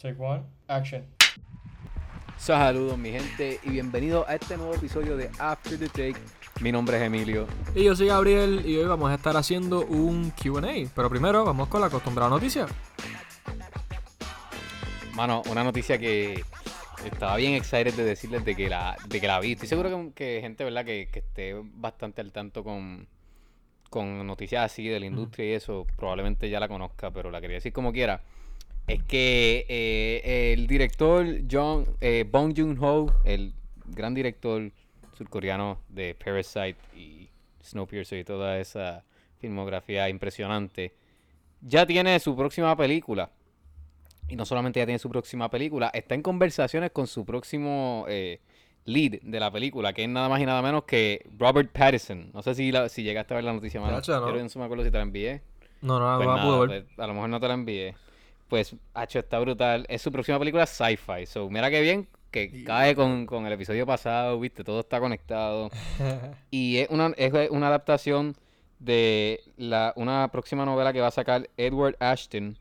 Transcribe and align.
Take 0.00 0.16
one, 0.18 0.42
action. 0.66 1.04
Saludos 2.38 2.96
mi 2.96 3.10
gente 3.10 3.60
y 3.62 3.68
bienvenidos 3.68 4.26
a 4.26 4.36
este 4.36 4.56
nuevo 4.56 4.74
episodio 4.74 5.14
de 5.14 5.28
After 5.38 5.78
the 5.78 5.88
Take. 5.90 6.14
Mi 6.62 6.72
nombre 6.72 6.96
es 6.96 7.02
Emilio. 7.02 7.46
Y 7.74 7.84
yo 7.84 7.94
soy 7.94 8.06
Gabriel 8.06 8.62
y 8.64 8.78
hoy 8.78 8.86
vamos 8.86 9.10
a 9.10 9.16
estar 9.16 9.36
haciendo 9.36 9.84
un 9.84 10.30
QA. 10.30 10.88
Pero 10.94 11.10
primero 11.10 11.44
vamos 11.44 11.68
con 11.68 11.82
la 11.82 11.88
acostumbrada 11.88 12.30
noticia. 12.30 12.66
Mano, 15.12 15.42
una 15.50 15.62
noticia 15.62 15.98
que 15.98 16.44
estaba 17.04 17.36
bien 17.36 17.52
excited 17.52 17.92
de 17.92 18.04
decirles 18.04 18.42
de 18.42 18.56
que 18.56 18.70
la, 18.70 18.96
de 19.06 19.20
que 19.20 19.26
la 19.26 19.38
vi. 19.38 19.52
Estoy 19.52 19.68
seguro 19.68 19.90
que, 19.90 20.12
que 20.14 20.40
gente, 20.40 20.64
¿verdad? 20.64 20.86
Que, 20.86 21.10
que 21.12 21.18
esté 21.18 21.54
bastante 21.62 22.22
al 22.22 22.32
tanto 22.32 22.64
con, 22.64 23.06
con 23.90 24.26
noticias 24.26 24.64
así 24.64 24.88
de 24.88 24.98
la 24.98 25.04
industria 25.04 25.44
y 25.44 25.52
eso, 25.52 25.86
probablemente 25.98 26.48
ya 26.48 26.58
la 26.58 26.68
conozca, 26.68 27.10
pero 27.10 27.30
la 27.30 27.42
quería 27.42 27.56
decir 27.56 27.74
como 27.74 27.92
quiera. 27.92 28.22
Es 28.86 29.02
que 29.04 29.66
eh, 29.68 30.52
el 30.52 30.66
director 30.66 31.26
John, 31.50 31.86
eh, 32.00 32.24
Bong 32.28 32.54
Joon-ho, 32.56 33.12
el 33.24 33.52
gran 33.86 34.14
director 34.14 34.70
surcoreano 35.16 35.78
de 35.88 36.14
Parasite 36.14 36.76
y 36.96 37.28
Snowpiercer 37.62 38.18
y 38.18 38.24
toda 38.24 38.58
esa 38.58 39.04
filmografía 39.38 40.08
impresionante, 40.08 40.92
ya 41.60 41.86
tiene 41.86 42.18
su 42.18 42.36
próxima 42.36 42.76
película. 42.76 43.30
Y 44.28 44.36
no 44.36 44.44
solamente 44.44 44.80
ya 44.80 44.86
tiene 44.86 44.98
su 44.98 45.08
próxima 45.10 45.50
película, 45.50 45.90
está 45.92 46.14
en 46.14 46.22
conversaciones 46.22 46.90
con 46.92 47.06
su 47.06 47.24
próximo 47.24 48.04
eh, 48.08 48.40
lead 48.84 49.20
de 49.22 49.40
la 49.40 49.50
película, 49.50 49.92
que 49.92 50.04
es 50.04 50.08
nada 50.08 50.28
más 50.28 50.40
y 50.40 50.46
nada 50.46 50.62
menos 50.62 50.84
que 50.84 51.26
Robert 51.38 51.70
Pattinson. 51.72 52.30
No 52.32 52.42
sé 52.42 52.54
si, 52.54 52.72
si 52.88 53.02
llegaste 53.02 53.34
a 53.34 53.36
ver 53.36 53.44
la 53.44 53.52
noticia, 53.52 53.80
mano. 53.80 54.00
Chacho, 54.00 54.20
no. 54.20 54.32
No 54.32 54.48
me 54.56 54.64
acuerdo 54.64 54.84
si 54.84 54.90
te 54.90 54.96
la 54.96 55.02
envié. 55.02 55.42
No, 55.82 55.98
no, 55.98 56.16
Pues 56.16 56.28
no 56.28 56.36
nada, 56.36 56.46
pude 56.46 56.66
ver. 56.66 56.84
pues, 56.86 56.98
a 56.98 57.06
lo 57.06 57.14
mejor 57.14 57.28
no 57.28 57.40
te 57.40 57.48
la 57.48 57.54
envié. 57.54 57.94
Pues, 58.50 58.76
Hacho, 58.92 59.20
está 59.20 59.38
brutal. 59.38 59.86
Es 59.88 60.02
su 60.02 60.12
próxima 60.12 60.38
película 60.38 60.66
sci-fi. 60.66 61.24
So, 61.24 61.48
mira 61.48 61.70
qué 61.70 61.80
bien 61.80 62.08
que 62.30 62.64
cae 62.64 62.94
con, 62.94 63.26
con 63.26 63.46
el 63.46 63.52
episodio 63.52 63.86
pasado, 63.86 64.38
viste, 64.38 64.62
todo 64.62 64.80
está 64.80 65.00
conectado. 65.00 65.70
Y 66.50 66.78
es 66.78 66.88
una, 66.90 67.12
es 67.16 67.50
una 67.50 67.68
adaptación 67.68 68.36
de 68.78 69.40
la, 69.56 69.92
una 69.96 70.28
próxima 70.32 70.64
novela 70.64 70.92
que 70.92 71.00
va 71.00 71.08
a 71.08 71.12
sacar 71.12 71.48
Edward 71.56 71.96
Ashton, 72.00 72.58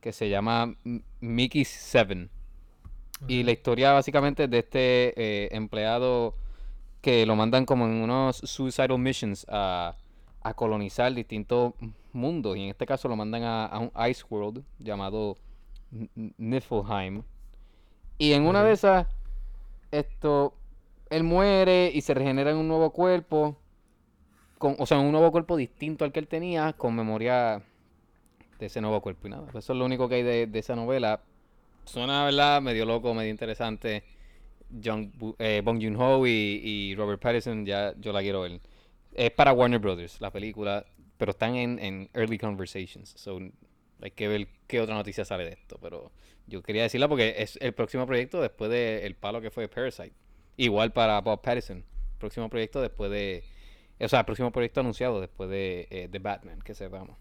que 0.00 0.12
se 0.12 0.28
llama 0.28 0.74
Mickey 1.20 1.64
Seven. 1.64 2.30
Y 3.26 3.42
la 3.42 3.52
historia 3.52 3.92
básicamente 3.92 4.44
es 4.44 4.50
de 4.50 4.58
este 4.58 5.14
eh, 5.16 5.48
empleado 5.52 6.34
que 7.00 7.26
lo 7.26 7.36
mandan 7.36 7.64
como 7.64 7.86
en 7.86 7.92
unos 7.92 8.36
suicidal 8.36 8.98
missions 8.98 9.46
a, 9.48 9.96
a 10.42 10.54
colonizar 10.54 11.12
distintos 11.14 11.74
mundos. 12.14 12.56
Y 12.56 12.64
en 12.64 12.70
este 12.70 12.86
caso 12.86 13.08
lo 13.08 13.16
mandan 13.16 13.42
a, 13.42 13.66
a 13.66 13.78
un 13.78 13.90
ice 14.08 14.24
world 14.28 14.62
llamado 14.78 15.36
Niflheim. 16.14 17.22
Y 18.18 18.32
en 18.32 18.46
una 18.46 18.62
de 18.62 18.72
esas, 18.72 19.06
esto, 19.90 20.54
él 21.10 21.24
muere 21.24 21.90
y 21.92 22.00
se 22.00 22.14
regenera 22.14 22.50
en 22.50 22.56
un 22.56 22.68
nuevo 22.68 22.90
cuerpo. 22.90 23.56
Con, 24.58 24.76
o 24.78 24.86
sea, 24.86 24.98
en 24.98 25.06
un 25.06 25.12
nuevo 25.12 25.30
cuerpo 25.32 25.56
distinto 25.56 26.04
al 26.04 26.12
que 26.12 26.20
él 26.20 26.28
tenía, 26.28 26.72
con 26.74 26.94
memoria 26.94 27.62
de 28.58 28.66
ese 28.66 28.80
nuevo 28.80 29.00
cuerpo 29.00 29.26
y 29.26 29.30
nada. 29.30 29.48
Eso 29.48 29.72
es 29.72 29.78
lo 29.78 29.84
único 29.84 30.08
que 30.08 30.16
hay 30.16 30.22
de, 30.22 30.46
de 30.46 30.58
esa 30.58 30.76
novela. 30.76 31.20
Suena, 31.84 32.24
¿verdad? 32.24 32.62
Medio 32.62 32.86
loco, 32.86 33.12
medio 33.14 33.30
interesante. 33.30 34.04
John, 34.82 35.12
eh, 35.38 35.60
Bong 35.64 35.80
Joon-ho 35.82 36.26
y, 36.26 36.30
y 36.30 36.94
Robert 36.94 37.20
Pattinson, 37.20 37.66
ya 37.66 37.94
yo 38.00 38.12
la 38.12 38.20
quiero 38.20 38.40
ver. 38.40 38.60
Es 39.12 39.30
para 39.30 39.52
Warner 39.52 39.78
Brothers, 39.78 40.20
la 40.20 40.32
película, 40.32 40.84
pero 41.24 41.30
están 41.30 41.54
en, 41.54 41.78
en 41.78 42.10
early 42.12 42.36
conversations. 42.36 43.14
So, 43.16 43.38
hay 44.02 44.10
que 44.10 44.28
ver 44.28 44.46
qué 44.66 44.82
otra 44.82 44.94
noticia 44.94 45.24
sale 45.24 45.46
de 45.46 45.52
esto. 45.54 45.78
Pero 45.80 46.12
yo 46.46 46.62
quería 46.62 46.82
decirla 46.82 47.08
porque 47.08 47.36
es 47.38 47.56
el 47.62 47.72
próximo 47.72 48.04
proyecto 48.04 48.42
después 48.42 48.70
del 48.70 49.16
palo 49.16 49.40
que 49.40 49.50
fue 49.50 49.66
Parasite. 49.66 50.12
Igual 50.58 50.92
para 50.92 51.18
Bob 51.22 51.40
Pattinson. 51.40 51.82
Próximo 52.18 52.50
proyecto 52.50 52.82
después 52.82 53.10
de. 53.10 53.42
O 53.98 54.06
sea, 54.06 54.26
próximo 54.26 54.52
proyecto 54.52 54.80
anunciado 54.80 55.18
después 55.18 55.48
de, 55.48 55.88
eh, 55.90 56.08
de 56.08 56.18
Batman, 56.18 56.60
que 56.60 56.74
sepamos. 56.74 57.16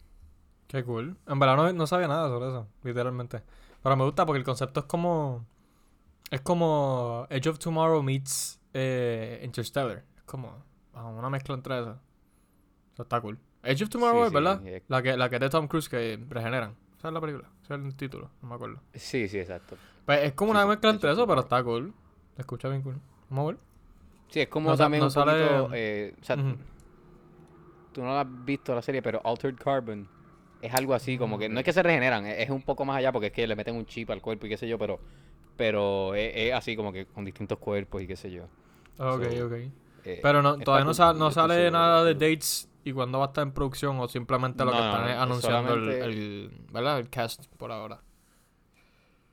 Qué 0.67 0.83
cool. 0.83 1.15
En 1.25 1.39
verdad 1.39 1.55
no, 1.55 1.71
no 1.71 1.87
sabía 1.87 2.09
nada 2.09 2.27
sobre 2.27 2.49
eso, 2.49 2.67
literalmente. 2.83 3.41
Pero 3.81 3.95
me 3.95 4.03
gusta 4.03 4.25
porque 4.25 4.39
el 4.39 4.43
concepto 4.43 4.81
es 4.81 4.85
como. 4.85 5.45
Es 6.29 6.41
como 6.41 7.25
Edge 7.29 7.47
of 7.47 7.57
Tomorrow 7.57 8.03
meets 8.03 8.59
eh, 8.73 9.39
Interstellar. 9.45 10.03
Es 10.17 10.23
como 10.23 10.61
ah, 10.93 11.05
una 11.05 11.29
mezcla 11.29 11.55
entre 11.55 11.79
eso. 11.79 11.97
Eso 12.91 13.03
está 13.03 13.21
cool. 13.21 13.39
Edge 13.63 13.83
of 13.83 13.89
Tomorrow, 13.89 14.27
Sí, 14.27 14.33
¿verdad? 14.33 14.67
es- 14.67 14.83
La 14.87 15.01
que, 15.01 15.15
la 15.17 15.29
que 15.29 15.35
es 15.35 15.41
de 15.41 15.49
Tom 15.49 15.67
Cruise 15.67 15.89
que 15.89 16.19
regeneran. 16.29 16.75
¿Esa 16.97 17.07
es 17.07 17.13
la 17.13 17.21
película? 17.21 17.49
Ese 17.63 17.73
es 17.75 17.81
el 17.81 17.95
título, 17.95 18.29
no 18.41 18.49
me 18.49 18.55
acuerdo. 18.55 18.79
Sí, 18.93 19.27
sí, 19.27 19.39
exacto. 19.39 19.77
Pues 20.05 20.23
es 20.23 20.33
como 20.33 20.51
una 20.51 20.65
mezcla 20.65 20.89
entre 20.89 21.11
eso, 21.11 21.25
pero 21.27 21.41
está 21.41 21.63
cool. 21.63 21.93
Se 22.35 22.41
escucha 22.41 22.69
bien 22.69 22.81
cool. 22.81 22.95
Vamos 23.29 23.43
a 23.43 23.47
ver. 23.47 23.57
Sí, 24.29 24.39
es 24.41 24.47
como 24.47 24.69
No 24.69 24.77
también 24.77 24.99
no 25.01 25.05
un 25.07 25.11
sale- 25.11 25.31
poquito, 25.47 25.69
eh, 25.75 26.15
o 26.21 26.23
sea, 26.23 26.35
tú 27.91 28.01
no 28.01 28.07
la 28.13 28.21
has 28.21 28.45
visto 28.45 28.73
la 28.73 28.81
serie, 28.81 29.01
pero 29.01 29.21
Altered 29.23 29.55
Carbon 29.57 30.07
es 30.61 30.73
algo 30.73 30.93
así, 30.93 31.17
como 31.17 31.37
que 31.37 31.49
no 31.49 31.59
es 31.59 31.65
que 31.65 31.73
se 31.73 31.83
regeneran, 31.83 32.25
es, 32.25 32.39
es 32.39 32.49
un 32.49 32.61
poco 32.63 32.85
más 32.85 32.97
allá 32.97 33.11
porque 33.11 33.27
es 33.27 33.33
que 33.33 33.45
le 33.45 33.55
meten 33.55 33.75
un 33.75 33.85
chip 33.85 34.09
al 34.09 34.21
cuerpo 34.21 34.45
y 34.45 34.49
qué 34.49 34.57
sé 34.57 34.67
yo, 34.67 34.77
pero 34.77 34.99
pero 35.55 36.15
es, 36.15 36.31
es 36.35 36.53
así 36.53 36.75
como 36.75 36.91
que 36.91 37.05
con 37.05 37.23
distintos 37.25 37.59
cuerpos 37.59 38.01
y 38.01 38.07
qué 38.07 38.15
sé 38.15 38.31
yo. 38.31 38.45
Ok, 38.97 39.23
So, 39.37 39.45
ok. 39.45 39.53
Eh, 40.05 40.19
Pero 40.21 40.41
no, 40.41 40.57
todavía 40.57 40.83
no, 40.85 40.89
cool, 40.89 40.95
sa- 40.95 41.13
yo 41.13 41.19
no 41.19 41.31
sale 41.31 41.69
nada 41.71 42.03
de 42.03 42.13
dates 42.15 42.67
y 42.83 42.91
cuándo 42.93 43.19
va 43.19 43.25
a 43.25 43.27
estar 43.29 43.43
en 43.43 43.53
producción 43.53 43.99
o 43.99 44.07
simplemente 44.07 44.63
lo 44.65 44.71
que 44.71 44.77
No, 44.77 44.85
están 44.87 45.05
no, 45.15 45.21
anunciando 45.21 45.73
el, 45.73 46.51
¿verdad? 46.71 46.99
el 46.99 47.09
cast 47.09 47.45
por 47.57 47.71
ahora. 47.71 48.01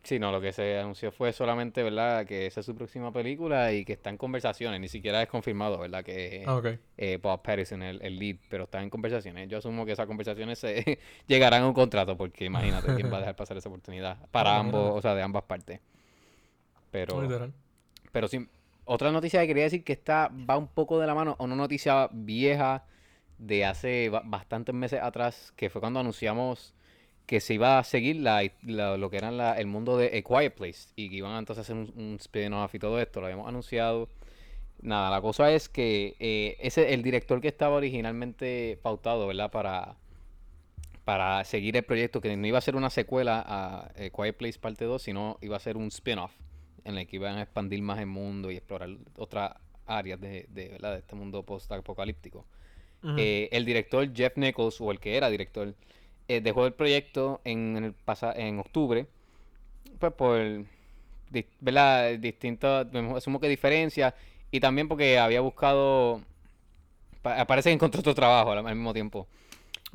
Sí, 0.03 0.19
no, 0.19 0.33
lo 0.33 0.41
que 0.41 0.53
se 0.53 0.79
anunció 0.79 1.13
fue 1.13 1.31
solamente, 1.35 1.83
¿verdad? 1.83 2.25
Que 2.25 2.47
esa 2.47 2.61
es 2.61 2.67
su 2.67 2.75
próxima 2.75 3.13
película 3.13 3.73
y 3.75 3.85
que 3.85 3.93
está 3.93 4.09
en 4.09 4.17
conversaciones, 4.17 4.81
ni 4.81 4.89
siquiera 4.89 5.23
es 5.23 5.29
confirmado, 5.29 5.79
¿verdad? 5.79 6.03
Que 6.03 6.43
Ah, 6.47 6.57
ok. 6.57 6.67
eh, 6.97 7.19
Bob 7.23 7.43
el, 7.47 8.01
el 8.03 8.19
lead, 8.19 8.37
pero 8.49 8.65
está 8.65 8.83
en 8.83 8.89
conversaciones. 8.89 9.47
Yo 9.49 9.59
asumo 9.59 9.85
que 9.85 9.93
esas 9.93 10.07
conversaciones 10.07 10.59
se 10.59 10.99
llegarán 11.27 11.65
a 11.65 11.67
un 11.69 11.75
contrato, 11.75 12.17
porque 12.17 12.47
imagínate 12.47 12.95
quién 12.95 13.13
va 13.13 13.19
a 13.19 13.21
dejar 13.21 13.37
pasar 13.37 13.59
esa 13.59 13.69
oportunidad 13.69 14.17
para 14.31 14.57
Ah, 14.57 14.59
ambos, 14.59 14.97
o 14.97 15.03
sea, 15.03 15.15
de 15.15 15.23
ambas 15.23 15.43
partes. 15.45 15.81
Pero, 16.91 17.21
Literal. 17.23 17.53
pero 18.13 18.29
sí, 18.29 18.49
otra 18.85 19.13
noticia 19.13 19.41
que 19.43 19.47
quería 19.49 19.65
decir 19.65 19.85
que 19.85 19.93
está 19.93 20.29
va 20.49 20.57
un 20.57 20.69
poco 20.69 20.99
de 20.99 21.07
la 21.07 21.15
mano 21.15 21.37
a 21.39 21.45
una 21.45 21.57
noticia 21.57 22.09
vieja 22.13 22.85
de 23.41 23.65
hace 23.65 24.09
ba- 24.11 24.23
bastantes 24.25 24.75
meses 24.75 25.01
atrás, 25.03 25.53
que 25.57 25.71
fue 25.71 25.81
cuando 25.81 26.01
anunciamos 26.01 26.75
que 27.27 27.41
se 27.41 27.55
iba 27.55 27.79
a 27.79 27.85
seguir 27.85 28.17
la, 28.17 28.43
lo 28.63 29.11
que 29.11 29.17
era 29.19 29.57
el 29.59 29.67
mundo 29.67 29.97
de 29.97 30.07
A 30.19 30.23
Quiet 30.23 30.55
Place 30.55 30.89
y 30.97 31.09
que 31.11 31.17
iban 31.17 31.33
a 31.33 31.53
hacer 31.53 31.77
un, 31.77 31.93
un 31.97 32.17
spin-off 32.21 32.75
y 32.75 32.79
todo 32.79 33.01
esto, 33.01 33.21
lo 33.21 33.27
habíamos 33.27 33.49
anunciado. 33.49 34.09
Nada, 34.83 35.11
la 35.11 35.21
cosa 35.21 35.53
es 35.53 35.69
que 35.69 36.17
eh, 36.19 36.57
ese 36.61 36.93
el 36.95 37.03
director 37.03 37.41
que 37.41 37.49
estaba 37.49 37.77
originalmente 37.77 38.79
pautado, 38.83 39.27
¿verdad? 39.29 39.51
Para, 39.51 39.95
para 41.05 41.45
seguir 41.45 41.77
el 41.77 41.83
proyecto, 41.85 42.21
que 42.21 42.37
no 42.37 42.47
iba 42.47 42.59
a 42.59 42.63
ser 42.63 42.77
una 42.77 42.91
secuela 42.91 43.45
a 43.47 43.91
eh, 43.97 44.11
Quiet 44.11 44.37
Place 44.37 44.59
parte 44.59 44.85
2, 44.85 45.03
sino 45.03 45.39
iba 45.41 45.57
a 45.57 45.61
ser 45.61 45.77
un 45.77 45.89
spin-off 45.89 46.33
en 46.85 46.99
el 46.99 47.07
que 47.07 47.17
iban 47.17 47.37
a 47.37 47.43
expandir 47.43 47.83
más 47.83 47.99
el 48.01 48.07
mundo 48.07 48.51
y 48.51 48.57
explorar 48.57 48.91
otras 49.17 49.53
áreas 49.87 50.21
de, 50.21 50.47
de, 50.49 50.69
¿verdad? 50.69 50.93
de 50.93 50.99
este 51.01 51.15
mundo 51.15 51.43
post-apocalíptico. 51.45 52.45
Eh, 53.17 53.49
el 53.53 53.65
director 53.65 54.13
Jeff 54.15 54.37
Nichols, 54.37 54.81
o 54.81 54.91
el 54.91 54.99
que 55.01 55.17
era 55.17 55.31
director, 55.31 55.75
eh, 56.29 56.41
dejó 56.41 56.67
el 56.67 56.73
proyecto 56.75 57.41
en, 57.45 57.77
el 57.83 57.93
pasa- 57.93 58.35
en 58.37 58.59
octubre, 58.59 59.07
pues 59.99 60.13
por 60.13 60.65
di- 61.31 61.47
¿verdad? 61.61 62.19
distintas, 62.19 62.87
asumo 63.17 63.41
que 63.41 63.49
diferencias, 63.49 64.15
y 64.51 64.61
también 64.61 64.87
porque 64.89 65.19
había 65.19 65.41
buscado, 65.41 66.21
pa- 67.23 67.45
parece 67.47 67.71
que 67.71 67.75
encontró 67.75 68.01
otro 68.01 68.15
trabajo 68.15 68.53
al, 68.53 68.67
al 68.67 68.75
mismo 68.77 68.93
tiempo. 68.93 69.27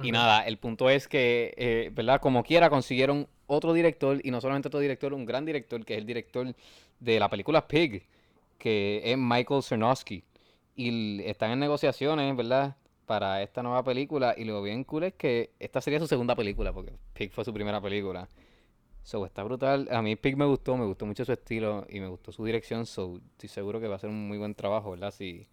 Y 0.03 0.11
nada, 0.11 0.41
el 0.45 0.57
punto 0.57 0.89
es 0.89 1.07
que, 1.07 1.53
eh, 1.57 1.89
¿verdad? 1.93 2.19
Como 2.19 2.43
quiera, 2.43 2.69
consiguieron 2.69 3.27
otro 3.47 3.71
director, 3.73 4.19
y 4.23 4.31
no 4.31 4.41
solamente 4.41 4.67
otro 4.67 4.79
director, 4.79 5.13
un 5.13 5.25
gran 5.25 5.45
director, 5.45 5.85
que 5.85 5.93
es 5.93 5.99
el 5.99 6.05
director 6.05 6.53
de 6.99 7.19
la 7.19 7.29
película 7.29 7.67
Pig, 7.67 8.03
que 8.57 9.01
es 9.05 9.17
Michael 9.17 9.63
Cernowski. 9.63 10.23
Y 10.75 11.21
están 11.23 11.51
en 11.51 11.59
negociaciones, 11.59 12.35
¿verdad? 12.35 12.75
Para 13.05 13.43
esta 13.43 13.61
nueva 13.61 13.83
película. 13.83 14.33
Y 14.37 14.45
lo 14.45 14.61
bien 14.61 14.83
cool 14.83 15.03
es 15.03 15.13
que 15.13 15.51
esta 15.59 15.81
sería 15.81 15.99
su 15.99 16.07
segunda 16.07 16.35
película, 16.35 16.73
porque 16.73 16.93
Pig 17.13 17.31
fue 17.31 17.45
su 17.45 17.53
primera 17.53 17.81
película. 17.81 18.27
So, 19.03 19.25
está 19.25 19.43
brutal. 19.43 19.87
A 19.91 20.01
mí 20.01 20.15
Pig 20.15 20.35
me 20.35 20.45
gustó, 20.45 20.75
me 20.77 20.85
gustó 20.85 21.05
mucho 21.05 21.25
su 21.25 21.31
estilo 21.31 21.85
y 21.89 21.99
me 21.99 22.07
gustó 22.07 22.31
su 22.31 22.43
dirección. 22.43 22.85
So, 22.85 23.21
estoy 23.33 23.49
seguro 23.49 23.79
que 23.79 23.87
va 23.87 23.95
a 23.95 23.99
ser 23.99 24.09
un 24.09 24.27
muy 24.27 24.37
buen 24.37 24.55
trabajo, 24.55 24.91
¿verdad? 24.91 25.11
Si, 25.11 25.47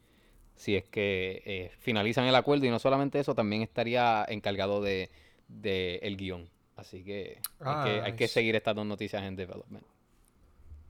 si 0.56 0.76
es 0.76 0.84
que 0.84 1.42
eh, 1.44 1.70
finalizan 1.78 2.24
el 2.24 2.34
acuerdo. 2.34 2.64
Y 2.64 2.70
no 2.70 2.78
solamente 2.78 3.20
eso, 3.20 3.34
también 3.34 3.62
estaría 3.62 4.24
encargado 4.28 4.80
de, 4.80 5.10
de 5.48 5.96
el 5.96 6.16
guion. 6.16 6.48
Así 6.76 7.04
que 7.04 7.40
hay, 7.60 7.84
que 7.84 8.00
hay 8.00 8.12
que 8.12 8.24
nice. 8.24 8.34
seguir 8.34 8.56
estas 8.56 8.74
dos 8.74 8.86
noticias 8.86 9.22
en 9.22 9.36
development. 9.36 9.84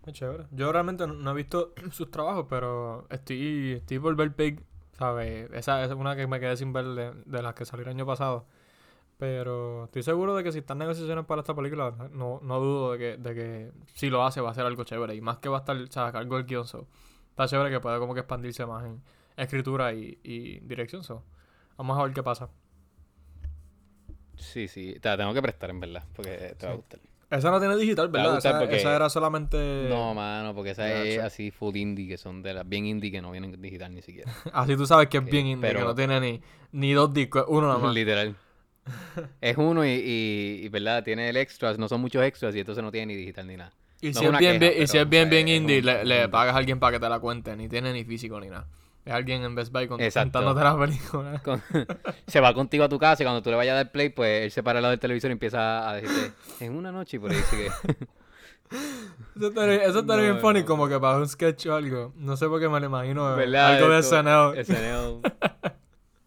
Qué 0.04 0.12
chévere. 0.12 0.44
Yo 0.50 0.72
realmente 0.72 1.06
no, 1.06 1.14
no 1.14 1.30
he 1.30 1.34
visto 1.34 1.74
sus 1.92 2.10
trabajos, 2.10 2.46
pero 2.48 3.06
estoy, 3.10 3.72
estoy 3.72 3.98
por 3.98 4.16
ver 4.16 4.34
Pig, 4.34 4.60
¿sabes? 5.02 5.50
Esa 5.52 5.84
es 5.84 5.90
una 5.92 6.14
que 6.14 6.26
me 6.28 6.38
quedé 6.38 6.56
sin 6.56 6.72
ver 6.72 6.84
de, 6.86 7.12
de 7.26 7.42
las 7.42 7.54
que 7.54 7.64
salió 7.64 7.82
el 7.84 7.90
año 7.90 8.06
pasado. 8.06 8.46
Pero 9.18 9.84
estoy 9.84 10.02
seguro 10.04 10.34
de 10.36 10.44
que 10.44 10.52
si 10.52 10.58
están 10.58 10.78
negociaciones 10.78 11.24
para 11.26 11.40
esta 11.40 11.54
película, 11.54 11.92
no, 12.12 12.38
no 12.42 12.60
dudo 12.60 12.92
de 12.92 12.98
que, 12.98 13.16
de 13.16 13.34
que 13.34 13.72
si 13.94 14.10
lo 14.10 14.24
hace 14.24 14.40
va 14.40 14.50
a 14.50 14.54
ser 14.54 14.64
algo 14.64 14.84
chévere. 14.84 15.14
Y 15.16 15.20
más 15.20 15.38
que 15.38 15.48
va 15.48 15.58
a 15.58 15.60
estar, 15.60 15.76
o 15.76 15.86
sea, 15.88 16.06
a 16.06 16.12
cargo 16.12 16.36
del 16.36 16.46
guion, 16.46 16.66
so. 16.66 16.86
Está 17.30 17.46
chévere 17.48 17.70
que 17.70 17.80
pueda 17.80 17.98
como 17.98 18.14
que 18.14 18.20
expandirse 18.20 18.64
más 18.66 18.84
en 18.84 19.02
escritura 19.36 19.92
y, 19.92 20.18
y 20.22 20.60
dirección, 20.60 21.02
so. 21.02 21.24
Vamos 21.76 21.98
a 21.98 22.02
ver 22.04 22.12
qué 22.12 22.22
pasa. 22.22 22.48
Sí, 24.36 24.66
sí. 24.68 24.96
Te 25.00 25.08
la 25.08 25.16
tengo 25.16 25.34
que 25.34 25.42
prestar, 25.42 25.70
en 25.70 25.80
verdad, 25.80 26.04
porque 26.14 26.54
te 26.58 26.66
va 26.66 26.72
a 26.72 26.76
Sí. 26.76 26.80
gustar. 26.80 27.00
Esa 27.32 27.50
no 27.50 27.58
tiene 27.58 27.76
digital, 27.76 28.08
¿verdad? 28.08 28.36
Esa, 28.38 28.58
porque- 28.58 28.76
esa 28.76 28.94
era 28.94 29.08
solamente... 29.08 29.86
No, 29.88 30.12
mano, 30.14 30.54
porque 30.54 30.70
esa 30.72 31.02
es 31.02 31.14
sí. 31.14 31.18
así 31.20 31.50
full 31.50 31.74
indie, 31.76 32.06
que 32.06 32.18
son 32.18 32.42
de 32.42 32.52
las 32.52 32.68
bien 32.68 32.84
indie 32.86 33.10
que 33.10 33.22
no 33.22 33.30
vienen 33.30 33.54
en 33.54 33.62
digital 33.62 33.94
ni 33.94 34.02
siquiera. 34.02 34.30
Así 34.52 34.76
tú 34.76 34.86
sabes 34.86 35.08
que 35.08 35.16
es 35.18 35.24
Sí, 35.24 35.30
bien 35.30 35.46
indie, 35.46 35.68
que 35.70 35.74
pero- 35.74 35.86
no 35.86 35.94
tiene 35.94 36.20
ni, 36.20 36.40
ni 36.72 36.92
dos 36.92 37.12
discos, 37.14 37.44
uno 37.48 37.68
nada 37.68 37.78
más. 37.78 37.94
Literal. 37.94 38.36
Es 39.40 39.56
uno 39.56 39.84
y, 39.86 39.90
y, 39.90 40.60
y, 40.64 40.68
¿verdad? 40.68 41.02
Tiene 41.04 41.28
el 41.30 41.36
extras, 41.36 41.78
no 41.78 41.88
son 41.88 42.00
muchos 42.00 42.22
extras 42.22 42.54
y 42.54 42.60
entonces 42.60 42.82
no 42.84 42.90
tiene 42.92 43.06
ni 43.06 43.16
digital 43.16 43.46
ni 43.46 43.56
nada. 43.56 43.72
Y 44.00 44.08
No 44.10 44.12
si 44.20 44.24
es 44.26 44.30
bien, 44.38 44.58
queja, 44.58 44.58
bien- 44.72 44.82
y 44.82 44.86
si 44.88 44.98
es 44.98 45.08
bien, 45.08 45.30
bien 45.30 45.48
indie, 45.48 45.78
un- 45.78 46.08
le, 46.08 46.28
pagas 46.28 46.54
a 46.54 46.58
alguien 46.58 46.80
para 46.80 46.92
que 46.98 47.00
te 47.00 47.08
la 47.08 47.18
cuente. 47.20 47.56
Ni 47.56 47.68
tiene 47.68 47.92
ni 47.92 48.04
físico 48.04 48.38
ni 48.40 48.48
nada. 48.48 48.66
Es 49.04 49.12
alguien 49.12 49.42
en 49.42 49.54
Best 49.56 49.72
Buy 49.72 49.88
contándote 49.88 50.60
la 50.62 50.78
película. 50.78 51.38
Con- 51.44 51.62
se 52.26 52.40
va 52.40 52.54
contigo 52.54 52.84
a 52.84 52.88
tu 52.88 52.98
casa 52.98 53.22
y 53.22 53.26
cuando 53.26 53.42
tú 53.42 53.50
le 53.50 53.56
vayas 53.56 53.72
a 53.72 53.76
dar 53.76 53.90
play, 53.92 54.10
pues 54.10 54.44
él 54.44 54.50
se 54.52 54.62
para 54.62 54.78
al 54.78 54.82
lado 54.82 54.90
del 54.90 55.00
televisor 55.00 55.30
y 55.30 55.32
empieza 55.32 55.88
a 55.88 55.94
decirte, 55.94 56.32
en 56.60 56.76
una 56.76 56.92
noche 56.92 57.16
y 57.16 57.20
por 57.20 57.30
ahí 57.32 57.38
sigue. 57.50 57.68
Eso 59.36 59.48
estaría, 59.48 59.84
eso 59.84 59.98
estaría 59.98 60.26
No, 60.28 60.30
bien 60.32 60.40
funny, 60.40 60.60
no. 60.60 60.66
como 60.66 60.88
que 60.88 60.98
para 60.98 61.18
un 61.18 61.28
sketch 61.28 61.66
o 61.66 61.74
algo. 61.74 62.12
No 62.16 62.36
sé 62.38 62.48
por 62.48 62.58
qué 62.58 62.70
me 62.70 62.80
lo 62.80 62.86
imagino. 62.86 63.36
¿Verdad? 63.36 63.74
Algo 63.76 63.88
de 63.90 64.02
SNL. 64.02 64.64
SNL. 64.64 65.20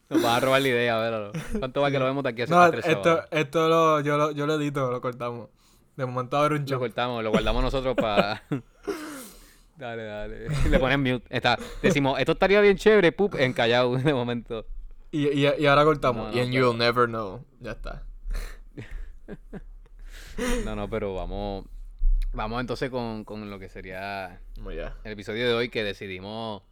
Nos 0.09 0.21
vas 0.21 0.37
a 0.37 0.39
robar 0.41 0.61
la 0.61 0.67
idea, 0.67 0.95
a 0.95 0.99
ver. 1.09 1.31
¿Cuánto 1.57 1.81
va 1.81 1.89
que 1.89 1.97
lo 1.97 2.05
vemos 2.05 2.23
de 2.23 2.29
aquí 2.29 2.43
a 2.43 2.45
No, 2.45 2.69
tres 2.69 2.85
esto, 2.85 3.23
esto 3.31 3.67
lo, 3.67 3.99
yo, 4.01 4.17
lo, 4.17 4.29
yo 4.31 4.45
lo 4.45 4.55
edito, 4.55 4.91
lo 4.91 5.01
cortamos. 5.01 5.49
De 5.95 6.05
momento 6.05 6.39
un 6.45 6.49
Lo 6.53 6.65
show. 6.65 6.79
cortamos, 6.79 7.23
lo 7.23 7.31
guardamos 7.31 7.63
nosotros 7.63 7.95
para... 7.95 8.43
Dale, 9.77 10.03
dale. 10.03 10.47
Le 10.69 10.79
pones 10.79 10.99
mute. 10.99 11.25
Está. 11.29 11.57
Decimos, 11.81 12.19
esto 12.19 12.33
estaría 12.33 12.61
bien 12.61 12.77
chévere, 12.77 13.11
pup, 13.11 13.35
en 13.35 13.53
Callao 13.53 13.97
de 13.97 14.13
momento. 14.13 14.65
Y, 15.11 15.27
y, 15.27 15.47
y 15.59 15.65
ahora 15.65 15.83
cortamos. 15.83 16.27
No, 16.27 16.33
y 16.33 16.37
no, 16.37 16.43
en 16.43 16.51
You'll 16.51 16.77
Never 16.77 17.07
Know. 17.07 17.45
Ya 17.59 17.71
está. 17.71 18.03
No, 20.65 20.75
no, 20.75 20.89
pero 20.89 21.13
vamos... 21.13 21.65
Vamos 22.33 22.59
entonces 22.59 22.89
con, 22.89 23.23
con 23.23 23.49
lo 23.49 23.57
que 23.59 23.69
sería 23.69 24.41
el 24.57 25.11
episodio 25.11 25.47
de 25.47 25.53
hoy 25.53 25.69
que 25.69 25.85
decidimos 25.85 26.63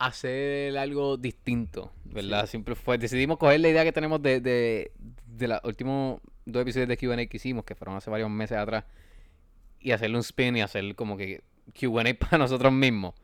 hacer 0.00 0.76
algo 0.76 1.16
distinto, 1.16 1.92
¿verdad? 2.04 2.46
Siempre 2.46 2.74
fue, 2.74 2.98
decidimos 2.98 3.38
coger 3.38 3.60
la 3.60 3.68
idea 3.68 3.84
que 3.84 3.92
tenemos 3.92 4.20
de, 4.20 4.40
de, 4.40 4.90
de 5.26 5.46
los 5.46 5.60
últimos 5.62 6.20
dos 6.44 6.62
episodios 6.62 6.88
de 6.88 6.96
Q&A 6.96 7.26
que 7.26 7.36
hicimos, 7.36 7.64
que 7.64 7.76
fueron 7.76 7.96
hace 7.96 8.10
varios 8.10 8.30
meses 8.30 8.58
atrás, 8.58 8.84
y 9.78 9.92
hacerle 9.92 10.16
un 10.16 10.22
spin 10.22 10.56
y 10.56 10.62
hacer 10.62 10.96
como 10.96 11.16
que 11.16 11.44
Q&A 11.78 12.14
para 12.18 12.38
nosotros 12.38 12.72
mismos. 12.72 13.14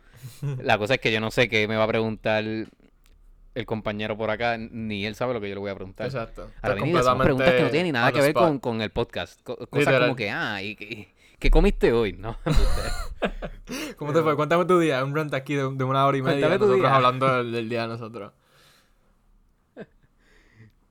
La 0.63 0.77
cosa 0.79 0.95
es 0.95 1.01
que 1.01 1.13
yo 1.13 1.21
no 1.21 1.31
sé 1.31 1.49
qué 1.49 1.69
me 1.69 1.77
va 1.77 1.85
a 1.85 1.89
preguntar 1.89 2.43
el 2.45 3.65
compañero 3.67 4.17
por 4.19 4.29
acá, 4.31 4.59
ni 4.59 5.07
él 5.07 5.15
sabe 5.15 5.33
lo 5.35 5.41
que 5.41 5.49
yo 5.49 5.55
le 5.55 5.61
voy 5.61 5.71
a 5.71 5.75
preguntar. 5.75 6.07
Exacto. 6.07 6.51
Ahora 6.63 6.83
bien, 6.83 7.03
son 7.03 7.19
preguntas 7.19 7.53
que 7.55 7.63
no 7.63 7.71
tienen 7.71 7.93
nada 7.93 8.13
que 8.13 8.21
ver 8.21 8.35
con, 8.35 8.59
con 8.59 8.83
el 8.83 8.91
podcast. 8.91 9.41
Co- 9.43 9.57
cosas 9.57 9.71
Literal. 9.87 10.03
como 10.03 10.17
que, 10.17 10.31
ah, 10.31 10.63
¿y 10.63 10.77
qué, 10.77 11.15
qué 11.39 11.51
comiste 11.51 11.93
hoy? 11.93 12.13
No, 12.13 12.37
¿Cómo 13.97 14.13
te 14.13 14.21
fue? 14.23 14.37
Cuéntame 14.37 14.65
tu 14.67 14.79
día. 14.79 15.03
Un 15.05 15.15
rant 15.15 15.33
aquí 15.33 15.55
de, 15.55 15.63
de 15.73 15.85
una 15.85 16.05
hora 16.07 16.17
y 16.19 16.23
media. 16.23 16.49
Cuéntame 16.49 16.59
tu 16.59 16.65
nosotros 16.67 16.81
día. 16.91 16.97
hablando 16.97 17.37
del, 17.39 17.53
del 17.53 17.69
día 17.69 17.83
de 17.83 17.89
nosotros. 17.89 18.33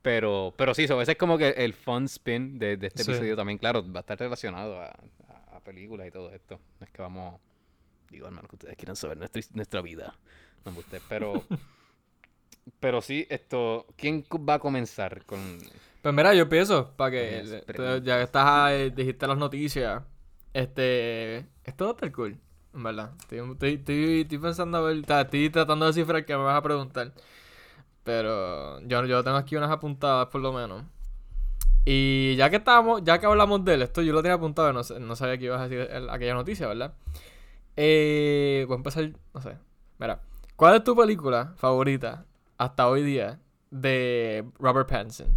Pero, 0.02 0.54
pero 0.56 0.74
sí, 0.76 0.88
so, 0.88 1.02
ese 1.02 1.14
es 1.14 1.18
como 1.18 1.38
que 1.38 1.50
el 1.50 1.74
fun 1.74 2.06
spin 2.06 2.60
de, 2.60 2.78
de 2.78 2.88
este 2.88 3.04
Sí. 3.04 3.12
episodio 3.12 3.36
también, 3.36 3.58
claro, 3.58 3.84
va 3.92 4.00
a 4.00 4.02
estar 4.02 4.20
relacionado 4.20 4.80
a 4.80 4.94
películas 5.66 6.08
y 6.08 6.12
todo 6.12 6.32
esto. 6.34 6.62
No 6.80 6.86
es 6.88 6.92
que 6.94 7.02
vamos, 7.04 7.42
digo, 8.12 8.28
hermano, 8.28 8.48
que 8.50 8.56
ustedes 8.58 8.78
quieran 8.78 8.96
saber 8.98 9.18
nuestra, 9.18 9.42
nuestra 9.54 9.82
vida. 9.82 10.16
No 10.66 10.72
me 10.72 10.78
guste, 10.78 11.02
pero, 11.10 11.44
pero 12.80 13.02
sí, 13.02 13.26
esto, 13.30 13.86
¿quién 13.98 14.26
va 14.48 14.56
a 14.56 14.60
comenzar 14.60 15.26
con... 15.26 15.60
Pues 16.02 16.14
mira, 16.14 16.34
yo 16.36 16.44
empiezo 16.44 16.92
para 16.96 17.12
que 17.12 17.44
ya 18.04 18.18
que 18.18 18.24
estás 18.24 18.96
dijiste 18.96 19.28
las 19.28 19.38
noticias. 19.38 20.04
Este, 20.54 21.40
esto 21.64 21.86
va 21.86 21.92
a 21.92 21.94
estar 21.94 22.12
cool, 22.12 22.38
en 22.74 22.84
verdad. 22.84 23.12
Estoy, 23.22 23.40
estoy, 23.52 23.74
estoy- 23.74 24.22
estoy 24.22 24.38
pensando 24.38 24.78
a 24.78 24.82
ver, 24.82 24.98
estoy 24.98 25.50
tratando 25.50 25.86
de 25.86 25.90
descifrar 25.94 26.26
qué 26.26 26.38
me 26.38 26.44
vas 26.44 26.58
a 26.58 26.62
preguntar. 26.62 27.12
Pero 28.04 28.82
yo, 28.82 29.06
yo 29.06 29.24
tengo 29.24 29.38
aquí 29.38 29.56
unas 29.56 29.72
apuntadas 29.72 30.28
por 30.28 30.42
lo 30.42 30.54
menos. 30.54 30.84
Y 31.86 32.36
ya 32.36 32.50
que 32.50 32.56
estábamos, 32.58 33.04
ya 33.04 33.20
que 33.20 33.28
hablamos 33.28 33.64
de 33.64 33.76
él, 33.76 33.82
esto 33.84 34.02
yo 34.02 34.12
lo 34.12 34.22
tenía 34.24 34.36
apuntado, 34.36 34.74
no, 34.74 34.82
no 35.00 35.16
sabía 35.16 35.38
que 35.38 35.46
ibas 35.46 35.62
a 35.62 35.68
decir 35.68 35.88
el- 35.92 36.10
aquella 36.10 36.34
noticia, 36.34 36.68
¿verdad? 36.68 36.96
Eh, 37.78 38.66
voy 38.68 38.76
a 38.76 38.78
empezar, 38.78 39.12
no 39.34 39.42
sé. 39.42 39.58
Mira, 40.00 40.22
¿cuál 40.56 40.76
es 40.78 40.84
tu 40.84 40.96
película 40.96 41.54
favorita 41.58 42.26
hasta 42.58 42.88
hoy 42.90 43.04
día 43.04 43.40
de 43.70 44.46
Robert 44.58 44.90
Pattinson? 44.90 45.28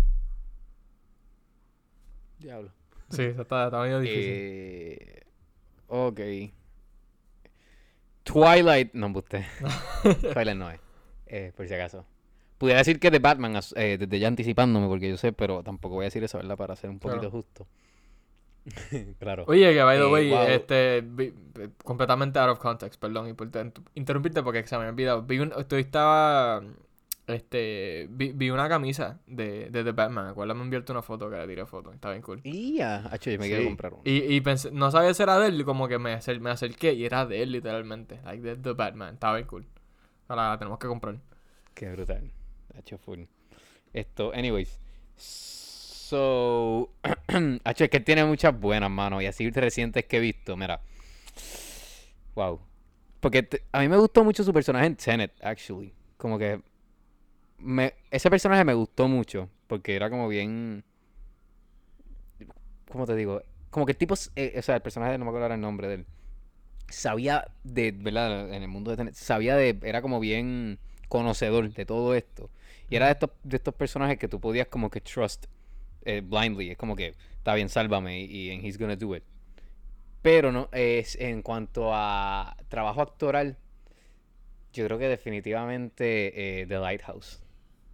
Diablo. 2.38 2.70
Sí, 3.10 3.22
está, 3.24 3.64
está 3.66 3.80
medio 3.80 4.00
difícil. 4.00 4.32
Eh, 4.34 5.22
ok. 5.88 6.20
Twilight, 8.22 8.92
no, 8.94 9.08
usted. 9.18 9.44
Twilight 10.32 10.56
no 10.56 10.70
es, 10.70 10.80
eh, 11.26 11.52
por 11.56 11.66
si 11.66 11.74
acaso. 11.74 12.04
Pudiera 12.58 12.78
decir 12.78 12.98
que 12.98 13.10
de 13.10 13.20
Batman, 13.20 13.54
eh, 13.76 13.96
desde 13.98 14.18
ya 14.18 14.28
anticipándome, 14.28 14.88
porque 14.88 15.08
yo 15.08 15.16
sé, 15.16 15.32
pero 15.32 15.62
tampoco 15.62 15.94
voy 15.96 16.04
a 16.04 16.06
decir 16.08 16.24
eso, 16.24 16.38
¿verdad? 16.38 16.56
Para 16.56 16.74
ser 16.76 16.90
un 16.90 16.98
poquito 16.98 17.20
Claro. 17.20 17.30
justo. 17.30 17.66
claro. 19.18 19.44
Oye, 19.46 19.72
que 19.72 19.82
by 19.82 19.96
the 19.98 20.04
Eh, 20.04 20.12
way, 20.12 20.30
wow. 20.30 20.42
este, 20.42 21.00
vi- 21.02 21.32
vi- 21.54 21.70
completamente 21.84 22.38
out 22.38 22.50
of 22.50 22.58
context, 22.58 23.00
perdón, 23.00 23.28
y 23.28 23.32
por 23.32 23.46
inter- 23.46 23.72
interrumpirte 23.94 24.42
porque 24.42 24.66
se 24.66 24.76
me 24.76 24.84
ha 24.84 24.88
olvidado. 24.88 25.22
Vi 25.22 25.38
un, 25.38 25.52
estoy, 25.56 25.82
estaba, 25.82 26.62
este, 27.26 28.08
vi, 28.10 28.32
vi 28.32 28.50
una 28.50 28.68
camisa 28.68 29.20
de, 29.26 29.70
de 29.70 29.84
The 29.84 29.92
Batman, 29.92 30.26
acuérdame 30.28 30.62
enviarte 30.62 30.92
una 30.92 31.02
foto 31.02 31.30
que 31.30 31.36
le 31.36 31.46
tiré 31.46 31.64
foto, 31.64 31.92
está 31.92 32.10
bien 32.10 32.22
cool. 32.22 32.40
Y 32.44 32.76
ya, 32.76 33.06
hacho, 33.10 33.30
yo 33.30 33.38
me 33.38 33.46
quiero 33.46 33.62
Sí. 33.62 33.68
comprar 33.68 33.92
uno. 33.94 34.02
Y, 34.04 34.16
y 34.34 34.40
pensé, 34.42 34.70
no 34.70 34.90
sabía 34.90 35.14
si 35.14 35.22
era 35.22 35.38
de 35.38 35.48
él, 35.48 35.64
como 35.64 35.88
que 35.88 35.98
me, 35.98 36.12
acer- 36.14 36.40
me 36.40 36.50
acerqué 36.50 36.92
y 36.92 37.04
era 37.06 37.24
de 37.24 37.42
él 37.42 37.52
literalmente, 37.52 38.20
like 38.24 38.42
de 38.42 38.56
The 38.56 38.72
Batman, 38.72 39.14
estaba 39.14 39.36
bien 39.36 39.46
cool. 39.46 39.64
Ahora 40.26 40.50
la 40.50 40.58
tenemos 40.58 40.78
que 40.78 40.88
comprar. 40.88 41.16
Qué 41.72 41.90
brutal. 41.92 42.32
Full. 42.98 43.24
Esto, 43.92 44.32
anyways. 44.32 44.78
So. 45.16 46.90
Hacho, 47.64 47.84
es 47.84 47.90
que 47.90 48.00
tiene 48.00 48.24
muchas 48.24 48.58
buenas, 48.58 48.90
mano. 48.90 49.20
Y 49.20 49.26
así 49.26 49.50
recientes 49.50 50.04
que 50.04 50.18
he 50.18 50.20
visto. 50.20 50.56
Mira. 50.56 50.80
Wow. 52.34 52.60
Porque 53.20 53.48
a 53.72 53.80
mí 53.80 53.88
me 53.88 53.96
gustó 53.96 54.24
mucho 54.24 54.44
su 54.44 54.52
personaje 54.52 54.86
en 54.86 54.96
Tenet, 54.96 55.32
actually. 55.42 55.92
Como 56.16 56.38
que. 56.38 56.62
Me, 57.58 57.94
ese 58.10 58.30
personaje 58.30 58.64
me 58.64 58.74
gustó 58.74 59.08
mucho. 59.08 59.50
Porque 59.66 59.96
era 59.96 60.08
como 60.08 60.28
bien. 60.28 60.84
¿Cómo 62.90 63.06
te 63.06 63.14
digo? 63.16 63.42
Como 63.70 63.84
que 63.84 63.92
el 63.92 63.98
tipo. 63.98 64.14
eh, 64.36 64.54
o 64.56 64.62
sea, 64.62 64.76
el 64.76 64.82
personaje, 64.82 65.18
no 65.18 65.24
me 65.24 65.30
acuerdo 65.30 65.52
el 65.52 65.60
nombre 65.60 65.88
de 65.88 65.94
él. 65.94 66.06
Sabía 66.88 67.50
de. 67.64 67.92
¿Verdad? 67.92 68.52
En 68.54 68.62
el 68.62 68.68
mundo 68.68 68.90
de 68.92 68.96
Tenet. 68.96 69.14
Sabía 69.14 69.56
de. 69.56 69.78
Era 69.82 70.00
como 70.00 70.20
bien 70.20 70.78
conocedor 71.08 71.72
de 71.72 71.84
todo 71.84 72.14
esto. 72.14 72.50
Y 72.90 72.96
era 72.96 73.06
de 73.06 73.12
estos, 73.12 73.30
de 73.42 73.56
estos 73.56 73.74
personajes 73.74 74.18
que 74.18 74.28
tú 74.28 74.40
podías 74.40 74.66
como 74.68 74.90
que 74.90 75.00
trust 75.00 75.46
eh, 76.04 76.22
blindly. 76.24 76.70
Es 76.70 76.76
como 76.78 76.96
que, 76.96 77.14
está 77.36 77.54
bien, 77.54 77.68
sálvame 77.68 78.20
y, 78.22 78.50
and 78.50 78.64
he's 78.64 78.78
gonna 78.78 78.96
do 78.96 79.14
it. 79.14 79.22
Pero 80.22 80.50
no, 80.52 80.68
es 80.72 81.16
en 81.16 81.42
cuanto 81.42 81.90
a 81.94 82.56
trabajo 82.68 83.00
actoral, 83.02 83.56
yo 84.72 84.84
creo 84.86 84.98
que 84.98 85.08
definitivamente 85.08 86.60
eh, 86.62 86.66
The 86.66 86.78
Lighthouse. 86.78 87.42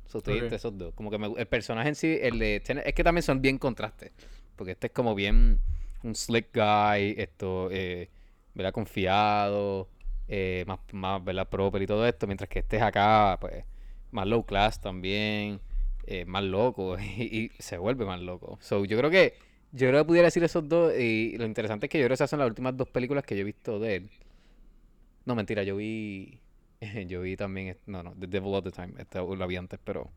So, 0.06 0.18
estoy 0.18 0.36
Ok. 0.36 0.42
entre 0.44 0.56
esos 0.56 0.76
dos. 0.78 0.94
Como 0.94 1.10
que 1.10 1.18
me- 1.18 1.34
el 1.36 1.46
personaje 1.46 1.88
en 1.88 1.94
sí, 1.94 2.18
el 2.20 2.38
de 2.38 2.62
Tenet- 2.62 2.82
es 2.86 2.94
que 2.94 3.02
también 3.04 3.22
son 3.22 3.40
bien 3.42 3.58
contrastes. 3.58 4.12
Porque 4.56 4.72
este 4.72 4.88
es 4.88 4.92
como 4.92 5.14
bien 5.14 5.58
un 6.02 6.14
slick 6.14 6.48
guy, 6.54 7.14
esto, 7.18 7.68
eh, 7.72 8.10
¿verdad? 8.54 8.72
Confiado, 8.72 9.88
eh, 10.28 10.64
más, 10.66 10.78
más, 10.92 11.22
¿verdad? 11.24 11.48
Proper 11.48 11.82
y 11.82 11.86
todo 11.86 12.06
esto. 12.06 12.26
Mientras 12.26 12.48
que 12.48 12.60
estés 12.60 12.82
acá, 12.82 13.38
pues, 13.40 13.64
más 14.14 14.26
low 14.26 14.46
class 14.46 14.80
también, 14.80 15.60
eh, 16.06 16.24
más 16.24 16.44
loco 16.44 16.96
y, 16.98 17.50
se 17.58 17.76
vuelve 17.78 18.04
más 18.06 18.20
loco. 18.20 18.58
So, 18.60 18.84
yo 18.84 18.96
creo 18.96 19.10
que 19.10 19.34
yo 19.72 19.88
creo 19.88 20.02
que 20.02 20.06
pudiera 20.06 20.26
decir 20.26 20.44
esos 20.44 20.68
dos 20.68 20.96
y 20.96 21.36
lo 21.36 21.44
interesante 21.44 21.86
es 21.86 21.90
que 21.90 21.98
yo 21.98 22.02
creo 22.04 22.10
que 22.10 22.14
esas 22.14 22.30
son 22.30 22.38
las 22.38 22.48
últimas 22.48 22.76
dos 22.76 22.88
películas 22.88 23.24
que 23.24 23.34
yo 23.34 23.42
he 23.42 23.44
visto 23.44 23.78
de 23.80 23.96
él. 23.96 24.10
No, 25.24 25.34
mentira, 25.34 25.64
yo 25.64 25.76
vi 25.76 26.38
yo 27.08 27.22
vi 27.22 27.36
también 27.36 27.76
no, 27.86 28.02
no, 28.02 28.14
The 28.18 28.26
Devil 28.28 28.54
All 28.54 28.62
the 28.62 28.70
Time, 28.70 28.94
esta 28.98 29.22
la 29.22 29.46
vi 29.46 29.56
antes, 29.56 29.80
pero 29.82 30.10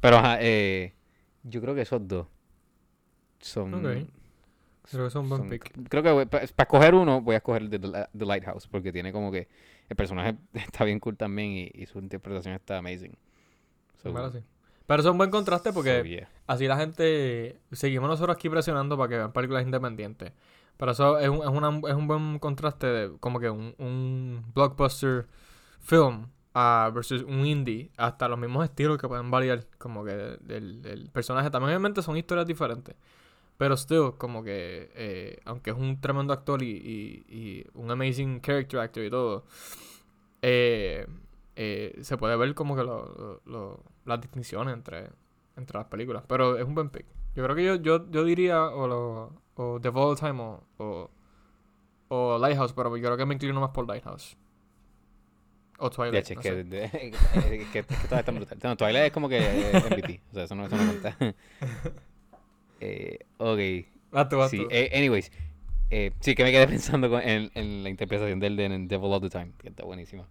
pero 0.00 0.18
ajá, 0.18 0.38
eh, 0.40 0.92
yo 1.42 1.60
creo 1.60 1.74
que 1.74 1.82
esos 1.82 2.06
dos 2.06 2.26
son. 3.40 4.10
Creo 4.90 5.02
que 5.04 5.08
es 5.08 5.14
un 5.14 5.28
buen 5.28 5.42
son- 5.42 5.50
pick. 5.50 5.88
Creo 5.88 6.02
que 6.02 6.26
para 6.26 6.44
escoger 6.44 6.94
uno 6.94 7.20
voy 7.20 7.34
a 7.34 7.38
escoger 7.38 7.68
The, 7.68 7.78
The- 7.78 8.08
The 8.16 8.24
Lighthouse 8.26 8.66
porque 8.68 8.92
tiene 8.92 9.12
como 9.12 9.30
que 9.32 9.48
el 9.88 9.96
personaje 9.96 10.36
está 10.54 10.84
bien 10.84 11.00
cool 11.00 11.16
también 11.16 11.50
y, 11.50 11.70
y 11.74 11.86
su 11.86 11.98
interpretación 11.98 12.54
está 12.54 12.78
amazing. 12.78 13.16
So, 14.02 14.30
sí. 14.32 14.38
Pero 14.86 15.00
es 15.00 15.06
un 15.08 15.18
buen 15.18 15.30
contraste 15.30 15.72
porque 15.72 15.98
So, 15.98 16.04
yeah. 16.04 16.28
así 16.46 16.66
la 16.68 16.76
gente... 16.76 17.58
Seguimos 17.72 18.08
nosotros 18.08 18.36
aquí 18.36 18.48
presionando 18.48 18.96
para 18.96 19.08
que 19.08 19.16
vean 19.16 19.32
películas 19.32 19.64
independientes. 19.64 20.32
Pero 20.76 20.92
eso 20.92 21.18
es 21.18 21.28
un, 21.28 21.38
es 21.42 21.48
una- 21.48 21.80
es 21.88 21.94
un 21.94 22.06
buen 22.06 22.38
contraste 22.38 22.86
de 22.86 23.18
como 23.18 23.40
que 23.40 23.50
un, 23.50 23.74
un 23.78 24.44
blockbuster 24.54 25.26
film 25.80 26.26
ah, 26.54 26.90
versus 26.94 27.22
un 27.22 27.44
indie. 27.46 27.90
Hasta 27.96 28.28
los 28.28 28.38
mismos 28.38 28.62
estilos 28.64 28.98
que 28.98 29.08
pueden 29.08 29.30
variar. 29.30 29.66
Como 29.78 30.04
que 30.04 30.12
el, 30.48 30.82
el 30.86 31.10
personaje 31.12 31.50
también 31.50 31.70
obviamente 31.70 32.00
son 32.02 32.16
historias 32.16 32.46
diferentes. 32.46 32.94
Pero 33.58 33.74
still, 33.76 34.12
como 34.18 34.42
que, 34.44 34.90
eh, 34.94 35.38
aunque 35.46 35.70
es 35.70 35.76
un 35.76 36.00
tremendo 36.00 36.32
actor 36.32 36.62
y, 36.62 36.70
y- 36.70 37.24
y 37.34 37.66
un 37.74 37.90
amazing 37.90 38.40
character 38.40 38.80
actor 38.80 39.04
y 39.04 39.10
todo, 39.10 39.44
eh, 40.42 41.06
eh, 41.56 41.98
se 42.02 42.16
puede 42.18 42.36
ver 42.36 42.54
como 42.54 42.76
que 42.76 42.82
lo- 42.84 43.06
lo- 43.16 43.40
lo- 43.50 43.82
las 44.04 44.20
distinciones 44.20 44.74
entre, 44.74 45.08
entre 45.56 45.78
las 45.78 45.86
películas. 45.88 46.22
Pero 46.28 46.58
es 46.58 46.64
un 46.64 46.74
buen 46.74 46.90
pick. 46.90 47.06
Yo 47.34 47.44
creo 47.44 47.56
que 47.56 47.64
yo, 47.64 47.74
yo, 47.76 48.10
yo 48.10 48.24
diría 48.24 48.62
o, 48.66 48.86
lo, 48.86 49.32
o 49.54 49.80
The 49.80 49.90
Fall 49.90 50.16
Time 50.18 50.42
o, 50.42 50.62
o, 50.78 51.10
o 52.08 52.38
Lighthouse, 52.38 52.72
pero 52.74 52.94
yo 52.96 53.04
creo 53.04 53.16
que 53.16 53.26
me 53.26 53.34
inclino 53.34 53.60
más 53.60 53.70
por 53.70 53.86
Lighthouse. 53.88 54.36
O 55.78 55.90
Twilight. 55.90 56.24
es 56.90 57.68
que, 57.68 57.82
todas 57.82 58.20
están 58.20 58.34
brutales. 58.36 58.64
No, 58.64 58.76
Twilight 58.76 59.06
es 59.06 59.12
como 59.12 59.28
que 59.28 59.40
MVP. 59.90 60.20
O 60.30 60.34
sea, 60.34 60.44
eso 60.44 60.54
no, 60.54 60.66
eso 60.66 60.76
no 60.76 60.84
cuenta. 60.86 61.16
eh, 62.80 63.18
ok. 63.38 64.28
Tú, 64.30 64.48
Sí, 64.48 64.66
eh, 64.70 64.90
anyways. 64.94 65.30
eh, 65.90 66.12
sí, 66.20 66.34
que 66.34 66.42
me 66.44 66.52
quedé 66.52 66.66
pensando 66.68 67.08
con- 67.10 67.22
en, 67.22 67.50
en 67.54 67.82
la 67.82 67.90
interpretación 67.90 68.40
del 68.40 68.56
de 68.56 68.64
en 68.66 68.88
Devil 68.88 69.12
All 69.12 69.20
the 69.20 69.30
Time, 69.30 69.52
que 69.58 69.68
está 69.68 69.84
buenísima. 69.84 70.26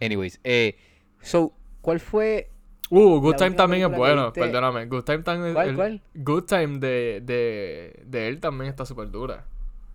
Anyways, 0.00 0.40
eh, 0.44 0.76
so, 1.20 1.52
¿cuál 1.80 2.00
fue? 2.00 2.50
Uh, 2.90 3.20
Good 3.20 3.32
la 3.32 3.36
Time 3.36 3.50
también 3.56 3.90
es 3.90 3.96
bueno, 3.96 4.32
perdóname. 4.32 4.86
Good 4.86 5.02
Time 5.04 5.18
también 5.22 5.54
¿Cuál, 5.54 5.68
el- 5.70 5.76
cuál? 5.76 6.02
Good 6.14 6.44
Time 6.44 6.78
de, 6.78 7.20
de, 7.22 8.02
de 8.06 8.28
él 8.28 8.40
también 8.40 8.70
está 8.70 8.86
súper 8.86 9.10
dura. 9.10 9.44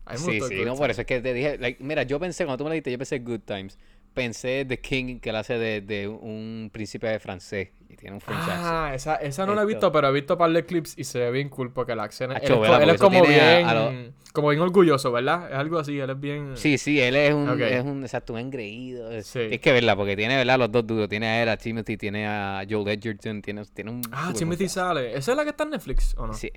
Me 0.05 0.17
Sí, 0.17 0.33
sí, 0.33 0.39
no, 0.39 0.49
Time. 0.49 0.75
por 0.75 0.89
eso 0.91 1.01
es 1.01 1.07
que 1.07 1.21
te 1.21 1.33
dije, 1.33 1.57
like, 1.57 1.81
mira, 1.83 2.03
yo 2.03 2.19
pensé, 2.19 2.43
cuando 2.45 2.57
tú 2.57 2.65
me 2.65 2.69
lo 2.69 2.73
dijiste, 2.73 2.91
yo 2.91 2.97
pensé 2.97 3.19
Good 3.19 3.39
Times. 3.45 3.79
Pensé 4.13 4.63
The 4.65 4.79
King, 4.79 5.19
que 5.19 5.29
él 5.31 5.35
hace 5.35 5.57
de, 5.57 5.81
de 5.81 6.07
un 6.07 6.69
príncipe 6.71 7.17
francés 7.19 7.69
y 7.89 7.95
tiene 7.95 8.13
un 8.15 8.21
French 8.21 8.41
accent. 8.41 8.59
Ah, 8.63 8.91
esa, 8.93 9.15
esa 9.15 9.45
no 9.47 9.55
la 9.55 9.63
he 9.63 9.65
visto, 9.65 9.91
pero 9.91 10.09
he 10.09 10.11
visto 10.11 10.33
un 10.33 10.39
par 10.39 10.51
de 10.51 10.65
clips 10.65 10.95
y 10.97 11.03
se 11.03 11.19
ve 11.19 11.31
bien 11.31 11.49
cool 11.49 11.71
porque 11.73 11.95
la 11.95 12.03
acción 12.03 12.31
es, 12.31 12.37
él 12.43 12.89
es, 12.89 12.99
como 12.99 13.23
a- 13.23 13.27
bien, 13.27 13.65
a 13.67 13.73
lo- 13.73 13.91
como 14.33 14.49
bien 14.49 14.61
orgulloso, 14.61 15.11
¿verdad? 15.11 15.49
Es 15.51 15.55
algo 15.57 15.77
así, 15.79 15.99
él 15.99 16.09
es 16.09 16.19
bien... 16.19 16.51
Sí, 16.57 16.77
sí, 16.77 16.99
él 16.99 17.15
es 17.15 17.33
un, 17.33 17.49
Ok. 17.49 17.59
es 17.61 17.83
un, 17.83 18.01
exacto, 18.03 18.33
un 18.33 18.39
engreído. 18.39 19.11
Es, 19.11 19.27
Sí. 19.27 19.39
es 19.51 19.59
que 19.59 19.71
verla, 19.71 19.95
porque 19.95 20.15
tiene, 20.15 20.35
¿verdad? 20.37 20.57
Los 20.59 20.71
dos 20.71 20.85
duros. 20.87 21.07
Tiene 21.09 21.27
a 21.27 21.43
él, 21.43 21.49
a 21.49 21.57
Timothy, 21.57 21.97
tiene 21.97 22.27
a 22.27 22.63
Joel 22.69 22.87
Edgerton, 22.89 23.41
tiene, 23.41 23.63
tiene 23.73 23.91
un... 23.91 24.01
Ah, 24.11 24.31
Timothy 24.35 24.67
sale. 24.69 25.15
¿Esa 25.15 25.31
es 25.31 25.37
la 25.37 25.43
que 25.43 25.49
está 25.51 25.63
en 25.63 25.69
Netflix 25.71 26.15
o 26.17 26.25
no? 26.27 26.33
Sí, 26.33 26.51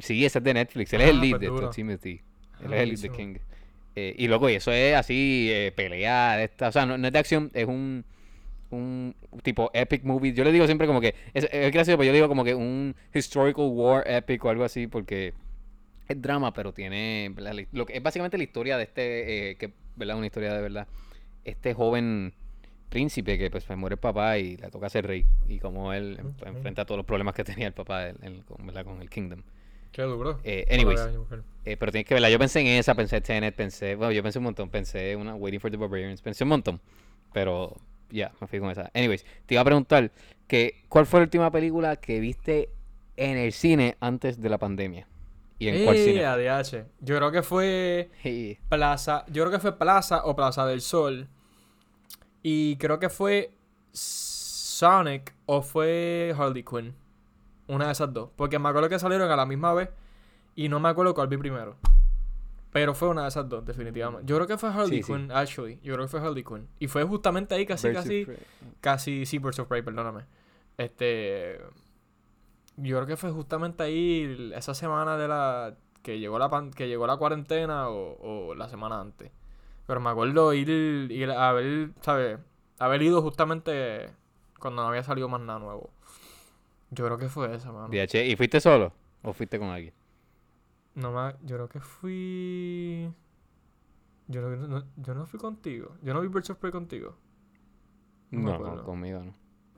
sí, 0.00 0.24
ese 0.24 0.38
es 0.38 0.44
de 0.44 0.54
Netflix. 0.54 0.92
Él 0.92 1.00
es 1.02 1.08
el 1.10 1.18
Ah, 1.18 1.20
lead 1.20 1.30
pues 1.30 1.40
de 1.40 1.46
esto. 1.46 1.70
Timothy. 1.70 2.20
Ah, 2.54 2.58
Él 2.64 2.72
es 2.74 2.80
el 2.80 2.88
lead 2.90 2.98
de. 3.00 3.10
King. 3.10 3.34
Eh, 3.96 4.14
y 4.16 4.28
loco, 4.28 4.48
y 4.48 4.54
eso 4.54 4.70
es 4.70 4.94
así, 4.94 5.48
eh, 5.50 5.72
pelea, 5.74 6.36
de 6.36 6.44
esta, 6.44 6.68
o 6.68 6.72
sea, 6.72 6.86
no, 6.86 6.96
no 6.96 7.06
es 7.06 7.12
de 7.12 7.18
acción, 7.18 7.50
es 7.52 7.66
un, 7.66 8.04
un 8.70 9.14
tipo 9.42 9.70
epic 9.74 10.04
movie. 10.04 10.32
Yo 10.32 10.44
le 10.44 10.52
digo 10.52 10.66
siempre 10.66 10.86
como 10.86 11.00
que, 11.00 11.14
es, 11.34 11.48
es 11.50 11.72
gracioso, 11.72 11.98
pero 11.98 12.08
yo 12.08 12.12
digo 12.12 12.28
como 12.28 12.44
que 12.44 12.54
un 12.54 12.94
historical 13.12 13.66
war 13.66 14.04
epic 14.08 14.44
o 14.44 14.50
algo 14.50 14.64
así, 14.64 14.86
porque 14.86 15.34
es 16.08 16.22
drama, 16.22 16.52
pero 16.52 16.72
tiene, 16.72 17.32
lo 17.72 17.86
que 17.86 17.96
es 17.96 18.02
básicamente 18.02 18.38
la 18.38 18.44
historia 18.44 18.76
de 18.76 18.84
este, 18.84 19.50
eh, 19.50 19.56
que, 19.56 19.72
¿verdad? 19.96 20.16
Una 20.16 20.26
historia 20.26 20.54
de 20.54 20.62
verdad. 20.62 20.88
Este 21.44 21.74
joven 21.74 22.32
príncipe 22.88 23.36
que 23.36 23.50
pues, 23.50 23.68
muere 23.76 23.94
el 23.94 24.00
papá 24.00 24.38
y 24.38 24.56
le 24.56 24.70
toca 24.70 24.88
ser 24.88 25.06
rey, 25.06 25.26
y 25.46 25.58
como 25.58 25.92
él 25.92 26.18
enfrenta 26.46 26.84
todos 26.84 26.96
los 26.96 27.06
problemas 27.06 27.34
que 27.34 27.44
tenía 27.44 27.66
el 27.66 27.74
papá 27.74 28.08
con, 28.46 28.66
¿verdad? 28.66 28.84
con 28.84 29.02
el 29.02 29.10
kingdom. 29.10 29.42
Qué 29.92 30.02
duro. 30.02 30.38
Eh, 30.44 30.66
anyways, 30.70 31.00
eh, 31.64 31.76
pero 31.76 31.92
tienes 31.92 32.06
que 32.06 32.14
verla. 32.14 32.30
Yo 32.30 32.38
pensé 32.38 32.60
en 32.60 32.66
esa, 32.66 32.94
pensé 32.94 33.16
en 33.16 33.22
Tenet, 33.22 33.54
pensé, 33.54 33.94
bueno, 33.94 34.12
yo 34.12 34.22
pensé 34.22 34.38
un 34.38 34.44
montón, 34.44 34.70
pensé 34.70 35.16
una 35.16 35.34
Waiting 35.34 35.60
for 35.60 35.70
the 35.70 35.76
Barbarians, 35.76 36.22
pensé 36.22 36.44
un 36.44 36.50
montón. 36.50 36.80
Pero 37.32 37.76
ya, 38.10 38.32
me 38.40 38.46
fui 38.46 38.58
con 38.58 38.70
esa. 38.70 38.90
Anyways, 38.94 39.24
te 39.46 39.54
iba 39.54 39.60
a 39.62 39.64
preguntar 39.64 40.10
que 40.46 40.82
¿cuál 40.88 41.06
fue 41.06 41.20
la 41.20 41.24
última 41.24 41.50
película 41.50 41.96
que 41.96 42.20
viste 42.20 42.70
en 43.16 43.36
el 43.36 43.52
cine 43.52 43.96
antes 44.00 44.40
de 44.40 44.48
la 44.48 44.58
pandemia? 44.58 45.06
¿Y 45.58 45.68
en 45.68 45.84
cuál 45.84 45.96
cine? 45.96 46.24
ADH. 46.24 46.86
Yo 47.00 47.16
creo 47.16 47.32
que 47.32 47.42
fue. 47.42 48.10
Plaza, 48.68 49.24
yo 49.28 49.42
creo 49.42 49.52
que 49.52 49.58
fue 49.58 49.76
Plaza 49.76 50.24
o 50.24 50.36
Plaza 50.36 50.64
del 50.66 50.80
Sol. 50.80 51.28
Y 52.42 52.76
creo 52.76 52.98
que 52.98 53.08
fue 53.08 53.50
Sonic 53.92 55.34
o 55.46 55.62
fue 55.62 56.32
Harley 56.38 56.62
Quinn. 56.62 56.94
Una 57.68 57.86
de 57.86 57.92
esas 57.92 58.12
dos. 58.12 58.30
Porque 58.36 58.58
me 58.58 58.68
acuerdo 58.68 58.88
que 58.88 58.98
salieron 58.98 59.30
a 59.30 59.36
la 59.36 59.46
misma 59.46 59.72
vez 59.74 59.90
y 60.54 60.68
no 60.68 60.80
me 60.80 60.88
acuerdo 60.88 61.14
cuál 61.14 61.28
vi 61.28 61.36
primero. 61.36 61.76
Pero 62.72 62.94
fue 62.94 63.08
una 63.08 63.22
de 63.22 63.28
esas 63.28 63.48
dos, 63.48 63.64
definitivamente. 63.64 64.26
Yo 64.26 64.36
creo 64.36 64.46
que 64.46 64.58
fue 64.58 64.68
Harley 64.70 65.02
Sí, 65.02 65.12
actually. 65.32 65.78
Yo 65.82 65.94
creo 65.94 66.04
que 66.06 66.10
fue 66.10 66.20
Harley 66.20 66.44
Quinn. 66.44 66.68
Y 66.78 66.86
fue 66.88 67.02
justamente 67.04 67.54
ahí, 67.54 67.64
casi, 67.64 67.88
Birds 67.88 68.02
casi, 68.02 68.24
casi, 68.80 69.26
sí, 69.26 69.38
Birds 69.38 69.58
of 69.58 69.68
Prey, 69.68 69.80
perdóname. 69.82 70.24
Este, 70.76 71.58
yo 72.76 72.96
creo 72.96 73.06
que 73.06 73.16
fue 73.16 73.30
justamente 73.30 73.82
ahí 73.82 74.52
esa 74.54 74.74
semana 74.74 75.16
de 75.16 75.28
la 75.28 75.76
que 76.02 76.18
llegó 76.18 76.38
la 76.38 76.48
pan- 76.50 76.70
que 76.70 76.88
llegó 76.88 77.06
la 77.06 77.16
cuarentena 77.16 77.88
o, 77.88 78.50
o 78.50 78.54
la 78.54 78.68
semana 78.68 79.00
antes. 79.00 79.30
Pero 79.86 80.00
me 80.00 80.10
acuerdo 80.10 80.52
ir, 80.52 80.68
ir 80.68 81.30
a 81.30 81.52
ver, 81.52 81.90
¿sabes? 82.02 82.38
Haber 82.78 83.02
ido 83.02 83.22
justamente 83.22 84.10
cuando 84.58 84.82
no 84.82 84.88
había 84.88 85.02
salido 85.02 85.28
más 85.28 85.40
nada 85.40 85.58
nuevo. 85.58 85.90
Yo 86.90 87.04
creo 87.04 87.18
que 87.18 87.28
fue 87.28 87.54
esa, 87.54 87.70
mano. 87.72 87.88
DH, 87.88 88.26
¿Y 88.26 88.36
fuiste 88.36 88.60
solo? 88.60 88.92
¿O 89.22 89.32
fuiste 89.32 89.58
con 89.58 89.68
alguien? 89.68 89.92
No 90.94 91.12
me, 91.12 91.34
yo 91.44 91.56
creo 91.56 91.68
que 91.68 91.80
fui. 91.80 93.12
Yo 94.26 94.40
no, 94.42 94.56
no- 94.56 94.84
yo 94.96 95.14
no 95.14 95.26
fui 95.26 95.38
contigo. 95.38 95.96
Yo 96.02 96.12
no 96.14 96.20
vi 96.20 96.28
Birds 96.28 96.50
of 96.50 96.58
Prey 96.58 96.72
contigo. 96.72 97.16
No 98.30 98.82
conmigo 98.84 99.20
no. 99.20 99.34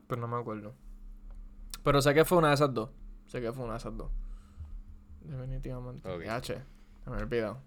Pero 0.07 0.21
no 0.21 0.29
me 0.29 0.37
acuerdo. 0.37 0.75
Pero 1.85 2.03
sé 2.03 2.15
que 2.15 2.25
fue 2.25 2.39
una 2.39 2.49
de 2.49 2.55
esas 2.55 2.73
dos. 2.75 2.91
Sé 3.27 3.41
que 3.41 3.53
fue 3.53 3.65
una 3.65 3.75
de 3.75 3.79
esas 3.79 3.97
dos. 3.97 4.11
Definitivamente. 5.23 6.09
Ok. 6.11 6.25
Ya, 6.25 6.41
che. 6.41 6.59
Me 7.07 7.17
he 7.19 7.23
olvidado. 7.23 7.59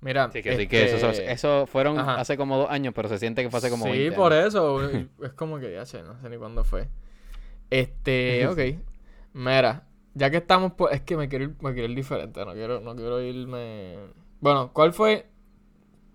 Mira. 0.00 0.30
Sí, 0.30 0.42
que, 0.42 0.56
sí, 0.56 0.68
que 0.68 0.84
eso, 0.94 1.10
este, 1.10 1.32
eso 1.32 1.66
fueron 1.66 1.98
ajá. 1.98 2.20
hace 2.20 2.36
como 2.36 2.56
dos 2.56 2.70
años, 2.70 2.94
pero 2.94 3.08
se 3.08 3.18
siente 3.18 3.42
que 3.42 3.50
fue 3.50 3.58
hace 3.58 3.70
como 3.70 3.84
Sí, 3.86 3.90
20 3.90 4.16
por 4.16 4.32
eso. 4.32 4.80
es 4.90 5.32
como 5.34 5.58
que 5.58 5.72
ya, 5.72 5.80
no 6.02 6.20
sé 6.20 6.28
ni 6.30 6.36
cuándo 6.36 6.62
fue. 6.64 6.88
Este, 7.70 8.46
ok. 8.46 8.60
Mira, 9.34 9.86
ya 10.14 10.30
que 10.30 10.38
estamos, 10.38 10.72
pues, 10.76 10.94
es 10.94 11.02
que 11.02 11.16
me 11.16 11.28
quiero 11.28 11.44
ir, 11.44 11.56
me 11.60 11.72
quiero 11.72 11.88
ir 11.88 11.96
diferente. 11.96 12.44
No 12.44 12.52
quiero, 12.52 12.80
no 12.80 12.94
quiero 12.96 13.20
irme. 13.20 13.96
Bueno, 14.40 14.72
¿cuál 14.72 14.92
fue? 14.92 15.26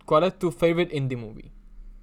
¿Cuál 0.06 0.26
es 0.26 0.38
tu 0.38 0.52
favorite 0.52 0.96
indie 0.96 1.18
movie? 1.18 1.52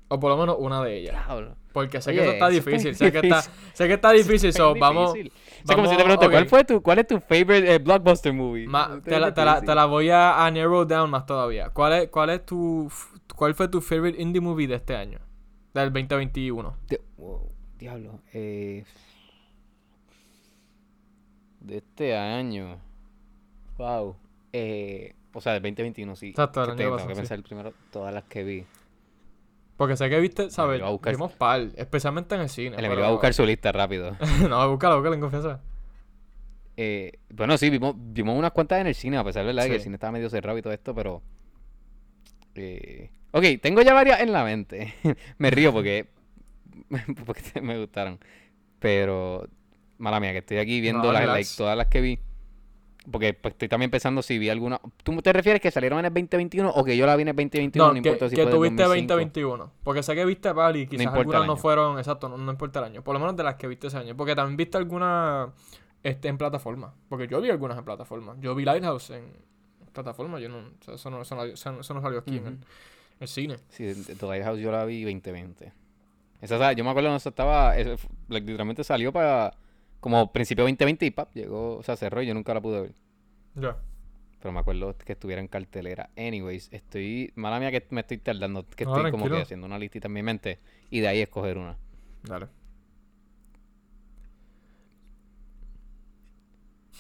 O 0.09 0.19
por 0.19 0.31
lo 0.31 0.37
menos 0.37 0.57
una 0.59 0.83
de 0.83 0.97
ellas. 0.99 1.15
Diablo. 1.27 1.57
Porque 1.73 2.01
sé 2.01 2.11
Oye, 2.11 2.19
que 2.19 2.25
eso 2.25 2.33
está 2.33 2.49
difícil. 2.49 2.95
Sé 2.97 3.13
que 3.13 3.19
está, 3.19 3.37
difícil. 3.37 3.53
sé 3.75 3.87
que 3.87 3.95
está 3.95 4.11
difícil. 4.11 4.53
so, 4.53 4.75
vamos. 4.75 5.15
Es 5.15 5.75
como 5.75 5.87
si 5.87 5.97
te 5.97 6.03
pregunto, 6.03 6.29
¿cuál, 6.31 6.49
fue 6.49 6.65
tu, 6.65 6.83
¿cuál 6.83 6.99
es 6.99 7.07
tu 7.07 7.21
favorite 7.21 7.75
eh, 7.75 7.79
blockbuster 7.79 8.33
movie? 8.33 8.67
Ma- 8.67 9.01
te, 9.05 9.21
la, 9.21 9.33
te, 9.33 9.45
la, 9.45 9.61
te 9.61 9.75
la 9.75 9.85
voy 9.85 10.11
a, 10.11 10.45
a 10.45 10.51
narrow 10.51 10.85
down 10.85 11.11
más 11.11 11.27
todavía. 11.27 11.71
¿Cuál 11.71 11.93
es, 11.93 12.09
cuál 12.09 12.31
es 12.31 12.45
tu 12.45 12.91
cuál 13.37 13.55
fue 13.55 13.69
tu 13.69 13.81
favorite 13.81 14.21
indie 14.21 14.41
movie 14.41 14.67
de 14.67 14.75
este 14.77 14.97
año? 14.97 15.21
Del 15.73 15.93
2021. 15.93 16.77
De- 16.89 17.01
wow, 17.17 17.53
diablo. 17.79 18.21
Eh, 18.33 18.85
de 21.71 21.79
este 21.79 22.17
año. 22.17 22.79
Wow. 23.79 24.17
Eh, 24.53 25.15
o 25.33 25.41
sea, 25.41 25.53
del 25.55 25.63
2021, 25.63 26.17
sí. 26.17 26.29
Exacto, 26.31 26.61
el 26.61 26.67
Que 26.67 26.71
año 26.73 26.79
tengo, 26.79 26.91
pasado, 26.93 27.09
que 27.09 27.15
sí. 27.15 27.21
pensar 27.21 27.43
primero 27.43 27.73
todas 27.91 28.13
las 28.13 28.25
que 28.25 28.43
vi. 28.45 28.65
Porque 29.77 29.97
sé 29.97 30.11
que 30.11 30.21
viste, 30.21 30.51
¿sabes? 30.51 30.83
buscar- 30.83 31.15
Vimos 31.15 31.33
par, 31.33 31.69
especialmente 31.77 32.35
en 32.35 32.43
el 32.43 32.49
cine. 32.51 32.69
El 32.77 32.85
Emilio 32.85 32.91
pero- 32.97 33.03
va 33.03 33.09
a 33.09 33.13
buscar 33.13 33.33
su 33.33 33.47
lista 33.47 33.73
rápido. 33.73 34.17
no, 34.49 34.69
búscala, 34.71 34.97
búscala 34.97 35.15
en 35.15 35.21
confianza. 35.23 35.61
Eh, 36.77 37.13
bueno, 37.31 37.57
sí, 37.59 37.71
vimos, 37.71 37.95
vimos 37.97 38.37
unas 38.39 38.53
cuantas 38.53 38.81
en 38.81 38.87
el 38.89 38.95
cine, 38.95 39.17
a 39.19 39.25
pesar 39.25 39.47
de 39.47 39.55
que 39.55 39.61
el 39.67 39.79
Sí. 39.79 39.85
cine 39.85 39.97
estaba 39.97 40.13
medio 40.13 40.29
cerrado 40.31 40.59
y 40.59 40.63
todo 40.63 40.73
esto, 40.73 40.95
pero. 40.95 41.23
eh, 42.55 43.11
ok, 43.33 43.45
tengo 43.63 43.83
ya 43.83 43.95
varias 43.95 44.21
en 44.21 44.33
la 44.33 44.45
mente. 44.45 44.95
me 45.39 45.51
río 45.51 45.73
porque. 45.73 46.09
porque 47.27 47.61
me 47.63 47.79
gustaron. 47.79 48.19
Pero. 48.79 49.47
Mala 50.01 50.19
mía, 50.19 50.33
que 50.33 50.39
estoy 50.39 50.59
aquí 50.59 50.81
viendo 50.81 51.05
No, 51.05 51.13
las, 51.13 51.27
like, 51.27 51.51
todas 51.57 51.77
las 51.77 51.87
que 51.87 52.01
vi. 52.01 52.19
Porque 53.11 53.35
pues, 53.35 53.53
estoy 53.53 53.69
también 53.69 53.91
pensando 53.91 54.23
si 54.23 54.39
vi 54.39 54.49
alguna. 54.49 54.81
¿Tú 55.03 55.21
te 55.23 55.33
refieres 55.33 55.61
que 55.61 55.71
salieron 55.71 55.99
en 56.01 56.07
el 56.07 56.13
2021 56.13 56.71
o 56.71 56.85
que 56.85 56.97
yo 56.97 57.07
la 57.07 57.17
vi 57.17 57.23
en 57.23 57.29
el 57.29 57.37
2021? 57.37 57.85
No, 57.85 57.89
No, 57.89 57.93
que, 58.03 58.09
importa 58.09 58.29
si 58.29 58.37
que 58.37 58.43
fue 58.43 58.51
tuviste 58.51 58.83
2005? 58.83 59.15
2021. 59.15 59.73
Porque 59.83 60.03
sé 60.03 60.15
que 60.15 60.25
viste 60.25 60.55
par 60.55 60.77
y 60.77 60.87
quizás 60.87 61.07
algunas 61.07 61.47
no 61.47 61.57
fueron, 61.57 61.99
exacto, 61.99 62.29
no, 62.29 62.37
no 62.37 62.51
importa 62.51 62.81
el 62.81 62.87
año. 62.87 63.03
Por 63.03 63.15
lo 63.15 63.21
menos 63.21 63.37
de 63.37 63.43
las 63.43 63.57
que 63.57 63.69
viste 63.69 63.87
ese 63.87 63.99
año. 63.99 64.17
Porque 64.17 64.35
también 64.35 64.57
viste 64.57 64.77
algunas 64.79 65.51
este, 66.03 66.29
en 66.29 66.39
plataforma. 66.39 66.95
Porque 67.09 67.29
yo 67.29 67.41
vi 67.41 67.51
algunas 67.51 67.79
en 67.79 67.85
plataforma. 67.85 68.37
Yo 68.41 68.55
vi 68.55 68.65
Lighthouse 68.65 69.11
en 69.11 69.33
plataforma. 69.93 70.39
Yo 70.41 70.49
no, 70.49 70.59
o 70.59 70.85
sea, 70.85 70.95
eso, 70.95 71.11
no, 71.11 71.23
eso, 71.23 71.35
no, 71.35 71.45
eso 71.45 72.01
salió 72.01 72.19
aquí 72.19 72.37
en 72.37 72.61
el, 73.19 73.29
cine. 73.29 73.57
Sí, 73.69 73.93
The 73.95 74.27
Lighthouse 74.27 74.59
yo 74.61 74.71
la 74.71 74.85
vi 74.85 75.05
2020. 75.05 75.73
Esa, 76.41 76.59
sa- 76.59 76.73
yo 76.73 76.85
me 76.85 76.91
acuerdo, 76.91 77.15
esa 77.17 77.29
estaba, 77.29 77.75
literalmente 78.29 78.83
salió 78.85 79.13
para 79.13 79.53
como 80.01 80.33
principio 80.33 80.65
2020 80.65 81.07
y 81.07 81.11
pap, 81.11 81.33
llegó, 81.35 81.77
o 81.77 81.83
sea, 81.83 81.97
cerró 81.97 82.23
y 82.23 82.27
yo 82.27 82.35
nunca 82.35 82.55
la 82.55 82.61
pude 82.61 82.81
ver. 82.81 82.95
Ya. 83.55 83.77
Pero 84.41 84.53
me 84.53 84.61
acuerdo 84.61 84.97
que 84.97 85.13
estuviera 85.13 85.41
en 85.43 85.49
cartelera. 85.49 86.09
Anyways, 86.17 86.73
estoy, 86.73 87.31
mala 87.37 87.61
mía 87.61 87.71
que 87.71 87.87
me 87.91 88.01
estoy 88.01 88.19
tardando, 88.19 88.67
que 88.67 88.87
No, 88.87 88.97
estoy 88.97 89.11
como 89.11 89.29
que 89.29 89.43
haciendo 89.43 89.67
una 89.67 89.79
listita 89.79 90.09
en 90.09 90.15
mi 90.15 90.23
mente 90.23 90.59
y 90.91 91.01
de 91.01 91.09
ahí 91.09 91.21
escoger 91.21 91.59
una. 91.59 91.77
Dale. 92.23 92.47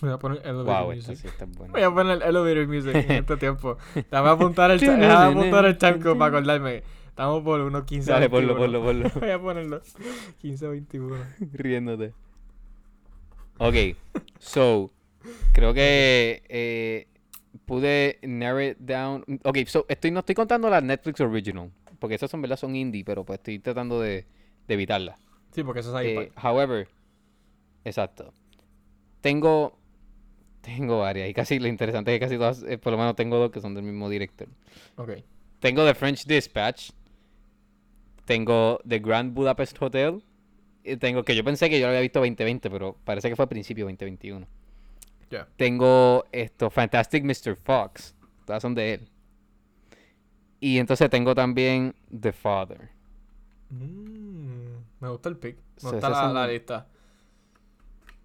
Voy 0.03 0.11
a 0.11 0.19
poner 0.19 0.39
elevator 0.47 0.85
Wow, 0.85 0.93
esta 0.93 1.13
music. 1.13 1.17
sí 1.17 1.29
está 1.29 1.45
buena. 1.47 1.73
Voy 1.73 1.83
a 1.83 1.91
poner 1.91 2.23
elevator 2.23 2.67
music 2.67 2.95
en 2.95 3.11
este 3.11 3.37
tiempo. 3.37 3.77
Déjame 3.95 4.29
apuntar 4.31 4.71
el, 4.71 4.81
déjame 4.81 5.07
apuntar 5.11 5.65
el 5.67 5.77
timecode 5.79 6.17
para 6.17 6.39
acordarme. 6.39 6.83
Estamos 7.09 7.43
por 7.43 7.61
unos 7.61 7.85
15 7.85 8.11
Dale, 8.11 8.31
ponlo, 8.31 8.55
21. 8.55 8.81
ponlo, 8.83 9.11
ponlo. 9.11 9.21
Voy 9.21 9.31
a 9.31 9.39
ponerlo. 9.39 9.83
15 10.41 10.69
21. 10.69 11.17
Riéndote. 11.53 12.15
Ok, 13.63 13.75
so, 14.39 14.91
creo 15.53 15.75
que 15.75 16.43
eh, 16.49 17.09
pude 17.67 18.19
narrow 18.23 18.63
it 18.63 18.79
down. 18.79 19.23
Ok, 19.45 19.59
so, 19.67 19.85
estoy, 19.89 20.11
no 20.11 20.21
estoy 20.21 20.35
contando 20.35 20.71
las 20.71 20.83
Netflix 20.83 21.21
Original, 21.21 21.71
porque 21.99 22.15
esas 22.15 22.31
son, 22.31 22.41
¿verdad? 22.41 22.57
Son 22.57 22.75
indie, 22.75 23.05
pero 23.05 23.25
pues 23.25 23.39
estoy 23.39 23.59
tratando 23.59 24.01
de, 24.01 24.25
de 24.67 24.75
evitarlas. 24.75 25.21
Sí, 25.53 25.63
porque 25.63 25.81
eso 25.81 25.91
es 25.91 25.95
ahí. 25.95 26.07
Eh, 26.09 26.33
however, 26.43 26.89
exacto. 27.85 28.33
Tengo, 29.21 29.79
tengo 30.63 31.01
varias, 31.01 31.29
y 31.29 31.35
casi 31.35 31.59
lo 31.59 31.69
interesante 31.69 32.15
es 32.15 32.19
que 32.19 32.25
casi 32.25 32.39
todas, 32.39 32.63
eh, 32.63 32.79
por 32.79 32.93
lo 32.93 32.99
menos 32.99 33.15
tengo 33.15 33.37
dos 33.37 33.51
que 33.51 33.61
son 33.61 33.75
del 33.75 33.85
mismo 33.85 34.09
director. 34.09 34.49
ok. 34.97 35.11
Tengo 35.61 35.85
The 35.85 35.95
French 35.95 36.25
Dispatch. 36.25 36.93
Tengo 38.25 38.81
The 38.89 38.99
Grand 38.99 39.35
Budapest 39.35 39.81
Hotel. 39.83 40.23
Y 40.93 40.97
tengo 40.97 41.23
que 41.25 41.35
yo 41.37 41.45
pensé 41.45 41.69
que 41.71 41.79
yo 41.79 41.87
lo 41.87 41.91
había 41.91 42.01
visto 42.01 42.19
2020, 42.21 42.71
pero 42.71 42.97
parece 43.05 43.29
que 43.29 43.37
fue 43.37 43.45
a 43.45 43.49
principio 43.49 43.85
2021. 43.85 44.47
Ya. 45.31 45.47
Tengo 45.57 46.25
esto, 46.33 46.71
Fantastic 46.71 47.25
Mr. 47.25 47.57
Fox. 47.57 48.15
Todas 48.45 48.61
son 48.63 48.75
de 48.75 48.95
él. 48.95 49.09
Y 50.59 50.79
entonces 50.79 51.09
tengo 51.09 51.35
también 51.35 51.95
The 52.21 52.33
Father. 52.33 52.91
Mm, 53.71 54.77
me 55.01 55.09
gusta 55.09 55.29
el 55.29 55.37
pick. 55.37 55.57
Me 55.57 55.63
So, 55.81 55.93
gusta 55.93 56.11
la, 56.11 56.17
son- 56.23 56.35
la 56.35 56.47
lista. 56.47 56.87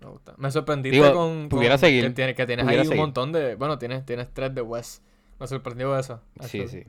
Me 0.02 0.08
gusta. 0.10 0.34
Me 0.38 0.52
sorprendiste 0.52 0.98
Digo, 0.98 1.14
con, 1.14 1.48
pudiera 1.50 1.76
con 1.76 1.80
seguir, 1.80 2.04
Que, 2.06 2.10
tiene- 2.12 2.36
que 2.36 2.46
tienes 2.46 2.66
pudiera 2.66 2.82
ahí 2.82 2.88
un 2.88 2.92
seguir. 2.92 3.02
montón 3.02 3.32
de. 3.32 3.56
Bueno, 3.56 3.78
tienes, 3.78 4.06
tienes 4.06 4.34
tres 4.34 4.54
de 4.54 4.62
West. 4.62 5.04
Me 5.40 5.48
sorprendió 5.48 5.98
eso. 5.98 6.22
Sí, 6.42 6.68
sí. 6.68 6.84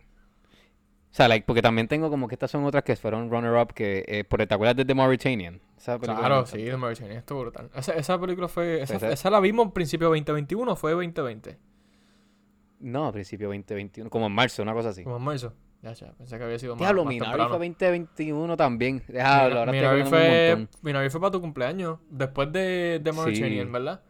O 1.17 1.19
sea, 1.19 1.29
like, 1.29 1.47
porque 1.47 1.63
también 1.63 1.89
tengo 1.89 2.11
como 2.11 2.29
que 2.29 2.35
estas 2.35 2.51
son 2.51 2.65
otras 2.65 2.85
que 2.85 2.95
fueron 2.95 3.31
runner-up 3.31 3.73
que... 3.73 4.05
Eh, 4.07 4.25
porque 4.29 4.47
¿Te 4.47 4.53
acuerdas 4.53 4.77
de 4.77 4.85
The 4.85 4.95
Mauritanian? 4.95 5.63
Esa 5.79 5.99
Claro, 5.99 6.45
sí, 6.45 6.59
The 6.59 6.77
Mauritanian 6.77 7.17
estuvo 7.17 7.41
brutal. 7.41 7.71
Esa, 7.75 7.95
esa 7.95 8.21
película 8.21 8.49
fue. 8.49 8.83
Esa, 8.83 8.97
Esa- 8.97 9.11
esa 9.11 9.31
la 9.31 9.41
vimos 9.41 9.65
en 9.65 9.73
principio 9.73 10.09
2021 10.09 10.71
o 10.73 10.77
fue 10.77 10.93
2020. 10.93 11.57
No, 12.81 13.07
a 13.07 13.13
principio 13.13 13.47
2021. 13.49 14.11
Como 14.11 14.27
en 14.27 14.33
marzo, 14.33 14.63
una 14.63 14.75
cosa 14.75 14.91
así. 14.91 15.05
Como 15.05 15.17
en 15.17 15.23
marzo. 15.23 15.55
Ya, 15.81 15.95
ya. 15.95 16.13
Pensé 16.13 16.37
que 16.37 16.45
había 16.45 16.59
sido 16.59 16.75
más. 16.75 16.81
Diablo, 16.81 17.05
más 17.05 17.15
Minari 17.15 17.31
temprano. 17.31 17.57
fue 17.57 17.67
2021 17.69 18.57
también. 18.59 19.03
Diablo, 19.09 19.59
ahora 19.61 19.73
Minari 19.73 20.05
fue. 20.05 20.67
Minari 20.83 21.09
fue 21.09 21.21
para 21.21 21.31
tu 21.31 21.41
cumpleaños. 21.41 21.99
Después 22.11 22.53
de 22.53 23.01
The 23.03 23.13
Mauritanian, 23.13 23.67
Sí. 23.69 23.73
¿verdad? 23.73 24.03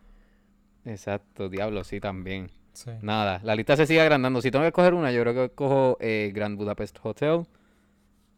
Exacto, 0.85 1.49
Diablo, 1.49 1.85
sí, 1.85 2.01
también. 2.01 2.51
Sí. 2.77 2.91
Nada, 3.01 3.41
la 3.43 3.55
lista 3.57 3.75
se 3.77 3.87
sigue 3.87 4.01
agrandando. 4.03 4.41
Si 4.43 4.51
tengo 4.51 4.63
que 4.63 4.69
escoger 4.69 4.93
una, 4.95 5.11
yo 5.11 5.23
creo 5.23 5.35
que 5.35 5.55
cojo 5.55 5.97
eh, 6.01 6.31
Grand 6.35 6.59
Budapest 6.59 6.99
Hotel. 7.03 7.47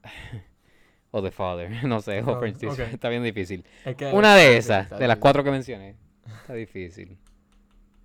o 1.10 1.22
The 1.22 1.30
Father, 1.30 1.84
no 1.84 2.00
sé, 2.00 2.22
o 2.22 2.36
Ah, 2.36 2.38
French 2.38 2.58
Dispatch. 2.58 2.80
ok. 2.88 2.88
Está 2.94 3.08
bien 3.08 3.24
difícil. 3.24 3.64
Es 3.84 3.96
que- 3.96 4.12
Una 4.12 4.36
de 4.36 4.56
esas, 4.56 4.90
de 4.90 5.08
las 5.08 5.18
cuatro 5.18 5.42
que 5.42 5.50
mencioné. 5.50 5.96
Está 6.42 6.54
difícil. 6.54 7.18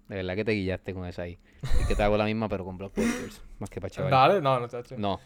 De 0.07 0.15
verdad 0.17 0.35
que 0.35 0.43
te 0.45 0.51
guillaste 0.53 0.93
con 0.93 1.05
esa 1.05 1.21
ahí. 1.23 1.37
Y 1.81 1.87
que 1.87 1.95
te 1.95 2.03
hago 2.03 2.17
la 2.17 2.25
misma, 2.25 2.49
pero 2.49 2.65
con 2.65 2.77
blockbusters. 2.77 3.41
Más 3.59 3.69
que 3.69 3.79
para 3.79 3.89
chaval. 3.91 4.11
Dale, 4.11 4.41
no, 4.41 4.59
no, 4.59 4.67
chacho. 4.67 4.95
No. 4.97 5.19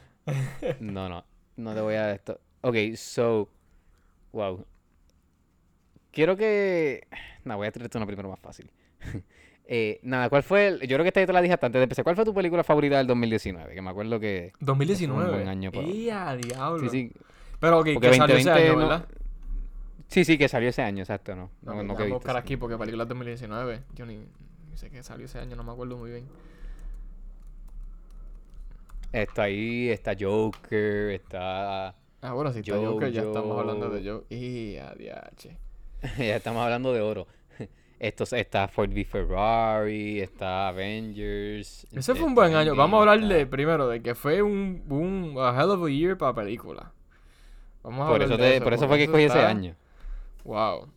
No, 0.79 1.07
no. 1.09 1.25
No 1.55 1.73
te 1.73 1.81
voy 1.81 1.95
a 1.95 2.11
esto. 2.11 2.39
Ok, 2.61 2.75
so. 2.95 3.49
Wow. 4.33 4.65
Quiero 6.11 6.35
que. 6.37 7.07
No, 7.43 7.57
voy 7.57 7.67
a 7.67 7.71
tirarte 7.71 7.97
una 7.97 8.05
primero 8.05 8.29
más 8.29 8.39
fácil. 8.39 8.71
Eh, 9.67 9.99
nada, 10.03 10.29
¿cuál 10.29 10.43
fue? 10.43 10.67
el- 10.67 10.79
Yo 10.81 10.95
creo 10.95 11.01
que 11.03 11.07
esta 11.09 11.19
ya 11.19 11.27
te 11.27 11.33
la 11.33 11.41
dije 11.41 11.53
hasta 11.53 11.65
antes 11.67 11.79
de 11.79 11.83
empezar. 11.83 12.03
¿Cuál 12.03 12.15
fue 12.15 12.25
tu 12.25 12.33
película 12.33 12.63
favorita 12.63 12.97
del 12.97 13.07
2019? 13.07 13.73
Que 13.75 13.81
me 13.81 13.89
acuerdo 13.89 14.19
que. 14.19 14.53
2019. 14.59 15.21
Fue 15.23 15.29
un 15.31 15.37
buen 15.37 15.49
año 15.49 15.71
para- 15.71 15.87
¡Ya, 15.87 16.35
diablo! 16.35 16.79
Sí, 16.79 16.89
sí. 16.89 17.11
Pero 17.59 17.79
ok, 17.79 17.85
que 17.85 18.13
salió 18.13 18.35
ese 18.37 18.49
2020 18.49 18.51
año, 18.51 18.73
no- 18.73 18.77
¿verdad? 18.87 19.05
Sí, 20.07 20.23
sí, 20.23 20.37
que 20.37 20.47
salió 20.47 20.69
ese 20.69 20.81
año, 20.83 21.01
exacto, 21.03 21.35
no. 21.35 21.49
No, 21.63 21.83
no 21.83 21.95
que 21.97 22.03
viste, 22.03 22.13
buscar 22.13 22.35
sí. 22.35 22.39
aquí 22.39 22.57
porque 22.57 22.77
película 22.77 23.03
2019. 23.05 23.81
Yo 23.95 24.05
ni, 24.05 24.15
ni 24.17 24.77
sé 24.77 24.89
que 24.89 25.03
salió 25.03 25.25
ese 25.25 25.39
año, 25.39 25.55
no 25.57 25.63
me 25.63 25.71
acuerdo 25.73 25.97
muy 25.97 26.11
bien. 26.11 26.25
Está 29.11 29.43
ahí, 29.43 29.89
está 29.89 30.13
Joker, 30.19 31.11
está. 31.11 31.89
Ah, 32.21 32.33
bueno, 32.33 32.51
si 32.51 32.59
está 32.59 32.75
Joe, 32.75 32.85
Joker, 32.85 33.11
ya 33.11 33.21
estamos 33.23 33.57
hablando 33.59 33.89
de. 33.89 34.09
Joe. 34.09 34.23
Y 34.29 34.77
adiache. 34.77 35.57
ya 36.17 36.35
estamos 36.35 36.61
hablando 36.63 36.93
de 36.93 37.01
oro. 37.01 37.27
Estos, 37.99 38.31
está 38.33 38.67
Ford 38.67 38.89
v 38.91 39.03
Ferrari, 39.05 40.19
está 40.21 40.67
Avengers. 40.67 41.87
Ese 41.91 42.13
fue 42.13 42.27
un 42.27 42.35
buen 42.35 42.53
año. 42.55 42.75
Vamos 42.75 42.97
a 42.99 43.11
hablar 43.11 43.27
de, 43.27 43.45
primero, 43.47 43.87
de 43.87 44.01
que 44.01 44.13
fue 44.13 44.41
un, 44.43 44.83
un 44.89 45.35
a 45.39 45.49
hell 45.59 45.71
of 45.71 45.83
a 45.83 45.89
year 45.89 46.15
para 46.17 46.33
película. 46.33 46.91
Vamos 47.83 48.01
a 48.01 48.07
Por 48.11 48.21
hablar 48.21 48.27
eso, 48.27 48.37
de 48.43 48.59
te- 48.59 48.61
por 48.61 48.73
eso 48.73 48.87
fue 48.87 48.97
que 48.97 49.03
escogí 49.05 49.23
ese 49.23 49.39
año. 49.39 49.75
Wow. 50.43 50.87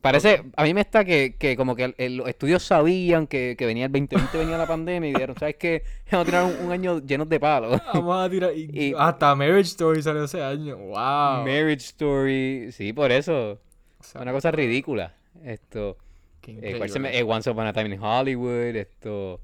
Parece, 0.00 0.44
a 0.56 0.62
mí 0.62 0.72
me 0.72 0.80
está 0.80 1.04
que, 1.04 1.34
que 1.36 1.56
como 1.56 1.74
que 1.76 1.92
el- 1.98 2.16
los 2.16 2.28
estudios 2.28 2.62
sabían 2.62 3.26
que, 3.26 3.56
que 3.58 3.66
venía 3.66 3.86
el 3.86 3.92
2020, 3.92 4.38
venía 4.38 4.56
la 4.56 4.66
pandemia 4.66 5.10
y 5.10 5.12
dijeron, 5.12 5.36
¿sabes 5.38 5.56
qué? 5.56 5.82
Vamos 6.10 6.22
a 6.22 6.30
tirar 6.30 6.44
un, 6.44 6.66
un 6.66 6.72
año 6.72 7.00
lleno 7.00 7.26
de 7.26 7.40
palos. 7.40 7.78
Vamos 7.92 8.24
a 8.24 8.30
tirar. 8.30 8.56
y- 8.56 8.70
Y- 8.72 8.94
hasta 8.96 9.34
Marriage 9.34 9.62
Story 9.70 10.02
salió 10.02 10.24
ese 10.24 10.42
año. 10.42 10.76
Wow. 10.78 11.44
Marriage 11.44 11.84
Story, 11.88 12.70
sí, 12.72 12.92
por 12.94 13.12
eso. 13.12 13.58
Una 14.14 14.32
cosa 14.32 14.50
ridícula. 14.50 15.14
Esto, 15.44 15.98
eh, 16.62 16.74
¿cuál 16.78 16.88
se 16.90 16.98
me- 16.98 17.16
eh, 17.18 17.22
Once 17.22 17.50
Upon 17.50 17.66
a 17.66 17.72
Time 17.72 17.94
in 17.94 18.02
Hollywood, 18.02 18.76
esto, 18.76 19.40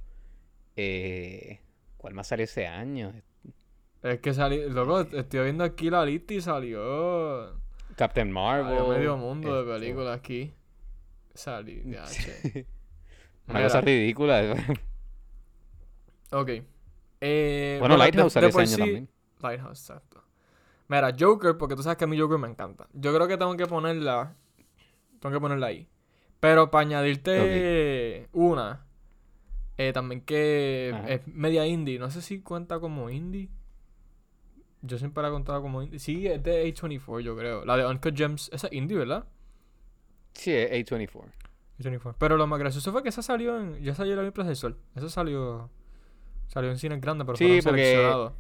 eh, 0.77 1.61
¿cuál 1.97 2.15
más 2.15 2.27
salió 2.29 2.45
ese 2.45 2.67
año? 2.67 3.13
Es 4.03 4.21
que 4.21 4.35
salió. 4.35 4.69
Loco, 4.69 5.01
estoy 5.01 5.45
viendo 5.45 5.65
aquí 5.65 5.89
la 5.91 6.05
lista 6.05 6.35
y 6.35 6.41
salió. 6.41 7.59
Captain 7.97 8.31
Marvel. 8.31 8.67
Salió 8.77 8.89
medio 8.89 9.17
mundo 9.17 9.65
de 9.65 9.73
películas 9.73 10.19
aquí. 10.19 10.53
Salí. 11.35 11.83
Ya, 11.87 12.05
che. 12.05 12.67
Una 13.49 13.63
cosa 13.63 13.81
ridícula. 13.81 14.55
Ok. 16.33 16.51
Eh, 17.21 17.77
bueno, 17.81 17.97
Lighthouse 17.97 18.33
salió 18.33 18.49
ese 18.49 18.59
año 18.61 18.69
sí- 18.69 18.77
también. 18.79 19.09
Lighthouse, 19.41 19.81
exacto. 19.81 20.23
Mira, 20.89 21.15
Joker, 21.19 21.57
porque 21.57 21.75
tú 21.77 21.83
sabes 21.83 21.97
que 21.97 22.05
a 22.05 22.07
mí 22.07 22.19
Joker 22.19 22.39
me 22.39 22.49
encanta. 22.49 22.87
Yo 22.93 23.15
creo 23.15 23.27
que 23.29 23.37
tengo 23.39 23.57
que 23.57 23.67
ponerla. 23.67 24.35
Tengo 25.21 25.35
que 25.35 25.41
ponerla 25.41 25.67
ahí. 25.69 25.89
Pero 26.45 26.71
para 26.71 26.83
añadirte 26.83 28.29
una. 28.33 28.85
eh, 29.79 29.93
también 29.95 30.21
que 30.21 30.93
Ajá. 30.95 31.09
es 31.09 31.27
media 31.27 31.67
indie. 31.67 31.99
No 31.99 32.11
sé 32.11 32.21
si 32.21 32.41
cuenta 32.41 32.79
como 32.81 33.09
indie. 33.09 33.49
Yo 34.83 34.99
siempre 34.99 35.23
la 35.23 35.31
he 35.31 35.33
contado 35.33 35.63
como 35.63 35.83
indie. 35.83 35.99
Sí, 35.99 36.27
es 36.27 36.43
de 36.43 36.67
A24, 36.67 37.21
yo 37.21 37.35
creo. 37.35 37.65
La 37.65 37.77
de 37.79 37.87
Uncut 37.87 38.15
Gems. 38.15 38.51
Esa 38.53 38.67
es 38.67 38.73
indie, 38.75 38.99
¿verdad? 38.99 39.25
Sí, 40.35 40.53
es 40.53 40.71
A24. 40.71 41.25
A24. 41.81 42.15
Pero 42.19 42.37
lo 42.37 42.47
más 42.47 42.59
gracioso 42.59 42.93
fue 42.93 43.03
que 43.03 43.09
esa 43.09 43.23
salió 43.23 43.59
en. 43.59 43.83
Ya 43.83 43.95
salió 43.95 44.15
la 44.15 44.23
mi 44.23 44.31
Plaza 44.31 44.49
del 44.49 44.57
Sol. 44.57 44.77
Eso 44.95 45.09
salió. 45.09 45.71
Salió 46.49 46.71
en 46.71 46.79
cines 46.79 47.01
grandes, 47.01 47.25
pero 47.25 47.39
Sí, 47.39 47.61
porque- 47.65 47.83
seleccionados. 47.85 48.33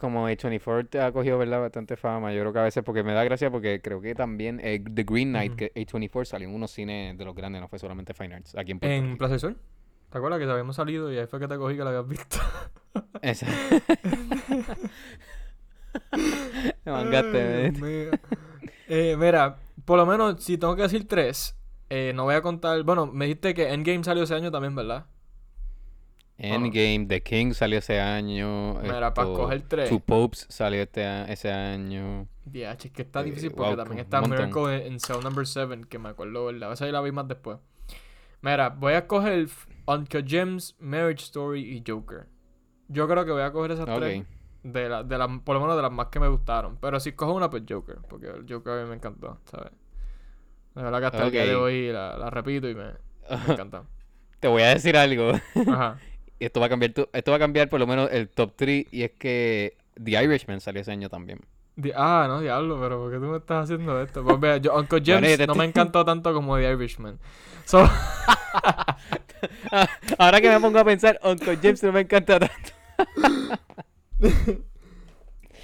Como 0.00 0.28
A24 0.28 0.88
te 0.88 1.00
ha 1.00 1.12
cogido, 1.12 1.38
¿verdad? 1.38 1.60
Bastante 1.60 1.96
fama. 1.96 2.32
Yo 2.32 2.40
creo 2.40 2.52
que 2.52 2.58
a 2.58 2.62
veces, 2.62 2.82
porque 2.82 3.02
me 3.02 3.12
da 3.12 3.22
gracia, 3.24 3.50
porque 3.50 3.80
creo 3.80 4.00
que 4.00 4.14
también 4.14 4.60
eh, 4.62 4.82
The 4.82 5.04
Green 5.04 5.30
Knight, 5.30 5.54
que 5.54 5.72
A24 5.74 6.24
salió 6.24 6.48
en 6.48 6.54
unos 6.54 6.70
cines 6.70 7.16
de 7.16 7.24
los 7.24 7.34
grandes, 7.34 7.60
no 7.60 7.68
fue 7.68 7.78
solamente 7.78 8.12
Fine 8.14 8.34
Arts, 8.34 8.56
aquí 8.56 8.72
en 8.72 8.80
Puerto 8.80 8.94
En 8.94 9.04
Rico. 9.04 9.18
Plaza 9.18 9.38
Sol. 9.38 9.56
¿Te 10.10 10.18
acuerdas 10.18 10.38
que 10.38 10.44
habíamos 10.44 10.76
salido 10.76 11.12
y 11.12 11.18
ahí 11.18 11.26
fue 11.26 11.38
que 11.40 11.48
te 11.48 11.56
cogí 11.56 11.76
que 11.76 11.84
la 11.84 11.90
habías 11.90 12.08
visto? 12.08 12.38
Esa. 13.22 13.46
Me 16.84 16.92
mangaste, 16.92 17.40
Ay, 17.40 17.72
¿eh? 17.82 18.10
Eh, 18.88 19.16
mira, 19.18 19.56
por 19.84 19.98
lo 19.98 20.06
menos 20.06 20.42
si 20.42 20.58
tengo 20.58 20.76
que 20.76 20.82
decir 20.82 21.08
tres, 21.08 21.56
eh, 21.90 22.12
no 22.14 22.24
voy 22.24 22.34
a 22.34 22.42
contar. 22.42 22.82
Bueno, 22.84 23.06
me 23.06 23.26
dijiste 23.26 23.54
que 23.54 23.72
Endgame 23.72 24.04
salió 24.04 24.22
ese 24.24 24.34
año 24.34 24.50
también, 24.50 24.74
¿verdad? 24.74 25.06
Endgame, 26.38 27.06
The 27.06 27.22
King 27.22 27.52
salió 27.52 27.78
ese 27.78 28.00
año. 28.00 28.74
Mira, 28.82 29.14
pa' 29.14 29.22
esto, 29.22 29.32
escoger 29.32 29.62
tres. 29.62 29.88
Two 29.88 30.00
Popes 30.00 30.46
salió 30.50 30.82
este, 30.82 31.32
ese 31.32 31.50
año. 31.50 32.28
DH, 32.44 32.86
es 32.86 32.92
que 32.92 33.02
está 33.02 33.20
Eh, 33.20 33.24
difícil 33.24 33.50
porque 33.52 33.74
wow, 33.74 33.76
también 33.76 34.00
está. 34.00 34.20
Miracle 34.22 34.86
en, 34.86 35.00
Cell 35.00 35.22
Number 35.22 35.46
7, 35.46 35.82
que 35.88 35.98
me 35.98 36.10
acuerdo, 36.10 36.46
¿verdad? 36.46 36.72
Esa 36.72 36.86
ya 36.86 36.92
la 36.92 37.00
vi 37.00 37.10
más 37.12 37.26
después. 37.26 37.58
Mira, 38.42 38.68
voy 38.68 38.92
a 38.92 39.06
coger 39.06 39.48
Uncut 39.86 40.26
Gems, 40.26 40.76
Marriage 40.78 41.24
Story 41.24 41.60
y 41.62 41.82
Joker. 41.86 42.26
Yo 42.88 43.08
creo 43.08 43.24
que 43.24 43.32
voy 43.32 43.42
a 43.42 43.50
coger 43.52 43.72
esas 43.72 43.86
tres. 43.86 44.24
De, 44.62 44.88
la, 44.88 45.02
de 45.04 45.16
las, 45.18 45.28
por 45.44 45.54
lo 45.54 45.60
menos 45.60 45.76
de 45.76 45.82
las 45.82 45.92
más 45.92 46.08
que 46.08 46.20
me 46.20 46.28
gustaron. 46.28 46.76
Pero 46.80 47.00
si 47.00 47.12
cojo 47.12 47.32
una, 47.34 47.48
pues 47.50 47.62
Joker. 47.68 47.98
Porque 48.08 48.26
el 48.28 48.46
Joker 48.48 48.72
a 48.74 48.82
mí 48.82 48.88
me 48.90 48.96
encantó, 48.96 49.38
¿sabes? 49.50 49.72
De 50.74 50.82
verdad 50.82 51.00
que 51.00 51.06
hasta 51.06 51.24
el 51.24 51.32
día 51.32 51.46
de 51.46 51.54
hoy 51.56 51.90
la, 51.92 52.18
la 52.18 52.30
repito 52.30 52.68
y 52.68 52.74
me, 52.74 52.84
me 52.84 52.94
encanta. 53.52 53.84
Te 54.40 54.48
voy 54.48 54.62
a 54.62 54.68
decir 54.74 54.96
algo. 54.96 55.32
Ajá. 55.68 55.98
esto 56.40 56.60
va 56.60 56.66
a 56.66 56.68
cambiar 56.68 56.92
tu- 56.92 57.08
esto 57.12 57.30
va 57.30 57.36
a 57.36 57.40
cambiar 57.40 57.68
por 57.68 57.80
lo 57.80 57.86
menos 57.86 58.10
el 58.12 58.28
top 58.28 58.52
3 58.56 58.86
y 58.90 59.02
es 59.02 59.12
que 59.12 59.76
The 60.02 60.22
Irishman 60.22 60.60
salió 60.60 60.82
ese 60.82 60.92
año 60.92 61.08
también. 61.08 61.40
Ah, 61.94 62.24
no, 62.28 62.40
diablo, 62.40 62.78
pero 62.80 62.98
¿por 62.98 63.12
qué 63.12 63.18
tú 63.18 63.24
me 63.24 63.36
estás 63.36 63.64
haciendo 63.64 64.00
esto? 64.02 64.24
Pues 64.24 64.40
vea, 64.40 64.56
yo, 64.56 64.74
Uncle 64.74 65.02
James 65.04 65.38
no 65.46 65.54
me 65.54 65.64
estoy- 65.64 65.66
encantó 65.68 66.04
tanto 66.04 66.32
como 66.32 66.56
The 66.56 66.72
Irishman. 66.72 67.18
So, 67.66 67.84
Ahora 70.18 70.40
que 70.40 70.48
me 70.48 70.60
pongo 70.60 70.78
a 70.78 70.84
pensar, 70.84 71.20
Uncle 71.22 71.58
James 71.62 71.82
no 71.82 71.92
me 71.92 72.00
encanta 72.00 72.38
tanto. 72.40 72.72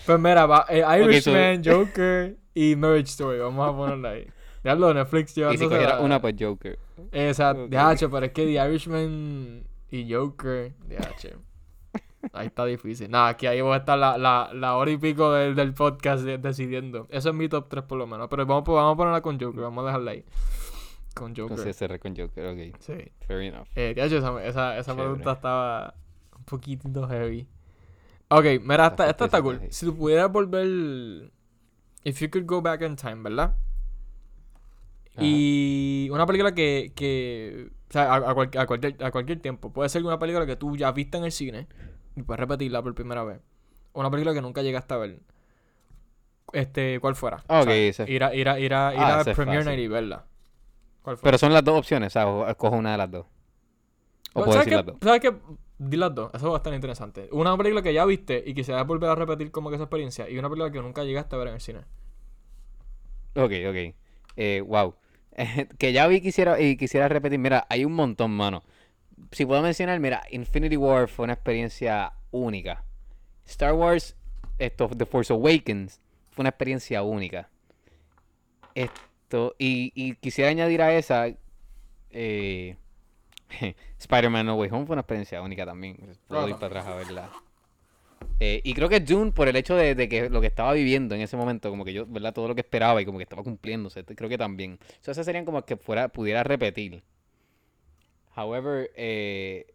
pues 0.06 0.18
mira, 0.18 0.46
va, 0.46 0.66
eh, 0.68 0.82
so- 0.82 0.96
Irishman, 0.98 1.62
Joker 1.64 2.36
y 2.54 2.76
Marriage 2.76 3.10
Story. 3.10 3.38
Vamos 3.38 3.68
a 3.68 3.76
ponerla 3.76 4.10
ahí. 4.10 4.26
Diablo, 4.62 4.94
Netflix 4.94 5.30
Y 5.30 5.34
si 5.34 5.40
llevándose 5.40 5.64
cogiera 5.68 5.96
la- 5.96 6.00
una, 6.02 6.20
pues 6.20 6.34
Joker. 6.38 6.78
Exacto, 7.12 7.64
Ok. 7.64 7.70
DH, 7.70 8.08
pero 8.10 8.26
es 8.26 8.32
que 8.32 8.44
The 8.44 8.68
Irishman 8.68 9.64
y 9.92 10.12
Joker, 10.12 10.72
DH. 10.88 11.36
Ahí 12.32 12.46
está 12.46 12.64
difícil. 12.64 13.10
Nada, 13.10 13.28
aquí 13.28 13.46
ahí 13.46 13.60
va 13.60 13.74
a 13.74 13.78
estar 13.78 13.98
la, 13.98 14.16
la, 14.16 14.50
la 14.54 14.76
hora 14.76 14.90
y 14.90 14.96
pico 14.96 15.32
del, 15.32 15.54
del 15.54 15.74
podcast 15.74 16.24
de- 16.24 16.38
decidiendo. 16.38 17.06
Eso 17.10 17.28
es 17.30 17.34
mi 17.34 17.48
top 17.48 17.68
3 17.68 17.84
por 17.84 17.98
lo 17.98 18.06
menos. 18.06 18.28
Pero 18.28 18.46
vamos, 18.46 18.68
a- 18.68 18.72
vamos 18.72 18.94
a 18.94 18.96
ponerla 18.96 19.20
con 19.20 19.38
Joker, 19.40 19.60
vamos 19.60 19.82
a 19.82 19.86
dejarla 19.86 20.10
ahí. 20.12 20.24
Con 21.14 21.30
Joker. 21.30 21.50
Entonces 21.50 21.76
cerré 21.76 21.98
con 21.98 22.16
Joker, 22.16 22.46
ok. 22.46 22.76
Sí. 22.80 22.94
Fair 23.26 23.40
enough. 23.42 23.66
Eh, 23.74 23.92
DH, 23.94 24.16
esa, 24.16 24.44
esa, 24.44 24.78
esa 24.78 24.94
pregunta 24.96 25.32
estaba 25.32 25.94
un 26.38 26.44
poquitito 26.44 27.06
heavy. 27.08 27.46
Ok, 28.28 28.44
mira, 28.62 28.86
esta, 28.86 29.08
Está 29.08 29.10
esta 29.10 29.24
está 29.26 29.42
cool. 29.42 29.60
Si 29.70 29.84
tú 29.84 29.94
pudieras 29.96 30.30
volver... 30.32 31.30
If 32.04 32.20
you 32.20 32.30
could 32.30 32.46
go 32.46 32.62
back 32.62 32.80
in 32.82 32.96
time, 32.96 33.16
¿verdad? 33.22 33.54
Ajá. 35.16 35.24
Y 35.26 36.08
una 36.10 36.26
película 36.26 36.54
que, 36.54 36.92
que 36.96 37.70
o 37.90 37.92
sea, 37.92 38.14
a, 38.14 38.30
a 38.30 38.34
cual- 38.34 38.50
a 38.58 38.66
cualquier, 38.66 39.04
a 39.04 39.10
cualquier 39.10 39.40
tiempo. 39.40 39.72
Puede 39.72 39.88
ser 39.88 40.04
una 40.04 40.18
película 40.18 40.46
que 40.46 40.56
tú 40.56 40.76
ya 40.76 40.90
viste 40.92 41.18
en 41.18 41.24
el 41.24 41.32
cine 41.32 41.66
y 42.16 42.22
puedes 42.22 42.40
repetirla 42.40 42.82
por 42.82 42.94
primera 42.94 43.22
vez. 43.24 43.40
O 43.92 44.00
una 44.00 44.10
película 44.10 44.34
que 44.34 44.40
nunca 44.42 44.62
llegaste 44.62 44.94
a 44.94 44.96
ver. 44.98 45.20
Este, 46.52 47.00
¿cuál 47.00 47.14
fuera? 47.14 47.42
Ah, 47.48 47.60
ok, 47.60 47.62
O 47.62 47.64
sea, 47.64 47.76
ese- 47.76 48.10
Ir 48.12 48.24
a, 48.24 48.34
ir 48.34 48.48
a, 48.48 48.58
ir 48.58 48.74
a, 48.74 48.94
ir 48.94 49.00
Ah, 49.00 49.18
a 49.18 49.20
es 49.22 49.36
Premiere 49.36 49.64
fácil. 49.64 49.76
Night 49.76 49.84
y 49.84 49.88
verla. 49.88 50.24
¿Cuál 51.02 51.16
fuera? 51.16 51.24
Pero 51.24 51.38
son 51.38 51.52
las 51.52 51.64
dos 51.64 51.78
opciones, 51.78 52.08
o 52.08 52.10
sea, 52.10 52.26
o- 52.28 52.46
escojo 52.48 52.76
una 52.76 52.92
de 52.92 52.98
las 52.98 53.10
dos. 53.10 53.26
O 54.34 54.44
puedo 54.44 54.52
¿Sabes 54.52 54.66
decir 54.66 54.70
qué? 54.70 54.76
las 54.76 54.86
dos. 54.86 54.96
¿Sabes 55.02 55.20
qué? 55.20 55.34
Di 55.78 55.96
las 55.96 56.14
dos. 56.14 56.30
Eso 56.34 56.48
va 56.50 56.54
a 56.54 56.58
estar 56.58 56.72
interesante. 56.74 57.28
Una 57.32 57.56
película 57.56 57.82
que 57.82 57.92
ya 57.92 58.04
viste 58.04 58.42
y 58.46 58.54
quisieras 58.54 58.86
volver 58.86 59.10
a 59.10 59.14
repetir 59.14 59.50
como 59.50 59.68
que 59.70 59.76
esa 59.76 59.84
experiencia. 59.84 60.28
Y 60.28 60.38
una 60.38 60.48
película 60.48 60.70
que 60.70 60.80
nunca 60.80 61.04
llegaste 61.04 61.34
a 61.36 61.38
ver 61.38 61.48
en 61.48 61.54
el 61.54 61.60
cine. 61.60 61.80
Ok, 63.34 63.52
ok. 63.68 63.94
Eh, 64.36 64.62
wow. 64.66 64.94
que 65.78 65.92
ya 65.92 66.06
vi 66.06 66.20
quisiera, 66.20 66.60
y 66.60 66.76
quisiera 66.76 67.08
repetir. 67.08 67.38
Mira, 67.38 67.66
hay 67.68 67.84
un 67.84 67.92
montón, 67.92 68.30
mano. 68.32 68.62
Si 69.30 69.46
puedo 69.46 69.62
mencionar, 69.62 69.98
mira, 70.00 70.22
Infinity 70.30 70.76
War 70.76 71.08
fue 71.08 71.24
una 71.24 71.34
experiencia 71.34 72.12
única. 72.30 72.84
Star 73.46 73.74
Wars, 73.74 74.16
esto, 74.58 74.88
The 74.88 75.06
Force 75.06 75.32
Awakens, 75.32 76.00
fue 76.30 76.42
una 76.42 76.50
experiencia 76.50 77.02
única. 77.02 77.48
Esto, 78.74 79.54
y, 79.58 79.92
y 79.94 80.14
quisiera 80.16 80.50
añadir 80.50 80.82
a 80.82 80.94
esa, 80.94 81.26
eh, 82.10 82.76
Spider-Man 83.98 84.46
No 84.46 84.56
Way 84.56 84.70
Home 84.72 84.86
fue 84.86 84.94
una 84.94 85.00
experiencia 85.00 85.42
única 85.42 85.64
también. 85.64 85.96
Puedo 86.28 86.48
ir 86.48 86.54
para 86.56 86.66
atrás 86.66 86.86
a 86.86 86.94
verla. 86.94 87.30
Eh, 88.40 88.60
y 88.64 88.74
creo 88.74 88.88
que 88.88 89.00
Dune, 89.00 89.32
por 89.32 89.48
el 89.48 89.56
hecho 89.56 89.76
de, 89.76 89.94
de 89.94 90.08
que 90.08 90.28
lo 90.28 90.40
que 90.40 90.46
estaba 90.48 90.72
viviendo 90.72 91.14
en 91.14 91.20
ese 91.20 91.36
momento, 91.36 91.70
como 91.70 91.84
que 91.84 91.92
yo, 91.92 92.06
¿verdad? 92.06 92.32
Todo 92.34 92.48
lo 92.48 92.54
que 92.54 92.60
esperaba 92.62 93.00
y 93.00 93.04
como 93.04 93.18
que 93.18 93.24
estaba 93.24 93.42
cumpliéndose, 93.42 94.04
creo 94.04 94.28
que 94.28 94.38
también. 94.38 94.78
O 94.82 95.04
sea, 95.04 95.12
esas 95.12 95.24
serían 95.26 95.44
como 95.44 95.64
que 95.64 95.76
fuera, 95.76 96.08
pudiera 96.08 96.42
repetir. 96.42 97.02
However, 98.34 98.90
eh, 98.96 99.66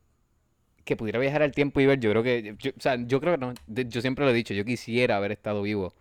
que 0.83 0.95
pudiera 0.95 1.19
viajar 1.19 1.43
al 1.43 1.51
tiempo 1.51 1.79
y 1.79 1.86
ver, 1.86 1.99
yo 1.99 2.10
creo 2.12 2.23
que, 2.23 2.55
yo- 2.60 2.71
o 2.71 2.81
sea, 2.81 2.95
yo 2.95 3.19
creo 3.19 3.33
que 3.33 3.45
no, 3.45 3.53
yo 3.67 4.01
siempre 4.01 4.25
lo 4.25 4.31
he 4.31 4.33
dicho, 4.33 4.53
yo 4.53 4.65
quisiera 4.65 5.17
haber 5.17 5.31
estado 5.31 5.62
vivo 5.62 5.93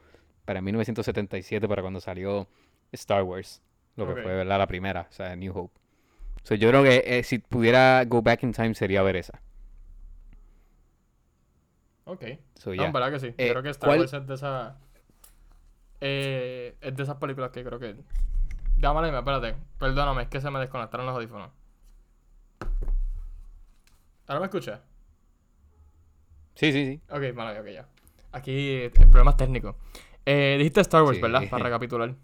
para 0.44 0.60
1977, 0.60 1.68
para 1.68 1.82
cuando 1.82 2.00
salió 2.00 2.48
Star 2.92 3.22
Wars, 3.24 3.60
lo 3.96 4.06
que 4.06 4.12
fue, 4.22 4.34
¿verdad? 4.36 4.58
La 4.58 4.66
primera, 4.66 5.06
o 5.10 5.12
sea, 5.12 5.34
New 5.36 5.52
Hope. 5.56 5.74
So, 6.44 6.54
yo 6.54 6.68
creo 6.68 6.84
que 6.84 7.02
eh, 7.04 7.22
si 7.24 7.38
pudiera 7.38 8.04
go 8.06 8.22
back 8.22 8.44
in 8.44 8.52
time 8.52 8.74
sería 8.74 9.02
ver 9.02 9.16
esa. 9.16 9.42
Ok. 12.06 12.22
So, 12.54 12.70
No, 12.70 12.74
yeah. 12.76 12.86
en 12.86 12.92
verdad 12.92 13.10
que 13.12 13.18
sí. 13.20 13.26
Eh, 13.36 13.50
creo 13.50 13.62
que 13.62 13.70
Star 13.70 13.88
¿cuál- 13.88 14.00
Wars 14.00 14.12
es 14.12 14.26
de 14.26 14.34
esas. 14.34 14.74
Eh, 16.00 16.76
es 16.80 16.96
de 16.96 17.02
esas 17.02 17.16
películas 17.16 17.50
que 17.50 17.64
creo 17.64 17.78
que. 17.78 17.96
Dámale, 18.76 19.16
espérate. 19.16 19.54
Perdóname, 19.78 20.22
es 20.22 20.28
que 20.28 20.40
se 20.40 20.50
me 20.50 20.58
desconectaron 20.60 21.06
los 21.06 21.14
audífonos. 21.14 21.50
¿Ahora 24.26 24.40
me 24.40 24.46
escuchas? 24.46 24.80
Sí, 26.54 26.72
sí, 26.72 26.86
sí. 26.86 27.00
Ok, 27.10 27.34
vale, 27.34 27.60
ok, 27.60 27.66
ya. 27.68 27.86
Aquí 28.32 28.52
eh, 28.70 28.90
problemas 28.90 29.36
técnicos. 29.36 29.76
Eh, 30.24 30.56
dijiste 30.58 30.80
Star 30.80 31.02
Wars, 31.02 31.16
Sí. 31.16 31.22
¿verdad? 31.22 31.42
Para 31.50 31.64
recapitular. 31.64 32.14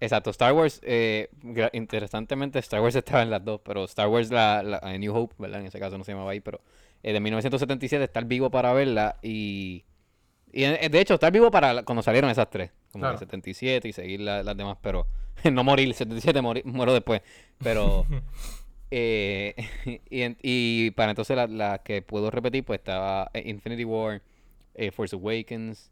Exacto, 0.00 0.30
Star 0.30 0.52
Wars, 0.52 0.80
eh, 0.82 1.30
interesantemente, 1.72 2.58
Star 2.58 2.80
Wars 2.80 2.94
estaba 2.96 3.22
en 3.22 3.30
las 3.30 3.44
dos, 3.44 3.60
pero 3.64 3.84
Star 3.84 4.08
Wars, 4.08 4.30
la, 4.30 4.62
la- 4.62 4.98
New 4.98 5.14
Hope, 5.14 5.34
¿verdad? 5.38 5.60
En 5.60 5.66
ese 5.66 5.78
caso 5.78 5.96
no 5.96 6.04
se 6.04 6.12
llamaba 6.12 6.32
ahí, 6.32 6.40
pero 6.40 6.60
eh, 7.02 7.12
de 7.12 7.20
1977, 7.20 8.04
estar 8.04 8.24
vivo 8.24 8.50
para 8.50 8.72
verla 8.72 9.16
y, 9.22 9.84
y 10.52 10.64
eh, 10.64 10.88
de 10.90 11.00
hecho, 11.00 11.14
estar 11.14 11.32
vivo 11.32 11.50
para 11.50 11.82
cuando 11.82 12.02
salieron 12.02 12.30
esas 12.30 12.48
tres, 12.50 12.70
como 12.92 13.02
Claro. 13.02 13.14
que 13.18 13.24
77 13.24 13.88
y 13.88 13.92
seguir 13.92 14.20
la- 14.20 14.42
las 14.42 14.56
demás, 14.56 14.76
pero 14.82 15.06
no 15.52 15.64
morir, 15.64 15.92
77 15.94 16.40
morí- 16.40 16.64
muero 16.64 16.92
después, 16.92 17.22
pero... 17.58 18.06
eh, 18.90 19.54
y, 20.10 20.36
y 20.42 20.90
para 20.92 21.10
entonces 21.12 21.36
la, 21.36 21.46
la 21.46 21.78
que 21.78 22.02
puedo 22.02 22.30
repetir, 22.30 22.64
pues 22.64 22.78
estaba 22.80 23.30
eh, 23.34 23.42
Infinity 23.46 23.84
War, 23.84 24.22
eh, 24.74 24.90
Force 24.90 25.14
Awakens, 25.16 25.90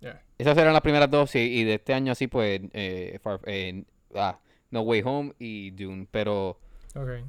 Yeah. 0.00 0.22
esas 0.38 0.56
eran 0.56 0.72
las 0.72 0.82
primeras 0.82 1.10
dos, 1.10 1.28
sí, 1.32 1.40
y 1.40 1.64
de 1.64 1.74
este 1.74 1.92
año 1.92 2.12
así, 2.12 2.28
pues, 2.28 2.60
eh, 2.72 3.18
Far- 3.20 3.40
eh, 3.46 3.82
ah, 4.14 4.38
No 4.70 4.82
Way 4.82 5.02
Home 5.04 5.32
y 5.40 5.72
Dune. 5.72 6.06
Pero, 6.12 6.56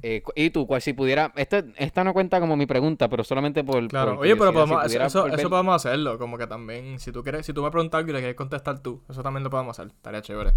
Eh, 0.02 0.22
¿y 0.34 0.50
tú? 0.50 0.66
¿Cuál 0.66 0.80
si 0.82 0.92
pudiera? 0.92 1.32
Esta, 1.36 1.64
esta 1.76 2.04
no 2.04 2.12
cuenta 2.12 2.40
como 2.40 2.56
mi 2.56 2.66
pregunta, 2.66 3.08
pero 3.08 3.24
solamente 3.24 3.62
por. 3.64 3.86
Claro, 3.88 4.16
por 4.16 4.24
oye, 4.24 4.36
pero 4.36 4.50
si 4.52 4.56
eso, 4.58 4.64
eso, 5.06 5.24
volver- 5.24 5.34
eso 5.40 5.50
podemos 5.50 5.74
hacerlo. 5.76 6.18
Como 6.18 6.38
que 6.38 6.46
también, 6.46 6.98
si 6.98 7.12
tú 7.12 7.22
quieres, 7.22 7.44
si 7.46 7.52
tú 7.52 7.62
me 7.62 7.70
preguntas 7.70 7.98
algo 7.98 8.10
y 8.10 8.12
le 8.14 8.18
quieres 8.20 8.36
contestar 8.36 8.80
tú, 8.82 9.02
eso 9.08 9.22
también 9.22 9.44
lo 9.44 9.50
podemos 9.50 9.78
hacer. 9.78 9.92
Estaría 9.92 10.22
chévere. 10.22 10.52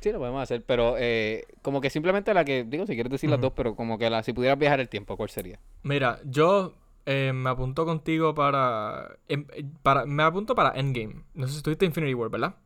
Sí, 0.00 0.10
lo 0.10 0.18
podemos 0.18 0.42
hacer, 0.42 0.64
pero 0.66 0.96
eh, 0.98 1.44
como 1.62 1.80
que 1.80 1.88
simplemente 1.90 2.34
la 2.34 2.44
que. 2.44 2.64
Digo, 2.64 2.86
si 2.86 2.94
quieres 2.94 3.12
decir 3.12 3.30
las 3.30 3.40
dos, 3.40 3.52
pero 3.54 3.76
como 3.76 3.98
que 3.98 4.10
la 4.10 4.22
si 4.24 4.32
pudieras 4.32 4.58
viajar 4.58 4.80
el 4.80 4.88
tiempo, 4.88 5.16
¿cuál 5.16 5.28
sería? 5.30 5.60
Mira, 5.84 6.18
yo 6.24 6.74
eh, 7.06 7.32
me 7.32 7.50
apunto 7.50 7.84
contigo 7.84 8.34
para, 8.34 9.16
em- 9.28 9.46
para. 9.82 10.04
Me 10.04 10.24
apunto 10.24 10.56
para 10.56 10.72
Endgame. 10.78 11.22
No 11.34 11.46
sé 11.46 11.54
si 11.54 11.62
tuviste 11.62 11.84
Infinity 11.84 12.14
War, 12.14 12.30
¿verdad? 12.30 12.56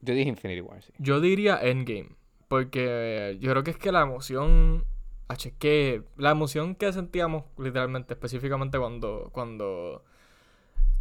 Yo 0.00 0.14
dije 0.14 0.28
Infinity 0.28 0.60
War, 0.60 0.82
sí. 0.82 0.92
Yo 0.98 1.20
diría 1.20 1.60
Endgame. 1.62 2.10
Porque 2.48 3.36
yo 3.40 3.50
creo 3.50 3.62
que 3.64 3.70
es 3.72 3.78
que 3.78 3.92
la 3.92 4.02
emoción. 4.02 4.84
H, 5.28 5.54
que 5.58 6.02
la 6.16 6.30
emoción 6.30 6.76
que 6.76 6.92
sentíamos 6.92 7.44
literalmente, 7.58 8.14
específicamente 8.14 8.78
cuando. 8.78 9.30
Cuando. 9.32 10.04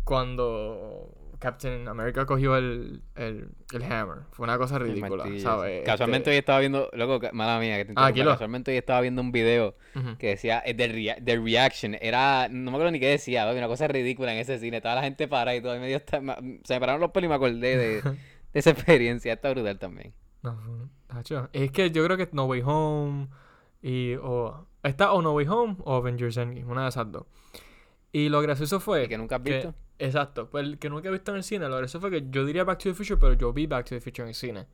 Cuando 0.03 1.09
Captain 1.39 1.87
America 1.87 2.25
cogió 2.25 2.55
el, 2.57 3.01
el, 3.15 3.49
el 3.73 3.83
hammer. 3.83 4.19
Fue 4.31 4.43
una 4.45 4.57
cosa 4.57 4.77
ridícula, 4.79 5.23
martillo, 5.23 5.39
¿sabes? 5.41 5.79
sí. 5.79 5.85
Casualmente 5.85 6.29
hoy 6.29 6.35
Este- 6.35 6.39
estaba 6.39 6.59
viendo, 6.59 6.89
loco, 6.93 7.19
mala 7.33 7.59
mía, 7.59 7.77
que 7.77 7.85
te 7.85 7.91
Ah, 7.93 8.03
tranquilo. 8.05 8.31
casualmente 8.31 8.71
hoy 8.71 8.77
estaba 8.77 9.01
viendo 9.01 9.21
un 9.21 9.31
video 9.31 9.75
que 10.17 10.27
decía 10.27 10.61
eh, 10.65 10.73
The, 10.75 10.87
rea- 10.87 11.17
the 11.23 11.37
Reaction. 11.37 11.97
Era, 11.99 12.47
no 12.49 12.71
me 12.71 12.77
acuerdo 12.77 12.91
ni 12.91 12.99
qué 12.99 13.07
decía, 13.07 13.51
una 13.51 13.67
cosa 13.67 13.87
ridícula 13.87 14.31
en 14.31 14.39
ese 14.39 14.59
cine. 14.59 14.79
Toda 14.79 14.95
la 14.95 15.01
gente 15.03 15.27
para 15.27 15.55
y 15.55 15.61
todo. 15.61 15.75
y 15.75 15.79
medio 15.79 15.97
está- 15.97 16.21
ma- 16.21 16.37
se 16.63 16.73
me 16.75 16.79
pararon 16.79 17.01
los 17.01 17.11
pelos 17.11 17.25
y 17.25 17.29
me 17.29 17.35
acordé 17.35 17.77
de, 17.77 18.01
de 18.53 18.59
esa 18.59 18.69
experiencia. 18.69 19.33
Está 19.33 19.49
brutal 19.49 19.77
también. 19.79 20.13
No, 20.53 20.89
tacho, 21.07 21.49
Es 21.53 21.71
que 21.71 21.91
yo 21.91 22.03
creo 22.05 22.17
que 22.17 22.29
No 22.31 22.45
Way 22.45 22.61
Home 22.65 23.27
y 23.81 24.15
o 24.15 24.65
está 24.83 25.13
o 25.13 25.21
No 25.21 25.33
Way 25.33 25.47
Home 25.47 25.75
o 25.83 25.95
Avengers 25.95 26.37
Endgame, 26.37 26.65
una 26.71 26.83
de 26.83 26.89
esas 26.89 27.11
dos. 27.11 27.25
Y 28.11 28.29
lo 28.29 28.41
gracioso 28.41 28.79
fue 28.79 29.03
¿Y 29.05 29.07
que 29.07 29.17
nunca 29.17 29.35
has 29.37 29.41
que- 29.41 29.53
visto? 29.53 29.73
exacto, 29.99 30.49
pues 30.49 30.63
el 30.65 30.79
que 30.79 30.89
nunca 30.89 31.09
he 31.09 31.11
visto 31.11 31.31
en 31.31 31.37
el 31.37 31.43
cine, 31.43 31.67
lo 31.67 31.77
gracioso 31.77 31.99
fue 32.01 32.11
que 32.11 32.25
yo 32.29 32.45
diría 32.45 32.63
Back 32.63 32.79
to 32.79 32.89
the 32.89 32.93
Future, 32.95 33.17
pero 33.19 33.33
yo 33.33 33.51
vi 33.53 33.65
Back 33.67 33.85
to 33.85 33.95
the 33.95 34.01
Future 34.01 34.23
en 34.23 34.29
el 34.29 34.35
cine. 34.35 34.65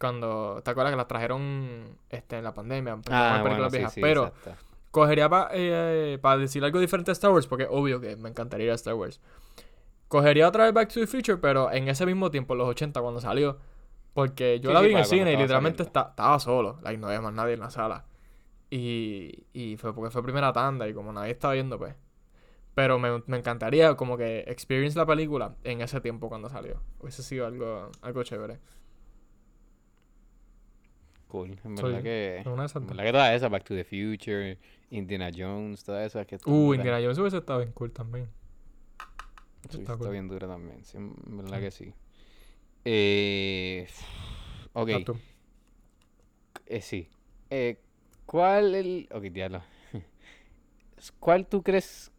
Cuando, 0.00 0.60
¿te 0.64 0.70
acuerdas 0.70 0.92
que 0.92 0.96
la 0.96 1.06
trajeron 1.06 1.96
este, 2.10 2.38
en 2.38 2.44
la 2.44 2.52
pandemia? 2.52 2.98
Ah, 3.10 3.38
bueno, 3.42 3.70
sí, 3.70 3.78
sí, 3.90 4.00
pero 4.00 4.26
exacto. 4.28 4.54
cogería 4.90 5.28
para 5.28 6.36
decir 6.38 6.64
algo 6.64 6.80
diferente 6.80 7.10
a 7.10 7.12
Star 7.12 7.30
Wars, 7.30 7.46
porque 7.46 7.66
obvio 7.70 8.00
que 8.00 8.16
me 8.16 8.28
encantaría 8.28 8.66
ir 8.66 8.72
a 8.72 8.74
Star 8.74 8.94
Wars. 8.94 9.20
Cogería 10.08 10.48
otra 10.48 10.64
vez 10.64 10.74
Back 10.74 10.88
to 10.92 11.00
the 11.00 11.06
Future, 11.06 11.38
pero 11.38 11.70
en 11.70 11.88
ese 11.88 12.04
mismo 12.04 12.30
tiempo, 12.30 12.54
en 12.54 12.58
los 12.58 12.68
80, 12.68 13.00
cuando 13.00 13.20
salió. 13.20 13.58
Porque 14.14 14.60
yo 14.60 14.70
Sí, 14.70 14.74
la 14.74 14.80
sí, 14.80 14.86
vi 14.86 14.92
en 14.92 14.98
el 14.98 15.04
cine 15.06 15.32
y 15.32 15.36
literalmente 15.36 15.82
estaba 15.82 16.38
solo. 16.38 16.78
Like, 16.82 16.98
no 16.98 17.06
había 17.06 17.20
más 17.22 17.32
nadie 17.32 17.54
en 17.54 17.60
la 17.60 17.70
sala. 17.70 18.04
Y, 18.70 19.46
y 19.52 19.76
fue 19.76 19.94
porque 19.94 20.10
fue 20.10 20.22
primera 20.22 20.52
tanda 20.52 20.88
y 20.88 20.94
como 20.94 21.12
nadie 21.12 21.32
estaba 21.32 21.54
viendo, 21.54 21.78
pues. 21.78 21.94
Pero 22.74 22.98
me, 22.98 23.22
me 23.26 23.36
encantaría 23.38 23.94
como 23.96 24.16
que 24.16 24.40
experience 24.46 24.98
la 24.98 25.04
película 25.06 25.56
en 25.64 25.80
ese 25.82 26.00
tiempo 26.00 26.28
cuando 26.28 26.48
salió. 26.48 26.80
Hubiese 27.00 27.22
sido 27.22 27.46
algo, 27.46 27.90
algo 28.00 28.22
chévere. 28.22 28.58
Cool. 31.28 31.58
En 31.64 31.76
Soy 31.78 31.92
verdad 31.92 32.02
que. 32.02 32.42
una 32.46 32.66
En 32.66 32.86
verdad 32.86 33.04
que 33.04 33.12
todas 33.12 33.34
esas, 33.34 33.50
Back 33.50 33.64
to 33.64 33.74
the 33.74 33.84
Future, 33.84 34.58
Indiana 34.90 35.30
Jones, 35.34 35.82
todas 35.84 36.06
esas 36.06 36.26
que 36.26 36.36
Uh. 36.44 36.74
Indiana 36.74 36.98
Jones 37.02 37.18
hubiese 37.18 37.38
estado 37.38 37.60
bien 37.60 37.72
cool 37.72 37.90
también. 37.92 38.28
Está 39.64 39.78
está 39.78 39.96
cool. 39.96 40.10
bien 40.10 40.28
dura 40.28 40.46
también. 40.46 40.84
Sí, 40.84 40.98
en 40.98 41.14
verdad 41.38 41.56
Sí. 41.58 41.62
que 41.62 41.70
sí. 41.70 41.94
Eh, 42.84 43.86
ok, 44.72 44.90
Ah, 44.90 45.02
eh, 46.66 46.80
sí. 46.80 47.08
Eh, 47.50 47.78
¿Cuál 48.26 48.74
el. 48.74 49.08
Ok, 49.12 49.22
diablo. 49.24 49.62
¿Cuál 51.20 51.46
tú 51.46 51.62
crees 51.62 52.10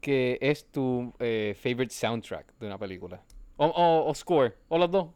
que 0.00 0.38
es 0.40 0.66
tu 0.70 1.12
eh, 1.18 1.54
favorite 1.60 1.92
soundtrack 1.94 2.58
de 2.58 2.66
una 2.66 2.78
película? 2.78 3.22
O, 3.56 3.66
o, 3.66 4.08
o 4.10 4.14
score, 4.14 4.56
o 4.68 4.78
los 4.78 4.90
dos. 4.90 5.08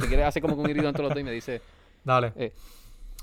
Si 0.00 0.06
quieres 0.06 0.26
hacer 0.26 0.42
como 0.42 0.54
un 0.54 0.68
híbrido 0.68 0.88
entre 0.88 1.02
los 1.02 1.12
dos 1.12 1.20
y 1.20 1.24
me 1.24 1.32
dice. 1.32 1.60
Dale. 2.04 2.32
Eh, 2.36 2.52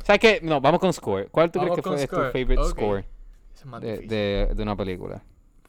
¿Sabes 0.04 0.20
qué? 0.20 0.40
No, 0.42 0.62
vamos 0.62 0.80
con 0.80 0.94
score. 0.94 1.30
¿Cuál 1.30 1.52
tú 1.52 1.60
Vamos 1.60 1.74
crees 1.74 1.84
que 1.84 1.90
fue 1.90 2.04
es 2.04 2.10
tu 2.10 2.16
favorite 2.32 2.58
Ok. 2.58 2.70
score 2.70 3.06
es 3.54 3.82
de, 3.82 3.98
de, 4.08 4.54
de 4.56 4.64
una 4.64 4.76
película? 4.76 5.24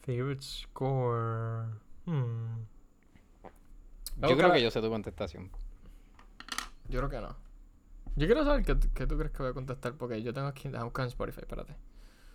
Favorite 0.05 0.41
score. 0.41 1.65
Hmm. 2.05 2.63
Yo 4.21 4.37
creo 4.37 4.51
que 4.51 4.61
yo 4.61 4.71
sé 4.71 4.81
tu 4.81 4.89
contestación. 4.89 5.49
Yo 6.87 6.99
creo 6.99 7.09
que 7.09 7.21
no. 7.21 7.35
Yo 8.15 8.25
quiero 8.25 8.43
saber 8.43 8.65
qué, 8.65 8.77
qué 8.93 9.07
tú 9.07 9.17
crees 9.17 9.31
que 9.31 9.43
voy 9.43 9.51
a 9.51 9.53
contestar 9.53 9.93
porque 9.93 10.21
yo 10.21 10.33
tengo 10.33 10.47
aquí. 10.47 10.67
Déjame 10.67 10.85
buscar 10.85 11.03
en 11.03 11.09
Spotify, 11.09 11.41
espérate. 11.41 11.75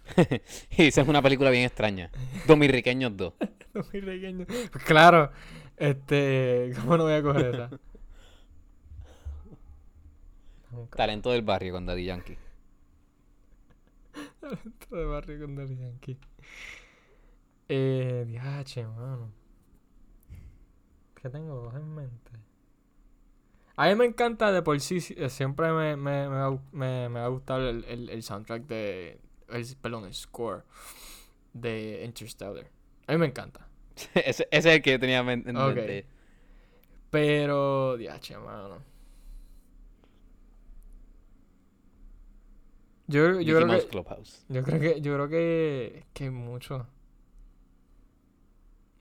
y 0.70 0.86
esa 0.86 1.02
es 1.02 1.08
una 1.08 1.22
película 1.22 1.50
bien 1.50 1.64
extraña. 1.64 2.10
Dominiqueños 2.46 3.16
2. 3.16 3.34
Muy 3.74 4.00
pequeño. 4.00 4.46
Pues 4.46 4.84
claro. 4.84 5.30
Este. 5.76 6.72
¿Cómo 6.80 6.96
no 6.96 7.04
voy 7.04 7.14
a 7.14 7.22
coger 7.22 7.54
esa? 7.54 7.70
Talento 10.96 11.30
del 11.30 11.42
barrio 11.42 11.72
con 11.72 11.86
Daddy 11.86 12.04
Yankee. 12.04 12.38
Dentro 14.40 14.98
de 14.98 15.04
barrio 15.04 15.40
con 15.40 15.56
Daddy 15.56 15.76
Yankee. 15.76 16.18
Eh. 17.68 18.24
Diache, 18.26 18.86
mano. 18.86 19.43
¿Qué 21.24 21.30
tengo 21.30 21.54
dos 21.54 21.74
en 21.74 21.94
mente? 21.94 22.32
A 23.76 23.88
mí 23.88 23.94
me 23.94 24.04
encanta 24.04 24.52
de 24.52 24.60
por 24.60 24.78
sí, 24.78 24.98
eh, 25.16 25.30
siempre 25.30 25.72
me, 25.72 25.96
me, 25.96 26.28
me, 26.28 27.08
me, 27.08 27.18
va 27.18 27.24
a 27.24 27.28
gustar 27.28 27.62
el, 27.62 27.82
el, 27.84 28.10
el 28.10 28.22
soundtrack 28.22 28.66
de. 28.66 29.18
El, 29.48 29.64
perdón, 29.80 30.04
el 30.04 30.12
score 30.12 30.64
de 31.54 32.04
Interstellar. 32.04 32.66
A 33.06 33.12
mí 33.12 33.18
me 33.18 33.24
encanta. 33.24 33.66
ese, 34.14 34.46
ese 34.50 34.50
es 34.50 34.66
el 34.66 34.82
que 34.82 34.90
yo 34.90 35.00
tenía 35.00 35.20
en 35.20 35.26
mente. 35.26 36.06
Pero, 37.08 37.96
diache, 37.96 38.36
mano. 38.36 38.82
Yo, 43.06 43.40
yo 43.40 43.56
creo 43.56 43.80
que. 43.80 43.88
Clubhouse. 43.88 44.44
Yo 44.50 44.62
creo 44.62 44.78
que, 44.78 45.00
yo 45.00 45.14
creo 45.14 45.28
que, 45.30 46.04
que 46.12 46.30
mucho. 46.30 46.86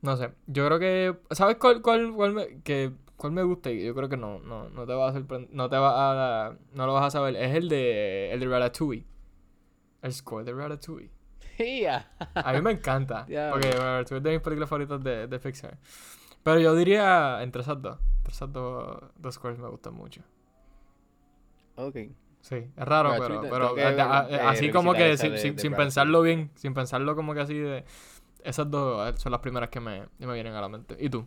No 0.03 0.15
sé, 0.17 0.31
yo 0.47 0.65
creo 0.67 0.77
que, 0.79 1.17
¿sabes 1.31 1.55
cuál, 1.55 1.81
cuál, 1.81 2.11
cuál 2.13 2.33
me, 2.33 2.61
que, 2.61 2.91
cuál 3.17 3.31
me 3.33 3.41
gusta? 3.41 3.71
Y 3.71 3.83
yo 3.85 3.95
creo 3.95 4.09
que 4.09 4.17
no, 4.17 4.37
no, 4.39 4.69
no 4.69 4.85
te 4.85 4.93
va 4.93 5.07
a 5.09 5.13
sorprender, 5.13 5.49
no 5.53 5.69
te 5.69 5.77
va 5.77 6.47
a, 6.47 6.57
no 6.73 6.85
lo 6.85 6.93
vas 6.93 7.05
a 7.05 7.09
saber. 7.09 7.35
Es 7.37 7.55
el 7.55 7.69
de, 7.69 8.31
el 8.33 8.39
de 8.41 8.45
Ratatouille. 8.47 9.05
El 10.01 10.13
score 10.13 10.43
de 10.43 10.53
Ratatouille. 10.53 11.09
Yeah. 11.57 12.11
A 12.35 12.51
mí 12.53 12.61
me 12.61 12.71
encanta, 12.71 13.23
Diablo. 13.27 13.53
porque 13.53 13.71
Ratatouille 13.71 14.17
es 14.17 14.23
de 14.23 14.31
mis 14.31 14.41
películas 14.41 14.69
favoritas 14.69 15.03
de, 15.03 15.27
de 15.27 15.39
Pixar. 15.39 15.77
Pero 16.43 16.59
yo 16.59 16.75
diría 16.75 17.41
entre 17.41 17.61
esas 17.61 17.81
dos, 17.81 17.97
entre 18.17 18.33
esas 18.33 18.51
dos, 18.51 19.01
dos 19.17 19.35
scores 19.35 19.57
me 19.57 19.69
gustan 19.69 19.93
mucho. 19.93 20.21
Ok. 21.75 21.95
Sí, 22.41 22.55
es 22.55 22.85
raro, 22.85 23.11
pero, 23.17 23.41
pero 23.49 23.77
eh, 23.77 24.37
así 24.41 24.69
como 24.69 24.93
que 24.93 25.15
sin, 25.17 25.31
de- 25.31 25.37
sin- 25.37 25.55
de 25.55 25.61
sin 25.61 25.71
Ratatouille. 25.71 25.75
pensarlo 25.77 26.21
bien, 26.21 26.51
sin 26.55 26.73
pensarlo 26.73 27.15
como 27.15 27.33
que 27.33 27.39
así 27.39 27.57
de... 27.57 27.85
Esas 28.43 28.69
dos 28.69 29.09
eh, 29.09 29.17
son 29.17 29.31
las 29.31 29.41
primeras 29.41 29.69
que 29.69 29.79
me, 29.79 30.03
que 30.19 30.27
me 30.27 30.33
vienen 30.33 30.53
a 30.53 30.61
la 30.61 30.69
mente. 30.69 30.95
¿Y 30.99 31.09
tú? 31.09 31.25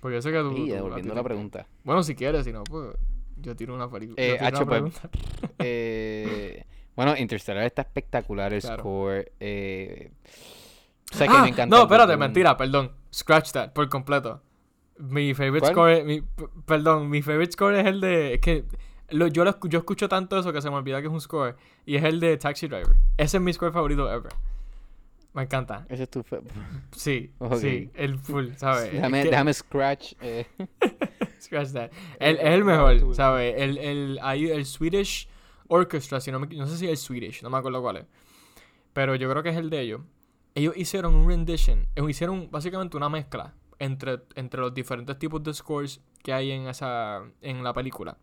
Porque 0.00 0.16
yo 0.16 0.22
sé 0.22 0.32
que 0.32 0.38
tú... 0.40 0.52
Y 0.52 0.68
tú- 0.68 0.74
devolviendo 0.74 1.14
la 1.14 1.22
pregunta. 1.22 1.66
Bueno, 1.84 2.02
si 2.02 2.14
quieres, 2.14 2.44
si 2.44 2.52
no, 2.52 2.64
pues 2.64 2.96
yo 3.36 3.54
tiro 3.56 3.74
una 3.74 3.90
película. 3.90 4.16
Eh, 4.22 4.38
pues, 4.38 4.64
pregunta. 4.64 5.00
Eh, 5.58 6.64
bueno, 6.96 7.16
Interstellar 7.16 7.64
está 7.64 7.82
espectacular 7.82 8.52
el 8.52 8.60
Claro. 8.60 8.82
score. 8.82 9.32
Eh, 9.40 10.10
o 11.12 11.16
sea 11.16 11.26
que 11.26 11.34
Ah, 11.36 11.42
me 11.42 11.48
encanta. 11.48 11.76
no, 11.76 11.82
espérate, 11.82 12.12
boom. 12.12 12.20
mentira, 12.20 12.56
perdón. 12.56 12.92
Scratch 13.12 13.52
that, 13.52 13.72
por 13.72 13.88
completo. 13.88 14.42
Mi 14.98 15.34
favorite 15.34 15.72
¿Cuál? 15.72 15.96
score... 15.98 16.04
Mi, 16.04 16.22
perdón, 16.66 17.08
mi 17.10 17.22
favorite 17.22 17.52
score 17.52 17.74
es 17.78 17.86
el 17.86 18.00
de... 18.00 18.34
Es 18.34 18.40
que 18.40 18.64
lo- 19.10 19.26
yo, 19.28 19.44
lo, 19.44 19.58
yo 19.68 19.78
escucho 19.78 20.08
tanto 20.08 20.38
eso 20.38 20.52
que 20.52 20.60
se 20.62 20.70
me 20.70 20.76
olvida 20.76 21.00
que 21.00 21.06
es 21.08 21.12
un 21.12 21.20
score. 21.20 21.56
Y 21.86 21.96
es 21.96 22.04
el 22.04 22.20
de 22.20 22.36
Taxi 22.36 22.68
Driver. 22.68 22.96
Ese 23.16 23.36
es 23.38 23.42
mi 23.42 23.52
score 23.52 23.72
favorito 23.72 24.10
ever. 24.10 24.32
Me 25.32 25.42
encanta. 25.42 25.86
Ese 25.88 26.02
es 26.04 26.10
tu. 26.10 26.22
fe- 26.24 26.40
Sí, 26.92 27.30
Ok. 27.38 27.56
sí, 27.56 27.90
el 27.94 28.18
full, 28.18 28.48
¿sabes? 28.56 28.86
Es 28.86 28.92
Déjame, 28.94 29.22
que- 29.22 29.30
déjame 29.30 29.54
scratch. 29.54 30.14
eh. 30.20 30.46
Scratch 31.40 31.72
that. 31.72 31.90
El, 32.18 32.36
es 32.36 32.44
el 32.44 32.64
mejor, 32.64 33.14
¿sabes? 33.14 33.54
El, 33.56 33.78
el, 33.78 34.18
el 34.22 34.64
Swedish 34.66 35.28
Orchestra, 35.68 36.20
si 36.20 36.30
no, 36.32 36.40
me, 36.40 36.46
no 36.48 36.66
sé 36.66 36.76
si 36.76 36.84
es 36.86 36.90
el 36.90 36.96
Swedish, 36.96 37.42
no 37.42 37.50
me 37.50 37.58
acuerdo 37.58 37.80
cuál 37.80 37.98
es. 37.98 38.06
Pero 38.92 39.14
yo 39.14 39.30
creo 39.30 39.42
que 39.42 39.50
es 39.50 39.56
el 39.56 39.70
de 39.70 39.80
ellos. 39.80 40.00
Ellos 40.54 40.76
hicieron 40.76 41.14
un 41.14 41.28
rendition, 41.28 41.86
ellos 41.94 42.10
hicieron 42.10 42.50
básicamente 42.50 42.96
una 42.96 43.08
mezcla 43.08 43.54
entre, 43.78 44.18
entre 44.34 44.60
los 44.60 44.74
diferentes 44.74 45.16
tipos 45.18 45.42
de 45.44 45.54
scores 45.54 46.00
que 46.24 46.32
hay 46.32 46.50
en 46.50 46.66
esa 46.68 47.22
en 47.40 47.62
la 47.62 47.72
película. 47.72 48.18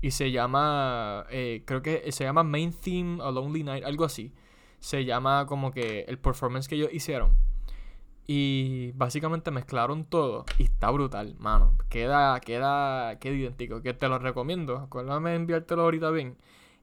Y 0.00 0.12
se 0.12 0.30
llama, 0.30 1.26
eh, 1.30 1.62
creo 1.66 1.82
que 1.82 2.10
se 2.12 2.22
llama 2.24 2.44
Main 2.44 2.72
Theme 2.72 3.20
A 3.22 3.30
Lonely 3.32 3.64
Night, 3.64 3.84
algo 3.84 4.04
así. 4.04 4.32
Se 4.86 5.04
llama 5.04 5.46
como 5.46 5.72
que 5.72 6.04
el 6.06 6.16
performance 6.16 6.68
que 6.68 6.76
ellos 6.76 6.90
hicieron. 6.92 7.32
Y 8.28 8.92
básicamente 8.92 9.50
mezclaron 9.50 10.04
todo. 10.04 10.44
Y 10.58 10.64
está 10.64 10.90
brutal, 10.90 11.34
mano. 11.40 11.76
Queda, 11.88 12.38
queda, 12.40 13.18
queda 13.18 13.34
idéntico. 13.34 13.82
Que 13.82 13.94
te 13.94 14.08
lo 14.08 14.20
recomiendo. 14.20 14.76
Acuérdame 14.78 15.30
de 15.30 15.36
enviártelo 15.36 15.82
ahorita 15.82 16.10
bien. 16.10 16.36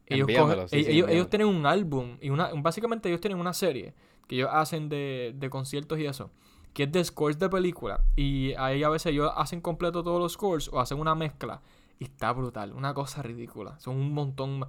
Ellos, 0.08 0.28
Envíamelo, 0.28 0.64
cogen- 0.64 0.68
sí, 0.70 0.84
sí, 0.84 1.04
ellos, 1.08 1.30
tienen 1.30 1.48
un 1.48 1.66
álbum. 1.66 2.18
Y 2.20 2.30
una, 2.30 2.50
básicamente 2.58 3.08
ellos 3.08 3.22
tienen 3.22 3.40
una 3.40 3.54
serie 3.54 3.94
que 4.28 4.36
ellos 4.36 4.50
hacen 4.52 4.90
de, 4.90 5.34
de 5.36 5.50
conciertos 5.50 5.98
y 6.00 6.06
eso. 6.06 6.30
Que 6.74 6.84
es 6.84 6.92
de 6.92 7.04
scores 7.06 7.40
de 7.40 7.48
película. 7.50 8.04
Y 8.18 8.54
ahí 8.56 8.84
a 8.84 8.90
veces 8.90 9.14
ellos 9.14 9.32
hacen 9.36 9.62
completo 9.62 10.04
todos 10.04 10.20
los 10.20 10.34
scores 10.34 10.70
o 10.74 10.82
hacen 10.82 11.00
una 11.00 11.16
mezcla. 11.16 11.62
Y 12.00 12.04
está 12.06 12.34
brutal. 12.34 12.74
Una 12.74 12.94
cosa 12.94 13.22
ridícula. 13.22 13.80
Son 13.80 13.96
un 13.96 14.12
montón. 14.14 14.60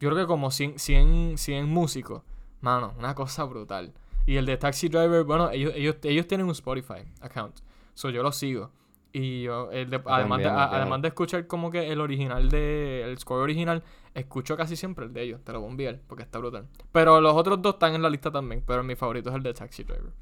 Yo 0.00 0.08
creo 0.10 0.16
que 0.16 0.26
como 0.26 0.50
100, 0.50 0.78
100, 0.78 1.36
100 1.36 1.68
músicos. 1.68 2.22
Mano, 2.60 2.94
una 2.98 3.14
cosa 3.14 3.44
brutal. 3.44 3.92
Y 4.26 4.36
el 4.36 4.46
de 4.46 4.56
Taxi 4.56 4.88
Driver, 4.88 5.24
bueno, 5.24 5.50
ellos, 5.50 5.72
ellos, 5.74 5.96
ellos 6.02 6.26
tienen 6.26 6.46
un 6.46 6.52
Spotify 6.52 7.02
account. 7.20 7.56
So 7.94 8.10
yo 8.10 8.22
lo 8.22 8.32
sigo. 8.32 8.70
Y 9.12 9.42
yo, 9.44 9.70
el 9.72 9.88
de- 9.88 10.02
además, 10.04 10.38
de, 10.38 10.44
a- 10.50 10.64
además 10.76 11.02
de 11.02 11.08
escuchar 11.08 11.46
como 11.46 11.70
que 11.70 11.90
el 11.90 12.00
original 12.00 12.50
de. 12.50 13.02
El 13.04 13.18
score 13.18 13.40
original, 13.42 13.82
escucho 14.14 14.56
casi 14.56 14.76
siempre 14.76 15.06
el 15.06 15.12
de 15.14 15.22
ellos. 15.22 15.40
Te 15.44 15.52
lo 15.52 15.60
voy 15.60 15.68
a 15.68 15.70
enviar 15.70 16.00
porque 16.06 16.22
está 16.24 16.38
brutal. 16.38 16.66
Pero 16.92 17.20
los 17.20 17.34
otros 17.34 17.62
dos 17.62 17.74
están 17.74 17.94
en 17.94 18.02
la 18.02 18.10
lista 18.10 18.30
también. 18.30 18.62
Pero 18.66 18.82
mi 18.84 18.96
favorito 18.96 19.30
es 19.30 19.36
el 19.36 19.42
de 19.42 19.54
Taxi 19.54 19.82
Driver. 19.84 20.12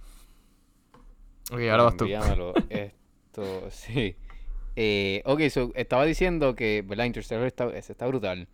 Ok, 1.52 1.60
ahora 1.70 1.82
vas 1.84 1.96
tú. 1.96 2.04
Esto, 2.70 3.70
sí. 3.70 4.16
Eh, 4.76 5.22
ok, 5.24 5.40
so, 5.50 5.72
estaba 5.74 6.04
diciendo 6.04 6.54
que, 6.54 6.84
¿verdad? 6.86 7.04
Interstellar 7.06 7.44
está, 7.46 7.66
está 7.76 8.06
brutal. 8.06 8.46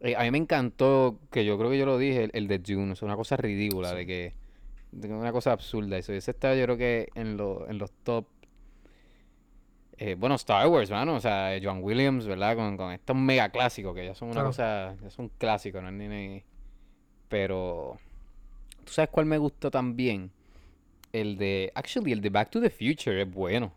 Eh, 0.00 0.16
a 0.16 0.22
mí 0.22 0.30
me 0.30 0.38
encantó, 0.38 1.18
que 1.30 1.44
yo 1.44 1.58
creo 1.58 1.70
que 1.70 1.78
yo 1.78 1.86
lo 1.86 1.98
dije, 1.98 2.24
el, 2.24 2.30
el 2.34 2.48
de 2.48 2.58
Dune. 2.58 2.92
Es 2.94 3.02
una 3.02 3.16
cosa 3.16 3.36
ridícula, 3.36 3.92
de 3.94 4.06
que. 4.06 4.34
de 4.92 5.08
una 5.12 5.32
cosa 5.32 5.52
absurda. 5.52 5.98
Eso, 5.98 6.12
ese 6.12 6.30
está, 6.30 6.54
yo 6.54 6.64
creo 6.64 6.76
que 6.76 7.08
en, 7.14 7.36
lo- 7.36 7.68
en 7.68 7.78
los 7.78 7.90
top. 8.02 8.26
eh, 9.98 10.14
bueno, 10.18 10.36
Star 10.36 10.66
Wars, 10.68 10.90
mano. 10.90 11.14
O 11.16 11.20
sea, 11.20 11.58
John 11.62 11.80
Williams, 11.82 12.26
¿verdad? 12.26 12.56
Con, 12.56 12.76
con 12.76 12.92
estos 12.92 13.14
mega 13.16 13.50
clásicos, 13.50 13.94
que 13.94 14.06
ya 14.06 14.14
son 14.14 14.28
una 14.28 14.34
Claro. 14.36 14.48
cosa. 14.48 14.96
Ya 15.02 15.10
son 15.10 15.28
clásicos, 15.38 15.82
no 15.82 15.90
ni- 15.92 16.08
ni- 16.08 16.42
Pero. 17.28 17.98
¿Tú 18.84 18.92
sabes 18.92 19.10
cuál 19.10 19.26
me 19.26 19.38
gustó 19.38 19.70
también? 19.70 20.30
El 21.12 21.36
de. 21.36 21.70
Actually, 21.74 22.12
el 22.12 22.20
de 22.22 22.30
Back 22.30 22.50
to 22.50 22.60
the 22.60 22.70
Future 22.70 23.20
es 23.22 23.30
bueno. 23.30 23.72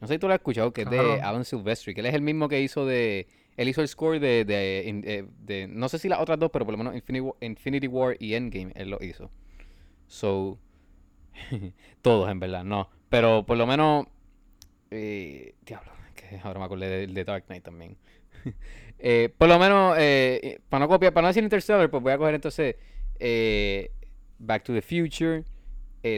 No 0.00 0.06
sé 0.06 0.14
si 0.14 0.18
tú 0.18 0.26
lo 0.26 0.32
has 0.34 0.40
escuchado, 0.40 0.72
que 0.72 0.82
es 0.82 0.90
de. 0.90 1.20
Alan 1.20 1.44
Silvestri, 1.44 1.94
que 1.94 2.00
él 2.00 2.06
es 2.06 2.14
el 2.14 2.22
mismo 2.22 2.48
que 2.48 2.60
hizo 2.62 2.86
de. 2.86 3.26
Él 3.56 3.68
hizo 3.68 3.80
el 3.82 3.88
score 3.88 4.20
de. 4.20 4.44
de, 4.44 4.88
eh, 4.88 5.26
de- 5.40 5.66
no 5.68 5.88
sé 5.88 5.98
si 5.98 6.08
las 6.08 6.20
otras 6.20 6.38
dos, 6.38 6.50
pero 6.52 6.64
por 6.64 6.72
lo 6.72 6.78
menos 6.78 6.94
Infinity 6.94 7.20
War, 7.20 7.34
Infinity 7.40 7.86
War 7.88 8.16
y 8.20 8.34
Endgame, 8.34 8.72
él 8.74 8.90
lo 8.90 8.98
hizo. 9.02 9.30
So. 10.06 10.58
todos, 12.02 12.30
en 12.30 12.40
verdad, 12.40 12.64
no. 12.64 12.88
Pero 13.08 13.44
por 13.46 13.56
lo 13.56 13.66
menos. 13.66 14.06
eh, 14.90 15.54
diablo, 15.64 15.90
que 16.14 16.38
ahora 16.42 16.58
me 16.60 16.66
acordé 16.66 16.88
del 16.88 17.14
de 17.14 17.24
Dark 17.24 17.44
Knight 17.46 17.64
también. 17.64 17.96
Eh, 18.98 19.28
por 19.36 19.46
lo 19.46 19.58
menos, 19.58 19.94
eh, 19.98 20.58
para 20.70 20.86
no 20.86 20.88
copiar, 20.88 21.12
para 21.12 21.24
no 21.24 21.28
decir 21.28 21.42
Interstellar, 21.44 21.90
pues 21.90 22.02
voy 22.02 22.12
a 22.12 22.16
coger 22.16 22.34
entonces 22.34 22.76
eh, 23.18 23.90
Back 24.38 24.62
to 24.64 24.72
the 24.72 24.80
Future, 24.80 25.44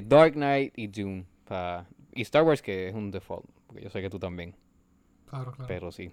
Dark 0.04 0.34
Knight 0.34 0.74
y 0.76 0.86
Dune. 0.86 1.24
pa- 1.44 1.88
y 2.14 2.22
Star 2.22 2.44
Wars, 2.44 2.62
que 2.62 2.86
es 2.86 2.94
un 2.94 3.10
default. 3.10 3.44
Porque 3.66 3.82
yo 3.82 3.90
sé 3.90 4.00
que 4.00 4.08
tú 4.08 4.20
también. 4.20 4.54
Claro, 5.28 5.50
claro. 5.50 5.66
Pero 5.66 5.90
sí. 5.90 6.12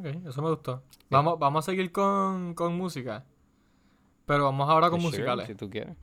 Ok, 0.00 0.06
eso 0.28 0.42
me 0.42 0.50
gustó. 0.50 0.82
Vamos, 1.10 1.38
vamos 1.38 1.64
a 1.64 1.70
seguir 1.70 1.92
con, 1.92 2.54
con 2.54 2.74
música. 2.76 3.24
Pero 4.26 4.44
vamos 4.44 4.68
ahora 4.68 4.88
con 4.90 5.00
sure, 5.00 5.10
musicales. 5.18 5.46
si 5.46 5.54
tú 5.54 5.68
quieres. 5.68 5.94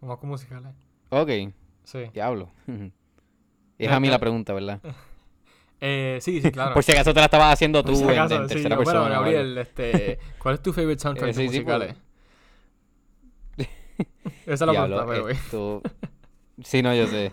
Vamos 0.00 0.18
con 0.18 0.28
musicales. 0.30 0.72
Ok, 1.10 1.30
Sí. 1.84 2.10
diablo. 2.12 2.50
es 3.78 3.90
a 3.90 4.00
mí 4.00 4.08
la 4.08 4.18
pregunta, 4.18 4.52
¿verdad? 4.52 4.80
Eh, 5.86 6.18
sí, 6.22 6.40
sí, 6.40 6.50
claro. 6.50 6.72
Por 6.72 6.82
si 6.82 6.92
acaso 6.92 7.12
te 7.12 7.20
la 7.20 7.26
estabas 7.26 7.52
haciendo 7.52 7.82
tú 7.84 7.94
si 7.94 8.04
en- 8.04 8.10
acaso, 8.10 8.36
en, 8.40 8.46
tercera 8.46 8.76
bueno, 8.76 8.90
persona. 8.90 9.00
o 9.02 9.04
algo. 9.04 9.16
Gabriel, 9.32 9.58
este, 9.58 10.18
¿cuál 10.38 10.54
es 10.54 10.62
tu 10.62 10.72
favorite 10.72 10.98
soundtrack 11.02 11.30
Eh, 11.30 11.32
de 11.34 11.34
sí, 11.34 11.40
sí, 11.40 11.60
pues. 11.60 11.64
musicales? 11.76 11.96
Esa 14.46 14.52
es 14.54 14.60
la 14.60 14.72
Diablo, 14.72 15.06
pregunta, 15.06 15.12
pero, 15.12 15.28
esto... 15.28 15.82
Sí, 16.62 16.82
no, 16.82 16.94
yo 16.94 17.06
sé. 17.06 17.32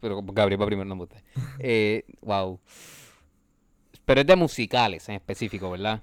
Pero 0.00 0.20
Gabriel 0.22 0.60
va 0.60 0.66
primero, 0.66 0.88
no 0.88 0.96
me 0.96 1.00
gusta. 1.02 1.22
Eh, 1.60 2.04
wow. 2.22 2.58
Pero 4.12 4.20
es 4.20 4.26
de 4.26 4.36
musicales 4.36 5.08
en 5.08 5.14
específico, 5.14 5.70
¿verdad? 5.70 6.02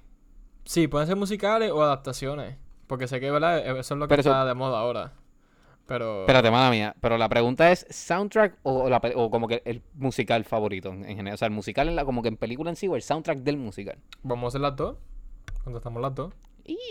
Sí, 0.64 0.88
pueden 0.88 1.06
ser 1.06 1.14
musicales 1.14 1.70
o 1.70 1.80
adaptaciones. 1.80 2.56
Porque 2.88 3.06
sé 3.06 3.20
que, 3.20 3.30
¿verdad? 3.30 3.58
E, 3.60 3.78
Eso 3.78 3.94
es 3.94 3.98
lo 4.00 4.06
que 4.06 4.08
Pero 4.08 4.20
eso- 4.22 4.30
está 4.30 4.44
de 4.44 4.54
moda 4.54 4.80
ahora. 4.80 5.12
Pero. 5.86 6.22
Espérate, 6.22 6.50
mala 6.50 6.70
mía. 6.72 6.96
Pero 7.00 7.16
la 7.18 7.28
pregunta 7.28 7.70
es: 7.70 7.86
¿soundtrack 7.88 8.58
o, 8.64 8.88
la 8.88 9.00
pe- 9.00 9.12
o 9.14 9.30
como 9.30 9.46
que 9.46 9.62
el 9.64 9.80
musical 9.94 10.44
favorito 10.44 10.88
en, 10.88 11.04
en 11.04 11.14
general? 11.18 11.34
O 11.34 11.36
sea, 11.36 11.46
el 11.46 11.54
musical 11.54 11.88
en 11.88 11.94
la, 11.94 12.04
como 12.04 12.20
que 12.20 12.26
en 12.28 12.36
película 12.36 12.68
en 12.70 12.74
sí 12.74 12.88
o 12.88 12.96
el 12.96 13.02
soundtrack 13.02 13.38
del 13.44 13.58
musical. 13.58 13.96
Vamos 14.24 14.46
a 14.46 14.48
hacer 14.48 14.60
las 14.62 14.74
dos. 14.74 14.96
Contestamos 15.62 16.02
las 16.02 16.12
dos. 16.16 16.34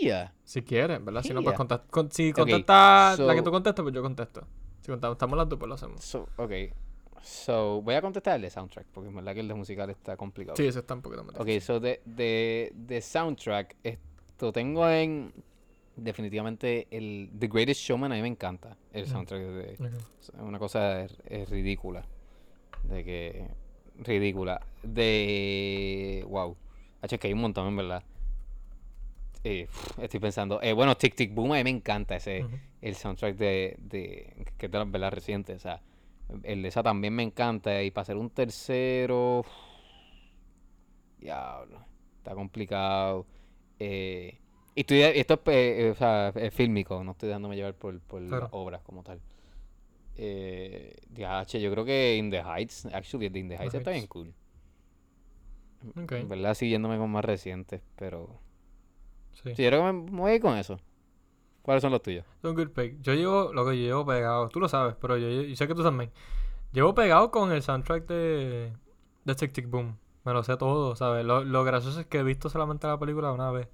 Yeah. 0.00 0.32
Si 0.42 0.62
quieres, 0.62 1.04
¿verdad? 1.04 1.22
Si 1.22 1.34
no, 1.34 1.42
pues 1.42 1.54
contest- 1.54 1.86
con- 1.90 2.10
si 2.10 2.32
contestas 2.32 3.18
la 3.18 3.34
que 3.34 3.42
tú 3.42 3.50
contestas, 3.50 3.82
pues 3.82 3.94
yo 3.94 4.00
contesto. 4.00 4.46
Si 4.80 4.90
contestamos 4.90 5.36
las 5.36 5.46
dos, 5.50 5.58
pues 5.58 5.68
lo 5.68 5.74
hacemos. 5.74 6.02
So, 6.02 6.26
ok. 6.38 6.52
So, 7.22 7.82
voy 7.82 7.94
a 7.94 8.00
contestar 8.00 8.36
el 8.36 8.42
de 8.42 8.50
soundtrack, 8.50 8.86
porque 8.92 9.08
en 9.08 9.14
verdad 9.14 9.34
que 9.34 9.40
el 9.40 9.48
de 9.48 9.54
musical 9.54 9.90
está 9.90 10.16
complicado. 10.16 10.56
Sí, 10.56 10.66
eso 10.66 10.78
está 10.80 10.94
un 10.94 11.02
poquito 11.02 11.24
más 11.24 11.36
Ok, 11.36 11.48
so 11.60 11.78
de, 11.78 12.00
de, 12.04 12.72
de 12.74 13.00
soundtrack, 13.00 13.76
esto 13.82 14.52
tengo 14.52 14.88
en 14.88 15.32
definitivamente 15.96 16.86
el 16.90 17.30
The 17.38 17.48
Greatest 17.48 17.80
Showman, 17.82 18.12
a 18.12 18.14
mí 18.14 18.22
me 18.22 18.28
encanta 18.28 18.76
el 18.92 19.06
soundtrack 19.06 19.40
de, 19.40 19.72
es 19.72 19.80
una 20.38 20.58
cosa 20.58 21.02
es, 21.02 21.48
ridícula. 21.48 22.04
De 22.84 23.04
que. 23.04 23.48
Ridícula. 23.98 24.60
De. 24.82 26.24
Wow. 26.28 26.56
H, 27.02 27.14
es 27.14 27.20
que 27.20 27.28
hay 27.28 27.34
un 27.34 27.40
montón, 27.40 27.68
en 27.68 27.76
verdad. 27.76 28.02
Eh, 29.44 29.68
estoy 30.00 30.20
pensando. 30.20 30.60
Eh, 30.62 30.72
bueno, 30.72 30.96
Tic 30.96 31.14
Tic 31.14 31.34
Boom, 31.34 31.52
a 31.52 31.56
mí 31.56 31.64
me 31.64 31.70
encanta 31.70 32.16
ese. 32.16 32.46
El 32.80 32.94
soundtrack 32.94 33.36
de. 33.36 33.76
de 33.78 34.46
que 34.56 34.66
es 34.66 34.72
de 34.72 34.78
las 34.78 34.90
verdad 34.90 35.10
recientes. 35.10 35.56
O 35.56 35.60
sea, 35.60 35.82
el 36.42 36.62
de 36.62 36.68
esa 36.68 36.82
también 36.82 37.14
me 37.14 37.22
encanta. 37.22 37.82
Y 37.82 37.90
para 37.90 38.02
hacer 38.02 38.16
un 38.16 38.30
tercero. 38.30 39.44
Diablo. 41.18 41.84
Está 42.18 42.34
complicado. 42.34 43.26
Eh, 43.78 44.38
y 44.74 44.80
estoy, 44.80 45.02
esto 45.02 45.34
es, 45.34 45.40
eh, 45.48 45.86
eh, 45.86 45.90
o 45.90 45.94
sea, 45.94 46.28
es 46.34 46.54
fílmico, 46.54 47.02
no 47.02 47.12
estoy 47.12 47.28
dejándome 47.28 47.56
llevar 47.56 47.74
por, 47.74 47.98
por 48.00 48.24
Claro. 48.26 48.44
las 48.44 48.50
obras 48.52 48.82
como 48.82 49.02
tal. 49.02 49.20
Eh, 50.16 50.96
DH, 51.08 51.58
yo 51.60 51.70
creo 51.72 51.84
que 51.84 52.16
In 52.16 52.30
the 52.30 52.42
Heights, 52.42 52.86
actually, 52.86 53.26
In 53.38 53.48
the 53.48 53.56
Heights 53.56 53.74
está 53.74 53.90
bien 53.90 54.06
cool. 54.06 54.32
En 55.96 56.28
verdad, 56.28 56.54
siguiéndome 56.54 56.98
con 56.98 57.10
más 57.10 57.24
recientes, 57.24 57.80
pero. 57.96 58.38
Sí. 59.32 59.54
Sí, 59.54 59.62
yo 59.62 59.70
creo 59.70 59.86
que 59.86 59.92
me 59.92 60.10
me 60.10 60.20
voy 60.20 60.30
a 60.32 60.34
ir 60.34 60.42
con 60.42 60.58
eso. 60.58 60.78
¿Cuáles 61.62 61.82
son 61.82 61.92
los 61.92 62.02
tuyos? 62.02 62.24
Son 62.42 62.54
good 62.54 62.68
pick. 62.70 63.00
Yo 63.02 63.14
llevo, 63.14 63.52
lo 63.52 63.64
que 63.66 63.76
yo 63.78 63.82
llevo 63.84 64.06
pegado, 64.06 64.48
tú 64.48 64.60
lo 64.60 64.68
sabes, 64.68 64.94
pero 65.00 65.16
yo, 65.16 65.28
yo 65.28 65.56
sé 65.56 65.68
que 65.68 65.74
tú 65.74 65.82
también. 65.82 66.10
Llevo 66.72 66.94
pegado 66.94 67.30
con 67.30 67.52
el 67.52 67.62
soundtrack 67.62 68.06
de, 68.06 68.72
de 69.24 69.34
Tic 69.34 69.52
Tic 69.52 69.68
Boom. 69.68 69.96
Me 70.24 70.32
lo 70.32 70.42
sé 70.42 70.56
todo, 70.56 70.96
¿sabes? 70.96 71.24
Lo, 71.24 71.44
lo 71.44 71.64
gracioso 71.64 72.00
es 72.00 72.06
que 72.06 72.18
he 72.18 72.22
visto 72.22 72.48
solamente 72.48 72.86
la 72.86 72.98
película 72.98 73.32
una 73.32 73.50
vez. 73.50 73.68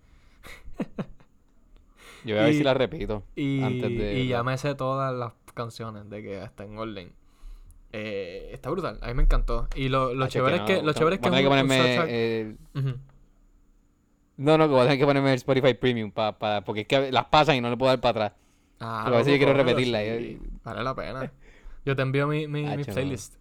Yo 2.25 2.35
voy 2.35 2.42
a 2.42 2.44
ver 2.46 2.55
si 2.55 2.64
la 2.64 2.75
repito. 2.75 3.22
Y, 3.37 3.62
Antes 3.62 3.83
de- 3.99 4.14
y 4.18 4.29
ya 4.29 4.42
me 4.42 4.57
sé 4.59 4.75
todas 4.75 5.14
las 5.14 5.33
canciones 5.55 6.09
de 6.11 6.22
que 6.22 6.42
está 6.42 6.64
en 6.64 6.77
orden. 6.79 7.12
Eh, 7.92 8.51
está 8.53 8.68
brutal, 8.70 8.99
a 9.01 9.07
mí 9.09 9.14
me 9.14 9.22
encantó. 9.22 9.68
Y 9.75 9.88
lo, 9.88 10.12
lo 10.12 10.27
chévere 10.29 10.57
es 10.57 10.62
que, 10.62 10.83
lo 10.83 10.92
chévere 10.92 11.16
es 11.16 11.20
que 11.22 11.29
voy 11.31 11.38
a 11.38 11.49
ponerme. 11.66 12.09
No, 14.37 14.59
no, 14.59 14.64
que 14.66 14.70
voy 14.72 14.81
a 14.81 14.85
tener 14.85 14.99
que 14.99 15.05
ponerme 15.07 15.31
el 15.31 15.37
Spotify 15.37 15.75
Premium 15.75 16.11
pa, 16.11 16.38
pa- 16.38 16.62
porque 16.62 16.83
es 16.83 16.87
que 16.87 17.11
las 17.12 17.27
pasan 17.27 17.57
y 17.57 17.61
no 17.61 17.70
le 17.70 17.77
puedo 17.77 17.90
dar 17.90 18.01
para 18.01 18.27
atrás. 18.27 18.40
Ah, 18.81 19.03
Pero 19.05 19.16
a 19.16 19.18
veces 19.18 19.33
yo 19.33 19.38
quiero 19.38 19.53
repetirla, 19.55 19.99
sí, 19.99 20.05
eh. 20.09 20.38
Vale 20.64 20.83
la 20.83 20.94
pena. 20.94 21.33
Yo 21.85 21.94
te 21.96 22.03
envío 22.03 22.27
mi, 22.27 22.46
mi, 22.49 22.62
mi 22.64 22.72
Hacho, 22.72 22.92
playlist. 22.92 23.35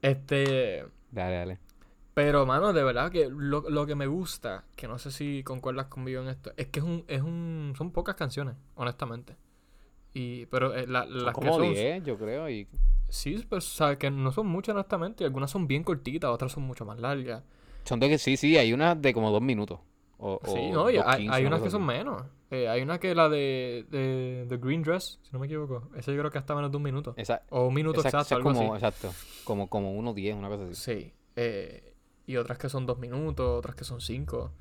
Este. 0.00 0.84
Dale, 1.10 1.36
dale. 1.36 1.58
Pero, 2.14 2.44
mano, 2.44 2.72
de 2.72 2.82
verdad 2.84 3.10
que 3.10 3.28
lo, 3.30 3.68
lo 3.70 3.86
que 3.86 3.94
me 3.94 4.06
gusta, 4.06 4.64
que 4.76 4.86
no 4.86 4.98
sé 4.98 5.10
si 5.10 5.42
concuerdas 5.44 5.86
conmigo 5.86 6.20
en 6.22 6.28
esto, 6.28 6.52
es 6.56 6.66
que 6.68 6.80
es 6.80 6.84
un, 6.84 7.04
es 7.08 7.22
un, 7.22 7.72
son 7.76 7.90
pocas 7.90 8.16
canciones, 8.16 8.54
honestamente. 8.74 9.36
Y, 10.14 10.46
pero 10.46 10.74
eh, 10.74 10.86
la- 10.86 11.06
las 11.06 11.34
que 11.34 11.40
como 11.40 11.54
son, 11.54 11.72
10, 11.72 12.04
yo 12.04 12.18
creo. 12.18 12.50
Y 12.50 12.68
sí, 13.08 13.44
pero, 13.48 13.60
sabes 13.62 13.98
que 13.98 14.10
no 14.10 14.32
son 14.32 14.46
muchas, 14.46 14.74
honestamente, 14.74 15.24
algunas 15.24 15.50
son 15.50 15.66
bien 15.66 15.84
cortitas, 15.84 16.30
otras 16.30 16.52
son 16.52 16.64
mucho 16.64 16.84
más 16.84 16.98
largas. 16.98 17.42
son 17.84 18.00
de 18.00 18.08
que 18.08 18.18
sí, 18.18 18.36
sí, 18.36 18.56
hay 18.56 18.72
unas 18.72 19.00
de 19.00 19.14
como 19.14 19.30
dos 19.30 19.42
minutos. 19.42 19.80
O, 20.24 20.40
Sí, 20.44 20.70
no, 20.70 20.88
y 20.88 20.96
hay, 20.98 21.26
2.15, 21.26 21.32
hay 21.32 21.42
una 21.42 21.48
unas 21.56 21.62
que 21.62 21.70
son 21.70 21.84
menos. 21.84 22.22
Eh, 22.50 22.68
hay 22.68 22.80
una 22.82 23.00
que 23.00 23.14
la 23.14 23.28
de, 23.28 23.86
de 23.90 24.46
The 24.48 24.56
Green 24.58 24.82
Dress, 24.82 25.18
si 25.22 25.30
no 25.32 25.38
me 25.38 25.46
equivoco. 25.46 25.88
Esa 25.96 26.12
yo 26.12 26.18
creo 26.18 26.30
que 26.30 26.38
hasta 26.38 26.54
menos 26.54 26.70
de 26.70 26.76
un 26.76 26.82
minuto. 26.82 27.14
Esa, 27.16 27.42
O 27.50 27.66
un 27.66 27.74
minuto 27.74 28.00
esa- 28.00 28.08
esa 28.08 28.18
exacto, 28.20 28.34
es 28.34 28.36
algo 28.46 28.52
como, 28.60 28.74
así. 28.74 28.84
exacto, 28.84 29.12
como, 29.44 29.68
como 29.68 29.92
1.10, 29.96 30.34
una 30.36 30.48
cosa 30.48 30.64
así. 30.64 30.74
Sí. 30.74 31.12
eh, 31.36 31.94
y 32.26 32.36
otras 32.36 32.56
que 32.58 32.68
son 32.68 32.86
dos 32.86 32.98
minutos, 32.98 33.58
otras 33.58 33.74
que 33.74 33.82
son 33.84 34.00
cinco. 34.00 34.52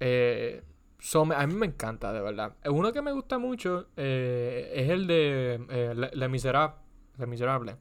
Eh, 0.00 0.62
son- 1.00 1.32
a 1.32 1.46
mí 1.46 1.54
me 1.54 1.66
encanta, 1.66 2.12
de 2.12 2.20
verdad. 2.20 2.54
Uno 2.70 2.92
que 2.92 3.02
me 3.02 3.10
gusta 3.12 3.38
mucho 3.38 3.88
es 3.96 4.88
el 4.90 5.06
de 5.08 6.10
Le 6.14 6.28
Miserable. 6.28 6.76
Le 7.18 7.26
Miserable. 7.26 7.76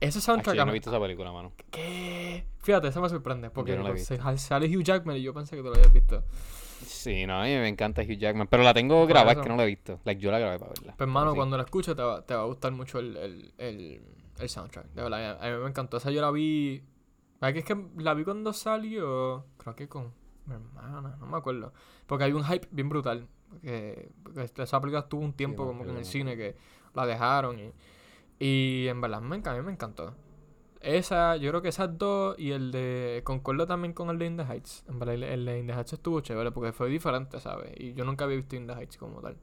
Ese 0.00 0.18
Actually, 0.18 0.20
soundtrack 0.22 0.56
yo 0.56 0.62
a 0.62 0.64
no 0.64 0.70
he 0.70 0.74
visto 0.74 0.90
esa 0.90 1.00
película, 1.00 1.32
mano. 1.32 1.52
¿Qué? 1.70 2.44
Fíjate, 2.58 2.88
eso 2.88 3.00
me 3.00 3.08
sorprende. 3.08 3.50
Porque 3.50 3.76
no 3.76 3.96
se- 3.96 4.38
sale 4.38 4.66
Hugh 4.76 4.82
Jackman 4.84 5.16
y 5.16 5.22
yo 5.22 5.34
pensé 5.34 5.56
que 5.56 5.62
tú 5.62 5.68
lo 5.68 5.74
habías 5.74 5.92
visto. 5.92 6.22
Sí, 6.86 7.26
no, 7.26 7.40
a 7.40 7.44
mí 7.44 7.50
me 7.50 7.68
encanta 7.68 8.02
Hugh 8.02 8.16
Jackman. 8.18 8.46
Pero 8.46 8.62
la 8.62 8.72
tengo 8.72 9.00
Por 9.00 9.08
grabada, 9.08 9.32
es 9.32 9.38
que 9.38 9.48
no 9.48 9.56
la 9.56 9.64
he 9.64 9.66
visto. 9.66 9.98
Like, 10.04 10.20
yo 10.20 10.30
la 10.30 10.38
grabé 10.38 10.58
para 10.60 10.70
verla. 10.70 10.94
Pues, 10.96 11.08
hermano, 11.08 11.32
Sí. 11.32 11.36
cuando 11.36 11.56
la 11.56 11.64
escuches 11.64 11.96
te 11.96 12.02
va, 12.02 12.22
te 12.24 12.34
va 12.34 12.42
a 12.42 12.44
gustar 12.44 12.70
mucho 12.72 13.00
el, 13.00 13.16
el, 13.16 13.52
el, 13.58 14.00
el 14.38 14.48
soundtrack. 14.48 14.86
De 14.92 15.02
verdad, 15.02 15.38
a 15.44 15.50
mí 15.56 15.62
me 15.62 15.68
encantó. 15.68 15.96
Esa 15.96 16.10
yo 16.12 16.20
la 16.20 16.30
vi. 16.30 16.82
¿Verdad 17.40 17.52
que 17.54 17.58
es 17.60 17.64
que 17.64 17.76
la 18.02 18.14
vi 18.14 18.22
cuando 18.24 18.52
salió? 18.52 19.44
Creo 19.56 19.74
que 19.74 19.88
con 19.88 20.12
mi 20.46 20.54
hermana, 20.54 21.16
no 21.18 21.26
me 21.26 21.36
acuerdo. 21.36 21.72
Porque 22.06 22.24
hay 22.24 22.32
un 22.32 22.44
hype 22.44 22.68
bien 22.70 22.88
brutal. 22.88 23.26
Porque, 23.50 24.10
porque 24.22 24.62
esa 24.62 24.80
película 24.80 25.00
estuvo 25.00 25.22
un 25.22 25.32
tiempo 25.32 25.64
me 25.64 25.68
como 25.72 25.84
que 25.84 25.90
en 25.90 25.96
el 25.96 26.04
cine 26.04 26.36
que 26.36 26.54
la 26.94 27.06
dejaron. 27.06 27.58
Y, 27.58 27.72
y 28.38 28.86
en 28.88 29.00
verdad, 29.00 29.20
me, 29.20 29.36
a 29.44 29.54
mí 29.54 29.62
me 29.62 29.72
encantó. 29.72 30.14
Esa, 30.80 31.36
yo 31.36 31.50
creo 31.50 31.60
que 31.60 31.68
esas 31.68 31.98
dos 31.98 32.38
y 32.38 32.52
el 32.52 32.70
de. 32.70 33.20
Concuerdo 33.24 33.66
también 33.66 33.92
con 33.92 34.10
el 34.10 34.18
de 34.18 34.26
In 34.26 34.36
the 34.36 34.44
Heights. 34.44 34.84
En 34.88 34.98
verdad, 35.00 35.14
el, 35.16 35.24
el 35.24 35.44
de 35.44 35.58
In 35.58 35.66
the 35.66 35.72
Heights 35.72 35.94
estuvo 35.94 36.20
chévere 36.20 36.52
porque 36.52 36.72
fue 36.72 36.88
diferente, 36.88 37.40
¿sabes? 37.40 37.72
Y 37.78 37.94
yo 37.94 38.04
nunca 38.04 38.24
había 38.24 38.36
visto 38.36 38.54
In 38.54 38.66
the 38.68 38.74
Heights 38.74 38.96
como 38.96 39.20
tal. 39.20 39.36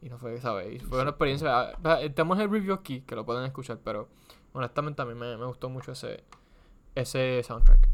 Y 0.00 0.08
no 0.08 0.18
fue, 0.18 0.40
¿sabes? 0.40 0.72
Y 0.74 0.78
fue 0.80 1.00
una 1.02 1.10
experiencia. 1.10 1.72
ah, 1.84 1.98
Tenemos 2.14 2.38
el 2.40 2.50
review 2.50 2.72
aquí 2.74 3.02
que 3.02 3.14
lo 3.14 3.26
pueden 3.26 3.44
escuchar, 3.44 3.78
pero 3.84 4.08
honestamente 4.54 5.02
a 5.02 5.04
mí 5.04 5.14
me, 5.14 5.36
me 5.36 5.44
gustó 5.44 5.68
mucho 5.68 5.92
ese, 5.92 6.24
ese 6.94 7.42
soundtrack. 7.44 7.88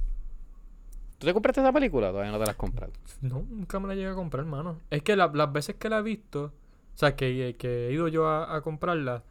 ¿Tú 1.18 1.26
te 1.26 1.34
compraste 1.34 1.60
esa 1.60 1.72
película? 1.72 2.10
Todavía 2.10 2.30
no 2.30 2.38
te 2.38 2.44
la 2.44 2.52
has 2.52 2.56
comprado. 2.56 2.92
No, 3.22 3.44
nunca 3.48 3.80
me 3.80 3.88
la 3.88 3.94
llegué 3.96 4.06
a 4.08 4.14
comprar, 4.14 4.44
hermano. 4.44 4.78
Es 4.88 5.02
que 5.02 5.16
la- 5.16 5.26
las 5.34 5.52
veces 5.52 5.74
que 5.74 5.88
la 5.88 5.98
he 5.98 6.02
visto, 6.02 6.44
o 6.44 6.96
sea, 6.98 7.16
que, 7.16 7.56
que 7.58 7.88
he 7.88 7.92
ido 7.92 8.06
yo 8.06 8.28
a, 8.28 8.54
a 8.54 8.60
comprarla, 8.62 9.24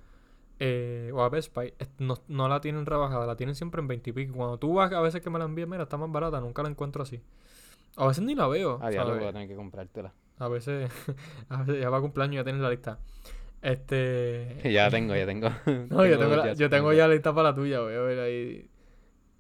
eh, 0.59 1.11
o 1.13 1.21
a 1.21 1.29
Best 1.29 1.53
Buy, 1.53 1.73
no, 1.99 2.15
no 2.27 2.47
la 2.47 2.61
tienen 2.61 2.85
rebajada, 2.85 3.25
la 3.25 3.35
tienen 3.35 3.55
siempre 3.55 3.81
en 3.81 3.87
20 3.87 4.09
y 4.09 4.13
pico. 4.13 4.33
Cuando 4.35 4.57
tú 4.57 4.73
vas, 4.73 4.91
a 4.91 5.01
veces 5.01 5.21
que 5.21 5.29
me 5.29 5.39
la 5.39 5.45
envían, 5.45 5.69
mira, 5.69 5.83
está 5.83 5.97
más 5.97 6.11
barata, 6.11 6.39
nunca 6.39 6.63
la 6.63 6.69
encuentro 6.69 7.03
así. 7.03 7.21
A 7.95 8.07
veces 8.07 8.23
ni 8.23 8.35
la 8.35 8.47
veo. 8.47 8.79
Ah, 8.81 8.91
¿sabes? 8.91 9.17
voy 9.19 9.27
a 9.27 9.33
tener 9.33 9.47
que 9.47 9.55
comprártela. 9.55 10.13
A 10.39 10.47
veces, 10.47 10.91
a 11.49 11.63
veces 11.63 11.81
ya 11.81 11.89
va 11.89 11.99
cumpleaños 12.01 12.35
ya 12.37 12.43
tienes 12.43 12.61
la 12.61 12.69
lista. 12.69 12.99
Este. 13.61 14.59
ya 14.71 14.89
tengo, 14.89 15.15
ya 15.15 15.25
tengo. 15.25 15.49
No, 15.89 16.05
yo 16.05 16.19
tengo, 16.19 16.35
la- 16.35 16.53
yo 16.53 16.69
tengo 16.69 16.93
ya 16.93 17.07
lista 17.07 17.33
para 17.33 17.49
la 17.49 17.55
tuya, 17.55 17.79
voy 17.81 17.93
a 17.93 17.99
ver 17.99 18.19
ahí. 18.19 18.69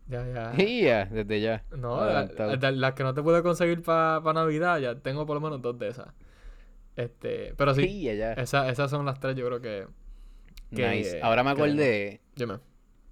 Ya, 0.07 0.25
ya. 0.25 0.63
Y 0.63 0.83
ya, 0.83 1.05
desde 1.05 1.41
ya. 1.41 1.63
No, 1.75 1.97
la- 2.05 2.25
la- 2.25 2.71
las 2.71 2.93
que 2.93 3.03
no 3.03 3.13
te 3.13 3.21
pude 3.21 3.43
conseguir 3.43 3.81
para 3.83 4.21
Navidad, 4.33 4.79
ya 4.79 4.95
tengo 4.95 5.25
por 5.25 5.35
lo 5.35 5.41
menos 5.41 5.61
dos 5.61 5.77
de 5.77 5.89
esas. 5.89 6.07
Este, 6.95 7.53
pero 7.57 7.75
sí, 7.75 7.83
Y 7.83 8.03
ya, 8.05 8.13
ya. 8.13 8.33
esa- 8.33 8.69
esas 8.69 8.89
son 8.89 9.05
las 9.05 9.19
tres, 9.19 9.35
yo 9.35 9.45
creo 9.47 9.61
que. 9.61 9.85
Que- 10.75 10.87
Nice. 10.89 11.19
Ahora 11.21 11.43
me 11.43 11.51
acordé 11.51 12.19
Dime. 12.35 12.55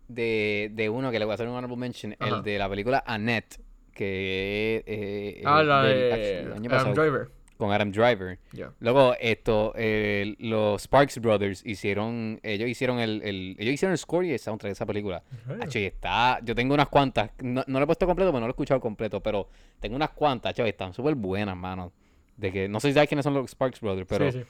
de, 0.08 0.70
de 0.74 0.90
uno 0.90 1.12
que 1.12 1.20
le 1.20 1.26
voy 1.26 1.32
a 1.32 1.36
hacer 1.36 1.48
un 1.48 1.54
honorable 1.54 1.78
mention. 1.78 2.16
Ajá. 2.20 2.38
El 2.38 2.44
de 2.44 2.58
la 2.60 2.70
película 2.70 3.04
Annette. 3.06 3.60
Que 3.94 4.84
eh, 4.86 5.42
Ah, 5.46 5.64
la 5.64 5.84
de 5.84 6.12
actually, 6.12 6.28
el 6.48 6.54
año 6.54 6.70
Adam 6.70 6.70
pasado. 6.70 6.94
Driver. 7.02 7.30
con 7.58 7.72
Adam 7.72 7.92
Driver. 7.94 8.38
Luego, 8.82 9.16
esto, 9.18 9.72
eh, 9.78 10.36
los 10.40 10.82
Sparks 10.84 11.20
Brothers 11.22 11.66
hicieron, 11.66 12.38
ellos 12.44 12.68
hicieron 12.70 13.00
el, 13.00 13.22
el- 13.24 13.56
ellos 13.58 13.74
hicieron 13.76 13.94
el 13.94 13.98
score 13.98 14.26
y 14.26 14.34
el 14.34 14.40
soundtrack 14.40 14.68
de 14.68 14.74
esa 14.74 14.86
película. 14.86 15.24
Hacho, 15.62 15.80
y 15.80 15.86
está, 15.86 16.42
yo 16.44 16.54
tengo 16.54 16.74
unas 16.74 16.90
cuantas, 16.90 17.32
no, 17.42 17.64
no 17.66 17.80
lo 17.80 17.84
he 17.84 17.86
puesto 17.86 18.06
completo, 18.06 18.32
porque 18.34 18.42
no 18.42 18.48
lo 18.48 18.52
he 18.52 18.56
escuchado 18.56 18.82
completo, 18.82 19.22
pero 19.24 19.48
tengo 19.80 19.96
unas 19.96 20.10
cuantas, 20.10 20.54
chaval, 20.54 20.70
están 20.72 20.94
súper 20.94 21.16
buenas, 21.16 21.56
mano. 21.56 21.94
De 22.36 22.52
que, 22.52 22.68
no 22.68 22.82
sé 22.82 22.90
si 22.90 22.94
sabes 22.96 23.08
quiénes 23.08 23.24
son 23.24 23.34
los 23.34 23.50
Sparks 23.50 23.80
Brothers, 23.80 24.08
pero 24.10 24.30
Sí, 24.30 24.40
sí. 24.40 24.46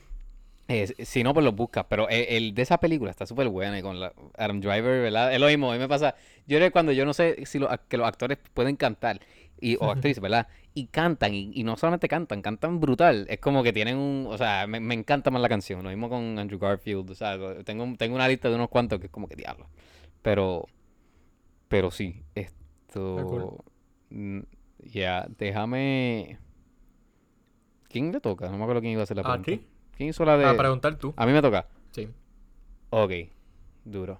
Eh, 0.68 0.94
si 1.06 1.24
no, 1.24 1.34
pues 1.34 1.44
los 1.44 1.56
buscas. 1.56 1.86
Pero 1.90 2.10
el, 2.10 2.26
el 2.30 2.56
de 2.56 2.62
esa 2.64 2.80
película 2.80 3.12
está 3.12 3.26
súper 3.26 3.50
buena 3.50 3.78
y 3.80 3.82
con 3.82 4.00
la, 4.00 4.14
Adam 4.38 4.60
Driver, 4.62 5.02
¿verdad? 5.02 5.34
Es 5.34 5.40
lo 5.40 5.48
mismo, 5.48 5.72
a 5.72 5.74
mí 5.74 5.80
me 5.80 5.88
pasa, 5.88 6.16
yo 6.48 6.58
creo 6.58 6.72
cuando 6.72 6.92
yo 6.92 7.06
no 7.06 7.14
sé 7.14 7.46
si 7.46 7.60
los, 7.60 7.70
ac- 7.70 7.82
que 7.88 7.98
los 7.98 8.08
actores 8.08 8.38
pueden 8.54 8.76
cantar, 8.76 9.20
y, 9.60 9.78
o 9.80 9.90
actrices, 9.90 10.22
¿verdad? 10.22 10.48
Y 10.74 10.88
cantan, 10.88 11.34
y, 11.34 11.52
y 11.54 11.64
no 11.64 11.78
solamente 11.78 12.08
cantan, 12.10 12.42
cantan 12.42 12.80
brutal. 12.82 13.26
Es 13.30 13.40
como 13.40 13.64
que 13.64 13.72
tienen 13.72 13.98
un, 13.98 14.28
o 14.30 14.38
sea, 14.38 14.68
me, 14.68 14.80
me 14.82 14.94
encanta 14.96 15.32
más 15.32 15.42
la 15.42 15.48
canción. 15.50 15.82
Lo 15.84 15.90
mismo 15.90 16.10
con 16.10 16.38
Andrew 16.38 16.60
Garfield, 16.60 17.10
o 17.10 17.16
sea, 17.16 17.38
tengo, 17.64 17.88
tengo 17.98 18.16
una 18.16 18.28
lista 18.28 18.50
de 18.50 18.56
unos 18.56 18.70
cuantos 18.70 19.00
que 19.00 19.06
es 19.08 19.12
como 19.12 19.28
que 19.30 19.36
diablo. 19.38 19.68
Pero, 20.22 20.68
pero 21.68 21.92
sí, 21.92 22.24
esto... 22.36 23.64
mm, 24.10 24.40
Ya, 24.84 25.26
déjame... 25.38 26.38
¿Quién 27.90 28.12
le 28.12 28.20
toca? 28.20 28.50
No 28.50 28.58
me 28.58 28.64
acuerdo 28.64 28.82
quién 28.82 28.94
iba 28.94 29.02
a 29.02 29.04
hacer 29.04 29.18
la 29.18 29.24
¿A 29.24 29.28
pregunta. 29.28 29.52
ti? 29.52 29.68
¿Quién 29.96 30.10
hizo 30.10 30.26
la 30.26 30.38
de...? 30.38 30.46
A 30.46 30.58
preguntar 30.58 30.96
tú. 30.98 31.14
A 31.18 31.26
mí 31.26 31.32
me 31.32 31.42
toca. 31.42 31.68
Sí. 31.92 32.10
Ok, 32.90 33.12
duro. 33.84 34.20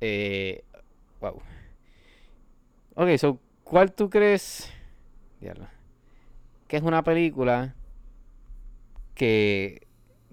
Eh, 0.00 0.64
wow. 1.20 1.40
Ok, 2.94 3.16
so, 3.16 3.38
¿cuál 3.64 3.92
tú 3.92 4.10
crees? 4.10 4.70
Diablo. 5.40 5.66
Que 6.68 6.76
es 6.76 6.82
una 6.82 7.02
película 7.02 7.74
que 9.14 9.86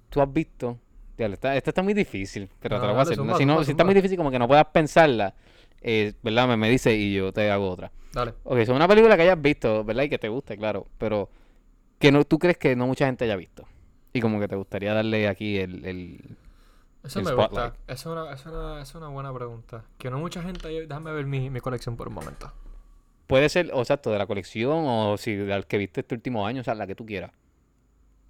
tú 0.10 0.22
has 0.22 0.32
visto. 0.32 0.78
Diablo, 1.18 1.34
esta, 1.34 1.56
esta 1.56 1.72
está 1.72 1.84
muy 1.84 1.94
difícil, 1.94 2.50
pero 2.60 2.78
No, 2.78 2.82
te 2.82 2.88
la 2.88 2.94
voy 2.94 3.02
a 3.02 3.04
dale, 3.06 3.14
hacer. 3.14 3.38
si 3.38 3.46
no, 3.46 3.64
si 3.64 3.72
está 3.72 3.84
muy 3.84 3.94
difícil, 3.94 4.18
como 4.18 4.32
que 4.32 4.40
no 4.40 4.48
puedas 4.48 4.66
pensarla, 4.68 5.34
eh, 5.82 6.14
¿verdad? 6.24 6.48
Me, 6.48 6.58
me 6.58 6.70
dice 6.70 6.96
y 6.96 7.14
yo 7.14 7.34
te 7.34 7.52
hago 7.52 7.70
otra. 7.70 7.92
Dale. 8.14 8.34
Ok, 8.44 8.58
es 8.60 8.70
una 8.70 8.88
película 8.88 9.16
que 9.18 9.24
hayas 9.24 9.42
visto, 9.42 9.84
¿verdad? 9.84 10.04
Y 10.04 10.10
que 10.10 10.18
te 10.18 10.30
guste, 10.30 10.58
claro, 10.58 10.88
pero 10.98 11.30
que 12.00 12.12
no, 12.12 12.24
tú 12.24 12.40
crees 12.40 12.58
que 12.58 12.76
no 12.76 12.88
mucha 12.88 13.06
gente 13.06 13.26
haya 13.26 13.36
visto. 13.36 13.68
Y 14.14 14.22
como 14.22 14.40
que 14.40 14.48
te 14.48 14.56
gustaría 14.56 14.94
darle 14.94 15.28
aquí 15.28 15.58
el, 15.58 15.86
el, 15.86 16.20
Eso 17.04 17.20
El 17.20 17.26
me 17.26 17.32
spotlight. 17.32 17.74
gusta. 17.76 17.94
Esa 17.94 17.94
es 17.94 18.06
una, 18.06 18.34
es 18.34 18.46
una, 18.46 18.82
es 18.82 18.96
una 18.96 19.08
buena 19.10 19.34
pregunta. 19.34 19.84
Que 19.98 20.10
no 20.10 20.20
mucha 20.20 20.42
gente... 20.42 20.68
Déjame 20.68 21.12
ver 21.12 21.26
mi, 21.26 21.50
mi 21.50 21.60
colección 21.60 21.96
por 21.96 22.08
un 22.08 22.16
momento. 22.16 22.52
Puede 23.28 23.48
ser, 23.50 23.70
o 23.74 23.80
exacto, 23.82 24.12
de 24.12 24.18
la 24.18 24.26
colección 24.26 24.84
o 24.88 25.16
si 25.18 25.36
la 25.38 25.62
que 25.62 25.78
viste 25.78 26.02
este 26.02 26.16
último 26.16 26.48
año, 26.48 26.62
o 26.62 26.64
sea, 26.64 26.74
la 26.74 26.88
que 26.88 26.96
tú 26.96 27.06
quieras. 27.06 27.32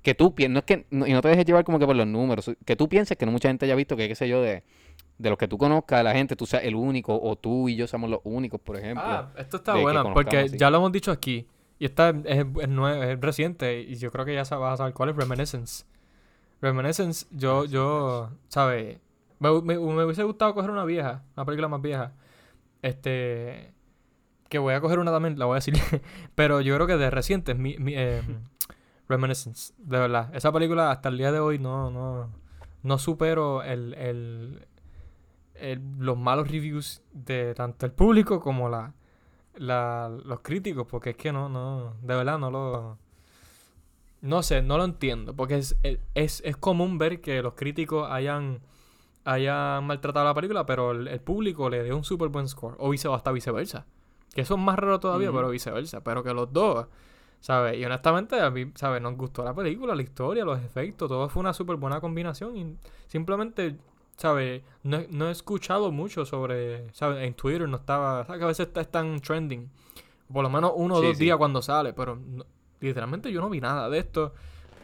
Que 0.03 0.13
tú 0.13 0.35
pienses, 0.35 0.53
no 0.53 0.59
es 0.59 0.65
que, 0.65 0.85
no- 0.91 1.07
y 1.07 1.13
no 1.13 1.21
te 1.21 1.29
dejes 1.29 1.45
llevar 1.45 1.63
como 1.63 1.79
que 1.79 1.85
por 1.85 1.95
los 1.95 2.07
números, 2.07 2.51
que 2.65 2.75
tú 2.75 2.87
pienses 2.89 3.17
que 3.17 3.25
no 3.25 3.31
mucha 3.31 3.47
gente 3.49 3.65
haya 3.65 3.75
visto, 3.75 3.95
que 3.95 4.07
qué 4.09 4.15
sé 4.15 4.27
yo, 4.29 4.41
de, 4.41 4.63
de 5.17 5.29
los 5.29 5.37
que 5.37 5.47
tú 5.47 5.57
conozcas, 5.57 6.03
la 6.03 6.13
gente, 6.13 6.35
tú 6.35 6.45
seas 6.45 6.63
el 6.63 6.75
único, 6.75 7.17
o 7.21 7.35
tú 7.37 7.69
y 7.69 7.75
yo 7.77 7.87
somos 7.87 8.09
los 8.09 8.19
únicos, 8.25 8.59
por 8.61 8.75
ejemplo. 8.77 9.03
Ah, 9.05 9.31
esto 9.37 9.57
está 9.57 9.75
bueno 9.75 10.13
porque 10.13 10.49
ya 10.57 10.69
lo 10.69 10.77
hemos 10.77 10.91
dicho 10.91 11.11
aquí. 11.11 11.47
Y 11.79 11.85
esta 11.85 12.09
es, 12.09 12.15
es, 12.25 12.45
es 12.67 13.21
reciente 13.21 13.81
y 13.81 13.95
yo 13.95 14.11
creo 14.11 14.25
que 14.25 14.33
ya 14.35 14.41
vas 14.43 14.73
a 14.73 14.77
saber 14.77 14.93
cuál 14.93 15.09
es 15.09 15.15
Reminiscence. 15.15 15.85
Reminiscence, 16.61 17.27
yo, 17.31 17.65
yo, 17.65 18.31
¿sabes? 18.49 18.99
Me, 19.39 19.51
me, 19.61 19.79
me 19.79 20.05
hubiese 20.05 20.23
gustado 20.23 20.53
coger 20.55 20.71
una 20.71 20.85
vieja, 20.85 21.23
una 21.37 21.45
película 21.45 21.67
más 21.69 21.81
vieja. 21.81 22.13
Este, 22.81 23.73
que 24.49 24.59
voy 24.59 24.73
a 24.75 24.81
coger 24.81 24.99
una 24.99 25.11
también, 25.11 25.39
la 25.39 25.45
voy 25.45 25.53
a 25.55 25.57
decir. 25.57 25.75
Pero 26.35 26.61
yo 26.61 26.75
creo 26.75 26.87
que 26.87 26.97
de 26.97 27.09
reciente 27.11 27.53
es 27.53 27.57
mi, 27.59 27.77
mi, 27.77 27.93
eh, 27.95 28.21
Reminiscence, 29.09 29.73
de 29.77 29.99
verdad. 29.99 30.35
Esa 30.35 30.51
película 30.51 30.91
hasta 30.91 31.09
el 31.09 31.17
día 31.17 31.31
de 31.31 31.39
hoy 31.39 31.59
no, 31.59 31.91
no, 31.91 32.29
no 32.83 32.97
supero 32.99 33.63
el, 33.63 33.93
el, 33.95 34.67
el- 35.55 35.81
los 35.99 36.17
malos 36.17 36.49
reviews 36.49 37.01
de 37.13 37.53
tanto 37.55 37.85
el 37.85 37.91
público 37.91 38.39
como 38.39 38.69
la, 38.69 38.93
la, 39.59 40.09
los 40.23 40.39
críticos, 40.39 40.87
porque 40.87 41.11
es 41.11 41.17
que 41.17 41.31
no, 41.31 41.49
no, 41.49 41.93
de 42.01 42.15
verdad 42.15 42.39
no 42.39 42.49
lo... 42.49 42.97
No 44.21 44.41
sé, 44.43 44.61
no 44.61 44.77
lo 44.77 44.83
entiendo, 44.83 45.33
porque 45.33 45.55
es, 45.55 45.77
es, 46.13 46.41
es 46.43 46.57
común 46.57 46.97
ver 46.97 47.21
que 47.21 47.41
los 47.41 47.53
críticos 47.53 48.09
hayan, 48.09 48.59
hayan 49.23 49.85
maltratado 49.85 50.25
la 50.25 50.33
película, 50.33 50.65
pero 50.65 50.91
el, 50.91 51.07
el 51.07 51.21
público 51.21 51.69
le 51.69 51.83
dio 51.83 51.95
un 51.95 52.03
súper 52.03 52.27
buen 52.29 52.47
score, 52.47 52.75
o 52.79 52.89
vice, 52.89 53.07
hasta 53.13 53.31
viceversa. 53.31 53.85
Que 54.33 54.41
eso 54.41 54.55
es 54.55 54.59
más 54.59 54.77
raro 54.77 54.99
todavía, 54.99 55.31
pero 55.31 55.49
viceversa, 55.49 56.03
pero 56.03 56.21
que 56.21 56.33
los 56.33 56.51
dos, 56.51 56.87
¿sabes? 57.39 57.77
Y 57.77 57.85
honestamente 57.85 58.39
a 58.41 58.49
mí, 58.49 58.71
¿sabes? 58.75 59.01
Nos 59.01 59.15
gustó 59.15 59.43
la 59.43 59.53
película, 59.53 59.95
la 59.95 60.01
historia, 60.01 60.43
los 60.43 60.59
efectos, 60.59 61.07
todo 61.07 61.29
fue 61.29 61.39
una 61.39 61.53
súper 61.53 61.77
buena 61.77 62.01
combinación 62.01 62.57
y 62.57 62.75
simplemente... 63.07 63.77
¿sabes? 64.19 64.61
No, 64.83 64.97
he- 64.97 65.07
no 65.09 65.29
he 65.29 65.31
escuchado 65.31 65.91
mucho 65.91 66.25
sobre, 66.25 66.91
¿sabes? 66.93 67.25
En 67.25 67.33
Twitter 67.33 67.67
no 67.67 67.77
estaba, 67.77 68.25
¿sabes? 68.25 68.39
Que 68.39 68.43
a 68.43 68.47
veces 68.47 68.67
está, 68.67 68.81
están 68.81 69.19
trending. 69.21 69.69
Por 70.31 70.43
lo 70.43 70.49
menos 70.49 70.73
uno 70.75 70.95
o 70.95 71.01
Sí, 71.01 71.07
dos 71.07 71.17
sí. 71.17 71.23
días 71.23 71.37
cuando 71.37 71.61
sale, 71.61 71.93
pero 71.93 72.15
no- 72.15 72.45
literalmente 72.81 73.31
yo 73.31 73.41
no 73.41 73.49
vi 73.49 73.59
nada 73.61 73.89
de 73.89 73.97
esto. 73.99 74.33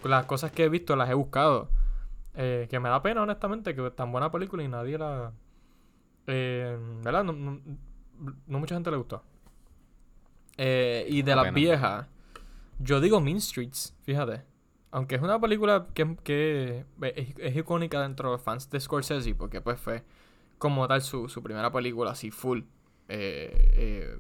Las 0.04 0.26
cosas 0.26 0.52
que 0.52 0.64
he 0.64 0.70
visto 0.70 0.96
las 0.96 1.10
he 1.10 1.14
buscado. 1.14 1.70
Eh, 2.36 2.68
que 2.70 2.80
me 2.80 2.90
da 2.90 3.02
pena, 3.02 3.22
honestamente, 3.24 3.74
que 3.76 3.92
tan 3.92 4.12
buena 4.12 4.32
película 4.32 4.64
y 4.64 4.68
nadie 4.68 4.98
la... 4.98 5.32
Eh, 6.28 6.78
¿Verdad? 7.04 7.24
No, 7.24 7.34
no- 7.34 7.60
no 8.48 8.60
mucha 8.60 8.76
gente 8.76 8.90
le 8.92 8.98
gustó. 8.98 9.22
Eh, 10.58 11.06
y 11.10 11.22
de 11.22 11.36
las 11.36 11.54
viejas, 11.54 12.08
yo 12.80 13.00
digo 13.02 13.20
Mean 13.22 13.42
Streets, 13.42 13.94
fíjate. 14.04 14.44
Aunque 14.96 15.16
es 15.16 15.22
una 15.22 15.42
película 15.42 15.88
que, 15.94 16.86
es, 17.02 17.56
icónica 17.58 18.02
dentro 18.02 18.32
de 18.32 18.38
fans 18.38 18.70
de 18.70 18.80
Scorsese, 18.80 19.36
porque 19.36 19.60
pues 19.60 19.78
fue 19.78 20.06
como 20.58 20.88
tal 20.88 21.02
su, 21.02 21.28
su 21.28 21.44
primera 21.44 21.70
película 21.70 22.12
así 22.12 22.32
full. 22.32 22.62
eh, 23.10 23.74
eh, 23.74 24.18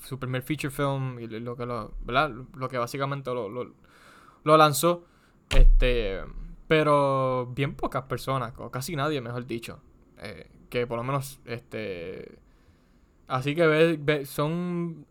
su 0.00 0.16
primer 0.20 0.42
feature 0.42 0.70
film 0.70 1.18
y 1.18 1.26
lo 1.26 1.56
que 1.56 1.66
lo, 1.66 1.92
¿verdad? 2.04 2.30
Lo 2.54 2.68
que 2.68 2.78
básicamente 2.78 3.34
lo, 3.34 3.48
lo, 3.48 4.56
lanzó. 4.56 5.06
Este, 5.50 6.20
pero 6.68 7.52
bien 7.52 7.74
pocas 7.74 8.04
personas, 8.04 8.54
o 8.58 8.70
casi 8.70 8.94
nadie, 8.94 9.20
mejor 9.20 9.44
dicho, 9.44 9.80
eh, 10.18 10.48
que 10.70 10.86
por 10.86 10.98
lo 10.98 11.02
menos 11.02 11.40
este 11.46 12.38
así 13.26 13.56
que 13.56 14.24
son 14.24 15.04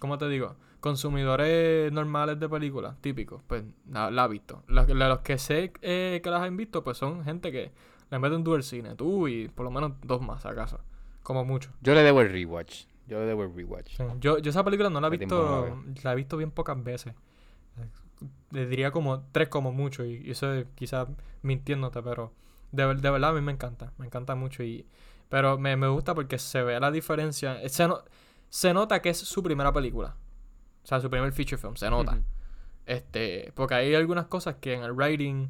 ¿cómo 0.00 0.16
te 0.16 0.26
digo? 0.30 0.56
Consumidores 0.80 1.92
normales 1.92 2.38
de 2.40 2.48
películas, 2.48 2.96
típicos, 3.00 3.42
pues 3.46 3.64
la, 3.90 4.10
la 4.10 4.24
ha 4.24 4.28
visto. 4.28 4.62
Los, 4.66 4.86
que- 4.86 4.94
los 4.94 5.18
que 5.20 5.38
sé 5.38 5.72
eh, 5.82 6.20
que 6.22 6.30
las 6.30 6.42
han 6.42 6.56
visto, 6.56 6.82
pues 6.84 6.98
son 6.98 7.24
gente 7.24 7.52
que 7.52 7.70
le 8.10 8.18
meten 8.18 8.42
duro 8.44 8.56
el 8.56 8.62
cine, 8.62 8.94
tú 8.96 9.28
y 9.28 9.48
por 9.48 9.64
lo 9.64 9.70
menos 9.70 9.92
dos 10.02 10.20
más, 10.22 10.44
acaso, 10.46 10.80
como 11.22 11.44
mucho. 11.44 11.70
Yo 11.80 11.94
le 11.94 12.02
debo 12.02 12.20
el 12.22 12.30
rewatch. 12.30 12.84
Yo 13.06 13.18
le 13.20 13.26
debo 13.26 13.44
el 13.44 13.54
rewatch. 13.54 13.96
Sí. 13.96 14.04
Yo, 14.20 14.38
yo 14.38 14.50
esa 14.50 14.64
película 14.64 14.88
no 14.90 15.00
la 15.00 15.08
he 15.08 15.10
visto, 15.10 15.76
la 16.04 16.12
he 16.12 16.16
visto 16.16 16.36
bien 16.36 16.50
pocas 16.50 16.82
veces. 16.82 17.14
Le 18.50 18.66
diría 18.66 18.90
como 18.90 19.22
tres 19.32 19.48
como 19.48 19.72
mucho 19.72 20.04
y, 20.04 20.16
y 20.24 20.30
eso 20.32 20.52
es 20.52 20.66
quizás 20.74 21.08
mintiéndote, 21.42 22.02
pero 22.02 22.32
de, 22.72 22.84
de 22.94 23.10
verdad 23.10 23.30
a 23.30 23.32
mí 23.32 23.40
me 23.40 23.52
encanta, 23.52 23.92
me 23.96 24.06
encanta 24.06 24.34
mucho 24.34 24.62
y 24.62 24.86
pero 25.28 25.56
me, 25.58 25.76
me 25.76 25.86
gusta 25.88 26.14
porque 26.14 26.38
se 26.38 26.62
ve 26.62 26.78
la 26.80 26.90
diferencia, 26.90 27.56
se, 27.68 27.86
no- 27.88 28.02
se 28.48 28.74
nota 28.74 29.00
que 29.00 29.10
es 29.10 29.18
su 29.18 29.42
primera 29.42 29.72
película. 29.72 30.16
O 30.82 30.86
sea, 30.86 31.00
su 31.00 31.10
primer 31.10 31.32
feature 31.32 31.58
film, 31.58 31.76
se 31.76 31.90
nota. 31.90 32.18
Este, 32.86 33.52
porque 33.54 33.74
hay 33.74 33.94
algunas 33.94 34.26
cosas 34.26 34.56
que 34.60 34.74
en 34.74 34.82
el 34.82 34.92
writing 34.92 35.48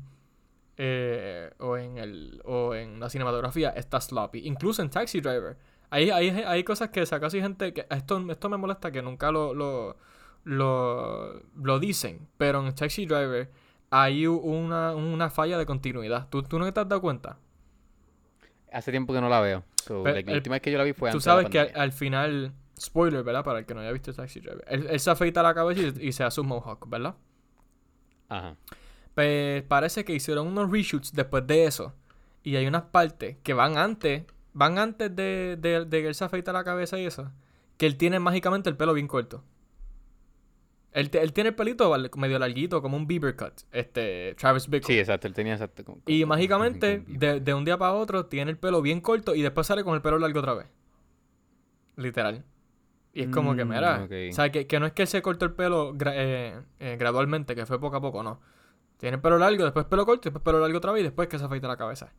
eh, 0.76 1.50
o 1.58 1.76
en 1.76 1.98
el 1.98 2.42
o 2.44 2.74
en 2.74 3.00
la 3.00 3.08
cinematografía 3.08 3.70
está 3.70 4.00
sloppy. 4.00 4.46
Incluso 4.46 4.82
en 4.82 4.90
Taxi 4.90 5.20
Driver. 5.20 5.56
Hay, 5.90 6.10
hay, 6.10 6.28
hay 6.30 6.64
cosas 6.64 6.90
que 6.90 7.04
saca 7.06 7.26
así 7.26 7.40
gente 7.40 7.72
que 7.72 7.86
esto, 7.90 8.24
esto 8.30 8.48
me 8.48 8.56
molesta 8.56 8.92
que 8.92 9.02
nunca 9.02 9.30
lo, 9.32 9.54
lo, 9.54 9.96
lo, 10.44 11.42
lo 11.56 11.78
dicen. 11.80 12.28
Pero 12.36 12.66
en 12.66 12.74
Taxi 12.74 13.06
Driver 13.06 13.50
hay 13.90 14.26
una, 14.26 14.94
una 14.94 15.30
falla 15.30 15.58
de 15.58 15.66
continuidad. 15.66 16.28
¿Tú, 16.28 16.42
¿Tú 16.42 16.58
no 16.58 16.72
te 16.72 16.80
has 16.80 16.88
dado 16.88 17.00
cuenta? 17.00 17.38
Hace 18.72 18.90
tiempo 18.92 19.12
que 19.12 19.20
no 19.20 19.28
la 19.28 19.40
veo. 19.40 19.64
So, 19.84 20.04
la 20.04 20.10
el- 20.12 20.30
última 20.30 20.54
vez 20.54 20.62
que 20.62 20.70
yo 20.70 20.78
la 20.78 20.84
vi 20.84 20.92
fue 20.92 21.10
Tú 21.10 21.16
antes 21.16 21.24
de 21.24 21.30
la 21.30 21.34
sabes 21.34 21.50
que 21.50 21.78
al 21.78 21.92
final, 21.92 22.52
spoiler, 22.80 23.22
¿verdad? 23.22 23.44
Para 23.44 23.60
el 23.60 23.66
que 23.66 23.74
no 23.74 23.80
haya 23.80 23.92
visto 23.92 24.12
Taxi 24.12 24.40
Driver. 24.40 24.64
Él, 24.68 24.86
él 24.90 25.00
se 25.00 25.10
afeita 25.10 25.42
la 25.42 25.54
cabeza 25.54 25.82
y, 26.00 26.08
y 26.08 26.12
se 26.12 26.24
hace 26.24 26.40
un 26.40 26.46
mohawk, 26.48 26.88
¿verdad? 26.88 27.14
Ajá. 28.28 28.56
Pues 29.14 29.62
parece 29.64 30.04
que 30.04 30.14
hicieron 30.14 30.46
unos 30.46 30.70
reshoots 30.70 31.12
después 31.12 31.46
de 31.46 31.64
eso. 31.64 31.94
Y 32.42 32.56
hay 32.56 32.66
unas 32.66 32.82
partes 32.84 33.36
que 33.42 33.52
van 33.54 33.76
antes, 33.76 34.24
van 34.54 34.78
antes 34.78 35.14
de, 35.14 35.56
de, 35.60 35.84
de 35.84 36.02
que 36.02 36.08
él 36.08 36.14
se 36.14 36.24
afeita 36.24 36.52
la 36.52 36.64
cabeza 36.64 36.98
y 36.98 37.04
eso. 37.06 37.30
Que 37.76 37.86
él 37.86 37.96
tiene 37.96 38.18
mágicamente 38.18 38.70
el 38.70 38.76
pelo 38.76 38.94
bien 38.94 39.08
corto. 39.08 39.44
Él, 40.92 41.08
él 41.12 41.32
tiene 41.32 41.50
el 41.50 41.54
pelito 41.54 41.94
medio 42.16 42.38
larguito, 42.38 42.82
como 42.82 42.96
un 42.96 43.06
Bieber 43.06 43.36
cut. 43.36 43.52
Este, 43.70 44.34
Travis 44.36 44.68
Bickle. 44.68 44.86
Sí, 44.92 44.98
exacto. 44.98 45.28
Él 45.28 45.34
tenía 45.34 45.52
exacto. 45.52 45.84
como- 45.84 46.00
y 46.06 46.24
mágicamente, 46.24 47.04
de, 47.06 47.40
de 47.40 47.54
un 47.54 47.64
día 47.64 47.78
para 47.78 47.92
otro, 47.92 48.26
tiene 48.26 48.50
el 48.50 48.58
pelo 48.58 48.82
bien 48.82 49.00
corto 49.00 49.34
y 49.34 49.42
después 49.42 49.66
sale 49.66 49.84
con 49.84 49.94
el 49.94 50.02
pelo 50.02 50.18
largo 50.18 50.40
otra 50.40 50.54
vez. 50.54 50.66
Literal. 51.96 52.44
Y 53.12 53.22
es 53.22 53.28
como 53.28 53.56
que, 53.56 53.64
Mm, 53.64 53.68
mira, 53.68 54.02
ok. 54.04 54.12
o 54.30 54.32
sea, 54.32 54.50
que, 54.52 54.66
que 54.66 54.78
no 54.78 54.86
es 54.86 54.92
que 54.92 55.04
se 55.06 55.20
cortó 55.20 55.44
el 55.44 55.52
pelo 55.52 55.92
gra- 55.94 56.12
eh, 56.14 56.60
eh, 56.78 56.96
gradualmente, 56.98 57.54
que 57.56 57.66
fue 57.66 57.80
poco 57.80 57.96
a 57.96 58.00
poco, 58.00 58.22
no. 58.22 58.40
Tiene 58.98 59.16
el 59.16 59.20
pelo 59.22 59.38
largo, 59.38 59.64
después 59.64 59.86
pelo 59.86 60.06
corto, 60.06 60.22
después 60.30 60.42
pelo 60.44 60.60
largo 60.60 60.78
otra 60.78 60.92
vez 60.92 61.00
y 61.00 61.04
después 61.04 61.26
que 61.28 61.38
se 61.38 61.44
afeita 61.44 61.66
la 61.66 61.76
cabeza. 61.76 62.12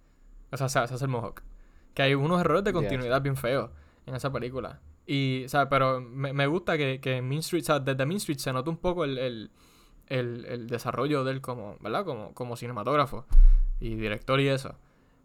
O 0.52 0.58
sea, 0.58 0.68
se, 0.68 0.86
se 0.88 0.94
hace 0.96 1.06
el 1.06 1.10
mohawk. 1.12 1.42
Que 1.94 2.02
hay 2.02 2.14
unos 2.16 2.42
errores 2.42 2.64
de 2.64 2.74
continuidad 2.74 3.22
bien 3.22 3.38
feos 3.38 3.70
en 4.06 4.16
esa 4.16 4.32
película. 4.32 4.80
Y, 5.06 5.44
o 5.46 5.50
sea, 5.50 5.70
pero 5.70 6.02
me, 6.02 6.34
me 6.34 6.48
gusta 6.48 6.78
que, 6.78 7.00
que 7.00 7.22
Mean 7.22 7.39
Street, 7.39 7.64
o 7.64 7.66
sea, 7.66 7.80
desde 7.80 8.06
Mean 8.06 8.18
Street 8.18 8.38
se 8.39 8.52
nota 8.52 8.70
un 8.70 8.78
poco 8.78 9.04
el, 9.06 9.18
el, 9.18 9.52
el, 10.08 10.46
el 10.46 10.68
desarrollo 10.68 11.24
de 11.24 11.32
él 11.32 11.42
como, 11.42 11.78
¿verdad? 11.80 12.04
Como, 12.04 12.34
como 12.34 12.56
cinematógrafo 12.58 13.26
y 13.80 13.96
director 13.96 14.39
y 14.42 14.48
eso. 14.50 14.76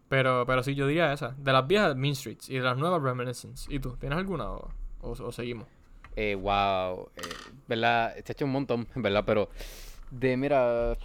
Pero, 0.09 0.45
pero 0.47 0.63
sí, 0.63 0.75
yo 0.75 0.87
diría 0.87 1.11
esa. 1.11 1.35
De 1.37 1.51
las 1.51 1.67
viejas, 1.67 1.95
Mean 1.95 2.15
Streets. 2.15 2.49
Y 2.49 2.55
de 2.55 2.61
las 2.61 2.77
nuevas, 2.77 3.01
Reminiscence. 3.01 3.73
¿Y 3.73 3.79
tú? 3.79 3.97
¿Tienes 3.97 4.17
alguna 4.17 4.49
o, 4.51 4.69
o, 5.01 5.11
o 5.11 5.31
seguimos? 5.31 5.67
Eh, 6.15 6.35
wow, 6.35 7.09
eh, 7.15 7.37
¿verdad? 7.67 8.15
Te 8.23 8.31
ha 8.31 8.33
hecho 8.33 8.45
un 8.45 8.51
montón, 8.51 8.87
¿verdad? 8.95 9.23
Pero 9.25 9.49
de, 10.09 10.37
mira, 10.37 10.97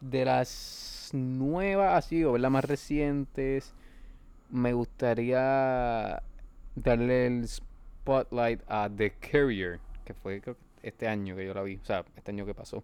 de 0.00 0.24
las 0.24 1.10
nuevas, 1.12 1.94
así, 1.94 2.24
o 2.24 2.32
¿verdad? 2.32 2.50
Más 2.50 2.64
recientes, 2.64 3.72
me 4.50 4.72
gustaría 4.72 6.22
darle 6.74 7.26
el 7.26 7.48
spotlight 7.48 8.60
a 8.66 8.88
The 8.94 9.12
Carrier, 9.20 9.80
que 10.04 10.14
fue 10.14 10.40
creo 10.40 10.56
este 10.82 11.08
año 11.08 11.36
que 11.36 11.44
yo 11.44 11.54
la 11.54 11.62
vi, 11.62 11.76
o 11.76 11.84
sea, 11.84 12.04
este 12.16 12.30
año 12.30 12.46
que 12.46 12.54
pasó, 12.54 12.82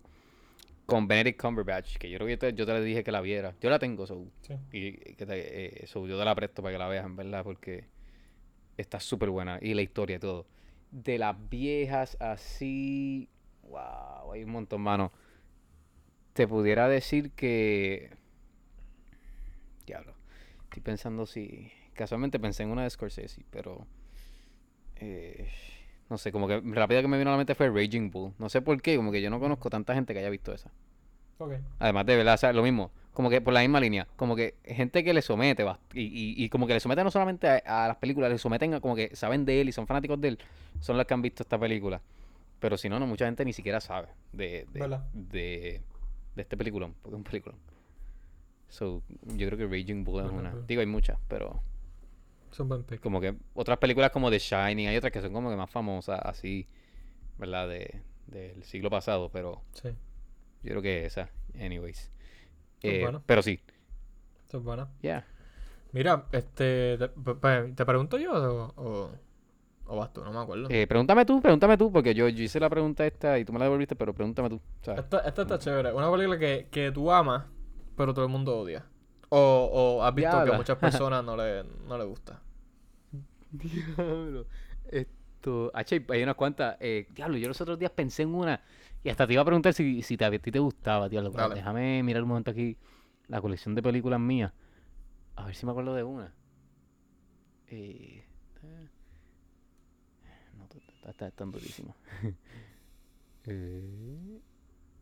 con 0.86 1.08
Benedict 1.08 1.40
Cumberbatch, 1.40 1.96
que 1.96 2.10
yo 2.10 2.18
creo 2.18 2.26
que 2.26 2.32
yo 2.32 2.38
te, 2.38 2.52
yo 2.54 2.66
te 2.66 2.72
le 2.74 2.82
dije 2.82 3.02
que 3.02 3.12
la 3.12 3.20
viera. 3.20 3.54
Yo 3.60 3.70
la 3.70 3.78
tengo, 3.78 4.06
so, 4.06 4.26
Sí. 4.42 4.54
y 4.72 4.92
que 5.14 5.26
te, 5.26 5.82
eh, 5.82 5.86
so, 5.86 6.06
yo 6.06 6.18
te 6.18 6.24
la 6.24 6.34
presto 6.34 6.62
para 6.62 6.74
que 6.74 6.78
la 6.78 6.88
veas, 6.88 7.06
en 7.06 7.16
verdad, 7.16 7.42
porque 7.42 7.84
está 8.76 9.00
súper 9.00 9.30
buena. 9.30 9.58
Y 9.60 9.74
la 9.74 9.82
historia 9.82 10.16
y 10.16 10.18
todo. 10.18 10.46
De 10.90 11.18
las 11.18 11.36
viejas 11.48 12.16
así. 12.20 13.28
Wow, 13.62 14.32
hay 14.32 14.44
un 14.44 14.50
montón, 14.50 14.82
mano. 14.82 15.12
Te 16.32 16.46
pudiera 16.48 16.88
decir 16.88 17.30
que. 17.32 18.10
Diablo. 19.86 20.14
Estoy 20.64 20.82
pensando 20.82 21.26
si. 21.26 21.70
Casualmente 21.94 22.40
pensé 22.40 22.64
en 22.64 22.70
una 22.70 22.82
de 22.82 22.90
Scorsese, 22.90 23.44
pero. 23.50 23.86
eh, 24.96 25.48
no 26.10 26.18
sé, 26.18 26.32
como 26.32 26.46
que 26.46 26.60
rápido 26.64 27.00
que 27.02 27.08
me 27.08 27.18
vino 27.18 27.30
a 27.30 27.32
la 27.32 27.38
mente 27.38 27.54
fue 27.54 27.68
Raging 27.70 28.10
Bull. 28.10 28.34
No 28.38 28.48
sé 28.48 28.60
por 28.60 28.80
qué, 28.82 28.96
como 28.96 29.10
que 29.10 29.22
yo 29.22 29.30
no 29.30 29.40
conozco 29.40 29.70
tanta 29.70 29.94
gente 29.94 30.12
que 30.12 30.20
haya 30.20 30.30
visto 30.30 30.52
esa. 30.52 30.70
Además 31.78 32.06
de 32.06 32.16
verdad, 32.16 32.34
o 32.34 32.38
sea, 32.38 32.52
lo 32.52 32.62
mismo, 32.62 32.90
como 33.14 33.30
que 33.30 33.40
por 33.40 33.54
la 33.54 33.60
misma 33.60 33.80
línea, 33.80 34.06
como 34.16 34.36
que 34.36 34.54
gente 34.64 35.02
que 35.02 35.14
le 35.14 35.22
somete, 35.22 35.64
bast- 35.64 35.78
y, 35.94 36.02
y, 36.02 36.44
y 36.44 36.48
como 36.50 36.66
que 36.66 36.74
le 36.74 36.80
someten 36.80 37.04
no 37.04 37.10
solamente 37.10 37.48
a, 37.48 37.84
a 37.84 37.88
las 37.88 37.96
películas, 37.96 38.30
le 38.30 38.36
someten 38.38 38.74
a 38.74 38.80
como 38.80 38.94
que 38.94 39.14
saben 39.16 39.44
de 39.46 39.60
él 39.62 39.68
y 39.68 39.72
son 39.72 39.86
fanáticos 39.86 40.20
de 40.20 40.28
él, 40.28 40.38
son 40.80 40.96
los 40.98 41.06
que 41.06 41.14
han 41.14 41.22
visto 41.22 41.42
esta 41.42 41.58
película. 41.58 42.02
Pero 42.60 42.76
si 42.76 42.88
no, 42.88 42.98
no, 42.98 43.06
mucha 43.06 43.24
gente 43.26 43.44
ni 43.44 43.52
siquiera 43.52 43.80
sabe 43.80 44.08
de, 44.32 44.66
de, 44.72 44.80
de, 45.12 45.80
de 46.34 46.42
este 46.42 46.56
peliculón, 46.56 46.94
porque 47.02 47.14
es 47.14 47.18
un 47.18 47.24
peliculón. 47.24 47.58
So, 48.68 49.02
yo 49.36 49.46
creo 49.48 49.56
que 49.58 49.66
Raging 49.66 50.02
Bull 50.04 50.24
es 50.24 50.30
una. 50.30 50.54
Digo, 50.66 50.80
hay 50.80 50.86
muchas, 50.86 51.18
pero 51.28 51.60
Es 52.50 52.58
un 52.60 52.68
buen 52.68 52.82
pick. 52.82 53.00
como 53.00 53.20
que 53.20 53.34
otras 53.54 53.78
películas 53.78 54.10
como 54.10 54.30
The 54.30 54.38
Shining, 54.38 54.88
hay 54.88 54.96
otras 54.96 55.12
que 55.12 55.20
son 55.20 55.32
como 55.32 55.50
que 55.50 55.56
más 55.56 55.70
famosas, 55.70 56.20
así, 56.24 56.66
¿verdad? 57.38 57.68
De, 57.68 58.00
del 58.26 58.64
siglo 58.64 58.90
pasado, 58.90 59.28
pero 59.32 59.62
Sí. 59.74 59.90
yo 60.62 60.70
creo 60.70 60.82
que 60.82 61.04
esa, 61.06 61.28
anyways. 61.60 62.10
Eh, 62.86 63.18
pero 63.26 63.42
sí, 63.42 63.60
Eso 64.48 64.58
es 64.58 64.64
buena. 64.64 64.88
ya. 65.02 65.26
Mira, 65.92 66.26
este. 66.32 66.98
Te, 66.98 67.08
pe- 67.08 67.72
¿te 67.74 67.86
pregunto 67.86 68.18
yo 68.18 68.32
o, 68.34 68.72
o, 68.76 69.10
o 69.86 69.96
vas 69.96 70.12
tú? 70.12 70.24
No 70.24 70.32
me 70.32 70.38
acuerdo. 70.40 70.68
Eh, 70.70 70.86
pregúntame 70.88 71.24
tú, 71.24 71.40
pregúntame 71.40 71.76
tú, 71.78 71.92
porque 71.92 72.14
yo, 72.14 72.28
yo 72.28 72.42
hice 72.42 72.58
la 72.58 72.68
pregunta 72.68 73.06
esta 73.06 73.38
y 73.38 73.44
tú 73.44 73.52
me 73.52 73.58
la 73.60 73.66
devolviste, 73.66 73.94
pero 73.94 74.12
pregúntame 74.12 74.48
tú. 74.50 74.60
¿sabes? 74.82 75.04
Esta, 75.04 75.20
esta 75.20 75.42
está 75.42 75.58
chévere. 75.58 75.92
Una 75.92 76.10
película 76.10 76.38
que, 76.38 76.68
que 76.70 76.90
tú 76.90 77.12
amas, 77.12 77.44
pero 77.96 78.12
todo 78.12 78.24
el 78.24 78.30
mundo 78.30 78.58
odia. 78.58 78.84
O, 79.28 79.98
o 79.98 80.02
has 80.04 80.14
visto 80.14 80.30
que 80.44 80.50
a 80.50 80.56
muchas 80.56 80.78
personas 80.78 81.24
no 81.24 81.36
le, 81.36 81.62
no 81.88 81.96
le 81.96 82.04
gusta. 82.04 82.40
Diablo. 83.52 84.46
Esto. 85.44 85.70
H, 85.74 86.06
hay 86.08 86.22
unas 86.22 86.36
cuantas. 86.36 86.76
Eh, 86.80 87.06
diablo, 87.10 87.36
yo 87.36 87.48
los 87.48 87.60
otros 87.60 87.78
días 87.78 87.90
pensé 87.90 88.22
en 88.22 88.34
una. 88.34 88.62
Y 89.02 89.10
hasta 89.10 89.26
te 89.26 89.34
iba 89.34 89.42
a 89.42 89.44
preguntar 89.44 89.74
si, 89.74 90.00
si 90.00 90.16
te, 90.16 90.24
a 90.24 90.30
ti 90.30 90.50
te 90.50 90.58
gustaba, 90.58 91.06
diablo. 91.06 91.30
pero 91.30 91.42
Dale. 91.42 91.56
Déjame 91.56 92.02
mirar 92.02 92.22
un 92.22 92.30
momento 92.30 92.50
aquí 92.50 92.78
la 93.28 93.42
colección 93.42 93.74
de 93.74 93.82
películas 93.82 94.18
mías. 94.18 94.52
A 95.36 95.44
ver 95.44 95.54
si 95.54 95.66
me 95.66 95.72
acuerdo 95.72 95.94
de 95.94 96.02
una. 96.02 96.32
Eh, 97.68 98.24
no, 100.56 100.66
está, 101.10 101.28
está 101.28 101.44
durísimo. 101.44 101.94
Eh, 103.46 104.40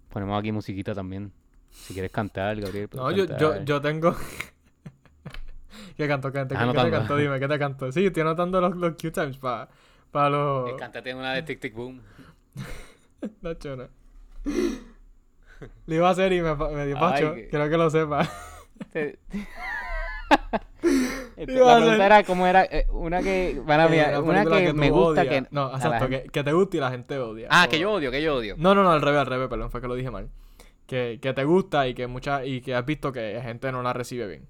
ponemos 0.09 0.37
aquí 0.37 0.51
musiquita 0.51 0.93
también. 0.93 1.33
Si 1.71 1.93
quieres 1.93 2.11
cantar, 2.11 2.61
Gabriel. 2.61 2.89
No, 2.93 3.13
yo, 3.13 3.63
yo, 3.63 3.81
tengo. 3.81 4.17
¿Qué 5.97 6.09
canto? 6.09 6.33
¿Qué, 6.33 6.45
qué, 6.49 6.57
Ah, 6.57 6.73
qué 6.73 6.83
te 6.83 6.91
canto? 6.91 7.17
Dime, 7.17 7.39
¿qué 7.39 7.47
te 7.47 7.57
canto? 7.57 7.93
Sí, 7.93 8.07
estoy 8.07 8.23
anotando 8.23 8.61
los, 8.61 8.75
los 8.75 8.97
Q-Times 9.01 9.39
para 9.39 9.69
pa 10.13 10.31
los. 10.31 10.75
Cántate 10.79 11.13
una 11.15 11.33
de 11.35 11.43
Tic 11.43 11.59
Tic 11.61 11.75
Boom. 11.75 12.01
No, 13.41 13.55
chona. 13.55 13.89
Le 15.87 15.95
iba 15.97 16.09
a 16.09 16.11
hacer 16.13 16.33
y 16.33 16.41
me, 16.43 16.55
me 16.55 16.87
dio 16.87 16.99
pacho. 16.99 17.35
que- 17.35 17.49
Quiero 17.49 17.69
que 17.71 17.77
lo 17.77 17.91
sepa. 17.91 18.29
Te- 18.93 19.19
Este, 21.37 21.55
la 21.55 21.77
pregunta 21.77 22.07
era 22.07 22.25
cómo 22.25 22.47
era 22.47 22.65
eh, 22.65 22.87
una 22.91 23.23
que 23.23 23.61
para 23.67 23.89
mí 23.89 23.97
Eh, 23.99 24.19
una 24.19 24.43
película 24.45 24.61
que, 24.61 24.73
me 24.75 24.91
gusta 24.91 25.23
odias. 25.23 25.43
que 25.45 25.49
No, 25.51 25.75
exacto, 25.75 26.09
que, 26.09 26.25
que 26.25 26.45
te 26.45 26.53
gusta 26.53 26.77
y 26.77 26.81
la 26.81 26.91
gente 26.91 27.19
odia. 27.19 27.49
ah 27.51 27.65
O- 27.67 27.71
que 27.71 27.79
yo 27.79 27.93
odio 27.93 28.11
que 28.11 28.23
yo 28.23 28.37
odio 28.37 28.55
No, 28.59 28.75
no, 28.75 28.83
no, 28.83 28.91
al 28.93 29.01
revés, 29.01 29.21
al 29.21 29.27
revés, 29.27 29.49
perdón, 29.49 29.71
fue 29.71 29.81
que 29.81 29.89
lo 29.89 29.95
dije 29.95 30.11
mal. 30.11 30.29
Que, 30.87 31.19
que 31.23 31.33
te 31.33 31.45
gusta 31.45 31.87
y 31.89 31.95
que 31.95 32.07
mucha, 32.07 32.45
y 32.45 32.61
que 32.61 32.75
has 32.75 32.85
visto 32.85 33.13
que 33.13 33.35
la 33.35 33.43
gente 33.43 33.71
no 33.73 33.83
la 33.83 33.93
recibe 33.93 34.27
bien. 34.27 34.47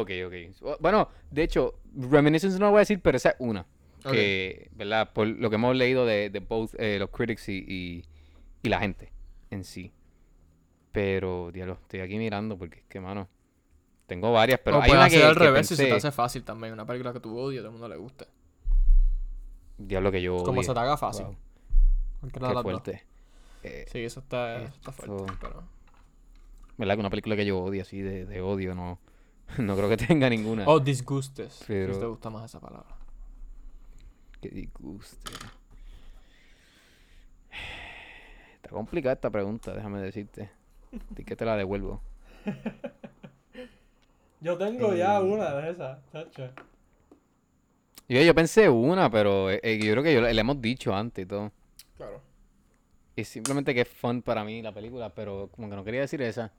Ok, 0.00 0.10
ok. 0.26 0.78
Bueno, 0.80 1.08
de 1.30 1.42
hecho, 1.42 1.78
Reminiscence 1.96 2.58
no 2.58 2.66
lo 2.66 2.70
voy 2.72 2.78
a 2.78 2.80
decir, 2.80 3.00
pero 3.00 3.16
esa 3.16 3.30
es 3.30 3.36
una. 3.38 3.66
Que, 4.02 4.70
¿verdad? 4.74 5.12
Por 5.14 5.26
lo 5.28 5.48
que 5.48 5.56
hemos 5.56 5.74
leído 5.76 6.04
de, 6.04 6.28
de 6.28 6.40
both 6.40 6.74
eh, 6.78 6.98
los 6.98 7.08
critics 7.10 7.48
y, 7.48 7.64
y, 7.66 8.04
y 8.62 8.68
la 8.68 8.78
gente 8.80 9.12
en 9.50 9.64
sí. 9.64 9.92
Pero, 10.92 11.50
diablo, 11.52 11.78
estoy 11.80 12.00
aquí 12.00 12.18
mirando 12.18 12.58
porque 12.58 12.80
es 12.80 12.84
que, 12.86 13.00
mano, 13.00 13.28
tengo 14.06 14.30
varias, 14.32 14.60
pero 14.62 14.78
o 14.78 14.82
hay 14.82 14.90
una 14.90 15.08
que, 15.08 15.22
al 15.24 15.32
que 15.34 15.38
revés 15.44 15.66
si 15.68 15.76
se 15.76 15.84
te 15.84 15.88
pensé- 15.90 15.96
hace 15.96 16.12
fácil 16.12 16.44
también. 16.44 16.72
Una 16.74 16.84
película 16.84 17.12
que 17.14 17.20
tú 17.20 17.38
odias, 17.38 17.60
todo 17.62 17.68
el 17.68 17.72
mundo 17.72 17.88
le 17.88 17.96
gusta. 17.96 18.26
Diablo 19.78 20.12
que 20.12 20.20
yo 20.22 20.36
Como 20.44 20.60
odie. 20.60 20.64
se 20.68 20.74
te 20.74 20.80
haga 20.80 20.96
fácil. 20.96 21.24
Wow, 21.26 22.30
qué 22.32 22.40
dos. 22.40 22.62
fuerte. 22.62 23.02
Eh, 23.62 23.86
Sí, 23.90 24.00
eso 24.00 24.20
está, 24.20 24.62
eso 24.62 24.74
está 24.74 24.92
fuerte. 24.92 25.16
Esto- 25.32 25.36
Pero... 25.40 25.64
¿Verdad? 26.76 26.94
Que 26.94 27.00
una 27.00 27.10
película 27.10 27.36
que 27.36 27.46
yo 27.46 27.58
odio 27.60 27.82
así 27.82 28.00
de, 28.02 28.26
de 28.26 28.40
odio, 28.42 28.74
no, 28.74 28.98
no 29.58 29.76
creo 29.76 29.88
que 29.88 29.96
tenga 29.96 30.28
ninguna. 30.28 30.64
O 30.66 30.80
disgustes. 30.80 31.62
Pero- 31.66 31.94
Si 31.94 32.00
te 32.00 32.06
gusta 32.06 32.30
más 32.30 32.44
esa 32.44 32.60
palabra. 32.60 32.88
Que 34.40 34.48
disguste. 34.50 35.30
Está 38.56 38.70
complicada 38.70 39.14
esta 39.14 39.30
pregunta, 39.30 39.72
déjame 39.74 40.00
decirte. 40.00 40.50
Así 41.12 41.24
que 41.24 41.36
te 41.36 41.44
la 41.44 41.56
devuelvo. 41.56 42.00
Yo 44.40 44.58
tengo 44.58 44.94
ya 44.94 45.20
una 45.22 45.54
de 45.54 45.70
esas, 45.70 45.98
chacho. 46.12 46.50
Yo, 48.06 48.20
yo 48.20 48.34
pensé 48.34 48.68
una, 48.68 49.10
pero 49.10 49.50
eh, 49.50 49.58
eh, 49.62 49.78
yo 49.82 49.92
creo 49.92 50.02
que 50.02 50.12
yo, 50.12 50.20
le 50.20 50.34
le 50.34 50.40
hemos 50.42 50.60
dicho 50.60 50.94
antes 50.94 51.24
y 51.24 51.26
todo. 51.26 51.50
Claro. 51.96 52.20
Y 53.16 53.24
simplemente 53.24 53.72
que 53.72 53.80
es 53.80 53.88
fun 53.88 54.20
para 54.20 54.44
mí 54.44 54.60
la 54.60 54.72
película, 54.72 55.08
pero 55.14 55.48
como 55.50 55.70
que 55.70 55.76
no 55.76 55.82
quería 55.84 56.00
decir 56.02 56.20
esa. 56.20 56.52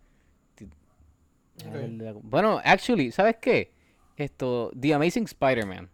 Ver, 1.71 2.13
Bueno, 2.21 2.59
actually, 2.63 3.11
¿sabes 3.11 3.37
qué? 3.41 3.71
Esto, 4.17 4.71
The 4.79 4.93
Amazing 4.93 5.23
Spider-Man. 5.25 5.89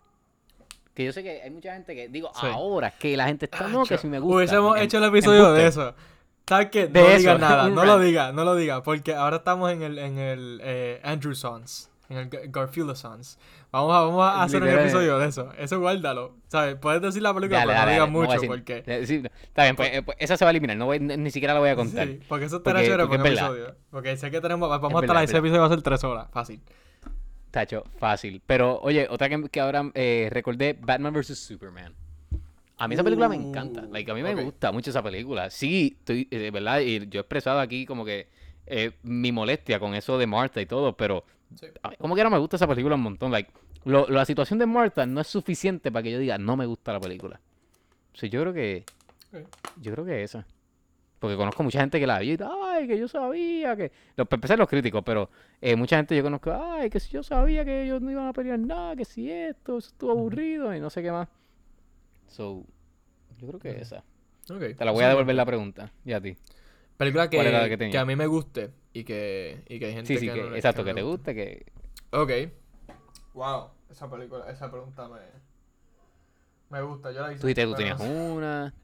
Que 0.93 1.05
yo 1.05 1.14
sé 1.14 1.24
que 1.24 1.41
hay 1.41 1.49
mucha 1.49 1.74
gente 1.74 1.95
que, 1.95 2.09
digo, 2.09 2.32
Sí. 2.39 2.47
ahora 2.47 2.91
que 2.91 3.16
la 3.16 3.26
gente 3.28 3.45
está, 3.45 3.68
no, 3.68 3.86
que 3.86 3.97
si 3.97 4.07
me 4.07 4.20
gusta. 4.20 4.36
Hubiésemos 4.36 4.78
em- 4.78 4.84
hecho 4.84 4.97
el 4.97 5.03
episodio 5.05 5.53
de 5.53 5.68
eso. 5.68 5.93
¿Sabes 6.47 6.68
qué? 6.70 6.89
No 6.89 7.07
digas 7.07 7.39
nada, 7.39 7.70
no 7.70 7.86
lo 7.86 7.99
digas, 7.99 8.34
no 8.34 8.43
lo 8.43 8.55
digas, 8.55 8.82
porque 8.84 9.14
ahora 9.14 9.38
estamos 9.38 9.72
en 9.72 9.84
el, 9.84 9.97
en 9.99 10.18
el 10.18 10.59
eh, 10.64 10.99
Andrew 11.03 11.34
Sons, 11.36 11.89
en 12.12 12.18
el 12.18 12.30
Gar- 12.30 12.51
Garfield 12.51 12.95
Sons. 12.95 13.39
Vamos 13.72 13.95
a, 13.95 13.99
vamos 14.01 14.24
a 14.24 14.43
hacer 14.43 14.62
un 14.62 14.70
episodio 14.70 15.18
de 15.20 15.28
eso, 15.28 15.51
eso 15.57 15.80
guárdalo, 15.80 16.36
¿sabes? 16.47 16.76
Puedes 16.76 17.01
decir 17.01 17.22
la 17.22 17.34
película, 17.34 17.59
Dale, 17.59 17.74
pero 17.74 17.80
dale, 17.80 17.91
no 17.91 17.93
digas 17.93 18.12
no 18.12 18.36
mucho, 18.36 18.47
porque... 18.47 18.84
eh, 18.86 19.05
sí, 19.07 19.20
no, 19.20 19.30
está 19.43 19.64
bien, 19.64 19.76
pues, 19.76 19.93
eh, 19.93 20.01
pues, 20.03 20.18
esa 20.20 20.38
se 20.38 20.45
va 20.45 20.49
a 20.49 20.51
eliminar, 20.51 20.76
no 20.78 20.86
voy- 20.88 20.99
ni, 20.99 21.32
siquiera 21.32 21.53
la 21.53 21.59
voy 21.62 21.70
a 21.70 21.76
contar. 21.76 22.07
Sí, 22.07 22.20
porque 22.28 22.45
eso 22.45 22.57
estará 22.57 22.82
chévere 22.84 23.07
por 23.07 23.26
episodio. 23.26 23.76
Porque 23.89 24.18
sé 24.18 24.30
que 24.30 24.41
tenemos, 24.41 24.70
vamos 24.70 24.89
Es 24.89 24.95
a 24.95 24.99
estar 24.99 25.07
verdad, 25.16 25.24
ese 25.24 25.38
episodio 25.38 25.62
va 25.62 25.68
a 25.68 25.70
ser 25.70 25.82
tres 25.82 26.03
horas, 26.03 26.28
fácil. 26.32 26.62
Tacho, 27.51 27.84
fácil. 27.97 28.41
Pero, 28.45 28.80
oye, 28.82 29.07
otra 29.09 29.28
que, 29.28 29.49
que 29.49 29.59
ahora 29.59 29.91
eh, 29.93 30.30
recordé, 30.32 30.78
Batman 30.80 31.14
vs. 31.14 31.38
Superman. 31.38 31.93
A 32.78 32.88
mí 32.88 32.95
esa 32.95 33.03
película 33.03 33.28
me 33.30 33.36
encanta. 33.36 33.82
Uh, 33.82 33.91
Like, 33.91 34.09
a 34.09 34.14
mí 34.14 34.24
me 34.24 34.34
gusta 34.36 34.72
mucho 34.72 34.89
esa 34.89 35.03
película. 35.03 35.49
Sí, 35.49 35.97
estoy, 35.99 36.28
eh, 36.32 36.49
¿verdad? 36.51 36.80
Y 36.80 37.07
yo 37.09 37.20
he 37.20 37.22
expresado 37.22 37.59
aquí 37.59 37.86
como 37.86 38.05
que 38.05 38.28
eh, 38.66 38.91
mi 39.03 39.32
molestia 39.32 39.80
con 39.80 39.93
eso 39.95 40.18
de 40.18 40.28
Martha 40.28 40.62
y 40.62 40.66
todo, 40.66 40.95
pero 40.95 41.26
Sí. 41.56 41.68
como 41.99 42.16
que 42.16 42.24
no 42.24 42.30
me 42.30 42.38
gusta 42.38 42.56
esa 42.56 42.68
película 42.68 42.95
un 42.95 43.02
montón. 43.02 43.32
Like, 43.32 43.52
lo- 43.86 44.08
la 44.08 44.26
situación 44.26 44.60
de 44.60 44.66
Martha 44.66 45.06
no 45.06 45.22
es 45.22 45.28
suficiente 45.28 45.91
para 45.91 46.04
que 46.04 46.12
yo 46.12 46.20
diga, 46.20 46.38
no 46.38 46.56
me 46.56 46.66
gusta 46.66 46.93
la 46.93 46.99
película. 46.99 47.39
Sea, 48.14 48.30
yo 48.30 48.41
creo 48.41 48.54
que. 48.54 48.86
Ok. 49.34 49.47
Yo 49.82 49.91
creo 49.93 50.06
que 50.06 50.24
esa. 50.24 50.45
Porque 51.20 51.36
conozco 51.38 51.62
mucha 51.62 51.80
gente 51.82 51.99
que 51.99 52.08
la 52.08 52.18
vio 52.20 52.34
y 52.34 52.38
ay, 52.74 52.88
que 52.88 52.97
yo 52.97 53.08
sabía 53.08 53.76
que. 53.76 53.91
Los, 54.16 54.28
empezar 54.32 54.58
los 54.58 54.68
críticos, 54.68 55.04
pero 55.06 55.30
eh, 55.62 55.76
mucha 55.76 55.97
gente 55.97 56.16
yo 56.18 56.24
conozco, 56.24 56.52
ay, 56.52 56.89
que 56.89 56.99
si 56.99 57.12
yo 57.12 57.22
sabía 57.22 57.64
que 57.64 57.84
ellos 57.84 58.02
no 58.02 58.10
iban 58.12 58.28
a 58.28 58.34
pelear 58.34 58.58
nada, 58.60 58.95
que 58.95 59.06
si 59.06 59.30
esto, 59.30 59.78
eso 59.78 59.89
estuvo 59.89 60.12
aburrido 60.12 60.74
y 60.76 60.80
no 60.80 60.89
sé 60.89 61.04
qué 61.04 61.12
más. 61.12 61.28
So, 62.28 62.64
yo 63.38 63.47
creo 63.47 63.60
que 63.60 63.70
Ujú. 63.72 63.82
esa. 63.82 64.04
Ok. 64.49 64.76
Te 64.78 64.86
la 64.86 64.91
voy 64.91 65.04
a 65.04 65.10
devolver 65.10 65.36
la 65.36 65.45
pregunta. 65.45 65.91
Y 66.06 66.14
a 66.14 66.22
ti. 66.22 66.36
Película 67.02 67.32
que, 67.32 67.38
¿Cuál 67.38 67.47
era 67.47 67.62
la 67.62 67.68
que 67.68 67.89
que, 67.89 67.97
a 67.97 68.06
mí 68.06 68.16
me 68.16 68.28
guste 68.28 68.70
y 68.93 69.04
que, 69.04 69.64
y 69.68 69.80
que 69.80 69.86
hay 69.88 69.93
gente 69.93 70.06
Sí, 70.06 70.20
sí, 70.20 70.28
que, 70.28 70.34
que, 70.34 70.43
no 70.52 70.56
exacto, 70.56 70.84
no 70.84 70.86
que 70.86 70.93
te 70.93 71.02
guste, 71.02 71.34
que. 71.34 71.66
Ok. 72.12 72.32
Wow, 73.34 73.70
esa 73.89 74.08
película, 74.08 74.47
esa 74.52 74.70
pregunta 74.70 75.10
me, 75.10 75.20
me 76.70 76.84
gusta. 76.84 77.12
Yo 77.12 77.22
la 77.22 77.32
hice. 77.32 77.41
Tú 77.41 77.47
dijiste, 77.47 77.66
tú 77.66 77.74
tenías 77.74 77.99
una. 77.99 78.76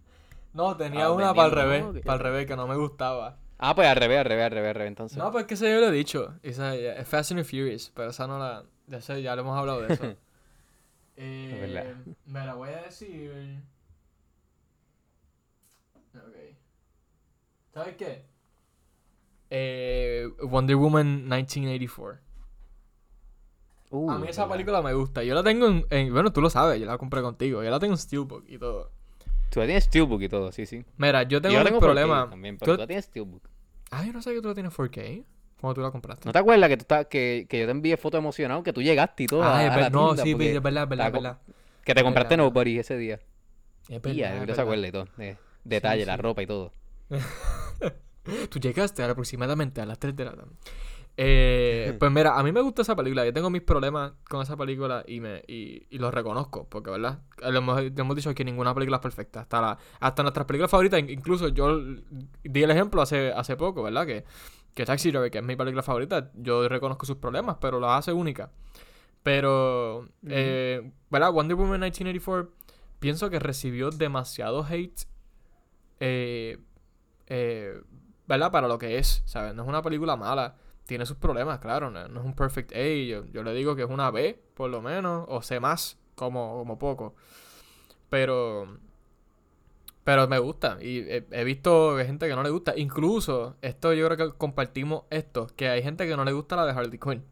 No, 0.52 0.76
tenía 0.76 1.06
Ah, 1.06 1.12
una 1.12 1.36
para 1.36 1.46
el 1.50 1.52
revés, 1.54 2.04
para 2.04 2.16
el 2.16 2.20
revés, 2.22 2.48
que 2.48 2.56
no 2.56 2.66
me 2.66 2.76
gustaba. 2.76 3.38
Ah, 3.60 3.76
pues 3.76 3.88
al 3.88 3.98
revés, 3.98 4.18
al 4.18 4.26
revés, 4.26 4.46
al 4.46 4.52
revés, 4.52 4.70
al 4.70 4.76
revés, 4.76 4.88
entonces. 4.88 5.18
No, 5.20 5.32
pues 5.32 5.46
que 5.46 5.54
esa 5.54 5.70
yo 5.70 5.80
lo 5.80 5.90
he 5.90 5.92
dicho. 5.92 6.34
Esa, 6.42 6.76
eh, 6.76 7.06
Fast 7.06 7.34
and 7.34 7.44
Furious, 7.44 7.92
pero 7.94 8.10
esa 8.10 8.26
no 8.26 8.40
la. 8.40 8.64
Ya 8.88 9.00
sé, 9.00 9.22
ya 9.22 9.36
le 9.36 9.42
hemos 9.44 9.56
hablado 9.56 9.84
de 9.84 9.94
eso. 9.94 10.04
eh, 11.18 11.58
verdad. 11.72 11.94
me 12.26 12.44
la 12.48 12.56
voy 12.56 12.70
a 12.70 12.82
decir. 12.82 13.62
Ok. 16.16 16.57
¿Sabes 17.78 17.96
qué? 17.96 18.24
Eh, 19.52 20.28
Wonder 20.42 20.76
Woman 20.76 21.28
1984. 21.30 22.20
Uh, 23.92 24.12
a 24.12 24.18
mí 24.18 24.28
esa 24.28 24.50
película 24.50 24.82
me 24.82 24.94
gusta. 24.94 25.24
Yo 25.24 25.36
la 25.36 25.44
tengo 25.44 25.68
en, 25.68 25.86
en- 25.92 26.12
Bueno, 26.12 26.34
tú 26.34 26.42
lo 26.42 26.50
sabes, 26.50 26.80
yo 26.80 26.88
la 26.88 26.98
compré 26.98 27.22
contigo. 27.22 27.64
Yo 27.64 27.70
la 27.70 27.80
tengo 27.80 27.94
en 27.94 27.98
Steelbook 28.00 28.46
y 28.48 28.58
todo. 28.58 28.90
Tú 29.52 29.60
la 29.60 29.66
tienes 29.68 29.84
Steelbook 29.86 30.22
y 30.24 30.28
todo, 30.28 30.52
sí, 30.52 30.66
sí. 30.66 30.84
Mira, 30.98 31.22
yo 31.24 31.40
tengo 31.40 31.54
yo 31.54 31.60
un 31.60 31.64
la 31.66 31.70
tengo 31.70 31.80
4K 31.80 31.84
problema. 31.84 32.30
también, 32.32 32.58
pero 32.58 32.72
Tú- 32.72 32.76
tú 32.78 32.82
la 32.82 32.88
tienes 32.88 33.06
Steelbook. 33.06 33.48
Ah, 33.92 34.04
yo 34.06 34.12
no 34.12 34.22
sé 34.24 34.34
que 34.34 34.42
tú 34.42 34.48
la 34.50 34.54
tienes 34.56 34.74
4K. 34.74 35.24
¿Cómo 35.62 35.74
tú 35.76 35.82
la 35.82 35.92
compraste? 35.92 36.24
¿No 36.28 36.34
te 36.34 36.40
acuerdas 36.40 36.68
que, 36.70 36.78
tú 36.78 36.82
estás- 36.82 37.06
que, 37.06 37.46
que 37.48 37.60
yo 37.60 37.66
te 37.66 37.72
envié 37.72 37.96
foto 37.96 38.18
emocionado 38.18 38.64
que 38.64 38.74
tú 38.74 38.82
llegaste 38.82 39.24
y 39.24 39.28
todo? 39.28 39.44
ah, 39.44 39.60
a- 39.60 39.78
la. 39.78 39.90
No, 39.92 40.16
tienda 40.16 40.24
sí, 40.24 40.32
es 40.32 40.38
verdad, 40.64 40.84
es 40.84 40.90
verdad, 40.90 41.08
es 41.08 41.14
verdad. 41.14 41.38
Que 41.86 41.94
te 41.96 42.04
compraste 42.04 42.36
verdad. 42.36 42.46
Nobody 42.52 42.80
ese 42.80 42.98
día. 42.98 43.20
Es 43.88 44.02
Y 44.06 44.16
ya, 44.16 44.32
verdad, 44.32 44.46
no 44.46 44.52
es 44.52 44.56
se 44.56 44.62
acuerda 44.62 44.88
y 44.88 44.92
todo. 44.92 45.08
de- 45.16 45.38
detalle, 45.64 46.06
la 46.06 46.16
sí. 46.16 46.22
ropa 46.22 46.42
y 46.42 46.48
todo. 46.48 46.74
Tú 48.50 48.60
llegaste 48.60 49.04
aproximadamente 49.04 49.82
a 49.82 49.86
las 49.86 50.00
3 50.00 50.16
de 50.16 50.26
la 50.26 50.32
tarde. 50.36 50.52
Eh, 51.20 51.96
pues 51.98 52.12
mira, 52.12 52.38
a 52.38 52.44
mí 52.44 52.52
me 52.52 52.62
gusta 52.62 52.84
esa 52.84 52.96
película. 52.96 53.26
Yo 53.26 53.34
tengo 53.34 53.50
mis 53.50 53.64
problemas 53.64 54.14
con 54.30 54.42
esa 54.42 54.56
película 54.56 55.04
y 55.08 55.20
me 55.20 55.44
y, 55.48 55.88
y 55.90 55.98
los 55.98 56.14
reconozco. 56.14 56.68
Porque, 56.70 56.92
¿verdad? 56.92 57.22
Lo 57.42 57.58
hemos, 57.58 57.82
lo 57.82 58.02
hemos 58.02 58.16
dicho 58.16 58.34
que 58.36 58.44
ninguna 58.46 58.74
película 58.76 58.98
es 58.98 59.02
perfecta. 59.02 59.40
Hasta, 59.42 59.62
la, 59.62 59.78
hasta 60.00 60.22
nuestras 60.22 60.46
películas 60.46 60.70
favoritas, 60.70 61.00
in- 61.00 61.10
incluso 61.10 61.48
yo 61.48 61.80
di 62.44 62.62
el 62.64 62.70
ejemplo 62.70 63.02
hace, 63.02 63.32
hace 63.32 63.56
poco, 63.56 63.82
¿verdad? 63.82 64.06
Que, 64.06 64.26
que 64.76 64.86
Taxi 64.86 65.10
Driver, 65.10 65.32
que 65.32 65.40
es 65.40 65.44
mi 65.44 65.56
película 65.56 65.82
favorita, 65.82 66.30
yo 66.36 66.68
reconozco 66.70 67.06
sus 67.08 67.18
problemas, 67.18 67.58
pero 67.60 67.80
las 67.80 68.00
hace 68.00 68.14
única. 68.14 68.52
Pero, 69.24 70.08
eh, 70.28 70.92
¿verdad? 71.10 71.32
Wonder 71.32 71.56
Woman 71.56 71.80
1984, 71.80 72.52
pienso 73.00 73.30
que 73.32 73.40
recibió 73.40 73.90
demasiado 73.90 74.64
hate. 74.64 75.02
Eh, 76.00 76.60
eh, 77.28 77.82
¿verdad? 78.28 78.52
Para 78.52 78.68
lo 78.68 78.78
que 78.78 78.98
es, 78.98 79.24
¿sabes? 79.26 79.54
No 79.54 79.64
es 79.64 79.70
una 79.70 79.82
película 79.82 80.16
mala. 80.16 80.56
Tiene 80.86 81.06
sus 81.06 81.18
problemas, 81.18 81.60
claro. 81.60 81.90
No, 81.90 82.08
no 82.08 82.20
es 82.20 82.26
un 82.26 82.34
perfect 82.34 82.74
A. 82.74 83.24
Yo, 83.32 83.44
le 83.44 83.54
digo 83.54 83.76
que 83.76 83.84
es 83.84 83.90
una 83.90 84.12
B, 84.12 84.42
por 84.54 84.70
lo 84.70 84.82
menos. 84.82 85.26
O 85.28 85.42
C 85.42 85.60
más, 85.60 85.98
como, 86.16 86.58
como 86.58 86.80
poco. 86.80 87.16
Pero... 88.10 88.80
Pero 90.04 90.26
me 90.30 90.40
gusta. 90.40 90.78
Y 90.82 91.06
he, 91.10 91.44
visto 91.44 91.98
gente 91.98 92.30
que 92.30 92.36
no 92.36 92.42
le 92.44 92.50
gusta. 92.50 92.74
Incluso, 92.78 93.58
esto 93.62 93.94
yo 93.94 94.08
creo 94.08 94.32
que 94.32 94.38
compartimos 94.38 95.04
esto. 95.10 95.48
Que 95.58 95.68
hay 95.68 95.84
gente 95.84 96.08
que 96.08 96.16
no 96.16 96.24
le 96.24 96.32
gusta 96.32 96.56
la 96.56 96.66
de 96.66 96.72
Harley 96.72 96.98
Quinn. 96.98 97.26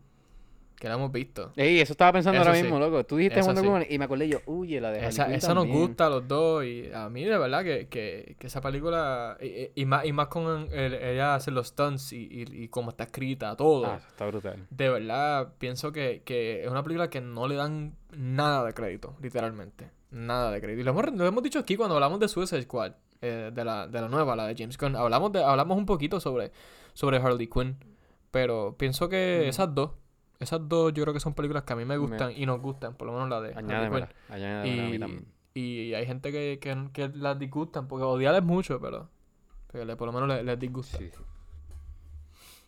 Que 0.80 0.90
la 0.90 0.96
hemos 0.96 1.12
visto. 1.12 1.54
Ey, 1.56 1.80
eso 1.80 1.94
estaba 1.94 2.12
pensando 2.14 2.40
Eso 2.40 2.50
ahora 2.50 2.58
sí. 2.58 2.64
mismo, 2.64 2.80
loco. 2.80 3.06
Tú 3.06 3.16
dijiste 3.16 3.40
Eso 3.40 3.48
Wonder 3.48 3.64
sí. 3.64 3.68
Woman 3.70 3.86
y 3.90 3.98
me 3.98 4.06
acordé 4.06 4.28
yo, 4.28 4.40
uy, 4.46 4.78
la 4.80 4.90
de 4.92 4.98
Harley 4.98 5.10
Esa, 5.10 5.34
esa 5.34 5.54
nos 5.54 5.68
gusta 5.68 6.08
a 6.08 6.10
los 6.10 6.28
dos 6.28 6.66
y 6.66 6.92
a 6.94 7.08
mí 7.10 7.24
de 7.24 7.38
verdad 7.38 7.64
que, 7.64 7.88
que, 7.88 8.36
que 8.38 8.48
esa 8.48 8.60
película 8.60 9.38
y, 9.40 9.46
y- 9.46 9.72
y 9.76 9.86
más, 9.86 10.06
y 10.06 10.12
más 10.12 10.28
con 10.28 10.68
el- 10.74 10.94
ella 10.96 11.36
hacer 11.36 11.54
los 11.54 11.68
stunts 11.68 12.12
y, 12.12 12.28
y, 12.30 12.64
y 12.64 12.68
cómo 12.68 12.90
está 12.90 13.06
escrita, 13.06 13.56
todo. 13.56 13.86
Ah, 13.86 14.00
está 14.06 14.26
brutal. 14.28 14.68
De 14.70 14.90
verdad 14.90 15.54
pienso 15.60 15.92
que, 15.94 16.24
que 16.26 16.64
es 16.66 16.70
una 16.70 16.84
película 16.84 17.10
que 17.10 17.22
no 17.22 17.48
le 17.48 17.56
dan 17.56 17.96
nada 18.18 18.66
de 18.66 18.74
crédito, 18.74 19.16
literalmente. 19.22 19.92
Nada 20.12 20.52
de 20.52 20.60
crédito. 20.62 20.82
Y 20.82 20.84
lo 20.84 20.92
hemos, 20.92 21.14
lo 21.14 21.26
hemos 21.26 21.42
dicho 21.44 21.60
aquí 21.60 21.78
cuando 21.78 21.96
hablamos 21.96 22.20
de 22.20 22.28
Suicide 22.28 22.62
Squad, 22.64 22.92
eh, 23.22 23.50
de, 23.54 23.64
la, 23.66 23.88
de 23.88 24.02
la 24.02 24.10
nueva, 24.10 24.36
la 24.36 24.46
de 24.48 24.56
James 24.58 24.78
Gunn. 24.78 24.96
Hablamos, 24.98 25.32
de, 25.32 25.42
hablamos 25.44 25.78
un 25.78 25.86
poquito 25.86 26.20
sobre, 26.20 26.52
sobre 26.94 27.18
Harley 27.18 27.48
Quinn. 27.48 27.78
Pero 28.32 28.76
pienso 28.78 29.08
que 29.08 29.44
Mm. 29.46 29.50
esas 29.50 29.74
dos, 29.74 29.92
esas 30.40 30.68
dos 30.68 30.94
yo 30.94 31.04
creo 31.04 31.14
que 31.14 31.20
son 31.20 31.34
películas 31.34 31.64
que 31.64 31.74
a 31.74 31.76
mí 31.76 31.86
me 31.86 31.96
Me- 31.96 31.98
gustan 31.98 32.34
y 32.36 32.46
nos 32.46 32.62
gustan, 32.62 32.96
por 32.96 33.08
lo 33.08 33.14
menos 33.14 33.30
la 33.30 33.42
de. 33.42 33.54
Añádemela, 33.56 34.10
añádemela 34.30 34.84
a 34.86 34.90
mí 34.90 34.96
Y, 34.96 35.00
también. 35.00 35.26
y 35.54 35.94
hay 35.94 36.06
gente 36.06 36.32
que, 36.32 36.60
que, 36.62 36.76
que 36.94 37.10
las 37.16 37.38
disgustan, 37.40 37.88
porque 37.88 38.04
odiar 38.04 38.36
es 38.36 38.44
mucho, 38.44 38.80
pero, 38.82 39.10
pero 39.72 39.86
le- 39.86 39.96
por 39.96 40.08
lo 40.08 40.14
menos 40.14 40.28
les, 40.30 40.44
les 40.44 40.60
disgusta. 40.60 40.98
Sí, 40.98 41.10
sí. 41.10 41.18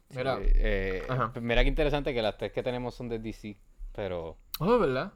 Sí, 0.10 0.18
Mira. 0.18 0.38
eh, 0.42 1.04
Ajá. 1.10 1.34
mira 1.42 1.64
qué 1.64 1.68
interesante 1.70 2.14
que 2.14 2.22
las 2.22 2.38
tres 2.38 2.54
que 2.54 2.64
tenemos 2.64 2.96
son 2.96 3.10
de 3.10 3.20
DC, 3.20 3.58
pero 3.94 4.38
Oh, 4.60 4.80
¿verdad? 4.80 5.12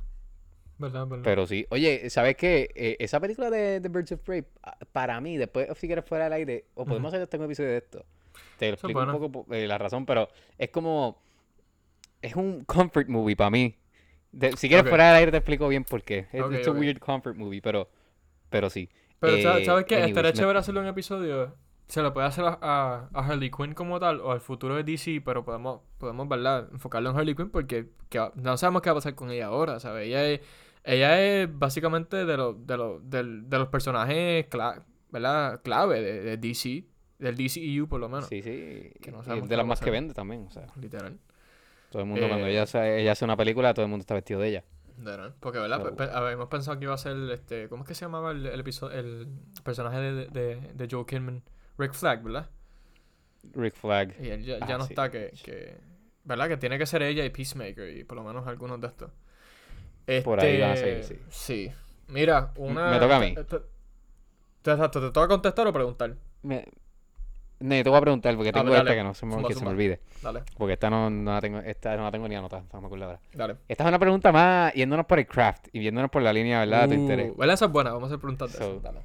¿Verdad, 0.77 1.07
verdad? 1.07 1.23
pero 1.23 1.45
sí. 1.47 1.65
Oye, 1.69 2.09
¿sabes 2.09 2.35
qué? 2.35 2.69
Eh, 2.75 2.97
esa 2.99 3.19
película 3.19 3.49
de, 3.49 3.79
de 3.79 3.87
Birds 3.89 4.11
of 4.13 4.19
Prey, 4.21 4.43
ah, 4.63 4.77
para 4.91 5.21
mí, 5.21 5.37
después 5.37 5.69
si 5.77 5.87
quieres 5.87 6.03
fuera 6.05 6.25
del 6.25 6.33
aire, 6.33 6.65
o 6.75 6.85
podemos 6.85 7.13
hacer 7.13 7.21
este 7.21 7.37
episodio 7.37 7.69
de 7.69 7.77
esto. 7.77 8.05
Te 8.57 8.67
es 8.67 8.73
explico 8.73 8.99
un 8.99 9.11
poco 9.11 9.31
po- 9.31 9.45
eh, 9.53 9.65
la 9.67 9.77
razón, 9.77 10.05
pero 10.05 10.27
es 10.57 10.69
como 10.71 11.21
es 12.21 12.35
un 12.35 12.63
comfort 12.65 13.07
movie 13.07 13.35
para 13.35 13.49
mí. 13.49 13.75
De- 14.31 14.53
si 14.55 14.67
quieres 14.67 14.83
Ok. 14.83 14.89
fuera 14.89 15.07
del 15.09 15.17
aire 15.17 15.31
te 15.31 15.37
explico 15.37 15.67
bien 15.67 15.83
por 15.83 16.03
qué. 16.03 16.27
Es 16.31 16.41
ok. 16.67 16.77
weird 16.77 16.99
comfort 16.99 17.35
movie, 17.37 17.61
pero 17.61 17.89
pero 18.49 18.69
sí. 18.69 18.89
Pero, 19.19 19.33
Eh, 19.37 19.43
¿sabes, 19.43 19.65
¿sabes 19.65 19.85
qué? 19.85 20.03
Estaría 20.03 20.33
chévere 20.33 20.59
hacerlo 20.59 20.81
en 20.81 20.87
episodio. 20.87 21.55
Se 21.87 22.01
lo 22.01 22.13
puede 22.13 22.27
hacer 22.27 22.43
a, 22.45 22.57
a, 22.61 23.09
a 23.13 23.25
Harley 23.27 23.51
Quinn 23.51 23.73
como 23.73 23.99
tal, 23.99 24.19
o 24.21 24.31
al 24.31 24.39
futuro 24.41 24.75
de 24.75 24.83
DC, 24.83 25.21
pero 25.23 25.43
podemos, 25.45 25.81
podemos 25.97 26.27
¿verdad? 26.27 26.67
Enfocarlo 26.71 27.09
en 27.11 27.17
Harley 27.17 27.35
Quinn 27.35 27.49
porque 27.49 27.89
que 28.09 28.29
no 28.35 28.57
sabemos 28.57 28.81
qué 28.81 28.89
va 28.89 28.93
a 28.93 28.95
pasar 28.95 29.15
con 29.15 29.29
ella 29.31 29.47
ahora, 29.47 29.79
¿sabes? 29.79 30.07
Ella 30.07 30.25
es, 30.27 30.39
ella 30.83 31.21
es 31.21 31.49
básicamente 31.59 32.25
de, 32.25 32.37
los 32.37 32.65
de, 32.65 32.99
del- 33.03 33.49
de 33.49 33.57
los 33.59 33.67
personajes 33.67 34.49
cla- 34.49 34.83
¿verdad? 35.11 35.61
clave 35.63 36.01
de, 36.01 36.21
de 36.21 36.37
DC, 36.37 36.85
del 37.19 37.35
DCEU 37.35 37.87
por 37.87 37.99
lo 37.99 38.07
menos. 38.09 38.27
Sí, 38.27 38.41
sí. 38.41 38.91
que 39.01 39.11
no 39.11 39.21
de 39.21 39.57
las 39.57 39.65
más 39.65 39.79
que 39.81 39.91
vende 39.91 40.13
también, 40.13 40.45
o 40.47 40.51
sea. 40.51 40.67
Literal. 40.79 41.19
Todo 41.91 42.01
el 42.01 42.07
mundo 42.07 42.27
cuando 42.27 42.47
Eh, 42.47 42.51
ella 42.51 42.63
hace, 42.63 43.01
ella 43.01 43.11
hace 43.11 43.25
una 43.25 43.37
película, 43.37 43.73
todo 43.75 43.85
el 43.85 43.89
mundo 43.89 44.01
está 44.01 44.15
vestido 44.15 44.39
de 44.39 44.47
ella. 44.49 44.63
Porque, 45.39 45.59
¿verdad? 45.59 45.79
Pero- 45.83 45.95
Pe- 45.95 46.07
pe- 46.07 46.13
habíamos 46.13 46.47
pensado 46.47 46.77
que 46.79 46.85
iba 46.85 46.93
a 46.93 46.97
ser, 46.97 47.17
este, 47.31 47.67
¿cómo 47.69 47.83
es 47.83 47.87
que 47.87 47.95
se 47.95 48.05
llamaba 48.05 48.31
el, 48.31 48.45
el 48.45 48.59
episodio, 48.59 48.97
el 48.99 49.27
personaje 49.63 49.97
de, 49.99 50.27
de, 50.27 50.55
de 50.73 50.87
Joe 50.89 51.05
Kidman? 51.05 51.43
Rick 51.77 51.93
Flag, 51.93 52.23
¿verdad? 52.23 52.49
Rick 53.53 53.75
Flag. 53.75 54.15
Y 54.21 54.29
él 54.29 54.43
ya, 54.43 54.57
Ah, 54.61 54.67
ya 54.67 54.77
no 54.77 54.85
sí. 54.85 54.93
está, 54.93 55.09
que, 55.09 55.31
que, 55.43 55.77
¿verdad? 56.23 56.47
Que 56.47 56.57
tiene 56.57 56.77
que 56.77 56.85
ser 56.85 57.01
ella 57.01 57.25
y 57.25 57.29
Peacemaker 57.31 57.97
y 57.97 58.03
por 58.03 58.17
lo 58.17 58.23
menos 58.23 58.45
algunos 58.47 58.79
de 58.79 58.87
estos. 58.87 59.11
Por 60.23 60.39
ahí 60.39 60.59
van 60.59 60.71
a 60.71 60.73
Este, 60.73 61.03
seguir, 61.03 61.21
Sí. 61.29 61.71
Mira, 62.07 62.51
una... 62.57 62.91
me 62.91 62.99
toca 62.99 63.17
a 63.17 63.19
mí. 63.19 63.33
Te, 63.33 63.43
te- 63.45 63.59
te- 64.61 64.71
exacto, 64.71 64.99
¿te 65.01 65.11
toca 65.11 65.27
contestar 65.27 65.65
o 65.67 65.73
preguntar? 65.73 66.15
Me... 66.43 66.65
No, 67.61 67.83
te 67.83 67.89
voy 67.89 67.97
a 67.97 68.01
preguntar 68.01 68.35
porque 68.35 68.51
tengo 68.51 68.65
ver, 68.65 68.73
esta 68.75 68.83
dale. 68.85 68.97
que 68.97 69.03
no 69.03 69.13
se 69.13 69.25
me, 69.25 69.33
Zumba, 69.33 69.47
que 69.47 69.53
se 69.53 69.59
me 69.59 69.65
zumba. 69.65 69.71
olvide. 69.71 69.99
Dale, 70.21 70.43
Porque 70.57 70.73
esta 70.73 70.89
no, 70.89 71.09
no 71.09 71.31
la 71.33 71.41
tengo, 71.41 71.59
esta 71.59 71.95
no 71.95 72.03
la 72.03 72.11
tengo 72.11 72.27
ni 72.27 72.35
anotada, 72.35 72.63
no 72.73 72.81
me 72.81 72.85
acuerdo 72.87 73.05
ahora. 73.05 73.19
dale. 73.33 73.55
Esta 73.67 73.83
es 73.83 73.87
una 73.87 73.99
pregunta 73.99 74.31
más 74.31 74.73
yéndonos 74.73 75.05
por 75.05 75.19
el 75.19 75.27
craft 75.27 75.67
y 75.71 75.81
yéndonos 75.81 76.11
por 76.11 76.21
la 76.21 76.33
línea, 76.33 76.59
¿verdad? 76.59 76.89
de 76.89 76.95
tu 76.95 77.01
Uh, 77.01 77.03
interés. 77.03 77.37
¿verdad? 77.37 77.53
Esa 77.53 77.65
es 77.65 77.71
buena, 77.71 77.91
vamos 77.91 78.03
a 78.03 78.07
hacer 78.13 78.19
preguntas 78.19 78.51
de 78.51 78.57
So- 78.57 78.63
eso. 78.71 78.79
Dale. 78.81 78.99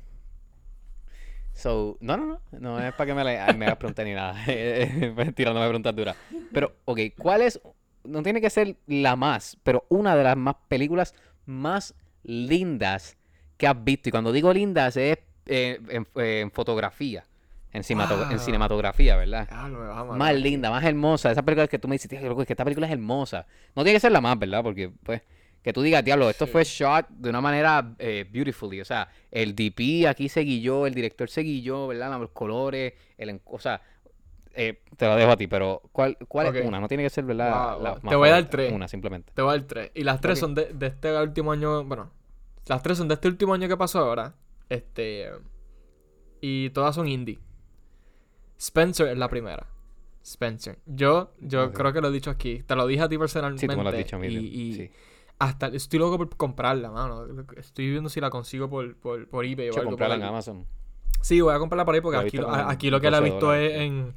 So, 1.52 1.96
no, 2.00 2.16
no, 2.18 2.26
no, 2.26 2.38
no 2.61 2.80
es 2.80 2.92
para 2.92 3.07
que 3.07 3.14
me, 3.14 3.24
la, 3.24 3.52
me 3.57 3.64
hagas 3.64 3.78
preguntas 3.78 4.04
ni 4.04 4.12
nada. 4.12 4.34
Tirándome 5.34 5.66
preguntas 5.66 5.96
duras. 5.96 6.16
Pero, 6.52 6.72
ok, 6.84 7.00
¿cuál 7.18 7.42
es? 7.42 7.61
No 8.04 8.22
tiene 8.22 8.40
que 8.40 8.50
ser 8.50 8.76
la 8.86 9.16
más, 9.16 9.57
pero 9.62 9.84
una 9.88 10.14
de 10.16 10.22
las 10.22 10.36
más 10.36 10.57
películas 10.68 11.14
más 11.46 11.94
lindas 12.22 13.16
que 13.57 13.66
has 13.66 13.82
visto. 13.84 14.09
Y 14.09 14.12
cuando 14.12 14.32
digo 14.32 14.52
lindas 14.52 14.96
es 14.96 15.18
eh, 15.46 15.80
en, 15.88 16.07
eh, 16.16 16.40
en 16.40 16.50
fotografía, 16.50 17.24
en, 17.77 17.99
Wow. 17.99 18.39
cinematografía, 18.39 19.16
¿verdad? 19.16 19.49
Ah, 19.51 19.68
lo 19.68 19.79
me 19.79 19.87
vas 19.87 19.99
a 19.99 20.05
matar. 20.05 20.18
Más 20.18 20.35
linda, 20.35 20.70
más 20.70 20.85
hermosa. 20.85 21.31
Esa 21.31 21.43
película 21.43 21.66
que 21.68 21.79
tú 21.79 21.89
me 21.89 21.95
dices, 21.95 22.09
tío, 22.09 22.20
loco, 22.29 22.43
es 22.43 22.47
que 22.47 22.53
esta 22.53 22.64
película 22.64 22.87
es 22.87 22.93
hermosa. 22.93 23.47
No 23.74 23.83
tiene 23.85 23.97
que 23.97 24.01
ser 24.01 24.12
la 24.12 24.20
más, 24.20 24.39
¿verdad? 24.39 24.62
Porque, 24.62 24.91
pues, 25.03 25.22
que 25.62 25.72
tú 25.72 25.83
digas, 25.83 26.05
diablo, 26.05 26.31
esto 26.31 26.47
Sí. 26.47 26.53
fue 26.53 26.64
shot 26.64 27.09
de 27.09 27.29
una 27.31 27.41
manera 27.41 27.95
eh, 27.99 28.24
beautifully. 28.31 28.81
O 28.81 28.85
sea, 28.85 29.09
el 29.31 29.55
DP 29.55 30.07
aquí 30.09 30.29
se 30.29 30.41
guilló, 30.41 30.87
el 30.87 30.95
director 30.95 31.29
se 31.29 31.41
guilló, 31.43 31.89
¿verdad? 31.89 32.18
Los 32.20 32.31
colores, 32.31 32.95
el, 33.18 33.41
o 33.45 33.59
sea, 33.59 33.81
eh, 34.55 34.81
te 34.97 35.07
la 35.07 35.16
dejo 35.16 35.33
a 35.33 35.37
ti, 35.37 35.49
pero 35.49 35.83
¿cuál, 35.93 36.16
cuál 36.29 36.55
es 36.57 36.64
una? 36.64 36.81
No 36.81 36.89
tiene 36.89 37.03
que 37.03 37.11
ser, 37.11 37.24
¿verdad? 37.24 37.74
Wow, 37.74 37.83
la 37.83 37.91
más 37.97 38.11
Te 38.11 38.16
voy 38.16 38.29
a 38.29 38.33
dar 38.33 38.49
tres. 38.49 38.72
Una, 38.72 38.89
simplemente. 38.89 39.33
Te 39.35 39.43
voy 39.43 39.51
a 39.55 39.59
dar 39.59 39.66
tres. 39.66 39.91
Y 39.95 40.03
las 40.05 40.20
tres 40.20 40.39
son 40.39 40.55
de, 40.55 40.72
de 40.72 40.87
este 40.87 41.14
último 41.20 41.53
año. 41.53 41.85
Bueno, 41.85 42.11
las 42.66 42.83
tres 42.83 42.97
son 42.97 43.09
de 43.09 43.14
este 43.14 43.29
último 43.29 43.53
año 43.53 43.68
que 43.68 43.77
pasó 43.77 43.99
ahora. 43.99 44.35
Este. 44.70 45.31
Y 46.41 46.70
todas 46.70 46.95
son 46.95 47.09
indie. 47.09 47.39
Spencer 48.59 49.09
es 49.09 49.18
la 49.18 49.28
primera. 49.28 49.66
Spencer. 50.22 50.78
Yo, 50.86 51.32
yo 51.40 51.72
creo 51.72 51.92
que 51.92 52.00
lo 52.00 52.09
he 52.09 52.12
dicho 52.12 52.30
aquí. 52.30 52.62
Te 52.64 52.74
lo 52.74 52.86
dije 52.86 53.02
a 53.02 53.09
ti 53.09 53.16
personalmente. 53.16 53.61
Sí, 53.61 53.68
tú 53.68 53.76
me 53.76 53.82
lo 53.84 53.90
has 53.90 53.96
dicho 53.96 54.16
a 54.16 54.18
mí. 54.18 54.26
Y, 54.26 54.30
tío. 54.30 54.61
y 54.61 54.74
sí. 54.74 54.90
hasta 55.38 55.68
estoy 55.68 56.00
loco 56.00 56.18
por 56.18 56.36
comprarla, 56.36 56.90
mano. 56.90 57.26
Estoy 57.57 57.90
viendo 57.90 58.09
si 58.09 58.20
la 58.20 58.30
consigo 58.30 58.68
por, 58.68 58.96
por, 58.96 59.28
por 59.28 59.44
eBay 59.44 59.70
o 59.70 59.76
algo. 59.76 59.90
comprarla 59.90 60.16
en 60.16 60.22
Amazon. 60.24 60.66
Sí, 61.20 61.40
voy 61.40 61.54
a 61.54 61.59
comprarla 61.59 61.84
por 61.84 61.94
ahí 61.94 62.00
porque 62.00 62.18
aquí, 62.18 62.38
aquí 62.48 62.90
lo 62.90 63.00
que 63.00 63.11
la 63.11 63.18
he 63.18 63.20
12 63.20 63.30
visto 63.32 63.46
dólares, 63.46 63.72
es 63.72 63.80
en, 63.80 64.14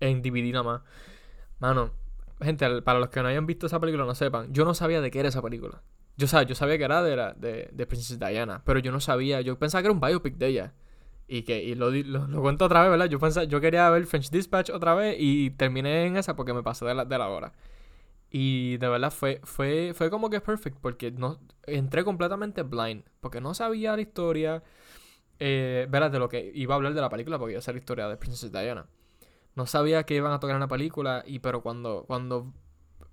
en 0.00 0.22
DVD 0.22 0.52
nada 0.52 0.62
más. 0.62 0.82
Mano, 1.58 1.90
gente, 2.40 2.82
para 2.82 2.98
los 2.98 3.10
que 3.10 3.22
no 3.22 3.28
hayan 3.28 3.46
visto 3.46 3.66
esa 3.66 3.80
película, 3.80 4.04
no 4.04 4.14
sepan, 4.14 4.52
yo 4.52 4.64
no 4.64 4.74
sabía 4.74 5.00
de 5.00 5.10
qué 5.10 5.20
era 5.20 5.28
esa 5.28 5.42
película. 5.42 5.82
Yo, 6.16 6.26
sabía, 6.26 6.48
yo 6.48 6.54
sabía 6.54 6.78
que 6.78 6.84
era 6.84 7.02
de, 7.02 7.16
la, 7.16 7.32
de, 7.34 7.68
de 7.72 7.86
Princess 7.86 8.18
Diana, 8.18 8.62
pero 8.64 8.78
yo 8.78 8.92
no 8.92 9.00
sabía, 9.00 9.40
yo 9.40 9.58
pensaba 9.58 9.82
que 9.82 9.86
era 9.86 9.94
un 9.94 10.00
biopic 10.00 10.36
de 10.36 10.46
ella. 10.46 10.74
Y 11.32 11.42
que 11.44 11.62
y 11.62 11.76
lo, 11.76 11.90
lo, 11.92 12.40
cuento 12.42 12.64
otra 12.64 12.82
vez, 12.82 12.90
¿verdad? 12.90 13.06
Yo 13.06 13.20
pensaba, 13.20 13.44
yo 13.44 13.60
quería 13.60 13.88
ver 13.88 14.04
French 14.06 14.30
Dispatch 14.30 14.70
otra 14.70 14.96
vez 14.96 15.14
y 15.16 15.50
terminé 15.50 16.06
en 16.06 16.16
esa 16.16 16.34
porque 16.34 16.52
me 16.52 16.64
pasé 16.64 16.84
de 16.84 16.92
la, 16.92 17.04
de 17.04 17.18
la 17.18 17.28
hora. 17.28 17.52
Y 18.30 18.78
de 18.78 18.88
verdad 18.88 19.12
fue, 19.12 19.40
fue, 19.44 19.92
fue 19.94 20.10
como 20.10 20.28
que 20.28 20.40
perfect 20.40 20.78
porque 20.80 21.12
no, 21.12 21.38
entré 21.66 22.02
completamente 22.02 22.64
blind. 22.64 23.04
Porque 23.20 23.40
no 23.40 23.54
sabía 23.54 23.94
la 23.94 24.02
historia. 24.02 24.64
Eh, 25.38 25.86
¿verdad? 25.88 26.10
De 26.10 26.18
lo 26.18 26.28
que 26.28 26.50
iba 26.52 26.74
a 26.74 26.76
hablar 26.76 26.94
de 26.94 27.00
la 27.00 27.10
película 27.10 27.38
porque 27.38 27.52
iba 27.52 27.60
a 27.60 27.62
ser 27.62 27.76
la 27.76 27.80
historia 27.80 28.08
de 28.08 28.16
Princess 28.16 28.50
Diana. 28.50 28.86
No 29.54 29.66
sabía 29.66 30.02
que 30.02 30.16
iban 30.16 30.32
a 30.32 30.40
tocar 30.40 30.56
en 30.56 30.60
la 30.60 30.68
película. 30.68 31.22
Y 31.24 31.38
pero 31.38 31.62
cuando, 31.62 32.06
cuando 32.08 32.52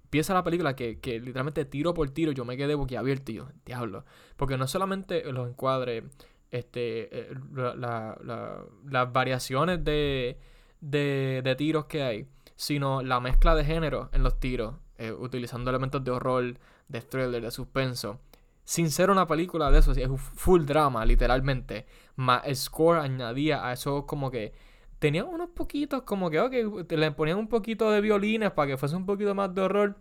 empieza 0.06 0.34
la 0.34 0.44
película, 0.44 0.76
que, 0.76 1.00
que 1.00 1.20
literalmente 1.20 1.66
tiro 1.66 1.94
por 1.94 2.10
tiro, 2.10 2.32
yo 2.32 2.46
me 2.46 2.58
quedé 2.58 2.74
boquiabierto 2.74 3.32
y 3.32 3.36
yo, 3.36 3.50
diablo. 3.64 4.06
Porque 4.38 4.58
no 4.58 4.66
solamente 4.68 5.32
los 5.32 5.48
encuadres, 5.48 6.04
este, 6.52 7.10
eh, 7.32 7.34
la- 7.54 7.76
la- 7.76 8.18
la- 8.24 8.64
las 8.90 9.12
variaciones 9.12 9.84
de, 9.84 10.38
de, 10.82 11.42
de 11.44 11.56
tiros 11.56 11.86
que 11.86 12.04
hay, 12.04 12.28
sino 12.56 13.02
la 13.02 13.20
mezcla 13.20 13.56
de 13.56 13.66
género 13.66 14.10
en 14.14 14.24
los 14.24 14.40
tiros, 14.40 14.76
eh, 14.98 15.12
utilizando 15.12 15.70
elementos 15.70 16.04
de 16.04 16.12
horror, 16.12 16.58
de 16.88 17.02
thriller, 17.02 17.42
de 17.42 17.52
suspenso. 17.52 18.20
Sin 18.64 18.92
ser 18.92 19.10
una 19.10 19.28
película 19.28 19.72
de 19.72 19.80
eso, 19.80 19.92
es 19.92 20.08
un 20.08 20.18
full 20.18 20.66
drama, 20.66 21.06
literalmente. 21.06 21.86
Más 22.16 22.42
el 22.46 22.56
score 22.56 23.00
añadía 23.00 23.66
a 23.66 23.74
eso 23.74 24.06
como 24.06 24.30
que 24.30 24.54
tenía 25.00 25.24
unos 25.24 25.50
poquitos, 25.52 26.02
como 26.04 26.30
que, 26.30 26.86
le 26.90 27.12
ponían 27.12 27.38
un 27.38 27.48
poquito 27.48 27.90
de 27.92 28.02
violines 28.02 28.52
para 28.52 28.68
que 28.68 28.78
fuese 28.78 28.96
un 28.96 29.06
poquito 29.06 29.34
más 29.36 29.54
de 29.54 29.62
horror. 29.62 29.96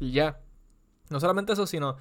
Y 0.00 0.10
ya. 0.12 0.40
No 1.10 1.20
solamente 1.20 1.52
eso, 1.52 1.66
sino 1.66 1.96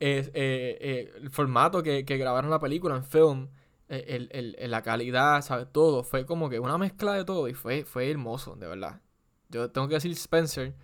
eh, 0.00 0.30
eh, 0.34 1.12
el 1.16 1.30
formato 1.30 1.82
que, 1.82 2.04
que 2.04 2.16
grabaron 2.18 2.50
la 2.50 2.60
película 2.60 2.96
en 2.96 3.04
film, 3.04 3.48
eh, 3.88 4.04
el, 4.08 4.28
el- 4.58 4.70
la 4.70 4.82
calidad, 4.82 5.42
¿sabes? 5.42 5.68
Todo. 5.72 6.02
Fue 6.04 6.26
como 6.26 6.48
que 6.50 6.58
una 6.60 6.78
mezcla 6.78 7.14
de 7.14 7.24
todo 7.24 7.48
y 7.48 7.54
fue, 7.54 7.84
fue 7.84 8.10
hermoso, 8.10 8.56
de 8.56 8.66
verdad. 8.66 9.00
Yo 9.48 9.70
tengo 9.70 9.88
que 9.88 9.94
decir 9.94 10.12
Spencer, 10.12 10.74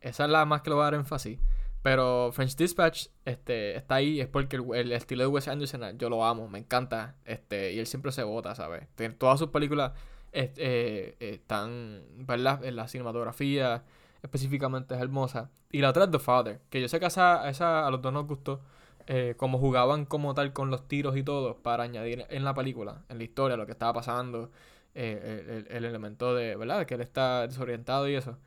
esa 0.00 0.24
es 0.24 0.30
la 0.30 0.44
más 0.44 0.62
que 0.62 0.70
lo 0.70 0.76
voy 0.76 0.82
a 0.82 0.86
dar 0.86 0.94
énfasis. 0.94 1.38
Pero 1.82 2.30
French 2.32 2.56
Dispatch 2.56 3.08
este, 3.24 3.76
está 3.76 3.96
ahí, 3.96 4.20
es 4.20 4.28
porque 4.28 4.56
el, 4.74 4.92
estilo 4.92 5.22
de 5.22 5.28
Wes 5.28 5.48
Anderson 5.48 5.98
yo 5.98 6.10
lo 6.10 6.24
amo, 6.24 6.48
me 6.48 6.58
encanta. 6.58 7.16
Este, 7.24 7.72
y 7.72 7.78
él 7.78 7.86
siempre 7.86 8.12
se 8.12 8.22
vota, 8.22 8.54
¿sabes? 8.54 8.86
Todas 9.18 9.38
sus 9.38 9.48
películas 9.48 9.92
eh, 10.32 11.16
están, 11.20 12.02
¿verdad? 12.26 12.64
En 12.64 12.76
la 12.76 12.86
cinematografía 12.88 13.84
específicamente 14.22 14.94
es 14.94 15.00
hermosa. 15.00 15.50
Y 15.72 15.80
la 15.80 15.90
otra 15.90 16.04
es 16.04 16.10
The 16.10 16.18
Father, 16.18 16.60
que 16.70 16.80
yo 16.80 16.88
sé 16.88 17.00
que 17.00 17.06
esa, 17.06 17.48
esa 17.48 17.86
a 17.86 17.90
los 17.90 18.02
dos 18.02 18.12
nos 18.12 18.26
gustó. 18.26 18.60
eh, 19.06 19.34
como 19.36 19.58
jugaban 19.58 20.04
como 20.04 20.34
tal 20.34 20.52
con 20.52 20.70
los 20.70 20.86
tiros 20.86 21.16
y 21.16 21.22
todo 21.24 21.56
para 21.62 21.82
añadir 21.84 22.26
en 22.30 22.44
la 22.44 22.54
película, 22.54 23.02
en 23.08 23.18
la 23.18 23.24
historia, 23.24 23.56
lo 23.56 23.66
que 23.66 23.72
estaba 23.72 23.92
pasando, 23.94 24.50
eh, 24.94 25.42
el, 25.48 25.50
el- 25.66 25.76
el 25.78 25.84
elemento 25.84 26.34
de, 26.34 26.54
¿verdad? 26.56 26.86
Que 26.86 26.94
él 26.94 27.00
está 27.00 27.46
desorientado 27.48 28.08
y 28.08 28.14
eso. 28.14 28.38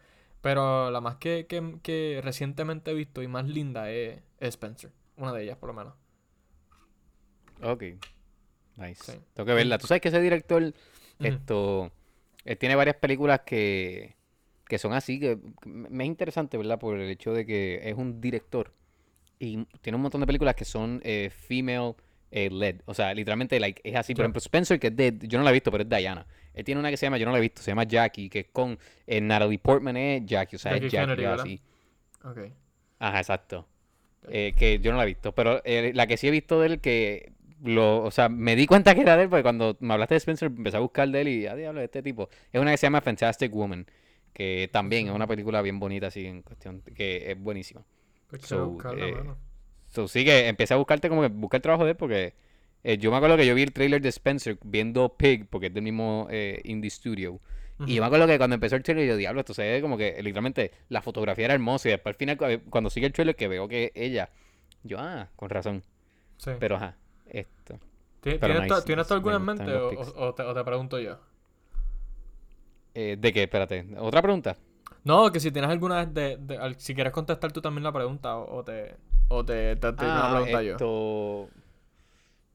Pero 0.42 0.92
la 0.92 1.02
más 1.02 1.16
que, 1.18 1.48
que, 1.48 1.80
que 1.84 2.22
recientemente 2.24 2.92
he 2.92 2.94
visto 2.94 3.22
y 3.24 3.28
más 3.28 3.46
linda 3.48 3.90
es, 3.92 4.20
es 4.40 4.50
Spencer. 4.50 4.92
Una 5.18 5.34
de 5.34 5.44
ellas, 5.44 5.58
por 5.58 5.68
lo 5.70 5.74
menos. 5.74 5.94
Ok. 7.62 7.84
Nice. 8.78 9.12
Sí. 9.14 9.20
Tengo 9.34 9.48
que 9.48 9.54
verla. 9.54 9.78
Tú 9.78 9.88
sabes 9.88 10.02
que 10.02 10.10
ese 10.10 10.20
director, 10.22 10.74
esto, 11.20 11.92
él 12.46 12.58
tiene 12.58 12.76
varias 12.76 12.98
películas 12.98 13.42
que, 13.46 14.16
que 14.74 14.80
son 14.80 14.94
así, 14.94 15.20
que 15.20 15.38
me 15.66 16.04
es 16.04 16.08
interesante, 16.08 16.58
¿verdad? 16.58 16.80
Por 16.80 16.98
el 16.98 17.08
hecho 17.08 17.32
de 17.32 17.46
que 17.46 17.80
es 17.84 17.96
un 17.96 18.20
director 18.20 18.74
y 19.38 19.66
tiene 19.82 19.98
un 19.98 20.02
montón 20.02 20.20
de 20.20 20.26
películas 20.26 20.56
que 20.56 20.66
son 20.66 21.00
eh, 21.04 21.30
female 21.32 21.94
eh, 22.32 22.50
led. 22.50 22.82
O 22.86 22.96
sea, 22.96 23.14
literalmente 23.14 23.60
like, 23.60 23.82
es 23.84 23.96
así. 23.96 24.16
Por 24.16 24.24
ejemplo, 24.26 24.40
Spencer, 24.40 24.80
que 24.80 24.88
es 24.88 24.96
de, 24.96 25.16
yo 25.22 25.38
no 25.38 25.44
la 25.44 25.52
he 25.52 25.54
visto, 25.54 25.70
pero 25.70 25.84
es 25.84 25.90
Diana. 25.90 26.26
Él 26.56 26.64
tiene 26.64 26.80
una 26.80 26.90
que 26.90 26.98
se 26.98 27.06
llama, 27.06 27.20
yo 27.20 27.28
no 27.28 27.32
la 27.32 27.38
he 27.38 27.42
visto, 27.42 27.62
se 27.62 27.70
llama 27.70 27.84
Jackie, 27.84 28.30
que 28.30 28.40
es 28.40 28.48
con 28.52 28.80
eh, 29.06 29.22
Natalie 29.22 29.60
Portman, 29.60 29.96
es 29.96 30.26
Jackie, 30.26 30.56
o 30.56 30.60
sea, 30.60 30.72
Jackie 30.72 30.88
es 30.88 30.92
Jackie, 30.92 31.16
Kennedy, 31.16 31.26
así. 31.26 31.62
Ok. 32.24 32.40
Ajá, 32.98 33.20
exacto. 33.20 33.68
Que 34.28 34.80
yo 34.82 34.92
no 34.92 34.98
la 34.98 35.04
he 35.04 35.08
visto, 35.08 35.36
pero 35.36 35.62
la 35.66 36.08
que 36.08 36.18
sí 36.18 36.30
he 36.30 36.32
visto 36.32 36.60
de 36.60 36.68
él 36.68 36.80
que 36.80 37.34
lo, 37.64 38.04
o 38.04 38.12
sea, 38.12 38.30
me 38.30 38.56
di 38.56 38.66
cuenta 38.66 38.94
que 38.96 39.02
era 39.02 39.16
de 39.16 39.24
él 39.24 39.30
porque 39.30 39.44
cuando 39.44 39.78
me 39.80 39.94
hablaste 39.94 40.16
de 40.16 40.20
Spencer 40.20 40.48
empecé 40.48 40.78
a 40.78 40.82
buscar 40.82 41.08
de 41.10 41.22
él 41.22 41.28
y 41.28 41.48
a 41.48 41.56
diablo, 41.56 41.82
este 41.82 42.02
tipo. 42.02 42.30
Es 42.52 42.62
una 42.62 42.72
que 42.72 42.78
se 42.78 42.86
llama 42.86 43.02
Fantastic 43.02 43.54
Woman, 43.54 43.86
que 44.34 44.70
también 44.72 45.08
es 45.08 45.14
una 45.14 45.28
película 45.28 45.62
bien 45.62 45.80
bonita 45.80 46.08
así 46.08 46.26
en 46.26 46.42
cuestión, 46.42 46.82
que 46.96 47.32
es 47.32 47.40
buenísima. 47.40 47.84
Pues 48.30 48.44
So, 48.44 48.70
buscarla, 48.70 49.06
eh. 49.08 49.24
So, 49.90 50.08
sí 50.08 50.26
que 50.26 50.48
empecé 50.48 50.74
a 50.74 50.78
buscarte 50.78 51.10
como 51.10 51.22
que 51.22 51.28
buscar 51.28 51.60
el 51.60 51.62
trabajo 51.62 51.86
de 51.86 51.92
él 51.92 51.98
porque 51.98 52.34
eh, 52.84 52.98
yo 52.98 53.12
me 53.12 53.18
acuerdo 53.18 53.38
que 53.38 53.46
yo 53.46 53.56
vi 53.56 53.62
el 53.64 53.72
trailer 53.72 54.02
de 54.02 54.10
Spencer 54.10 54.58
viendo 54.64 55.16
Pig, 55.18 55.48
porque 55.50 55.68
es 55.68 55.74
del 55.74 55.84
mismo 55.84 56.28
eh, 56.32 56.62
Indie 56.66 56.90
Studio. 56.90 57.40
Y 57.86 57.96
yo 57.96 58.02
me 58.02 58.08
acuerdo 58.08 58.28
que 58.28 58.38
cuando 58.38 58.54
empezó 58.56 58.76
el 58.78 58.84
trailer, 58.84 59.08
yo 59.08 59.18
diablo, 59.18 59.42
esto 59.42 59.54
se 59.54 59.64
ve 59.64 59.82
como 59.82 59.98
que 59.98 60.16
literalmente 60.24 60.72
la 60.90 61.02
fotografía 61.02 61.46
era 61.46 61.54
hermosa. 61.54 61.90
Y 61.90 61.92
después 61.92 62.14
al 62.14 62.18
final, 62.18 62.38
cu- 62.38 62.70
cuando 62.70 62.90
sigue 62.90 63.08
el 63.08 63.14
trailer, 63.14 63.36
que 63.36 63.48
veo 63.50 63.68
que 63.68 63.92
ella, 63.94 64.30
yo, 64.84 65.00
ah, 65.00 65.30
con 65.36 65.50
razón. 65.50 65.84
Sí. 66.38 66.52
Pero 66.60 66.76
ajá, 66.78 66.98
esto. 67.28 67.80
¿Tienes, 68.22 68.40
pero 68.40 68.54
¿tienes, 68.54 68.72
nice, 68.72 68.86
¿tienes 68.86 69.08
nice, 69.10 69.30
en 69.36 69.46
mente 69.46 69.76
o- 69.76 70.28
o 70.28 70.34
te, 70.34 70.44
o 70.44 70.54
te 70.54 70.64
pregunto 70.64 71.00
yo? 71.00 71.20
Eh, 72.96 73.18
¿De 73.20 73.34
qué? 73.34 73.44
Espérate. 73.44 73.86
¿Otra 73.98 74.22
pregunta? 74.22 74.58
No, 75.04 75.32
que 75.32 75.40
si 75.40 75.52
tienes 75.52 75.70
alguna 75.70 76.06
de, 76.06 76.38
si 76.78 76.96
quieres 76.96 77.12
contestar 77.14 77.52
tú 77.52 77.62
también 77.62 77.84
la 77.84 77.92
pregunta 77.92 78.38
o, 78.38 78.58
o 78.60 78.64
te 78.64 78.96
o 79.30 79.44
te, 79.46 79.76
te, 79.76 79.94
te 79.94 80.06
una 80.06 80.28
Ah, 80.28 80.32
pregunta 80.32 80.62
yo. 80.64 80.72
esto... 80.74 81.50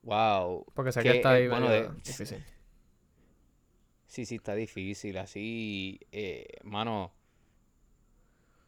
Wow. 0.03 0.65
Porque 0.75 0.93
sé 0.93 1.03
que, 1.03 1.11
que 1.11 1.17
está 1.17 1.31
eh, 1.33 1.43
ahí 1.43 1.49
bueno, 1.49 1.69
de- 1.69 1.89
difícil. 2.05 2.45
Sí, 4.07 4.25
sí, 4.27 4.37
está 4.37 4.55
difícil. 4.55 5.19
Así, 5.19 6.01
eh, 6.13 6.47
mano. 6.65 7.13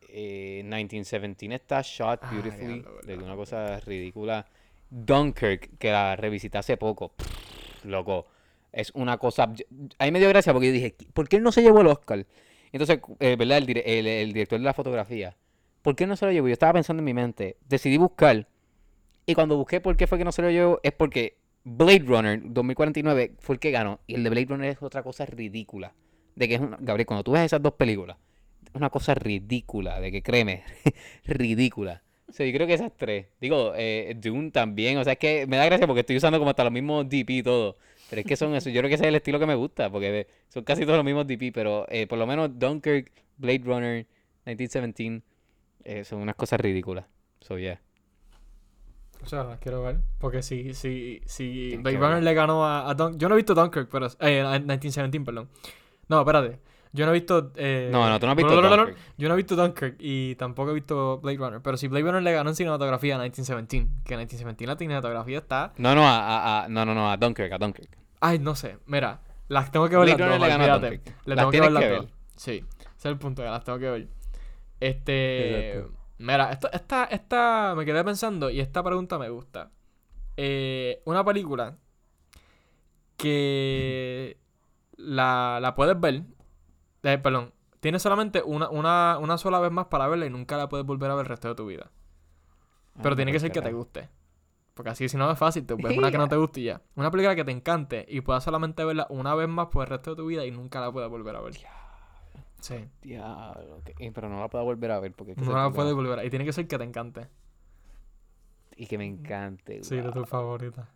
Eh, 0.08 0.62
1917 0.64 1.54
está 1.54 1.82
shot 1.82 2.20
Ah, 2.22 2.30
beautifully. 2.32 2.80
diablo, 2.82 3.00
de 3.02 3.16
una 3.16 3.36
cosa 3.36 3.80
ridícula. 3.80 4.46
Dunkirk, 4.90 5.78
que 5.78 5.90
la 5.92 6.16
revisité 6.16 6.58
hace 6.58 6.76
poco. 6.76 7.10
pff, 7.10 7.84
loco. 7.84 8.26
Es 8.72 8.90
una 8.94 9.18
cosa. 9.18 9.52
Ahí 9.98 10.12
me 10.12 10.18
dio 10.20 10.28
gracia 10.28 10.52
porque 10.52 10.68
yo 10.68 10.72
dije, 10.72 10.94
¿por 11.12 11.28
qué 11.28 11.36
él 11.36 11.42
no 11.42 11.52
se 11.52 11.62
llevó 11.62 11.80
el 11.80 11.88
Oscar? 11.88 12.26
Entonces, 12.72 13.00
eh, 13.18 13.36
¿verdad? 13.36 13.58
El, 13.58 13.66
dire- 13.66 13.82
el- 13.84 14.06
el 14.06 14.32
director 14.32 14.58
de 14.58 14.64
la 14.64 14.74
fotografía. 14.74 15.36
¿Por 15.82 15.96
qué 15.96 16.06
no 16.06 16.16
se 16.16 16.26
lo 16.26 16.32
llevó? 16.32 16.46
Yo 16.48 16.52
estaba 16.52 16.74
pensando 16.74 17.00
en 17.00 17.04
mi 17.06 17.14
mente. 17.14 17.56
Decidí 17.68 17.96
buscar. 17.96 18.46
Y 19.26 19.34
cuando 19.34 19.56
busqué 19.56 19.80
por 19.80 19.96
qué 19.96 20.06
fue 20.06 20.18
que 20.18 20.24
no 20.24 20.32
se 20.32 20.42
lo 20.42 20.50
llevó, 20.50 20.80
es 20.82 20.92
porque 20.92 21.36
Blade 21.64 22.00
Runner 22.06 22.40
2049 22.44 23.32
fue 23.38 23.54
el 23.56 23.60
que 23.60 23.70
ganó. 23.70 24.00
Y 24.06 24.14
el 24.14 24.22
de 24.24 24.30
Blade 24.30 24.46
Runner 24.46 24.70
es 24.70 24.82
otra 24.82 25.02
cosa 25.02 25.26
ridícula. 25.26 25.94
De 26.36 26.48
que 26.48 26.54
es 26.54 26.60
una... 26.60 26.76
Gabriel, 26.80 27.06
cuando 27.06 27.24
tú 27.24 27.32
ves 27.32 27.42
esas 27.42 27.62
dos 27.62 27.74
películas, 27.74 28.16
es 28.68 28.74
una 28.74 28.90
cosa 28.90 29.14
ridícula. 29.14 30.00
De 30.00 30.12
que 30.12 30.22
créeme, 30.22 30.62
ridícula. 31.24 32.02
O 32.28 32.32
yo 32.44 32.52
creo 32.52 32.66
que 32.66 32.74
esas 32.74 32.92
tres. 32.96 33.26
Digo, 33.40 33.72
eh, 33.76 34.14
Dune 34.16 34.50
también. 34.50 34.98
O 34.98 35.04
sea, 35.04 35.14
es 35.14 35.18
que 35.18 35.46
me 35.46 35.56
da 35.56 35.64
gracia 35.66 35.86
porque 35.86 36.00
estoy 36.00 36.16
usando 36.16 36.38
como 36.38 36.50
hasta 36.50 36.64
los 36.64 36.72
mismos 36.72 37.08
DP 37.08 37.30
y 37.30 37.42
todo. 37.42 37.76
Pero 38.10 38.20
es 38.20 38.26
que 38.26 38.36
son 38.36 38.54
eso. 38.54 38.68
Yo 38.70 38.80
creo 38.80 38.88
que 38.88 38.96
ese 38.96 39.04
es 39.04 39.08
el 39.08 39.14
estilo 39.14 39.38
que 39.38 39.46
me 39.46 39.54
gusta. 39.54 39.88
Porque 39.90 40.26
son 40.48 40.64
casi 40.64 40.82
todos 40.84 40.96
los 40.96 41.04
mismos 41.04 41.26
DP. 41.26 41.52
Pero 41.54 41.86
eh, 41.88 42.06
por 42.06 42.18
lo 42.18 42.26
menos 42.26 42.50
Dunkirk, 42.58 43.10
Blade 43.38 43.62
Runner, 43.64 44.06
1917, 44.46 45.22
eh, 45.84 46.04
son 46.04 46.20
unas 46.20 46.34
cosas 46.34 46.60
ridículas. 46.60 47.06
So, 47.40 47.56
yeah. 47.56 47.80
O 49.22 49.26
sea, 49.26 49.44
las 49.44 49.58
quiero 49.60 49.82
ver. 49.82 49.98
Porque 50.18 50.42
si, 50.42 50.74
si, 50.74 51.20
si 51.26 51.76
Blade 51.76 51.98
Runner 51.98 52.22
le 52.22 52.34
ganó 52.34 52.64
a, 52.64 52.88
a 52.90 52.94
Dunk... 52.94 53.16
Yo 53.18 53.28
no 53.28 53.34
he 53.34 53.36
visto 53.36 53.54
Dunkirk, 53.54 53.88
pero... 53.90 54.06
Eh, 54.20 54.40
a 54.40 54.58
1917, 54.58 55.20
perdón. 55.24 55.48
No, 56.08 56.20
espérate. 56.20 56.58
Yo 56.92 57.04
no 57.06 57.12
he 57.12 57.14
visto... 57.14 57.52
Eh... 57.56 57.90
No, 57.92 58.08
no, 58.08 58.18
tú 58.18 58.26
no 58.26 58.32
has 58.32 58.36
visto 58.36 58.54
no, 58.54 58.62
no, 58.62 58.68
no, 58.70 58.76
no. 58.76 58.82
Dunkirk. 58.86 58.98
Yo 59.18 59.28
no 59.28 59.34
he 59.34 59.36
visto 59.36 59.56
Dunkirk 59.56 59.96
y 60.00 60.34
tampoco 60.36 60.70
he 60.70 60.74
visto 60.74 61.20
Blade 61.20 61.36
Runner. 61.38 61.60
Pero 61.62 61.76
si 61.76 61.86
Blade 61.88 62.04
Runner 62.06 62.22
le 62.22 62.32
ganó 62.32 62.48
en 62.50 62.56
cinematografía 62.56 63.14
a 63.16 63.18
1917, 63.18 64.02
que 64.04 64.14
1917 64.16 64.66
la 64.66 64.76
cinematografía 64.76 65.38
está... 65.38 65.72
No, 65.76 65.94
no, 65.94 66.08
a, 66.08 66.18
a- 66.18 66.64
a- 66.64 66.68
no, 66.68 66.84
no, 66.86 66.94
no, 66.94 67.10
a 67.10 67.16
Dunkirk, 67.18 67.52
a 67.52 67.58
Dunkirk. 67.58 67.99
Ay, 68.20 68.38
no 68.38 68.54
sé. 68.54 68.78
Mira, 68.86 69.20
las 69.48 69.70
tengo 69.70 69.88
que 69.88 69.96
ver 69.96 70.08
las 70.08 70.18
dos, 70.18 70.38
le 70.38 70.54
olvídate. 70.54 71.02
Le 71.24 71.34
Las 71.34 71.36
tengo 71.36 71.50
que 71.50 71.60
ver 71.60 71.72
las 71.72 71.82
que 71.82 71.88
dos. 71.90 72.00
ver. 72.06 72.14
Sí, 72.36 72.64
ese 72.78 72.88
es 72.98 73.04
el 73.06 73.18
punto 73.18 73.42
que 73.42 73.48
las 73.48 73.64
tengo 73.64 73.78
que 73.78 73.90
ver. 73.90 74.08
Este. 74.80 75.72
Exacto. 75.78 75.98
Mira, 76.18 76.50
esto, 76.52 76.70
esta, 76.72 77.04
esta. 77.04 77.74
Me 77.76 77.84
quedé 77.84 78.04
pensando 78.04 78.50
y 78.50 78.60
esta 78.60 78.82
pregunta 78.82 79.18
me 79.18 79.28
gusta. 79.30 79.70
Eh, 80.36 81.02
una 81.06 81.24
película 81.24 81.76
que 83.16 84.38
la, 84.96 85.58
la 85.60 85.74
puedes 85.74 85.98
ver. 85.98 86.22
eh, 87.02 87.18
perdón. 87.18 87.52
Tienes 87.80 88.02
solamente 88.02 88.42
una, 88.44 88.68
una, 88.68 89.16
una 89.18 89.38
sola 89.38 89.58
vez 89.58 89.72
más 89.72 89.86
para 89.86 90.06
verla 90.06 90.26
y 90.26 90.30
nunca 90.30 90.58
la 90.58 90.68
puedes 90.68 90.84
volver 90.86 91.10
a 91.10 91.14
ver 91.14 91.24
el 91.24 91.28
resto 91.30 91.48
de 91.48 91.54
tu 91.54 91.66
vida. 91.66 91.90
Pero 93.02 93.14
Ah, 93.14 93.16
tiene 93.16 93.32
que 93.32 93.36
pues, 93.36 93.42
ser 93.42 93.52
que 93.52 93.62
te 93.62 93.72
guste. 93.72 94.08
Porque 94.80 94.92
así 94.92 95.10
si 95.10 95.18
no 95.18 95.30
es 95.30 95.38
fácil, 95.38 95.66
te 95.66 95.74
ves 95.74 95.98
una 95.98 96.10
que 96.10 96.16
no 96.16 96.26
te 96.26 96.36
guste 96.38 96.60
y 96.60 96.64
ya. 96.64 96.80
Una 96.96 97.10
película 97.10 97.36
que 97.36 97.44
te 97.44 97.52
encante 97.52 98.06
y 98.08 98.22
puedas 98.22 98.42
solamente 98.42 98.82
verla 98.82 99.06
una 99.10 99.34
vez 99.34 99.46
más 99.46 99.66
por 99.66 99.82
el 99.84 99.90
resto 99.90 100.12
de 100.12 100.16
tu 100.16 100.24
vida 100.26 100.46
y 100.46 100.50
nunca 100.50 100.80
la 100.80 100.90
puedes 100.90 101.10
volver 101.10 101.36
a 101.36 101.40
ver. 101.42 101.52
Sí. 102.60 102.88
Diablo, 103.02 103.76
ok. 103.76 103.90
Eh, 103.98 104.10
Pero 104.14 104.30
no 104.30 104.40
la 104.40 104.48
puedo 104.48 104.64
volver 104.64 104.90
a 104.92 105.00
ver 105.00 105.12
porque 105.12 105.32
es 105.32 105.38
que 105.38 105.44
No 105.44 105.52
la 105.52 105.70
puedes 105.70 105.92
volver 105.92 106.18
a 106.18 106.24
Y 106.24 106.30
tiene 106.30 106.46
que 106.46 106.54
ser 106.54 106.66
que 106.66 106.78
te 106.78 106.84
encante. 106.84 107.28
Y 108.74 108.86
que 108.86 108.96
me 108.96 109.04
encante. 109.04 109.84
Sí, 109.84 109.96
de 109.96 110.02
wow. 110.04 110.12
tu 110.12 110.24
favorita. 110.24 110.88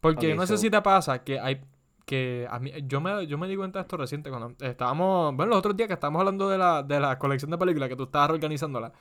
Porque 0.00 0.32
Ok, 0.32 0.38
no 0.38 0.46
sé 0.46 0.54
so- 0.54 0.62
si 0.62 0.70
te 0.70 0.80
pasa 0.80 1.22
que 1.22 1.38
hay 1.38 1.60
que 2.06 2.46
a 2.50 2.58
mí 2.60 2.70
yo 2.84 3.02
me 3.02 3.26
yo 3.26 3.36
me 3.36 3.46
di 3.46 3.56
cuenta 3.56 3.80
de 3.80 3.82
esto 3.82 3.98
reciente 3.98 4.30
cuando 4.30 4.54
estábamos, 4.64 5.34
bueno, 5.36 5.50
los 5.50 5.58
otros 5.58 5.76
días 5.76 5.88
que 5.88 5.94
estábamos 5.94 6.20
hablando 6.20 6.48
de 6.48 6.56
la 6.56 6.82
de 6.82 6.98
la 6.98 7.18
colección 7.18 7.50
de 7.50 7.58
películas 7.58 7.90
que 7.90 7.96
tú 7.96 8.04
estabas 8.04 8.30
reorganizándola. 8.30 8.92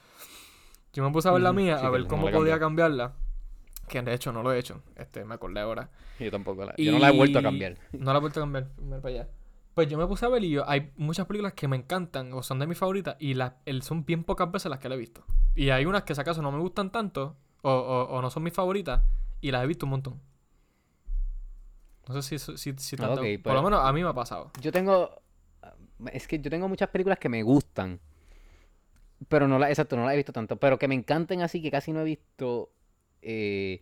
Yo 0.92 1.04
me 1.04 1.12
puse 1.12 1.30
a 1.30 1.32
ver 1.32 1.42
la 1.42 1.54
mía, 1.54 1.78
sí, 1.78 1.86
a 1.86 1.90
ver 1.90 2.08
cómo 2.08 2.30
podía 2.32 2.58
cambiarla. 2.60 3.14
Que 3.88 4.02
de 4.02 4.14
hecho 4.14 4.32
no 4.32 4.42
lo 4.44 4.52
he 4.52 4.58
hecho. 4.60 4.82
Este, 4.96 5.24
me 5.26 5.36
acordé 5.36 5.60
ahora. 5.60 5.90
Yo 6.20 6.32
tampoco 6.32 6.66
la... 6.66 6.76
Yo 6.78 6.92
no 6.92 7.00
la 7.00 7.10
he 7.10 7.12
vuelto 7.16 7.38
a 7.38 7.42
Y- 7.42 7.44
cambiar. 7.44 7.78
No 7.94 8.12
la 8.12 8.18
he 8.18 8.22
vuelto 8.22 8.40
a 8.40 8.44
cambiar. 8.44 8.68
Para 9.02 9.08
allá. 9.14 9.28
Pues 9.74 9.88
yo 9.90 9.98
me 9.98 10.08
puse 10.08 10.26
a 10.26 10.30
ver 10.30 10.44
y 10.44 10.50
yo, 10.52 10.68
hay 10.70 10.92
muchas 10.96 11.26
películas 11.28 11.54
que 11.54 11.68
me 11.68 11.76
encantan 11.76 12.32
o 12.34 12.42
son 12.42 12.60
de 12.60 12.66
mis 12.68 12.78
favoritas 12.78 13.18
y 13.20 13.34
las 13.34 13.54
el- 13.66 13.82
son 13.84 14.06
bien 14.06 14.24
pocas 14.24 14.50
veces 14.52 14.70
las 14.70 14.80
que 14.80 14.88
las 14.90 14.96
he 14.96 15.00
visto. 15.00 15.24
Y 15.54 15.70
hay 15.70 15.86
unas 15.86 16.04
que 16.04 16.16
si 16.16 16.22
acaso 16.22 16.42
no 16.42 16.52
me 16.52 16.60
gustan 16.60 16.92
tanto 16.92 17.36
o, 17.62 17.72
o- 17.72 18.04
o 18.18 18.22
no 18.22 18.30
son 18.30 18.44
mis 18.44 18.54
favoritas 18.54 19.02
y 19.42 19.52
las 19.52 19.64
he 19.64 19.68
visto 19.68 19.86
un 19.86 19.90
montón. 19.92 20.22
No 22.08 22.22
sé 22.22 22.38
si, 22.40 22.58
si, 22.58 22.74
si 22.78 22.96
Ah, 23.00 23.06
ok, 23.10 23.16
dado- 23.16 23.22
Por 23.22 23.42
pues- 23.44 23.56
lo 23.56 23.64
menos 23.64 23.82
a 23.84 23.92
mí 23.94 24.02
me 24.04 24.10
ha 24.10 24.14
pasado. 24.14 24.52
Yo 24.62 24.72
tengo... 24.72 25.22
Es 26.12 26.28
que 26.28 26.40
yo 26.40 26.50
tengo 26.50 26.68
muchas 26.70 26.90
películas 26.90 27.20
que 27.20 27.30
me 27.30 27.42
gustan. 27.44 28.00
Pero 29.28 29.48
no 29.48 29.58
las... 29.58 29.70
Exacto, 29.70 29.96
no 29.96 30.04
las 30.06 30.14
he 30.14 30.18
visto 30.18 30.32
tanto. 30.34 30.58
Pero 30.58 30.78
que 30.78 30.88
me 30.88 30.96
encanten 30.96 31.42
así 31.42 31.62
que 31.62 31.72
casi 31.72 31.92
no 31.94 32.02
he 32.02 32.04
visto... 32.04 32.70
eh, 33.26 33.82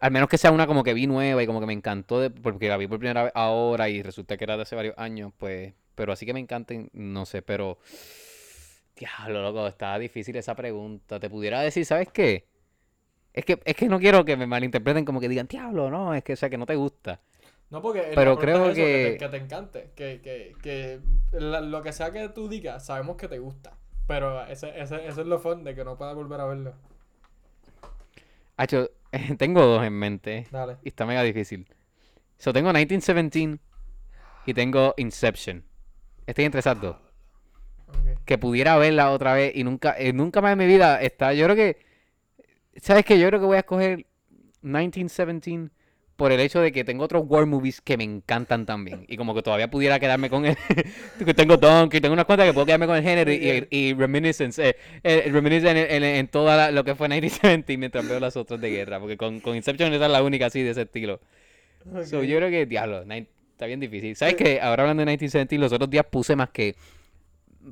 Al 0.00 0.10
menos 0.10 0.28
que 0.30 0.38
sea 0.38 0.50
una 0.50 0.66
como 0.66 0.82
que 0.82 0.94
vi 0.94 1.06
nueva 1.06 1.42
y 1.42 1.46
como 1.46 1.60
que 1.60 1.66
me 1.66 1.74
encantó 1.74 2.20
de- 2.20 2.30
porque 2.30 2.68
la 2.68 2.76
vi 2.78 2.86
por 2.88 2.98
primera 2.98 3.24
vez 3.24 3.32
ahora 3.34 3.88
y 3.90 4.02
resulta 4.02 4.36
que 4.38 4.44
era 4.44 4.56
de 4.56 4.62
hace 4.62 4.74
varios 4.76 4.94
años, 4.98 5.32
pues... 5.38 5.74
Pero 5.94 6.12
así 6.14 6.24
que 6.24 6.32
me 6.32 6.40
encanten, 6.40 6.88
no 6.94 7.26
sé, 7.26 7.42
pero... 7.42 7.78
Diablo, 8.96 9.42
loco, 9.42 9.66
está 9.66 9.98
difícil 9.98 10.36
esa 10.36 10.54
pregunta. 10.54 11.18
Te 11.20 11.30
pudiera 11.30 11.60
decir, 11.60 11.84
¿sabes 11.86 12.08
qué? 12.12 12.46
Es 13.32 13.44
que, 13.44 13.60
es 13.64 13.74
que 13.76 13.88
no 13.88 13.98
quiero 13.98 14.24
que 14.24 14.36
me 14.36 14.46
malinterpreten 14.46 15.04
como 15.04 15.20
que 15.20 15.28
digan, 15.28 15.46
diablo, 15.46 15.90
no, 15.90 16.14
es 16.14 16.22
que, 16.24 16.32
o 16.34 16.36
sea, 16.36 16.50
que 16.50 16.58
no 16.58 16.66
te 16.66 16.74
gusta. 16.76 17.20
No, 17.70 17.80
porque 17.80 18.10
Pero 18.14 18.36
creo 18.38 18.66
es 18.70 18.76
eso, 18.78 18.86
que, 18.86 18.92
que- 18.92 19.10
te, 19.12 19.16
que 19.18 19.28
te 19.28 19.36
encante. 19.36 19.90
Que, 19.94 20.20
que, 20.20 20.52
que 20.62 21.00
la- 21.38 21.60
lo 21.60 21.82
que 21.82 21.92
sea 21.92 22.10
que 22.12 22.28
tú 22.30 22.48
digas, 22.48 22.84
sabemos 22.84 23.16
que 23.16 23.28
te 23.28 23.38
gusta. 23.38 23.76
Pero 24.06 24.44
ese, 24.46 24.68
ese, 24.80 25.06
ese 25.06 25.20
es 25.20 25.26
lo 25.26 25.38
fun 25.38 25.62
de 25.62 25.74
que 25.74 25.84
no 25.84 25.96
puedas 25.96 26.14
volver 26.16 26.40
a 26.40 26.46
verlo. 26.46 26.74
Hacho, 28.60 28.90
tengo 29.38 29.64
dos 29.64 29.82
en 29.86 29.94
mente. 29.94 30.46
Dale. 30.50 30.76
Y 30.82 30.88
está 30.88 31.06
mega 31.06 31.22
difícil. 31.22 31.66
So, 32.36 32.52
tengo 32.52 32.68
1917 32.68 33.58
y 34.44 34.52
tengo 34.52 34.92
Inception. 34.98 35.64
Estoy 36.26 36.44
entre 36.44 36.60
esas 36.60 36.78
dos. 36.78 36.96
Que 38.26 38.36
pudiera 38.36 38.76
verla 38.76 39.12
otra 39.12 39.32
vez 39.32 39.56
y 39.56 39.64
nunca, 39.64 39.94
eh, 39.98 40.12
nunca 40.12 40.42
más 40.42 40.52
en 40.52 40.58
mi 40.58 40.66
vida 40.66 41.00
está. 41.00 41.32
Yo 41.32 41.46
creo 41.46 41.56
que. 41.56 41.78
¿Sabes 42.76 43.06
qué? 43.06 43.18
Yo 43.18 43.28
creo 43.28 43.40
que 43.40 43.46
voy 43.46 43.56
a 43.56 43.60
escoger 43.60 44.06
1917 44.60 45.70
por 46.20 46.32
el 46.32 46.40
hecho 46.40 46.60
de 46.60 46.70
que 46.70 46.84
tengo 46.84 47.02
otros 47.04 47.24
war 47.26 47.46
movies 47.46 47.80
que 47.80 47.96
me 47.96 48.04
encantan 48.04 48.66
también. 48.66 49.06
Y 49.08 49.16
como 49.16 49.34
que 49.34 49.40
todavía 49.42 49.70
pudiera 49.70 49.98
quedarme 49.98 50.28
con 50.28 50.44
el. 50.44 50.54
que 51.24 51.32
tengo 51.34 51.56
Donkey, 51.56 51.98
tengo 51.98 52.12
unas 52.12 52.26
cuantas 52.26 52.46
que 52.46 52.52
puedo 52.52 52.66
quedarme 52.66 52.86
con 52.86 52.94
el 52.96 53.02
género 53.02 53.32
y, 53.32 53.66
y, 53.70 53.76
y 53.88 53.94
Reminiscence. 53.94 54.68
Eh, 54.68 54.76
eh, 55.02 55.28
Reminiscence 55.32 55.70
en, 55.96 56.02
en, 56.04 56.16
en 56.16 56.28
toda 56.28 56.56
la- 56.58 56.70
lo 56.70 56.84
que 56.84 56.94
fue 56.94 57.08
1917 57.08 57.78
mientras 57.78 58.06
veo 58.06 58.20
las 58.20 58.36
otras 58.36 58.60
de 58.60 58.68
guerra. 58.70 59.00
Porque 59.00 59.16
con, 59.16 59.40
con 59.40 59.56
Inception 59.56 59.90
esa 59.94 60.04
es 60.04 60.12
la 60.12 60.22
única 60.22 60.44
así 60.46 60.62
de 60.62 60.70
ese 60.72 60.82
estilo. 60.82 61.18
So, 62.04 62.18
Ok. 62.18 62.24
yo 62.24 62.36
creo 62.36 62.50
que, 62.50 62.66
diablo, 62.66 63.02
está 63.52 63.64
bien 63.64 63.80
difícil. 63.80 64.14
¿Sabes 64.14 64.34
qué? 64.34 64.60
Ahora 64.60 64.82
hablando 64.82 65.00
de 65.00 65.06
1917, 65.06 65.56
los 65.58 65.72
otros 65.72 65.88
días 65.88 66.04
puse 66.10 66.36
más 66.36 66.50
que. 66.50 66.74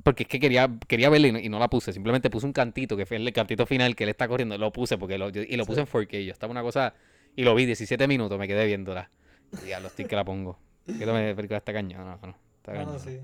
Porque 0.03 0.23
es 0.25 0.29
que 0.29 0.39
quería, 0.39 0.71
quería 0.87 1.09
verla 1.11 1.29
y 1.29 1.33
no, 1.33 1.39
y 1.39 1.49
no 1.49 1.59
la 1.59 1.69
puse. 1.69 1.93
Simplemente 1.93 2.31
puse 2.31 2.47
un 2.47 2.53
cantito, 2.53 2.97
que 2.97 3.07
fue 3.07 3.17
el 3.19 3.33
cantito 3.33 3.67
final 3.67 3.95
que 3.97 4.05
él 4.05 4.11
está 4.11 4.29
corriendo. 4.29 4.57
Lo 4.59 4.73
puse 4.73 4.99
porque 4.99 5.19
lo, 5.19 5.29
y 5.31 5.57
lo 5.57 5.65
puse 5.67 5.81
en 5.81 5.87
4K. 5.87 6.25
Yo 6.25 6.33
estaba 6.33 6.51
una 6.51 6.63
cosa. 6.63 6.95
Y 7.39 7.45
lo 7.45 7.55
vi 7.55 7.67
17 7.67 8.09
minutos, 8.09 8.37
me 8.37 8.49
quedé 8.49 8.67
viéndola. 8.67 9.11
Y 9.63 9.67
Diablo, 9.67 9.87
estoy 9.87 10.07
que 10.07 10.17
la 10.17 10.25
pongo. 10.25 10.59
Que 10.85 11.07
la 11.07 11.13
película 11.37 11.59
está 11.59 11.73
cañón. 11.73 12.05
No, 12.05 12.19
no, 12.21 12.35
está 12.57 12.73
Ah, 12.73 12.75
cañón. 12.75 12.93
no, 12.95 12.99
sí. 12.99 13.21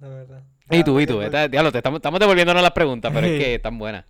La 0.00 0.08
verdad. 0.08 0.42
Y 0.70 0.84
tú, 0.84 1.00
y 1.00 1.04
Ah, 1.04 1.06
tú. 1.06 1.16
ok, 1.16 1.22
esta- 1.22 1.48
diablo, 1.48 1.72
te 1.72 1.78
estamos, 1.78 1.96
estamos 1.96 2.20
devolviéndonos 2.20 2.60
las 2.62 2.72
preguntas, 2.72 3.10
pero 3.14 3.26
es 3.26 3.42
que 3.42 3.54
están 3.54 3.78
buenas. 3.78 4.04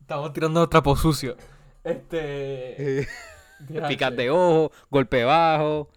Estamos 0.00 0.32
tirando 0.32 0.66
trapo 0.70 0.96
sucio. 0.96 1.36
Este. 1.84 3.06
Picas 3.88 4.16
de 4.16 4.30
ojo, 4.30 4.72
golpe 4.88 5.22
bajo. 5.24 5.90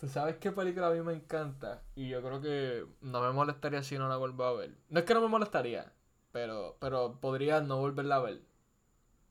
¿Tú 0.00 0.08
sabes 0.08 0.34
qué 0.38 0.50
película 0.50 0.88
a 0.88 0.90
mí 0.90 1.00
me 1.00 1.12
encanta? 1.12 1.82
Y 1.94 2.08
yo 2.08 2.22
creo 2.22 2.40
que 2.40 2.84
no 3.02 3.20
me 3.20 3.30
molestaría 3.32 3.84
si 3.84 3.98
no 3.98 4.08
la 4.08 4.16
vuelvo 4.16 4.42
a 4.42 4.52
ver. 4.54 4.72
No 4.88 4.98
es 4.98 5.04
que 5.06 5.14
no 5.14 5.20
me 5.20 5.28
molestaría, 5.28 5.92
pero, 6.32 6.76
pero 6.80 7.20
podría 7.20 7.60
no 7.60 7.76
volverla 7.78 8.16
a 8.16 8.20
ver. 8.20 8.40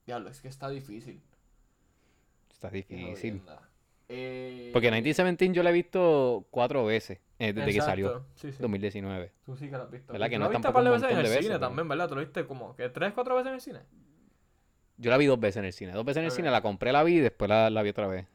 Diablo, 0.06 0.30
es 0.30 0.40
que 0.40 0.48
está 0.48 0.70
difícil. 0.70 1.22
Está 2.60 2.70
difícil. 2.70 3.42
Eh, 4.10 4.72
Porque 4.74 4.88
1917 4.92 5.54
yo 5.56 5.64
la 5.64 5.70
he 5.70 5.74
visto 5.74 6.46
cuatro 6.52 6.84
veces 6.84 7.20
eh, 7.38 7.54
desde 7.54 7.72
que 7.72 7.80
salió. 7.82 8.26
Sí, 8.36 8.52
sí. 8.52 8.58
2019. 8.60 9.32
Tú 9.46 9.56
sí 9.56 9.66
que 9.70 9.78
la 9.78 9.84
has 9.84 9.92
visto. 9.92 10.12
¿Verdad 10.12 10.28
que 10.30 10.36
tú 10.36 10.40
no 10.40 10.46
la 10.46 10.50
viste 10.58 10.74
par 10.74 10.84
de 10.84 10.90
veces 10.90 11.12
en 11.12 11.18
el 11.20 11.28
cine 11.28 11.42
pero- 11.48 11.60
también, 11.62 11.88
¿verdad? 11.88 12.10
¿Tú 12.10 12.16
lo 12.16 12.22
viste 12.22 12.46
como 12.46 12.76
que 12.76 12.90
tres, 12.90 13.14
cuatro 13.14 13.36
veces 13.36 13.48
en 13.50 13.54
el 13.56 13.62
cine? 13.62 13.80
Yo 14.98 15.10
la 15.12 15.18
vi 15.18 15.26
dos 15.28 15.40
veces 15.40 15.58
en 15.58 15.66
el 15.66 15.72
cine. 15.74 15.94
Dos 15.94 16.04
veces 16.04 16.18
en 16.20 16.26
el 16.26 16.32
cine, 16.32 16.52
la 16.52 16.62
compré, 16.62 16.92
la 16.92 17.04
vi 17.04 17.18
y 17.18 17.20
después 17.22 17.48
la, 17.48 17.70
la 17.70 17.82
vi 17.82 17.90
otra 17.92 18.08
vez. 18.08 18.26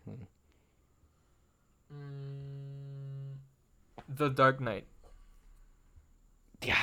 Mm, 1.90 3.34
The 4.16 4.30
Dark 4.30 4.58
Knight. 4.58 4.84
Ya. 6.60 6.76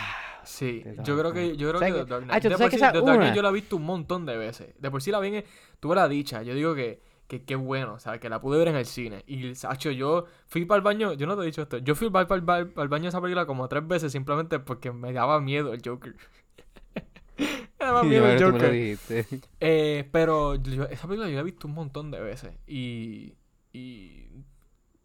Sí, 0.43 0.83
yo 1.03 1.17
creo 1.17 1.33
que 1.33 1.55
yo 1.55 1.69
creo 1.69 1.79
¿Sabes 1.79 1.93
que 1.93 1.99
qué? 2.01 2.05
The 2.05 2.09
Dark 2.11 2.23
Ah, 2.23 2.27
Knight. 2.27 2.43
¿tú 2.43 2.49
De 2.49 2.55
sabes 2.55 2.65
por 2.65 2.69
que 2.71 2.77
sí, 2.77 2.83
esa 2.83 2.91
The 2.91 3.01
Dark 3.01 3.19
Knight 3.19 3.35
yo 3.35 3.41
la 3.41 3.49
he 3.49 3.53
visto 3.53 3.75
un 3.77 3.83
montón 3.83 4.25
de 4.25 4.37
veces. 4.37 4.73
De 4.79 4.91
por 4.91 5.01
sí 5.01 5.11
la 5.11 5.19
vi 5.19 5.35
en- 5.37 5.45
tuve 5.79 5.95
la 5.95 6.07
dicha, 6.07 6.43
yo 6.43 6.53
digo 6.53 6.75
que 6.75 7.01
que 7.31 7.45
qué 7.45 7.55
bueno, 7.55 7.93
o 7.93 7.99
sea, 7.99 8.19
que 8.19 8.27
la 8.27 8.41
pude 8.41 8.57
ver 8.57 8.67
en 8.67 8.75
el 8.75 8.85
cine. 8.85 9.23
Y 9.25 9.55
Sacho, 9.55 9.89
yo 9.89 10.25
fui 10.47 10.65
para 10.65 10.75
el 10.79 10.83
baño, 10.83 11.13
yo 11.13 11.25
no 11.27 11.37
te 11.37 11.43
he 11.43 11.45
dicho 11.45 11.61
esto, 11.61 11.77
yo 11.77 11.95
fui 11.95 12.09
para 12.09 12.35
el, 12.35 12.41
baño 12.41 13.03
de 13.03 13.07
esa 13.07 13.21
película 13.21 13.45
como 13.45 13.69
tres 13.69 13.87
veces 13.87 14.11
simplemente 14.11 14.59
porque 14.59 14.91
me 14.91 15.13
daba 15.13 15.39
miedo 15.39 15.71
el 15.71 15.81
Joker. 15.81 16.13
me 17.37 17.85
daba 17.85 18.03
miedo 18.03 18.27
el 18.27 18.43
Joker. 18.43 18.97
Eh, 19.61 20.09
pero 20.11 20.55
yo- 20.55 20.83
esa 20.89 21.07
película 21.07 21.29
yo 21.29 21.35
la 21.35 21.39
he 21.39 21.45
visto 21.45 21.69
un 21.69 21.73
montón 21.73 22.11
de 22.11 22.19
veces. 22.19 22.51
Y. 22.67 23.37
Y. 23.71 24.27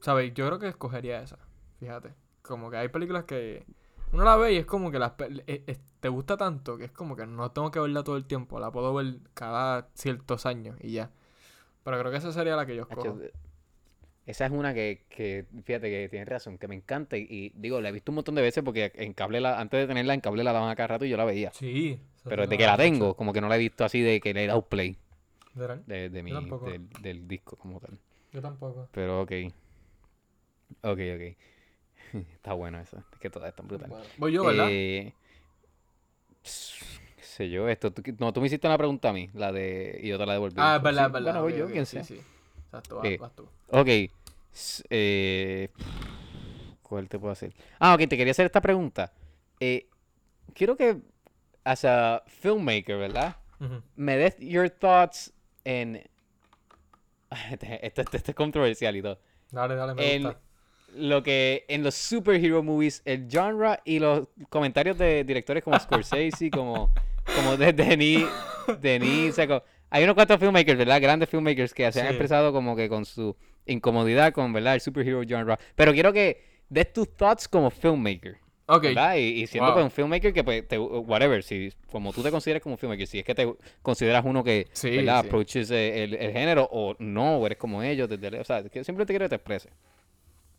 ¿Sabes? 0.01 0.35
Yo 0.35 0.49
creo 0.49 0.59
que 0.59 0.66
escogería 0.66 1.22
esa. 1.22 1.39
Fíjate. 1.79 2.12
Como 2.43 2.72
que 2.72 2.79
hay 2.79 2.89
películas 2.89 3.22
que. 3.22 3.64
Uno 4.12 4.24
la 4.24 4.35
ve 4.35 4.55
y 4.55 4.57
es 4.57 4.66
como 4.66 4.91
que 4.91 4.99
las 4.99 5.12
eh, 5.20 5.64
eh, 5.64 5.79
te 6.01 6.09
gusta 6.09 6.37
tanto 6.37 6.77
que 6.77 6.87
es 6.87 6.93
como 6.93 7.14
que 7.14 7.27
no 7.27 7.53
tengo 7.53 7.70
que 7.70 7.79
verla 7.79 8.03
todo 8.03 8.16
el 8.16 8.24
tiempo. 8.24 8.59
La 8.59 8.72
puedo 8.72 8.93
ver 8.95 9.20
cada 9.35 9.91
ciertos 9.95 10.45
años 10.45 10.77
y 10.81 10.91
ya. 10.91 11.12
Pero 11.87 12.01
creo 12.01 12.11
que 12.11 12.18
esa 12.18 12.32
sería 12.32 12.57
la 12.57 12.66
que 12.66 12.74
yo 12.74 12.82
escojo. 12.82 13.01
Hacho, 13.01 13.20
Esa 14.26 14.47
es 14.47 14.51
una 14.51 14.74
que, 14.74 15.05
que, 15.09 15.47
fíjate 15.62 15.89
que 15.89 16.09
tienes 16.09 16.28
razón, 16.28 16.59
que 16.59 16.66
me 16.66 16.74
encanta. 16.74 17.16
Y, 17.16 17.28
y 17.30 17.53
digo, 17.55 17.80
la 17.80 17.91
he 17.91 17.93
visto 17.93 18.11
un 18.11 18.16
montón 18.16 18.34
de 18.34 18.43
veces 18.43 18.64
porque 18.64 18.91
en 18.97 19.12
cable 19.12 19.41
la, 19.41 19.61
antes 19.61 19.78
de 19.78 19.87
tenerla 19.87 20.12
en 20.12 20.20
cable 20.20 20.43
la 20.43 20.53
daban 20.53 20.68
a 20.68 20.74
cada 20.74 20.89
rato 20.89 21.05
y 21.05 21.11
yo 21.11 21.16
la 21.16 21.24
veía. 21.24 21.53
Sí. 21.53 22.01
Pero 22.24 22.43
es 22.43 22.49
desde 22.49 22.59
que 22.59 22.66
la 22.66 22.76
tengo, 22.76 23.14
como 23.14 23.32
que 23.32 23.41
no 23.41 23.49
la 23.49 23.55
he 23.55 23.61
visto 23.61 23.84
así 23.84 24.01
de 24.01 24.20
que 24.20 24.34
le 24.34 24.43
he 24.43 24.47
dado 24.49 24.62
play 24.62 24.99
de, 25.87 26.11
de 26.11 26.22
mi, 26.24 26.32
tampoco. 26.32 26.68
del, 26.68 26.89
del 27.01 27.28
disco 27.28 27.55
como 27.55 27.78
tal. 27.78 27.97
Yo 28.32 28.43
tampoco. 28.43 28.89
Pero 28.91 29.22
ok. 29.22 29.32
Ok, 30.82 30.99
ok. 31.14 31.37
Está 32.34 32.53
bueno 32.55 32.80
eso. 32.80 32.99
Es 33.12 33.18
que 33.20 33.30
todas 33.30 33.49
están 33.49 33.68
brutales. 33.68 33.91
Bueno, 33.97 34.07
voy 34.18 34.32
yo, 34.32 34.45
¿verdad? 34.45 34.66
Eh, 34.70 35.14
sé 37.37 37.51
yo, 37.51 37.68
esto. 37.68 37.93
tú- 37.93 38.03
no, 38.18 38.32
tú 38.32 38.41
me 38.41 38.47
hiciste 38.47 38.66
una 38.66 38.78
pregunta 38.78 39.11
a 39.11 39.12
mí, 39.12 39.28
la 39.34 39.53
de. 39.53 40.01
Y 40.03 40.09
yo 40.09 40.18
te 40.18 40.26
la 40.26 40.32
devolví. 40.34 40.55
ah, 40.59 40.76
es 40.76 40.82
verdad, 40.82 41.07
es 41.07 41.12
verdad. 41.12 41.32
Bueno, 41.32 41.43
voy 41.43 41.57
yo, 41.57 41.70
quién 41.70 41.87
sí, 41.87 42.03
sí. 42.05 42.20
Exacto, 42.66 43.05
Eh, 43.05 43.18
vas, 43.18 43.34
tú. 43.34 43.49
Ok. 43.70 43.89
Eh, 44.91 45.68
¿Cuál 46.82 47.09
te 47.09 47.18
puedo 47.18 47.32
hacer? 47.32 47.53
Ah, 47.78 47.95
ok, 47.95 48.01
te 48.09 48.16
quería 48.16 48.30
hacer 48.30 48.47
esta 48.47 48.61
pregunta. 48.61 49.12
Eh, 49.61 49.89
quiero 50.55 50.76
que, 50.76 50.99
as 51.64 51.84
a 51.84 52.22
filmmaker, 52.26 52.97
¿verdad? 52.97 53.37
Me 53.97 54.16
des 54.16 54.37
your 54.39 54.70
thoughts 54.70 55.32
en. 55.64 56.03
Este, 57.51 57.84
este, 57.87 58.03
este- 58.03 58.16
este 58.18 58.30
es 58.30 58.37
controversial 58.37 58.95
y 58.97 59.03
todo. 59.03 59.18
Dale, 59.51 59.74
dale, 59.74 59.95
me 59.95 60.14
En, 60.14 60.22
gusta. 60.22 60.41
lo 60.95 61.22
que 61.24 61.64
en 61.68 61.82
los 61.82 61.95
superhero 61.97 62.62
movies, 62.62 63.03
el 63.05 63.28
genre 63.28 63.80
y 63.84 63.99
los 63.99 64.28
comentarios 64.49 64.97
de 64.97 65.24
directores 65.24 65.64
como 65.64 65.76
Scorsese, 65.80 66.51
como, 66.51 66.93
como 67.35 67.57
de 67.57 67.72
Denis, 67.72 68.24
Denis, 68.81 69.39
hay 69.91 70.05
unos 70.05 70.14
cuantos 70.14 70.39
filmmakers, 70.41 70.79
¿verdad? 70.79 71.01
Grandes 71.01 71.29
filmmakers 71.29 71.72
que 71.72 71.91
se 71.93 72.01
han 72.01 72.07
Sí. 72.07 72.11
expresado 72.12 72.53
como 72.53 72.74
que 72.77 72.89
con 72.89 73.05
su 73.05 73.37
incomodidad 73.66 74.33
con, 74.33 74.53
¿verdad? 74.53 74.74
El 74.74 74.81
superhero 74.81 75.22
genre. 75.27 75.57
Pero 75.74 75.93
quiero 75.93 76.12
que 76.12 76.43
des 76.68 76.93
tus 76.93 77.09
thoughts 77.16 77.49
como 77.49 77.70
filmmaker. 77.70 78.37
Ok. 78.68 78.83
¿verdad? 78.83 79.14
Y, 79.16 79.43
y 79.43 79.47
siendo 79.47 79.66
Wow. 79.68 79.74
pues, 79.74 79.85
un 79.85 79.91
filmmaker 79.93 80.33
que, 80.33 80.43
pues, 80.43 80.66
te, 80.66 80.77
whatever, 80.77 81.41
si, 81.45 81.72
como 81.89 82.12
tú 82.12 82.20
te 82.24 82.33
consideras 82.33 82.61
como 82.61 82.77
filmmaker, 82.77 83.07
si 83.07 83.20
es 83.20 83.24
que 83.24 83.33
te 83.33 83.55
consideras 83.81 84.24
uno 84.24 84.43
que, 84.43 84.66
Sí, 84.72 84.91
¿verdad? 84.97 85.20
sí. 85.22 85.27
Approaches 85.29 85.70
eh, 85.70 86.03
el, 86.03 86.14
el 86.14 86.33
género 86.33 86.68
o 86.72 86.97
no, 86.99 87.37
o 87.37 87.47
eres 87.47 87.59
como 87.59 87.81
ellos, 87.85 88.09
desde, 88.09 88.41
o 88.41 88.45
sea, 88.45 88.64
que 88.64 88.83
simplemente 88.83 89.12
quiero 89.12 89.27
que 89.27 89.29
te 89.29 89.35
expreses. 89.37 89.70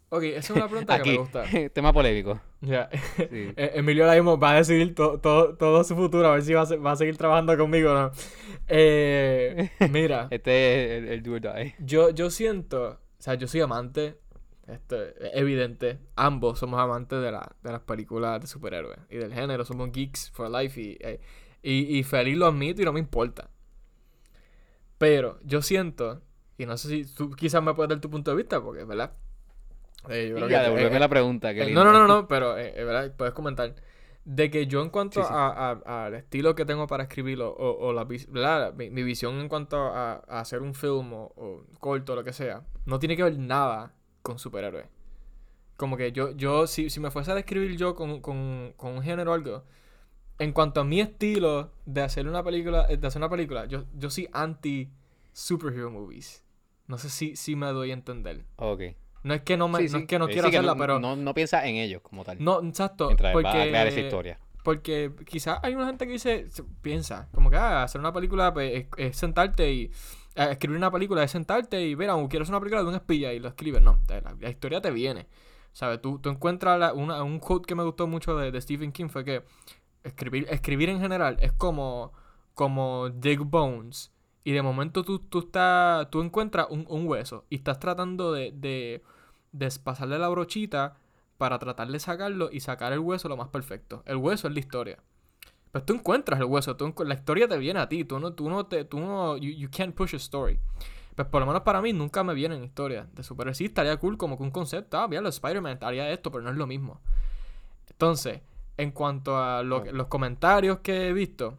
Ok, 0.10 0.24
esa 0.24 0.40
es 0.40 0.50
una 0.52 0.68
pregunta 0.70 1.02
que 1.02 1.12
me 1.12 1.18
gusta. 1.18 1.44
tema 1.74 1.92
polémico. 1.92 2.40
Ya. 2.62 2.90
Sí. 3.18 3.52
Eh, 3.58 3.72
Emilio 3.76 4.06
ahora 4.06 4.16
mismo 4.16 4.40
va 4.40 4.52
a 4.52 4.56
decidir 4.56 4.96
to- 4.96 5.20
to- 5.20 5.56
todo 5.58 5.84
su 5.84 5.96
futuro, 5.96 6.28
a 6.28 6.32
ver 6.34 6.44
si 6.44 6.54
va 6.54 6.62
a, 6.62 6.66
se- 6.66 6.78
va 6.78 6.92
a 6.94 6.96
seguir 6.96 7.18
trabajando 7.18 7.58
conmigo 7.58 7.92
o 7.92 7.94
no. 7.94 8.12
Eh, 8.68 9.70
mira, 9.92 10.28
Este 10.32 10.98
es 10.98 11.04
el, 11.04 11.10
el 11.10 11.24
do 11.24 11.34
or 11.34 11.42
die. 11.42 11.76
yo, 11.80 12.10
yo 12.12 12.30
siento, 12.30 12.84
o 12.92 13.22
sea, 13.22 13.34
yo 13.36 13.48
soy 13.48 13.60
amante, 13.62 14.18
esto 14.68 15.02
es 15.04 15.14
evidente, 15.34 16.00
ambos 16.16 16.60
somos 16.60 16.80
amantes 16.80 17.22
de, 17.22 17.32
la, 17.32 17.56
de 17.64 17.72
las 17.74 17.82
películas 17.82 18.40
de 18.42 18.48
superhéroes 18.48 19.00
y 19.10 19.18
del 19.18 19.34
género, 19.34 19.66
somos 19.66 19.92
geeks 19.92 20.32
for 20.32 20.50
life 20.50 20.80
y, 20.80 20.98
eh, 21.02 21.20
y, 21.62 21.98
y 21.98 22.04
feliz 22.04 22.38
lo 22.38 22.46
admito 22.48 22.82
y 22.82 22.86
no 22.86 22.94
me 22.94 23.00
importa. 23.02 23.50
Pero 24.98 25.38
yo 25.44 25.62
siento, 25.62 26.22
y 26.58 26.66
no 26.66 26.78
sé 26.78 26.88
si 26.90 27.14
tú 27.14 27.32
quizás 27.32 27.62
me 27.62 27.74
puedes 27.74 27.90
dar 27.90 28.00
tu 28.02 28.10
punto 28.10 28.32
de 28.32 28.38
vista, 28.38 28.62
porque, 28.62 28.84
¿verdad? 28.84 29.12
Eh, 30.10 30.28
yo 30.30 30.36
creo 30.36 30.50
ya, 30.50 30.60
que- 30.60 30.64
devolverme 30.66 30.98
eh, 30.98 31.00
la 31.00 31.10
pregunta. 31.10 31.54
qué 31.54 31.64
eh, 31.64 31.74
no, 31.74 31.84
no, 31.84 31.92
no, 31.94 32.08
no, 32.08 32.28
pero 32.30 32.58
eh, 32.58 32.74
eh, 32.76 32.84
¿verdad? 32.84 33.14
puedes 33.16 33.34
comentar. 33.34 33.76
De 34.26 34.52
que 34.52 34.68
yo 34.68 34.82
en 34.82 34.90
cuanto 34.90 35.22
Sí, 35.22 35.28
sí. 35.28 35.34
a- 35.34 36.06
al 36.06 36.14
estilo 36.16 36.54
que 36.54 36.66
tengo 36.66 36.86
para 36.88 37.04
escribirlo, 37.04 37.50
o, 37.50 37.88
o 37.88 37.94
la, 37.94 38.04
¿verdad? 38.04 38.74
Mi, 38.74 38.90
mi 38.90 39.04
visión 39.04 39.40
en 39.40 39.48
cuanto 39.48 39.78
a, 39.78 40.16
a 40.28 40.40
hacer 40.42 40.62
un 40.62 40.74
film 40.74 41.14
o, 41.14 41.32
o 41.38 41.64
corto 41.80 42.12
o 42.12 42.16
lo 42.18 42.24
que 42.26 42.34
sea, 42.34 42.66
no 42.86 43.00
tiene 43.00 43.16
que 43.16 43.24
ver 43.24 43.38
nada 43.40 43.94
con 44.22 44.38
superhéroes. 44.38 44.86
Como 45.78 45.96
que 45.96 46.12
yo, 46.12 46.32
yo 46.36 46.68
si, 46.68 46.90
si 46.90 47.00
me 47.00 47.12
fuese 47.12 47.32
a 47.32 47.36
describir 47.36 47.78
yo 47.78 47.96
con, 47.96 48.20
con, 48.20 48.74
con 48.76 48.96
un 48.98 49.02
género 49.02 49.32
o 49.32 49.34
algo, 49.34 49.64
en 50.40 50.52
cuanto 50.52 50.82
a 50.82 50.84
mi 50.84 51.00
estilo 51.00 51.72
de 51.86 52.02
hacer 52.02 52.28
una 52.28 52.44
película, 52.44 52.86
eh, 52.90 52.98
de 52.98 53.08
hacer 53.08 53.20
una 53.22 53.30
película, 53.30 53.66
yo, 53.66 53.86
yo 53.96 54.10
soy 54.10 54.28
anti 54.34 54.90
superhero 55.32 55.90
movies. 55.92 56.44
No 56.88 56.98
sé 56.98 57.10
si, 57.10 57.36
si 57.36 57.56
me 57.56 57.68
doy 57.68 57.92
a 57.92 57.94
entender. 57.94 58.44
Ok. 58.58 58.82
No 59.28 59.34
es 59.34 59.42
que 59.42 59.58
no 59.58 59.68
me, 59.68 59.88
Sí, 59.88 59.94
no 59.94 60.00
es 60.00 60.06
que 60.06 60.18
no 60.20 60.26
Eh, 60.28 60.34
que 60.34 60.40
hacerla, 60.40 60.74
no, 60.74 60.80
pero 60.80 61.00
No, 61.00 61.16
no 61.16 61.34
piensa 61.34 61.66
en 61.68 61.76
ellos 61.76 62.02
como 62.02 62.24
tal. 62.24 62.38
no, 62.44 62.62
exacto. 62.64 63.08
mientras 63.08 63.34
porque, 63.34 63.44
va 63.48 63.52
a 63.64 63.68
crear 63.68 63.88
esa 63.88 64.00
historia. 64.00 64.40
Porque 64.64 65.12
quizás 65.26 65.60
hay 65.64 65.76
una 65.76 65.86
gente 65.86 66.06
que 66.08 66.14
dice, 66.14 66.50
se- 66.50 66.64
piensa, 66.82 67.30
como 67.34 67.50
que 67.50 67.56
ah, 67.58 67.84
hacer 67.84 68.00
una 68.02 68.12
película 68.14 68.54
pues, 68.54 68.74
es, 68.74 68.88
es 68.98 69.18
sentarte 69.18 69.72
y. 69.72 69.84
eh, 70.36 70.48
escribir 70.52 70.78
una 70.78 70.92
película 70.92 71.24
es 71.24 71.32
sentarte 71.32 71.82
y 71.82 71.96
ver, 71.96 72.10
quiero 72.30 72.44
hacer 72.44 72.54
una 72.54 72.60
película 72.60 72.82
de 72.84 72.90
un 72.90 72.96
espía 72.96 73.34
y 73.34 73.40
lo 73.40 73.48
escribes. 73.50 73.82
No, 73.82 74.00
la, 74.08 74.36
la 74.40 74.50
historia 74.50 74.82
te 74.82 74.92
viene. 74.92 75.28
¿Sabes? 75.74 76.02
Tú, 76.02 76.20
tú 76.20 76.30
encuentras 76.30 76.80
la- 76.80 76.94
una- 76.94 77.22
un 77.24 77.40
quote 77.40 77.66
que 77.68 77.76
me 77.76 77.84
gustó 77.84 78.08
mucho 78.08 78.36
de, 78.36 78.52
de 78.52 78.62
Stephen 78.62 78.92
King 78.92 79.10
fue 79.10 79.24
que 79.24 79.44
escribir, 80.04 80.48
escribir 80.50 80.90
en 80.90 81.00
general 81.00 81.38
es 81.40 81.52
como, 81.54 82.14
como 82.54 83.10
dig 83.10 83.40
bones. 83.40 84.12
Y 84.44 84.54
de 84.54 84.62
momento 84.62 85.04
tú, 85.04 85.20
tú, 85.20 85.40
estás, 85.40 86.10
tú 86.10 86.22
encuentras 86.22 86.68
un, 86.70 86.86
un 86.90 87.06
hueso 87.08 87.46
y 87.50 87.56
estás 87.56 87.80
tratando 87.80 88.32
de, 88.32 88.52
de, 88.54 89.04
de 89.52 89.70
pasarle 89.84 90.20
la 90.20 90.30
brochita 90.30 90.98
para 91.38 91.60
tratar 91.60 91.88
de 91.90 92.00
sacarlo 92.00 92.50
y 92.52 92.60
sacar 92.60 92.94
el 92.94 93.00
hueso 93.00 93.30
lo 93.30 93.38
más 93.38 93.50
perfecto. 93.50 94.04
El 94.06 94.18
hueso 94.18 94.48
es 94.48 94.54
la 94.54 94.60
historia. 94.60 95.00
Pues 95.72 95.86
tú 95.86 95.94
encuentras 95.94 96.40
el 96.40 96.46
hueso, 96.46 96.76
tú 96.76 96.94
la 97.06 97.14
historia 97.14 97.48
te 97.48 97.58
viene 97.58 97.80
a 97.80 97.90
ti, 97.90 98.04
tú 98.04 98.20
no, 98.20 98.34
tú 98.34 98.50
no 98.50 98.66
te, 98.66 98.86
tú 98.86 99.00
no, 99.00 99.38
you, 99.38 99.52
you 99.52 99.70
can't 99.70 99.94
push 99.94 100.14
a 100.14 100.18
story. 100.18 100.60
Pues 101.16 101.28
por 101.28 101.42
lo 101.42 101.48
menos 101.48 101.64
para 101.64 101.82
mí 101.82 101.94
nunca 101.94 102.24
me 102.24 102.34
vienen 102.34 102.64
historias 102.64 103.14
de 103.14 103.24
superhéroes. 103.24 103.58
Sí, 103.58 103.66
estaría 103.66 103.98
cool 103.98 104.18
como 104.18 104.38
que 104.38 104.44
un 104.44 104.52
concepto, 104.52 104.98
ah, 104.98 105.08
mira, 105.08 105.22
los 105.22 105.36
Spider-Man 105.36 105.80
haría 105.82 106.10
esto, 106.12 106.32
pero 106.32 106.44
no 106.44 106.52
es 106.52 106.56
lo 106.58 106.68
mismo. 106.68 107.02
Entonces, 107.90 108.42
en 108.78 108.92
cuanto 108.92 109.38
a 109.38 109.64
lo 109.64 109.84
los 109.86 110.08
comentarios 110.08 110.80
que 110.80 111.10
he 111.10 111.14
visto, 111.14 111.58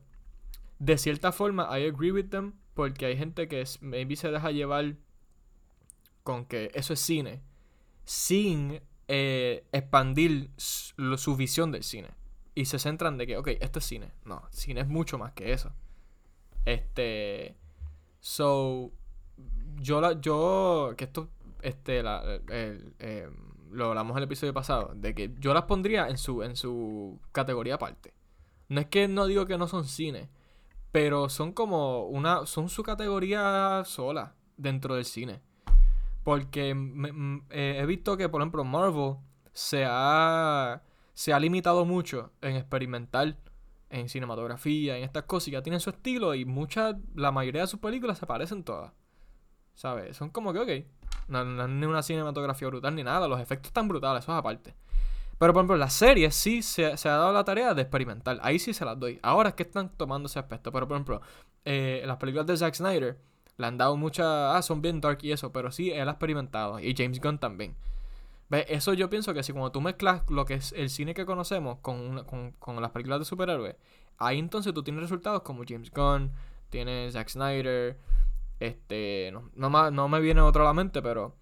de 0.79 0.97
cierta 0.97 1.33
forma, 1.33 1.65
I 1.77 1.87
agree 1.87 2.13
with 2.13 2.29
them, 2.29 2.55
porque 2.75 3.07
hay 3.07 3.17
gente 3.17 3.49
que 3.49 3.65
maybe 3.81 4.15
se 4.17 4.31
deja 4.31 4.53
llevar 4.53 4.95
con 6.23 6.45
que 6.45 6.71
eso 6.75 6.93
es 6.93 7.01
cine, 7.01 7.43
sin 8.09 8.81
eh, 9.07 9.65
expandir 9.71 10.51
s- 10.57 10.95
lo- 10.97 11.19
su 11.19 11.37
visión 11.37 11.71
del 11.73 11.83
cine. 11.83 12.09
Y 12.55 12.65
se 12.65 12.79
centran 12.79 13.19
de 13.19 13.27
que, 13.27 13.37
ok, 13.37 13.49
esto 13.61 13.79
es 13.81 13.85
cine. 13.85 14.13
No, 14.25 14.43
cine 14.51 14.81
es 14.81 14.89
mucho 14.89 15.19
más 15.19 15.33
que 15.35 15.53
eso. 15.53 15.73
Este. 16.65 17.55
So. 18.21 18.91
Yo 19.77 20.01
la. 20.01 20.19
Yo. 20.21 20.95
Que 20.97 21.05
esto. 21.05 21.29
Este. 21.63 22.03
La, 22.03 22.23
eh, 22.49 23.29
lo 23.71 23.89
hablamos 23.91 24.13
en 24.13 24.19
el 24.19 24.25
episodio 24.25 24.55
pasado. 24.55 24.93
De 24.95 25.15
que 25.15 25.35
yo 25.39 25.53
las 25.55 25.65
pondría 25.65 26.09
en 26.09 26.17
su. 26.19 26.43
En 26.43 26.57
su 26.57 27.21
categoría 27.33 27.75
aparte. 27.75 28.15
No 28.69 28.81
es 28.81 28.87
que 28.87 29.07
no 29.07 29.27
digo 29.27 29.47
que 29.47 29.59
no 29.59 29.69
son 29.69 29.85
cine. 29.85 30.29
Pero 30.93 31.29
son 31.29 31.53
como 31.53 32.07
una. 32.07 32.47
Son 32.47 32.69
su 32.71 32.83
categoría 32.83 33.83
sola. 33.85 34.35
Dentro 34.57 34.97
del 34.97 35.05
cine. 35.05 35.41
Porque 36.25 36.75
eh, 37.51 37.79
he 37.81 37.87
visto 37.87 38.17
que, 38.17 38.29
por 38.29 38.41
ejemplo, 38.41 38.65
Marvel 38.65 39.17
se 39.53 39.85
ha, 39.89 40.83
se 41.15 41.33
ha 41.33 41.41
limitado 41.41 41.85
mucho 41.85 42.33
en 42.43 42.57
experimentar 42.57 43.37
en 43.91 44.09
cinematografía, 44.09 44.97
en 44.97 45.05
estas 45.05 45.25
cosas. 45.25 45.49
Ya 45.49 45.63
tienen 45.63 45.81
su 45.81 45.91
estilo 45.91 46.35
y 46.35 46.45
muchas, 46.45 46.97
la 47.15 47.33
mayoría 47.33 47.63
de 47.63 47.67
sus 47.67 47.81
películas 47.81 48.19
se 48.19 48.27
parecen 48.27 48.65
todas. 48.65 48.93
¿Sabes? 49.75 50.17
Son 50.17 50.31
como 50.31 50.53
que, 50.53 50.59
ok. 50.59 50.87
No, 51.29 51.45
no 51.45 51.65
es 51.65 51.69
ni 51.71 51.87
una 51.87 52.03
cinematografía 52.03 52.69
brutal 52.69 52.95
ni 52.95 53.05
nada. 53.05 53.29
Los 53.29 53.41
efectos 53.41 53.69
están 53.69 53.89
brutales, 53.89 54.25
eso 54.25 54.33
es 54.33 54.39
aparte. 54.39 54.75
Pero, 55.39 55.53
por 55.53 55.61
ejemplo, 55.61 55.77
las 55.77 55.93
series 55.93 56.35
sí 56.35 56.63
se, 56.63 56.97
se 56.97 57.09
ha 57.09 57.13
dado 57.13 57.33
la 57.33 57.45
tarea 57.45 57.73
de 57.73 57.83
experimentar. 57.83 58.41
Ahí 58.43 58.59
sí 58.59 58.75
se 58.75 58.85
las 58.85 58.99
doy. 58.99 59.21
Ahora 59.23 59.51
es 59.51 59.55
que 59.55 59.63
están 59.63 59.89
tomando 59.97 60.27
ese 60.27 60.41
aspecto. 60.41 60.73
Pero, 60.73 60.89
por 60.89 60.97
ejemplo, 60.97 61.21
eh, 61.65 62.03
las 62.07 62.17
películas 62.17 62.47
de 62.47 62.57
Zack 62.57 62.75
Snyder 62.75 63.21
le 63.59 63.67
han 63.67 63.77
dado 63.77 63.97
mucha. 63.97 64.57
Ah, 64.57 64.63
son 64.63 64.81
bien 64.81 65.01
dark 65.01 65.19
y 65.23 65.33
eso. 65.33 65.53
Pero 65.53 65.71
sí, 65.71 65.91
él 65.91 66.09
ha 66.09 66.13
experimentado. 66.13 66.81
Y 66.81 66.95
James 66.97 67.21
Gunn 67.21 67.39
también. 67.39 67.77
¿Ves? 68.49 68.65
Eso 68.69 68.95
yo 68.95 69.11
pienso 69.11 69.35
que 69.35 69.43
si 69.43 69.53
cuando 69.53 69.73
tú 69.73 69.81
mezclas 69.81 70.23
lo 70.31 70.47
que 70.47 70.55
es 70.55 70.73
el 70.73 70.89
cine 70.89 71.13
que 71.13 71.27
conocemos 71.27 71.79
con, 71.81 72.25
con, 72.59 72.81
las 72.81 72.91
películas 72.93 73.19
de 73.19 73.25
superhéroes, 73.27 73.77
ahí 74.17 74.39
entonces 74.39 74.73
tú 74.73 74.83
tienes 74.83 75.03
resultados 75.03 75.43
como 75.43 75.65
James 75.69 75.91
Gunn, 75.91 76.31
tienes 76.71 77.13
Zack 77.13 77.29
Snyder, 77.29 77.99
este, 78.59 79.31
no, 79.33 79.51
no, 79.55 79.91
no 79.91 80.09
me 80.09 80.21
viene 80.21 80.41
otro 80.41 80.63
a 80.63 80.67
la 80.67 80.73
mente, 80.73 81.03
pero, 81.03 81.35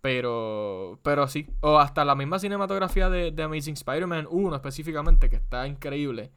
pero, 0.00 1.00
pero 1.02 1.26
sí, 1.26 1.48
o 1.60 1.78
hasta 1.78 2.04
la 2.04 2.14
misma 2.14 2.38
cinematografía 2.38 3.10
de, 3.10 3.32
de 3.32 3.42
Amazing 3.42 3.74
Spider-Man 3.74 4.28
1 4.30 4.54
específicamente, 4.54 5.28
que 5.28 5.36
está 5.36 5.66
increíble. 5.66 6.30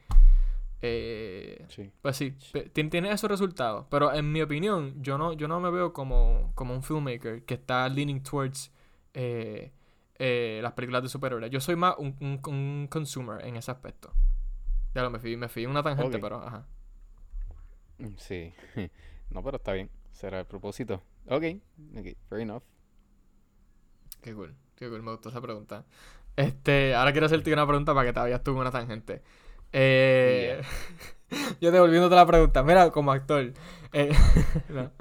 Eh, 0.82 1.66
Sí. 1.70 1.92
pues 2.02 2.18
sí, 2.18 2.36
tiene 2.74 3.12
esos 3.12 3.30
resultados. 3.30 3.86
Pero 3.90 4.14
en 4.14 4.32
mi 4.32 4.42
opinión, 4.42 5.02
yo 5.02 5.18
no, 5.18 5.34
yo 5.34 5.48
no 5.48 5.60
me 5.60 5.72
veo 5.72 5.92
como, 5.94 6.52
como 6.56 6.74
un 6.74 6.84
filmmaker 6.84 7.44
que 7.46 7.56
está 7.56 7.88
leaning 7.90 8.22
towards 8.22 8.72
eh, 9.14 9.72
eh, 10.20 10.60
las 10.62 10.74
películas 10.74 11.04
de 11.04 11.10
superhéroes. 11.10 11.52
Yo 11.52 11.60
soy 11.60 11.76
más 11.76 11.96
un, 11.98 12.16
un, 12.20 12.40
un 12.54 12.88
consumer 12.90 13.44
en 13.46 13.56
ese 13.58 13.72
aspecto. 13.72 14.14
Ya 14.94 15.02
lo 15.04 15.10
me 15.10 15.20
fui, 15.20 15.36
me 15.38 15.48
fui 15.50 15.66
una 15.66 15.82
tangente, 15.84 16.20
pero 16.20 16.38
ajá. 16.44 16.66
Mm, 18.00 18.16
Sí. 18.18 18.54
No, 19.30 19.44
pero 19.44 19.58
está 19.58 19.74
bien. 19.74 19.90
Será 20.12 20.40
el 20.40 20.46
propósito. 20.46 21.04
Ok. 21.28 21.44
Ok. 21.98 22.08
Fair 22.30 22.42
enough. 22.42 22.64
Qué 24.22 24.34
cool, 24.34 24.56
qué 24.76 24.90
cool, 24.90 25.04
me 25.04 25.12
gustó 25.12 25.30
esa 25.30 25.42
pregunta. 25.42 25.86
Este, 26.36 26.96
ahora 26.96 27.12
quiero 27.12 27.26
hacerte 27.26 27.52
una 27.52 27.66
pregunta 27.68 27.94
para 27.94 28.08
que 28.08 28.14
te 28.14 28.20
vayas 28.20 28.44
tú 28.44 28.58
una 28.58 28.72
tangente. 28.72 29.22
Eh, 29.74 30.61
yo 31.61 31.72
devolviéndote 31.72 32.15
la 32.15 32.26
pregunta, 32.26 32.63
mira, 32.63 32.89
como 32.91 33.11
actor. 33.11 33.53
eh, 33.93 34.11
no. 34.70 34.91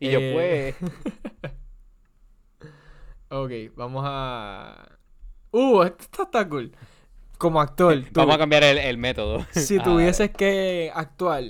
Y 0.00 0.10
yo, 0.10 0.18
Eh, 0.20 0.74
pues. 0.78 0.92
Ok, 3.30 3.50
vamos 3.76 4.04
a. 4.06 4.88
Uh, 5.50 5.82
esto 5.82 6.22
está 6.22 6.48
cool. 6.48 6.74
Como 7.36 7.60
actor, 7.60 7.94
tú, 8.04 8.08
Vamos 8.20 8.34
a 8.34 8.38
cambiar 8.38 8.64
el, 8.64 8.78
el 8.78 8.96
método. 8.98 9.46
si 9.50 9.78
Ah, 9.78 9.82
tuvieses 9.84 10.30
que 10.30 10.90
actuar 10.94 11.44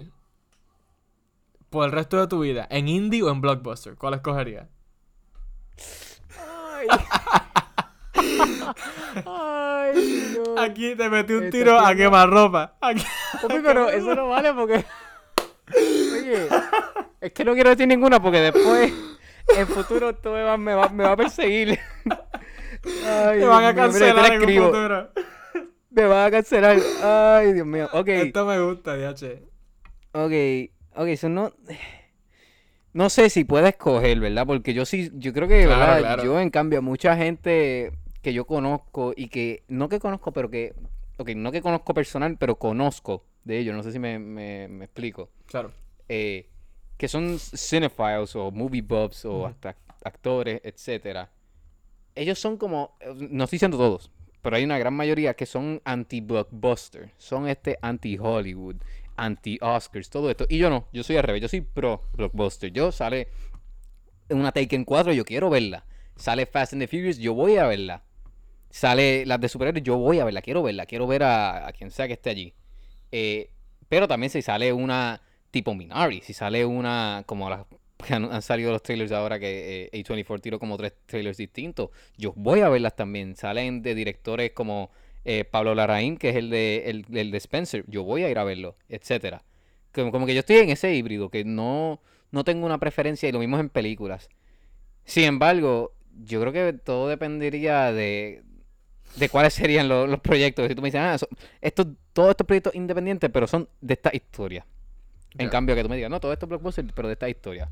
por 1.71 1.87
el 1.87 1.93
resto 1.93 2.19
de 2.19 2.27
tu 2.27 2.41
vida, 2.41 2.67
en 2.71 2.89
indie 2.89 3.23
o 3.23 3.31
en 3.31 3.41
blockbuster, 3.41 3.95
¿cuál 3.95 4.15
escogerías? 4.15 4.67
Ay. 6.37 6.89
Ay, 9.27 10.37
no. 10.37 10.61
Aquí 10.61 10.95
te 10.95 11.09
metí 11.09 11.33
un 11.35 11.51
tiro 11.51 11.79
a 11.79 11.87
tienda- 11.89 11.97
quemarropa. 11.97 12.77
Aquí. 12.81 13.03
Pero 13.49 13.89
eso 13.91 14.15
no 14.15 14.29
vale 14.29 14.53
porque. 14.55 14.85
Oye, 15.75 16.49
es 17.21 17.33
que 17.33 17.45
no 17.45 17.55
quiero 17.55 17.71
decir 17.71 17.87
ninguna 17.87 18.21
porque 18.23 18.41
después, 18.41 18.93
en 19.57 19.67
futuro, 19.67 20.15
todo 20.15 20.35
me 20.35 20.43
va, 20.43 20.57
me 20.57 20.75
va, 20.75 20.89
me 20.89 21.05
va 21.05 21.13
a 21.13 21.17
perseguir. 21.17 21.79
Ay, 23.07 23.41
Te 23.41 23.45
van 23.45 23.65
a 23.65 23.75
cancelar 23.75 24.33
en 24.33 24.43
un 24.43 24.65
futuro. 24.67 25.11
Me 25.91 26.07
van 26.07 26.27
a 26.27 26.31
cancelar. 26.31 26.79
Ay, 27.03 27.53
Dios 27.53 27.67
mío. 27.67 27.89
Ok. 27.93 28.09
Esto 28.09 28.45
me 28.47 28.61
gusta, 28.61 28.97
DH. 28.97 29.43
Ok, 30.13 30.33
ok, 30.95 31.07
eso 31.09 31.29
no. 31.29 31.53
No 32.95 33.11
sé 33.11 33.29
si 33.31 33.45
puedes 33.45 33.69
escoger, 33.69 34.19
¿verdad? 34.21 34.47
Porque 34.47 34.73
yo 34.75 34.85
sí, 34.87 35.11
yo 35.15 35.33
creo 35.33 35.47
que, 35.49 35.65
Claro, 35.65 35.79
¿verdad? 35.81 35.99
claro. 35.99 36.25
Yo, 36.25 36.41
en 36.41 36.51
cambio, 36.51 36.81
mucha 36.83 37.17
gente 37.17 37.93
que 38.23 38.33
yo 38.33 38.47
conozco 38.47 39.13
y 39.17 39.29
que, 39.29 39.63
no 39.69 39.89
que 39.89 39.99
conozco, 40.01 40.33
pero 40.33 40.51
que, 40.51 40.75
ok, 41.19 41.31
no 41.37 41.53
que 41.53 41.63
conozco 41.63 41.95
personal, 41.95 42.37
pero 42.39 42.59
conozco 42.59 43.25
de 43.45 43.59
ellos, 43.59 43.75
no 43.77 43.83
sé 43.83 43.93
si 43.93 43.99
me, 43.99 44.19
me, 44.19 44.69
me 44.69 44.85
explico, 44.87 45.31
Claro. 45.47 45.73
eh, 46.09 46.49
que 46.97 47.09
son 47.09 47.39
cinephiles 47.39 48.35
o 48.37 48.51
movie 48.51 48.83
buffs 48.83 49.25
o 49.25 49.47
hasta 49.47 49.77
actores, 50.05 50.61
etcétera. 50.65 51.31
Ellos 52.15 52.39
son 52.41 52.57
como, 52.57 52.97
no 53.31 53.45
estoy 53.45 53.57
diciendo 53.57 53.79
todos, 53.79 54.11
pero 54.43 54.57
hay 54.57 54.65
una 54.65 54.79
gran 54.79 54.95
mayoría 54.95 55.35
que 55.35 55.47
son 55.47 55.81
anti-blockbuster, 55.85 57.13
son 57.19 57.47
este 57.49 57.79
anti-Hollywood, 57.83 58.77
anti-Oscars, 59.17 60.11
todo 60.11 60.31
esto. 60.31 60.45
Y 60.49 60.59
yo 60.59 60.71
no, 60.71 60.89
yo 60.93 61.03
soy 61.05 61.17
al 61.17 61.23
revés, 61.25 61.43
yo 61.43 61.49
soy 61.49 61.61
pro-blockbuster. 61.61 62.71
Yo 62.73 62.91
sale 62.93 63.29
una 64.31 64.53
Taken 64.53 64.85
4, 64.85 65.13
yo 65.13 65.25
quiero 65.25 65.51
verla. 65.51 65.85
Sale 66.17 66.47
Fast 66.47 66.73
and 66.73 66.83
the 66.83 66.89
Furious, 66.89 67.19
yo 67.19 67.35
voy 67.35 67.57
a 67.57 67.67
verla. 67.67 68.03
Sale 68.71 69.25
las 69.27 69.41
de 69.41 69.49
superhéroes, 69.49 69.83
yo 69.83 69.97
voy 69.97 70.21
a 70.21 70.25
verla, 70.25 70.43
quiero 70.43 70.63
verla, 70.63 70.87
quiero 70.87 71.07
ver 71.07 71.23
a, 71.23 71.69
a 71.69 71.73
quien 71.73 71.91
sea 71.91 72.07
que 72.07 72.15
esté 72.15 72.31
allí. 72.31 72.55
Eh, 73.13 73.51
pero 73.89 74.07
también 74.09 74.31
si 74.31 74.43
sale 74.43 74.73
una 74.73 75.23
tipo 75.51 75.75
Minari, 75.75 76.21
si 76.21 76.35
sale 76.35 76.65
una 76.65 77.23
como 77.27 77.49
las 77.49 77.65
han, 78.11 78.33
han 78.33 78.43
salido 78.43 78.71
los 78.71 78.83
trailers 78.83 79.13
ahora 79.13 79.39
que 79.39 79.91
eh, 79.93 80.03
A24 80.05 80.41
tiró 80.41 80.59
como 80.59 80.77
tres 80.77 80.95
trailers 81.07 81.39
distintos, 81.39 81.91
yo 82.17 82.33
voy 82.37 82.61
a 82.61 82.69
verlas 82.69 82.97
también. 82.97 83.37
Salen 83.37 83.83
de 83.83 83.95
directores 83.95 84.53
como 84.53 84.91
eh, 85.25 85.45
Pablo 85.45 85.75
Larraín, 85.75 86.17
que 86.17 86.31
es 86.31 86.37
el 86.37 86.51
de, 86.51 86.85
el, 86.87 87.07
el 87.13 87.31
de 87.31 87.39
Spencer, 87.39 87.85
yo 87.89 88.05
voy 88.05 88.23
a 88.25 88.31
ir 88.31 88.39
a 88.39 88.45
verlo, 88.45 88.77
etcétera. 88.89 89.45
Como, 89.93 90.13
como 90.13 90.27
que 90.27 90.35
yo 90.35 90.41
estoy 90.41 90.57
en 90.59 90.71
ese 90.71 90.95
híbrido, 90.95 91.31
que 91.31 91.45
no, 91.45 92.01
no 92.31 92.45
tengo 92.45 92.67
una 92.67 92.79
preferencia 92.79 93.29
y 93.29 93.33
lo 93.33 93.39
mismo 93.41 93.59
en 93.59 93.69
películas. 93.71 94.29
Sin 95.05 95.25
embargo, 95.25 95.95
yo 96.25 96.41
creo 96.41 96.53
que 96.53 96.73
todo 96.75 97.09
dependería 97.09 97.93
de, 97.93 98.43
de 99.17 99.29
cuáles 99.29 99.55
serían 99.55 99.89
los, 99.89 100.09
los 100.09 100.21
proyectos. 100.21 100.69
Si 100.69 100.75
tú 100.75 100.83
me 100.83 100.89
dices, 100.89 101.01
ah, 101.01 101.19
son- 101.19 101.29
estos, 101.61 101.87
todos 102.13 102.31
estos 102.31 102.47
proyectos 102.47 102.75
independientes, 102.75 103.31
pero 103.33 103.47
son 103.47 103.69
de 103.81 103.95
esta 103.95 104.11
historia. 104.15 104.67
En 105.37 105.49
cambio, 105.51 105.75
que 105.77 105.83
tú 105.83 105.89
me 105.89 105.97
digas, 105.97 106.11
no, 106.11 106.21
todo 106.21 106.33
esto 106.33 106.47
es 106.47 106.51
blockbuster, 106.51 106.85
pero 106.95 107.09
de 107.09 107.13
esta 107.15 107.29
historia. 107.29 107.71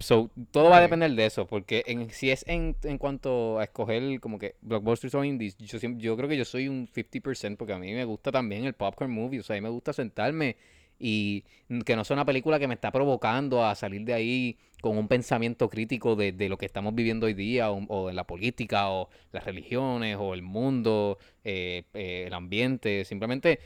So, 0.00 0.30
todo 0.50 0.68
va 0.68 0.78
a 0.78 0.80
depender 0.80 1.12
de 1.12 1.26
eso, 1.26 1.46
porque 1.46 1.84
en, 1.86 2.10
si 2.10 2.30
es 2.32 2.44
en, 2.48 2.74
en 2.82 2.98
cuanto 2.98 3.60
a 3.60 3.64
escoger 3.64 4.18
como 4.18 4.36
que 4.36 4.56
blockbusters 4.60 5.14
o 5.14 5.22
indies, 5.22 5.56
yo, 5.58 5.78
yo 5.78 6.16
creo 6.16 6.28
que 6.28 6.36
yo 6.36 6.44
soy 6.44 6.66
un 6.66 6.88
50%, 6.88 7.56
porque 7.56 7.72
a 7.72 7.78
mí 7.78 7.92
me 7.94 8.04
gusta 8.04 8.32
también 8.32 8.64
el 8.64 8.72
popcorn 8.72 9.12
movie, 9.12 9.38
o 9.38 9.42
sea, 9.44 9.54
a 9.54 9.58
mí 9.58 9.62
me 9.62 9.68
gusta 9.68 9.92
sentarme 9.92 10.56
y 11.02 11.44
que 11.84 11.96
no 11.96 12.04
sea 12.04 12.14
una 12.14 12.24
película 12.24 12.60
que 12.60 12.68
me 12.68 12.74
está 12.74 12.92
provocando 12.92 13.64
a 13.66 13.74
salir 13.74 14.04
de 14.04 14.14
ahí 14.14 14.56
con 14.80 14.96
un 14.96 15.08
pensamiento 15.08 15.68
crítico 15.68 16.14
de, 16.14 16.30
de 16.30 16.48
lo 16.48 16.56
que 16.56 16.66
estamos 16.66 16.94
viviendo 16.94 17.26
hoy 17.26 17.34
día, 17.34 17.72
o, 17.72 17.84
o 17.88 18.08
en 18.08 18.14
la 18.14 18.24
política, 18.24 18.88
o 18.90 19.08
las 19.32 19.44
religiones, 19.44 20.16
o 20.18 20.32
el 20.32 20.42
mundo, 20.42 21.18
eh, 21.42 21.82
eh, 21.94 22.24
el 22.28 22.34
ambiente, 22.34 23.04
simplemente 23.04 23.58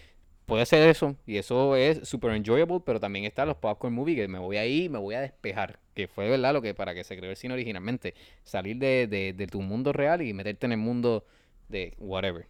puede 0.46 0.64
ser 0.64 0.88
eso, 0.88 1.16
y 1.26 1.36
eso 1.36 1.76
es 1.76 2.08
super 2.08 2.30
enjoyable, 2.30 2.80
pero 2.86 3.00
también 3.00 3.26
están 3.26 3.48
los 3.48 3.56
popcorn 3.58 3.92
movie 3.92 4.16
que 4.16 4.28
me 4.28 4.38
voy 4.38 4.56
ahí 4.56 4.84
y 4.84 4.88
me 4.88 4.98
voy 4.98 5.14
a 5.14 5.20
despejar, 5.20 5.78
que 5.94 6.08
fue 6.08 6.30
verdad 6.30 6.54
lo 6.54 6.62
que 6.62 6.72
para 6.72 6.94
que 6.94 7.04
se 7.04 7.16
creó 7.18 7.30
el 7.30 7.36
cine 7.36 7.52
originalmente, 7.52 8.14
salir 8.44 8.78
de, 8.78 9.08
de, 9.08 9.34
de 9.34 9.46
tu 9.46 9.60
mundo 9.60 9.92
real 9.92 10.22
y 10.22 10.32
meterte 10.32 10.64
en 10.64 10.72
el 10.72 10.78
mundo 10.78 11.24
de 11.68 11.92
whatever. 11.98 12.46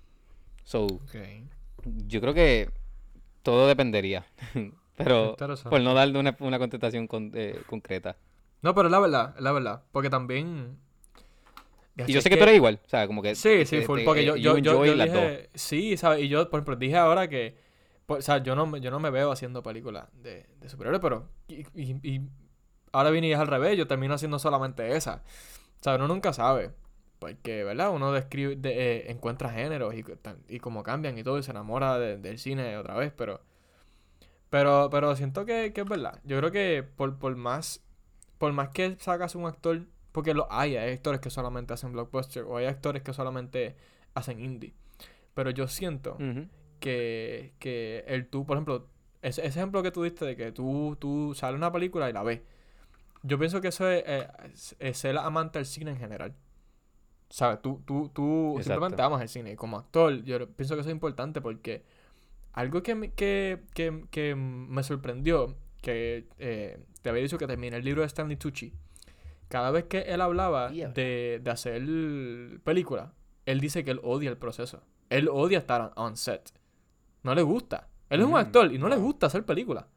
So, 0.64 0.87
yo 2.07 2.20
creo 2.20 2.34
que 2.34 2.68
todo 3.47 3.68
dependería, 3.68 4.26
pero 4.97 5.36
por 5.70 5.80
no 5.80 5.94
darle 5.94 6.18
una, 6.18 6.36
una 6.40 6.59
contestación 6.59 7.07
con- 7.07 7.30
eh, 7.34 7.61
concreta. 7.68 8.16
No, 8.61 8.74
pero 8.74 8.88
es 8.88 8.92
la 8.92 8.99
verdad, 8.99 9.34
es 9.36 9.42
la 9.42 9.53
verdad. 9.53 9.82
Porque 9.92 10.11
también. 10.11 10.76
Y 11.97 12.12
yo 12.12 12.20
sé 12.20 12.28
que 12.28 12.36
tú 12.36 12.42
eres 12.42 12.57
igual, 12.57 12.80
o 12.84 12.88
sea, 12.88 13.07
como 13.07 13.22
que... 13.22 13.34
Sí, 13.36 13.64
sí, 13.64 13.78
te- 13.78 13.86
full, 13.86 14.01
te- 14.01 14.05
porque 14.05 14.22
eh, 14.22 14.24
yo, 14.24 14.36
yo, 14.36 14.59
yo, 14.59 14.74
dos. 14.74 14.84
dije, 14.84 15.49
sí, 15.55 15.97
¿sabes? 15.97 16.24
Y 16.24 16.28
yo, 16.28 16.51
por 16.51 16.59
ejemplo, 16.59 16.76
dije 16.76 16.97
ahora 16.97 17.28
que, 17.28 17.57
pues, 18.05 18.18
o 18.18 18.22
sea, 18.22 18.38
yo 18.42 18.57
no, 18.57 18.66
me- 18.66 18.80
yo 18.80 18.90
no 18.90 18.99
me 18.99 19.11
veo 19.11 19.30
haciendo 19.30 19.62
películas 19.62 20.09
de, 20.12 20.44
de 20.61 20.68
superhéroes, 20.68 21.01
pero, 21.01 21.28
y, 21.49 21.61
y- 21.80 22.01
y 22.03 22.20
ahora 22.92 23.11
vine 23.11 23.28
y 23.28 23.32
es 23.32 23.38
al 23.38 23.47
revés, 23.47 23.78
yo 23.78 23.86
termino 23.86 24.12
haciendo 24.14 24.38
solamente 24.40 24.94
esa. 24.97 25.22
O 25.80 25.82
sea, 25.84 25.94
uno 25.94 26.09
nunca 26.09 26.32
sabe, 26.32 26.72
porque, 27.19 27.64
¿verdad? 27.64 27.91
Uno 27.93 28.12
describe, 28.12 28.57
de, 28.57 28.71
eh, 28.99 29.11
encuentra 29.11 29.51
géneros 29.51 29.95
y, 29.95 30.05
y 30.49 30.59
como 30.61 30.83
cambian 30.83 31.17
y 31.19 31.23
todo, 31.23 31.39
y 31.39 31.43
se 31.43 31.51
enamora 31.51 31.99
de- 31.99 32.19
del 32.19 32.39
cine 32.39 32.77
otra 32.77 32.95
vez, 32.97 33.12
pero, 33.17 33.41
pero, 34.51 34.89
pero 34.91 35.14
siento 35.17 35.45
que, 35.45 35.73
que 35.73 35.81
es 35.83 35.89
verdad. 35.89 36.21
Yo 36.25 36.39
creo 36.39 36.51
que 36.51 36.83
por, 36.83 37.19
por 37.19 37.37
más, 37.37 37.83
por 38.39 38.53
más 38.53 38.69
que 38.71 38.97
sacas 39.01 39.35
un 39.35 39.47
actor, 39.47 39.83
porque 40.12 40.35
lo 40.35 40.47
hay, 40.51 40.77
hay 40.77 40.93
actores 40.95 41.21
que 41.21 41.31
solamente 41.31 41.75
hacen 41.75 41.93
blockbuster 41.93 42.45
o 42.45 42.57
hay 42.57 42.67
actores 42.67 43.03
que 43.03 43.12
solamente 43.12 43.77
hacen 44.14 44.41
indie. 44.41 44.75
Pero 45.35 45.51
yo 45.51 45.69
siento 45.69 46.17
que, 46.81 47.53
que 47.59 48.05
el 48.07 48.27
tú, 48.29 48.47
por 48.47 48.57
ejemplo, 48.57 48.89
ese, 49.23 49.41
ese 49.47 49.59
ejemplo 49.59 49.83
que 49.83 49.91
tú 49.91 50.03
diste 50.05 50.25
de 50.25 50.37
que 50.37 50.53
tú, 50.53 50.97
tú 51.01 51.35
sales 51.35 51.57
una 51.59 51.73
película 51.73 52.09
y 52.09 52.12
la 52.12 52.23
ves. 52.23 52.41
Yo 53.23 53.39
pienso 53.39 53.61
que 53.61 53.69
eso 53.69 53.91
es, 53.91 54.05
eh, 54.07 54.29
es- 54.55 54.77
es 54.79 54.99
ser 54.99 55.19
amante 55.19 55.59
del 55.59 55.67
cine 55.67 55.91
en 55.91 55.99
general. 55.99 56.35
¿Sabes? 57.29 57.61
Tú, 57.62 57.83
tú, 57.85 58.11
tú 58.14 58.57
Exacto. 58.59 58.64
simplemente 58.64 59.03
amas 59.03 59.22
el 59.22 59.29
cine. 59.29 59.53
Y 59.53 59.57
como 59.57 59.77
actor, 59.79 60.22
yo 60.24 60.49
pienso 60.51 60.74
que 60.74 60.81
eso 60.81 60.91
es 60.91 60.95
importante 60.95 61.41
porque 61.41 61.85
algo 62.53 62.83
que, 62.83 62.95
me- 62.95 63.12
que, 63.12 63.64
que, 63.74 64.07
que 64.11 64.35
me 64.35 64.83
sorprendió, 64.83 65.57
que 65.83 66.29
eh, 66.39 66.79
te 67.03 67.11
había 67.11 67.22
dicho 67.22 67.39
que 67.39 67.47
terminé 67.47 67.77
el 67.77 67.85
libro 67.85 68.03
de 68.03 68.07
Stanley 68.07 68.37
Tucci. 68.37 68.72
Cada 69.49 69.70
vez 69.70 69.85
que 69.85 70.01
él 70.03 70.20
hablaba 70.20 70.70
Yeah. 70.70 70.89
de, 70.91 71.41
de 71.43 71.51
hacer 71.51 71.83
película, 72.64 73.12
él 73.45 73.61
dice 73.61 73.85
que 73.85 73.93
él 73.93 74.01
odia 74.03 74.31
el 74.31 74.37
proceso. 74.39 74.83
Él 75.11 75.29
odia 75.29 75.59
estar 75.59 75.93
on 75.97 76.16
set. 76.16 76.53
No 77.22 77.35
le 77.35 77.43
gusta. 77.43 77.89
Él 78.11 78.20
es 78.20 78.27
un 78.27 78.33
Mm, 78.33 78.37
actor 78.37 78.72
y 78.72 78.79
no 78.79 78.89
le 78.89 78.97
gusta 78.97 79.27
hacer 79.27 79.45
película. 79.45 79.89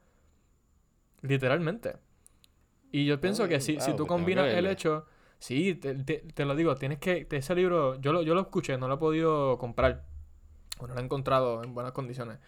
Literalmente. 1.21 1.97
Y 2.91 3.05
yo 3.05 3.19
pienso 3.21 3.47
que 3.47 3.59
si, 3.59 3.79
si 3.79 3.91
tú 3.91 3.97
pues 3.97 4.07
combinas 4.07 4.47
el 4.47 4.65
hecho... 4.67 5.05
Sí, 5.39 5.75
te, 5.75 5.95
te- 5.95 6.19
te 6.33 6.45
lo 6.45 6.55
digo, 6.55 6.75
tienes 6.75 6.99
que... 6.99 7.27
Ese 7.29 7.55
libro, 7.55 7.99
yo 8.01 8.11
lo, 8.13 8.21
yo 8.23 8.33
lo 8.35 8.41
escuché, 8.41 8.77
no 8.77 8.87
lo 8.87 8.95
he 8.95 8.97
podido 8.97 9.57
comprar. 9.57 10.05
O 10.79 10.87
no 10.87 10.95
lo 10.95 11.01
he 11.01 11.03
encontrado 11.03 11.63
en 11.63 11.73
buenas 11.75 11.93
condiciones. 11.93 12.39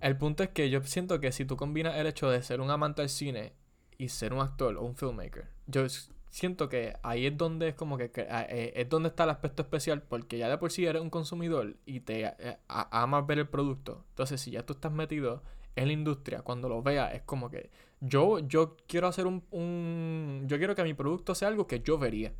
El 0.00 0.16
punto 0.16 0.42
es 0.42 0.50
que 0.50 0.70
yo 0.70 0.82
siento 0.82 1.18
que 1.20 1.32
si 1.32 1.44
tú 1.44 1.56
combinas 1.56 1.96
el 1.96 2.06
hecho 2.06 2.30
de 2.30 2.42
ser 2.42 2.60
un 2.60 2.70
amante 2.70 3.02
del 3.02 3.08
cine 3.08 3.52
y 3.98 4.08
ser 4.10 4.32
un 4.32 4.40
actor 4.40 4.76
o 4.76 4.82
un 4.82 4.94
filmmaker, 4.94 5.48
yo 5.66 5.86
siento 6.30 6.68
que 6.68 6.96
ahí 7.02 7.26
es 7.26 7.36
donde 7.36 7.68
es 7.68 7.74
como 7.74 7.98
que, 7.98 8.10
que, 8.12 8.26
eh, 8.30 8.72
es 8.76 8.88
donde 8.88 9.08
está 9.08 9.24
el 9.24 9.30
aspecto 9.30 9.62
especial 9.62 10.02
porque 10.02 10.38
ya 10.38 10.48
de 10.48 10.58
por 10.58 10.70
sí 10.70 10.86
eres 10.86 11.02
un 11.02 11.10
consumidor 11.10 11.76
y 11.84 12.00
te 12.00 12.26
eh, 12.26 12.58
amas 12.68 13.26
ver 13.26 13.40
el 13.40 13.48
producto. 13.48 14.04
Entonces, 14.10 14.40
si 14.40 14.52
ya 14.52 14.64
tú 14.64 14.74
estás 14.74 14.92
metido 14.92 15.42
en 15.74 15.88
la 15.88 15.92
industria, 15.92 16.42
cuando 16.42 16.68
lo 16.68 16.80
veas 16.82 17.14
es 17.14 17.22
como 17.22 17.50
que 17.50 17.70
yo 18.00 18.38
yo 18.40 18.76
quiero 18.86 19.08
hacer 19.08 19.26
un, 19.26 19.44
un 19.50 20.44
yo 20.46 20.58
quiero 20.58 20.74
que 20.74 20.84
mi 20.84 20.94
producto 20.94 21.34
sea 21.34 21.48
algo 21.48 21.66
que 21.66 21.80
yo 21.80 21.98
vería. 21.98 22.32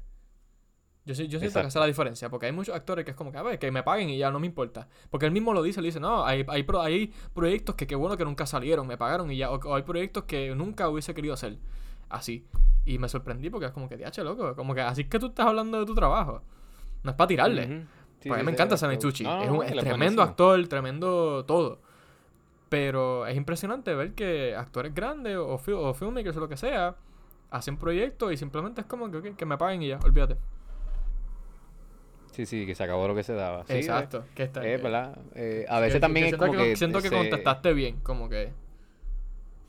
Yo, 1.04 1.14
yo 1.14 1.38
siento 1.38 1.60
que 1.62 1.66
es 1.68 1.74
la 1.74 1.86
diferencia, 1.86 2.28
porque 2.28 2.46
hay 2.46 2.52
muchos 2.52 2.74
actores 2.74 3.02
que 3.04 3.12
es 3.12 3.16
como 3.16 3.32
que, 3.32 3.38
a 3.38 3.42
ver, 3.42 3.58
que 3.58 3.70
me 3.70 3.82
paguen 3.82 4.10
y 4.10 4.18
ya 4.18 4.30
no 4.30 4.38
me 4.40 4.46
importa. 4.46 4.88
Porque 5.08 5.24
él 5.24 5.32
mismo 5.32 5.54
lo 5.54 5.62
dice, 5.62 5.80
le 5.80 5.86
dice, 5.88 6.00
no, 6.00 6.22
hay, 6.26 6.44
hay, 6.48 6.64
pro- 6.64 6.82
hay 6.82 7.14
proyectos 7.32 7.76
que 7.76 7.86
qué 7.86 7.94
bueno 7.94 8.18
que 8.18 8.26
nunca 8.26 8.44
salieron, 8.44 8.86
me 8.86 8.98
pagaron 8.98 9.30
y 9.30 9.38
ya, 9.38 9.50
o, 9.50 9.56
o 9.58 9.74
hay 9.74 9.82
proyectos 9.84 10.24
que 10.24 10.54
nunca 10.54 10.86
hubiese 10.90 11.14
querido 11.14 11.32
hacer 11.32 11.56
así. 12.10 12.46
Y 12.84 12.98
me 12.98 13.08
sorprendí 13.08 13.48
porque 13.48 13.66
es 13.66 13.72
como 13.72 13.88
que, 13.88 13.96
diache, 13.96 14.22
loco, 14.22 14.54
como 14.54 14.74
que 14.74 14.82
así 14.82 15.02
es 15.02 15.08
que 15.08 15.18
tú 15.18 15.28
estás 15.28 15.46
hablando 15.46 15.80
de 15.80 15.86
tu 15.86 15.94
trabajo. 15.94 16.42
No 17.02 17.10
es 17.12 17.16
para 17.16 17.28
tirarle. 17.28 17.86
Sí, 18.20 18.28
Pues 18.28 18.32
a 18.32 18.36
mí 18.36 18.40
sí, 18.40 18.44
me 18.44 18.50
sí, 18.50 18.54
encanta 18.54 18.98
Tucci. 18.98 19.24
no, 19.24 19.36
no, 19.36 19.42
es 19.44 19.50
un 19.50 19.62
es 19.62 19.70
tremendo 19.70 19.96
buenísimo. 19.96 20.22
actor, 20.22 20.68
tremendo 20.68 21.44
todo. 21.46 21.80
Pero 22.68 23.26
es 23.26 23.36
impresionante 23.36 23.94
ver 23.94 24.12
que 24.14 24.54
actores 24.54 24.94
grandes 24.94 25.36
o, 25.36 25.56
fi- 25.58 25.72
o 25.72 25.94
filmmakers 25.94 26.36
o 26.36 26.40
lo 26.40 26.48
que 26.48 26.56
sea 26.56 26.96
hacen 27.50 27.78
proyectos 27.78 28.30
y 28.32 28.36
simplemente 28.36 28.82
es 28.82 28.86
como 28.86 29.10
que, 29.10 29.34
que 29.34 29.46
me 29.46 29.56
paguen 29.56 29.82
y 29.82 29.88
ya, 29.88 29.98
olvídate. 30.04 30.36
Sí, 32.32 32.46
sí, 32.46 32.66
que 32.66 32.74
se 32.74 32.84
acabó 32.84 33.08
lo 33.08 33.14
que 33.14 33.24
se 33.24 33.32
daba. 33.32 33.64
Sí, 33.66 33.72
Exacto. 33.74 34.24
que 34.34 34.44
está, 34.44 34.64
Es 34.64 34.76
que- 34.76 34.82
verdad. 34.82 35.18
Eh, 35.34 35.64
a 35.68 35.80
veces 35.80 35.94
que 35.94 36.00
también 36.00 36.26
es 36.26 36.30
siento 36.30 36.46
como 36.46 36.58
que, 36.58 36.76
siento 36.76 37.00
que 37.02 37.10
contestaste 37.10 37.72
bien, 37.72 37.98
como 38.00 38.28
que. 38.28 38.52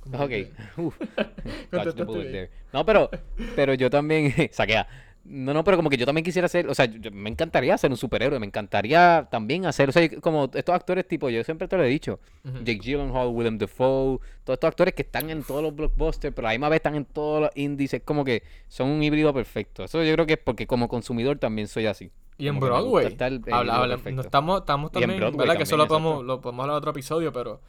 como 0.02 0.24
Ok. 0.24 0.30
que- 0.30 0.52
Uf. 0.78 0.98
Contestaste 1.72 2.28
bien. 2.28 2.50
No, 2.74 2.86
pero, 2.86 3.10
pero 3.56 3.74
yo 3.74 3.90
también... 3.90 4.34
Saquea. 4.52 4.88
No, 5.26 5.54
no, 5.54 5.64
pero 5.64 5.78
como 5.78 5.90
que 5.90 5.98
yo 5.98 6.06
también 6.06 6.24
quisiera 6.24 6.48
ser, 6.48 6.68
o 6.70 6.74
sea, 6.74 6.86
yo- 6.86 7.12
me 7.12 7.30
encantaría 7.30 7.78
ser 7.78 7.92
un 7.92 7.98
superhéroe, 7.98 8.40
me 8.40 8.48
encantaría 8.48 9.28
también 9.30 9.66
hacer, 9.66 9.90
o 9.90 9.92
sea, 9.92 10.10
como 10.22 10.46
estos 10.54 10.74
actores 10.74 11.08
tipo, 11.08 11.30
yo 11.30 11.44
siempre 11.44 11.68
te 11.68 11.78
lo 11.78 11.84
he 11.84 11.88
dicho. 11.88 12.20
Jake 12.64 12.80
Gyllenhaal, 12.80 13.28
Willem 13.28 13.58
Dafoe, 13.58 14.20
todos 14.44 14.56
estos 14.56 14.68
actores 14.70 14.94
que 14.96 15.04
están 15.04 15.30
en 15.30 15.44
todos 15.44 15.62
los 15.62 15.76
blockbusters, 15.76 16.34
pero 16.34 16.48
a 16.48 16.52
la 16.52 16.56
misma 16.58 16.70
vez 16.70 16.78
están 16.78 16.96
en 16.96 17.06
todos 17.06 17.42
los 17.42 17.50
indies, 17.56 17.94
es 17.94 18.02
como 18.04 18.24
que 18.26 18.44
son 18.70 18.90
un 18.90 19.04
híbrido 19.04 19.34
perfecto. 19.34 19.84
Eso 19.84 20.04
yo 20.04 20.14
creo 20.14 20.26
que 20.26 20.34
es 20.34 20.40
porque 20.44 20.66
como 20.66 20.88
consumidor 20.88 21.38
también 21.38 21.68
soy 21.68 21.86
así. 21.86 22.12
Y 22.38 22.48
en 22.48 22.56
Como 22.56 22.68
Broadway. 22.68 23.08
estar 23.08 23.32
en 23.32 23.44
habla- 23.52 23.62
hilo 23.62 23.74
habla- 23.74 23.96
perfecto. 23.98 24.16
no 24.16 24.22
estamos, 24.22 24.60
estamos 24.62 24.92
Y 24.94 24.98
en 24.98 25.02
también, 25.02 25.20
Broadway 25.20 25.40
¿verdad? 25.40 25.58
Que 25.58 25.64
eso 25.64 25.78
lo 25.78 25.88
podemos, 25.88 26.24
lo 26.24 26.40
podemos 26.42 26.64
hablar 26.64 26.76
en 26.76 26.78
otro 26.78 26.92
episodio, 26.92 27.34
pero 27.34 27.60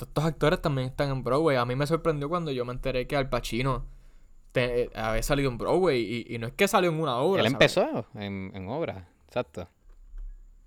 estos 0.00 0.24
actores 0.24 0.60
también 0.62 0.88
están 0.88 1.10
en 1.10 1.22
Broadway. 1.22 1.56
A 1.58 1.64
mí 1.66 1.76
me 1.76 1.86
sorprendió 1.86 2.28
cuando 2.30 2.50
yo 2.50 2.64
me 2.64 2.72
enteré 2.72 3.06
que 3.06 3.14
Al 3.16 3.28
Pacino 3.28 3.84
te- 4.56 4.90
había 4.94 5.22
salido 5.22 5.50
en 5.50 5.58
Broadway. 5.58 6.00
Y, 6.28 6.34
y 6.34 6.38
no 6.38 6.46
es 6.46 6.52
que 6.54 6.66
salió 6.68 6.90
en 6.90 6.98
una 7.00 7.16
obra. 7.18 7.42
Él 7.42 7.50
¿sabes? 7.50 7.76
empezó 7.76 8.06
en, 8.14 8.50
en 8.54 8.68
obra, 8.68 9.08
exacto. 9.26 9.68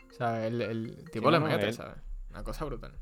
O 0.10 0.14
sea, 0.14 0.46
el, 0.46 0.62
el 0.62 1.10
tipo 1.12 1.28
Sí, 1.28 1.32
le 1.34 1.40
no, 1.40 1.46
mete, 1.48 1.68
él- 1.68 1.74
¿sabes? 1.74 1.96
Una 2.30 2.44
cosa 2.44 2.66
brutal. 2.66 2.94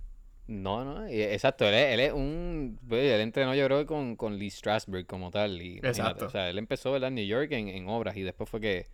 No, 0.47 0.85
no, 0.85 1.09
y- 1.09 1.21
exacto, 1.21 1.65
él 1.67 1.73
es, 1.73 1.93
él 1.93 1.99
es 1.99 2.13
un, 2.13 2.79
pues, 2.87 3.03
él 3.11 3.19
entrenó 3.19 3.53
yo 3.53 3.65
creo 3.65 3.85
con, 3.85 4.15
con 4.15 4.37
Lee 4.37 4.49
Strasberg 4.49 5.05
como 5.05 5.29
tal, 5.29 5.61
y 5.61 5.79
Exacto. 5.83 6.27
o 6.27 6.29
sea, 6.29 6.49
él 6.49 6.57
empezó, 6.57 6.93
¿verdad? 6.93 7.09
en 7.09 7.15
New 7.15 7.25
York 7.25 7.51
en, 7.51 7.67
en 7.67 7.89
obras 7.89 8.15
y 8.15 8.21
después 8.21 8.49
fue 8.49 8.61
que 8.61 8.87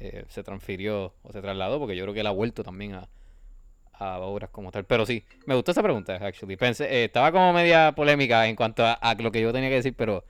eh, 0.00 0.24
se 0.28 0.42
transfirió 0.42 1.12
o 1.22 1.30
se 1.32 1.42
trasladó, 1.42 1.78
porque 1.78 1.94
yo 1.94 2.04
creo 2.04 2.14
que 2.14 2.20
él 2.20 2.26
ha 2.26 2.30
vuelto 2.30 2.62
también 2.62 2.94
a, 2.94 3.08
a 3.92 4.18
obras 4.20 4.48
como 4.48 4.70
tal, 4.72 4.84
pero 4.86 5.04
sí, 5.04 5.24
me 5.44 5.54
gustó 5.54 5.72
esa 5.72 5.82
pregunta, 5.82 6.14
actually, 6.22 6.56
pensé, 6.56 6.84
eh, 6.86 7.04
estaba 7.04 7.30
como 7.32 7.52
media 7.52 7.92
polémica 7.94 8.48
en 8.48 8.56
cuanto 8.56 8.82
a, 8.86 8.94
a 8.94 9.14
lo 9.14 9.30
que 9.30 9.42
yo 9.42 9.52
tenía 9.52 9.68
que 9.68 9.76
decir, 9.76 9.94
pero, 9.94 10.24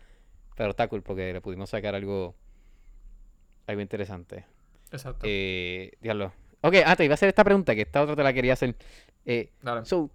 pero 0.54 0.70
está 0.70 0.88
cool, 0.88 1.02
porque 1.02 1.32
le 1.32 1.40
pudimos 1.40 1.70
sacar 1.70 1.94
algo, 1.94 2.34
algo 3.66 3.80
interesante. 3.80 4.44
Exacto. 4.90 5.26
Eh, 5.28 5.92
diablo. 6.00 6.32
Ok, 6.60 6.76
ah, 6.86 6.96
te 6.96 7.04
iba 7.04 7.12
a 7.12 7.14
hacer 7.14 7.28
esta 7.28 7.44
pregunta, 7.44 7.74
que 7.74 7.82
esta 7.82 8.02
otra 8.02 8.16
te 8.16 8.22
la 8.22 8.32
quería 8.32 8.54
hacer. 8.54 8.74
Eh, 9.26 9.50
Dale. 9.62 9.84
So, 9.84 10.10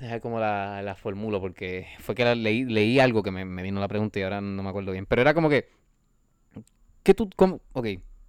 deja 0.00 0.20
como 0.20 0.40
la, 0.40 0.82
la 0.82 0.94
formulo 0.94 1.40
porque 1.40 1.86
fue 1.98 2.14
que 2.14 2.24
la 2.24 2.34
leí, 2.34 2.64
leí 2.64 2.98
algo 2.98 3.22
que 3.22 3.30
me, 3.30 3.44
me 3.44 3.62
vino 3.62 3.80
la 3.80 3.88
pregunta 3.88 4.18
y 4.18 4.22
ahora 4.22 4.40
no 4.40 4.62
me 4.62 4.68
acuerdo 4.68 4.92
bien. 4.92 5.06
Pero 5.06 5.22
era 5.22 5.34
como 5.34 5.48
que, 5.48 5.68
¿qué 7.02 7.14
tú, 7.14 7.30
cómo, 7.36 7.60
ok, 7.72 7.86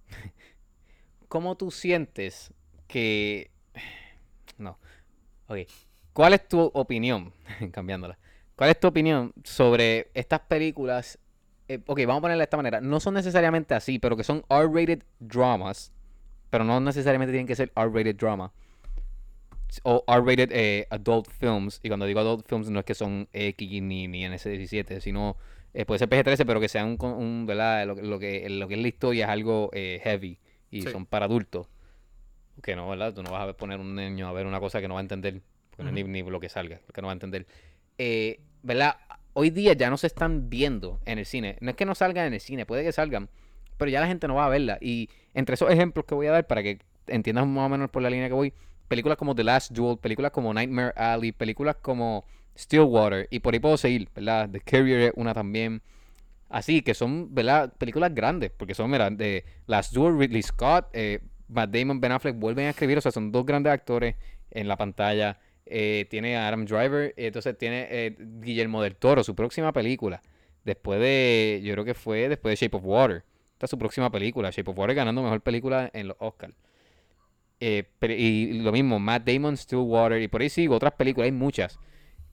¿cómo 1.28 1.56
tú 1.56 1.70
sientes 1.70 2.52
que, 2.86 3.50
no, 4.58 4.78
ok, 5.48 5.58
¿cuál 6.12 6.34
es 6.34 6.48
tu 6.48 6.60
opinión, 6.60 7.32
cambiándola, 7.72 8.18
cuál 8.60 8.68
es 8.72 8.78
tu 8.78 8.88
opinión 8.88 9.32
sobre 9.42 10.10
estas 10.12 10.40
películas? 10.40 11.18
eh, 11.66 11.78
ok, 11.86 12.00
vamos 12.00 12.18
a 12.18 12.20
ponerla 12.20 12.42
de 12.42 12.44
esta 12.44 12.58
manera, 12.58 12.82
no 12.82 13.00
son 13.00 13.14
necesariamente 13.14 13.72
así, 13.74 13.98
pero 13.98 14.18
que 14.18 14.22
son 14.22 14.44
R-rated 14.50 15.02
dramas, 15.18 15.92
pero 16.50 16.62
no 16.62 16.78
necesariamente 16.78 17.32
tienen 17.32 17.46
que 17.46 17.56
ser 17.56 17.72
R-rated 17.74 18.16
drama 18.16 18.52
o 19.84 20.04
R-rated 20.06 20.50
eh, 20.52 20.86
adult 20.90 21.28
films. 21.30 21.80
Y 21.82 21.88
cuando 21.88 22.04
digo 22.04 22.20
adult 22.20 22.46
films 22.46 22.68
no 22.68 22.80
es 22.80 22.84
que 22.84 22.94
son 22.94 23.28
X 23.32 23.82
ni, 23.82 24.08
ni 24.08 24.26
NC-17, 24.26 25.00
sino 25.00 25.38
eh, 25.72 25.86
puede 25.86 26.00
ser 26.00 26.10
PG-13, 26.10 26.44
pero 26.44 26.60
que 26.60 26.68
sean 26.68 26.98
un, 27.00 27.06
un, 27.12 27.46
¿verdad? 27.46 27.86
Lo, 27.86 27.96
que- 27.96 28.02
lo 28.02 28.18
que, 28.18 28.50
lo 28.50 28.68
que 28.68 28.74
es 28.74 28.80
la 28.82 28.88
historia 28.88 29.24
es 29.24 29.30
algo 29.30 29.70
eh, 29.72 30.00
heavy 30.04 30.38
y 30.70 30.82
Sí. 30.82 30.90
son 30.90 31.06
para 31.06 31.24
adultos. 31.24 31.66
Que 32.62 32.76
no, 32.76 32.88
¿verdad? 32.90 33.14
Tú 33.14 33.22
no 33.22 33.30
vas 33.30 33.48
a 33.48 33.52
poner 33.54 33.80
un 33.80 33.94
niño 33.94 34.28
a 34.28 34.32
ver 34.32 34.44
una 34.44 34.60
cosa 34.60 34.82
que 34.82 34.88
no 34.88 34.94
va 34.94 35.00
a 35.00 35.02
entender, 35.02 35.40
porque 35.70 35.84
no 35.84 35.88
es 35.96 36.04
ni, 36.04 36.22
ni 36.22 36.28
lo 36.28 36.40
que 36.40 36.50
salga, 36.50 36.80
que 36.92 37.00
no 37.00 37.06
va 37.06 37.12
a 37.12 37.14
entender. 37.14 37.46
Eh, 37.96 38.40
¿Verdad? 38.62 38.96
Hoy 39.32 39.50
día 39.50 39.72
ya 39.72 39.90
no 39.90 39.96
se 39.96 40.06
están 40.06 40.50
viendo 40.50 41.00
en 41.06 41.18
el 41.18 41.26
cine. 41.26 41.56
No 41.60 41.70
es 41.70 41.76
que 41.76 41.84
no 41.84 41.94
salgan 41.94 42.26
en 42.26 42.34
el 42.34 42.40
cine, 42.40 42.66
puede 42.66 42.84
que 42.84 42.92
salgan, 42.92 43.28
pero 43.76 43.90
ya 43.90 44.00
la 44.00 44.06
gente 44.06 44.28
no 44.28 44.34
va 44.34 44.46
a 44.46 44.48
verla. 44.48 44.78
Y 44.80 45.08
entre 45.34 45.54
esos 45.54 45.70
ejemplos 45.70 46.04
que 46.04 46.14
voy 46.14 46.26
a 46.26 46.32
dar 46.32 46.46
para 46.46 46.62
que 46.62 46.78
entiendas 47.06 47.46
más 47.46 47.66
o 47.66 47.68
menos 47.68 47.90
por 47.90 48.02
la 48.02 48.10
línea 48.10 48.28
que 48.28 48.34
voy, 48.34 48.52
películas 48.88 49.16
como 49.16 49.34
The 49.34 49.44
Last 49.44 49.72
Duel, 49.72 49.98
películas 49.98 50.32
como 50.32 50.52
Nightmare 50.52 50.92
Alley, 50.96 51.32
películas 51.32 51.76
como 51.80 52.24
Stillwater, 52.58 53.28
y 53.30 53.40
por 53.40 53.54
ahí 53.54 53.60
puedo 53.60 53.76
seguir, 53.76 54.08
¿verdad? 54.14 54.50
The 54.50 54.60
Carrier 54.60 55.12
una 55.16 55.32
también. 55.32 55.82
Así 56.48 56.82
que 56.82 56.94
son, 56.94 57.32
¿verdad? 57.32 57.72
Películas 57.78 58.12
grandes, 58.12 58.50
porque 58.50 58.74
son, 58.74 58.90
mira, 58.90 59.08
de 59.10 59.44
Last 59.66 59.94
Duel, 59.94 60.18
Ridley 60.18 60.42
Scott, 60.42 60.88
eh, 60.92 61.20
Matt 61.48 61.70
Damon, 61.70 62.00
Ben 62.00 62.12
Affleck 62.12 62.36
vuelven 62.36 62.66
a 62.66 62.70
escribir, 62.70 62.98
o 62.98 63.00
sea, 63.00 63.12
son 63.12 63.30
dos 63.30 63.46
grandes 63.46 63.72
actores 63.72 64.16
en 64.50 64.66
la 64.66 64.76
pantalla. 64.76 65.38
Eh, 65.72 66.06
tiene 66.10 66.36
a 66.36 66.48
Adam 66.48 66.64
Driver, 66.64 67.14
entonces 67.16 67.56
tiene 67.56 67.86
eh, 67.90 68.16
Guillermo 68.18 68.82
del 68.82 68.96
Toro, 68.96 69.22
su 69.22 69.36
próxima 69.36 69.72
película. 69.72 70.20
Después 70.64 70.98
de, 70.98 71.60
yo 71.62 71.72
creo 71.74 71.84
que 71.84 71.94
fue 71.94 72.28
después 72.28 72.58
de 72.58 72.66
Shape 72.66 72.76
of 72.76 72.82
Water. 72.84 73.22
Esta 73.52 73.66
es 73.66 73.70
su 73.70 73.78
próxima 73.78 74.10
película. 74.10 74.50
Shape 74.50 74.68
of 74.68 74.76
Water 74.76 74.96
ganando 74.96 75.22
mejor 75.22 75.40
película 75.42 75.88
en 75.92 76.08
los 76.08 76.16
Oscars. 76.18 76.54
Eh, 77.60 77.84
y 78.00 78.54
lo 78.54 78.72
mismo, 78.72 78.98
Matt 78.98 79.24
Damon, 79.24 79.56
Stillwater, 79.56 80.20
y 80.20 80.26
por 80.26 80.40
ahí 80.40 80.48
sigo 80.48 80.74
otras 80.74 80.94
películas, 80.94 81.26
hay 81.26 81.32
muchas, 81.32 81.78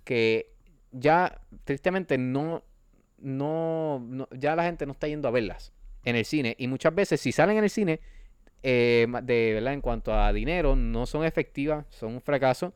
que 0.04 0.54
ya 0.92 1.40
tristemente 1.64 2.18
no, 2.18 2.64
no, 3.20 4.28
ya 4.32 4.56
la 4.56 4.64
gente 4.64 4.88
no 4.88 4.94
está 4.94 5.08
yendo 5.08 5.28
a 5.28 5.32
verlas 5.32 5.74
en 6.06 6.16
el 6.16 6.26
cine. 6.26 6.56
Y 6.58 6.68
muchas 6.68 6.96
veces, 6.96 7.22
si 7.22 7.32
salen 7.32 7.58
en 7.58 7.66
el 7.66 7.70
cine, 7.70 8.00
de 8.64 9.52
verdad, 9.54 9.74
en 9.74 9.82
cuanto 9.82 10.12
a 10.12 10.34
dinero, 10.34 10.76
no 10.76 11.06
son 11.06 11.24
efectivas, 11.24 11.86
son 11.92 12.16
un 12.16 12.22
fracaso. 12.22 12.74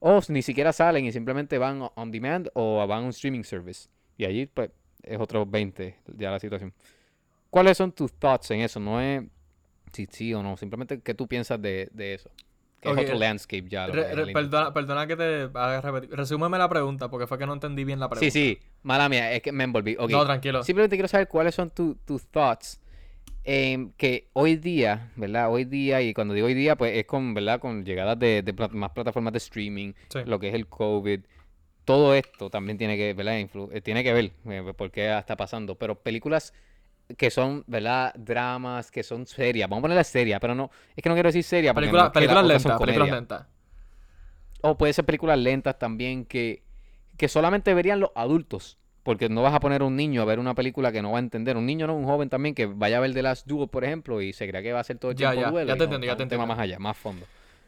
O 0.00 0.20
ni 0.28 0.42
siquiera 0.42 0.72
salen 0.72 1.04
y 1.04 1.12
simplemente 1.12 1.58
van 1.58 1.88
on 1.94 2.10
demand 2.10 2.48
o 2.54 2.84
van 2.86 3.02
a 3.02 3.04
un 3.04 3.10
streaming 3.10 3.42
service. 3.44 3.88
Y 4.16 4.24
allí, 4.24 4.46
pues, 4.46 4.70
es 5.02 5.18
otro 5.20 5.46
20 5.46 5.96
ya 6.16 6.30
la 6.30 6.38
situación. 6.40 6.72
¿Cuáles 7.50 7.76
son 7.76 7.92
tus 7.92 8.12
thoughts 8.14 8.50
en 8.50 8.60
eso? 8.60 8.80
No 8.80 9.00
es 9.00 9.22
si 9.92 10.06
sí 10.10 10.32
o 10.34 10.42
no, 10.42 10.56
simplemente 10.56 11.00
qué 11.00 11.14
tú 11.14 11.26
piensas 11.26 11.60
de, 11.60 11.88
de 11.92 12.14
eso. 12.14 12.30
Que 12.80 12.88
es 12.90 12.96
otro 12.96 13.12
re- 13.12 13.18
landscape 13.18 13.64
ya. 13.68 13.86
lo 13.88 13.92
Re- 13.92 14.14
re- 14.14 14.32
perdona, 14.32 14.72
perdona 14.72 15.06
que 15.06 15.16
te 15.16 15.42
haga 15.52 15.80
repetir. 15.82 16.16
Resúmeme 16.16 16.56
la 16.56 16.68
pregunta 16.68 17.10
porque 17.10 17.26
fue 17.26 17.36
que 17.38 17.44
no 17.46 17.52
entendí 17.52 17.84
bien 17.84 18.00
la 18.00 18.08
pregunta. 18.08 18.30
Sí, 18.32 18.54
sí, 18.56 18.58
mala 18.82 19.08
mía, 19.10 19.32
es 19.32 19.42
que 19.42 19.52
me 19.52 19.64
envolví. 19.64 19.96
No, 20.08 20.24
tranquilo. 20.24 20.62
Simplemente 20.64 20.96
quiero 20.96 21.08
saber 21.08 21.28
cuáles 21.28 21.54
son 21.54 21.68
tu- 21.70 21.96
tus 22.06 22.24
thoughts. 22.28 22.80
Em, 23.44 23.92
que 23.96 24.28
hoy 24.32 24.56
día, 24.56 25.10
¿verdad? 25.16 25.50
Hoy 25.52 25.64
día, 25.64 26.02
y 26.02 26.12
cuando 26.14 26.34
digo 26.34 26.46
hoy 26.46 26.54
día, 26.54 26.76
pues 26.76 26.96
es 26.96 27.04
con, 27.06 27.34
¿verdad? 27.34 27.60
Con 27.60 27.84
llegadas 27.84 28.18
de, 28.18 28.42
más 28.72 28.90
plataformas 28.90 29.32
de 29.32 29.38
streaming, 29.38 29.92
Sí. 30.08 30.20
lo 30.26 30.38
que 30.38 30.48
es 30.48 30.54
el 30.54 30.66
COVID. 30.68 31.20
Todo 31.84 32.14
esto 32.14 32.50
también 32.50 32.78
tiene 32.78 32.96
que, 32.96 33.14
¿verdad? 33.14 33.38
Influ- 33.38 33.70
eh, 33.72 33.80
tiene 33.80 34.04
que 34.04 34.12
ver 34.12 34.32
eh, 34.46 34.72
por 34.76 34.90
qué 34.90 35.16
está 35.18 35.36
pasando. 35.36 35.74
Pero 35.76 35.96
películas 36.00 36.52
que 37.16 37.30
son, 37.30 37.64
¿verdad? 37.66 38.14
Dramas, 38.16 38.90
que 38.90 39.02
son 39.02 39.26
serias. 39.26 39.68
Vamos 39.68 39.80
a 39.80 39.82
ponerlas 39.82 40.06
serias, 40.06 40.38
pero 40.40 40.54
no. 40.54 40.70
Es 40.94 41.02
que 41.02 41.08
no 41.08 41.14
quiero 41.16 41.28
decir 41.28 41.42
serias. 41.42 41.74
no 41.74 41.80
Película- 41.80 42.12
películas 42.12 42.46
lentas, 42.46 42.78
películas 42.80 43.10
lentas. 43.10 43.46
O 44.62 44.76
puede 44.76 44.92
ser 44.92 45.04
películas 45.04 45.38
lentas 45.38 45.78
también 45.78 46.24
que, 46.24 46.62
que 47.16 47.28
solamente 47.28 47.72
verían 47.74 47.98
los 48.00 48.10
adultos. 48.14 48.78
Porque 49.02 49.28
no 49.30 49.42
vas 49.42 49.54
a 49.54 49.60
poner 49.60 49.80
a 49.80 49.84
un 49.86 49.96
niño 49.96 50.20
a 50.20 50.24
ver 50.26 50.38
una 50.38 50.54
película 50.54 50.92
que 50.92 51.00
no 51.00 51.12
va 51.12 51.18
a 51.18 51.20
entender. 51.20 51.56
Un 51.56 51.64
niño 51.66 51.86
no, 51.86 51.94
un 51.96 52.04
joven 52.04 52.28
también 52.28 52.54
que 52.54 52.66
vaya 52.66 52.98
a 52.98 53.00
ver 53.00 53.14
The 53.14 53.22
Last 53.22 53.46
Duel, 53.46 53.68
por 53.68 53.82
ejemplo, 53.84 54.20
y 54.20 54.32
se 54.34 54.46
crea 54.48 54.60
que 54.62 54.72
va 54.72 54.80
a 54.80 54.84
ser 54.84 54.98
todo 54.98 55.12
el 55.12 55.16
Ya, 55.16 55.30
tiempo 55.30 55.46
ya, 55.46 55.50
duelo. 55.50 55.68
ya 55.68 55.74
te 55.74 55.78
no, 55.78 55.84
entendí, 55.84 56.06
ya 56.06 56.16
te 56.16 56.22
entendí. 56.24 56.46
más 56.46 56.58
allá, 56.58 56.78
más 56.78 56.96
fondo. 56.96 57.24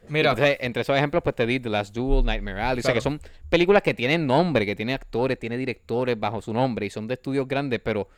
Mira, 0.09 0.31
Entonces, 0.31 0.57
entre 0.59 0.81
esos 0.81 0.95
ejemplos, 0.97 1.23
pues 1.23 1.35
te 1.35 1.45
di 1.47 1.59
The 1.59 1.69
Last 1.69 1.95
Duel, 1.95 2.25
Nightmare 2.25 2.59
Alley. 2.61 2.79
O 2.79 2.81
sea, 2.83 2.93
que 2.93 2.99
Claro. 2.99 3.19
son 3.19 3.21
películas 3.49 3.81
que 3.81 3.93
tienen 3.93 4.27
nombre, 4.27 4.65
que 4.65 4.75
tienen 4.75 4.93
actores, 4.95 5.39
tienen 5.39 5.57
directores 5.59 6.19
bajo 6.19 6.41
su 6.41 6.53
nombre 6.53 6.85
y 6.85 6.89
son 6.89 7.07
de 7.07 7.13
estudios 7.15 7.47
grandes, 7.47 7.79
pero 7.79 8.09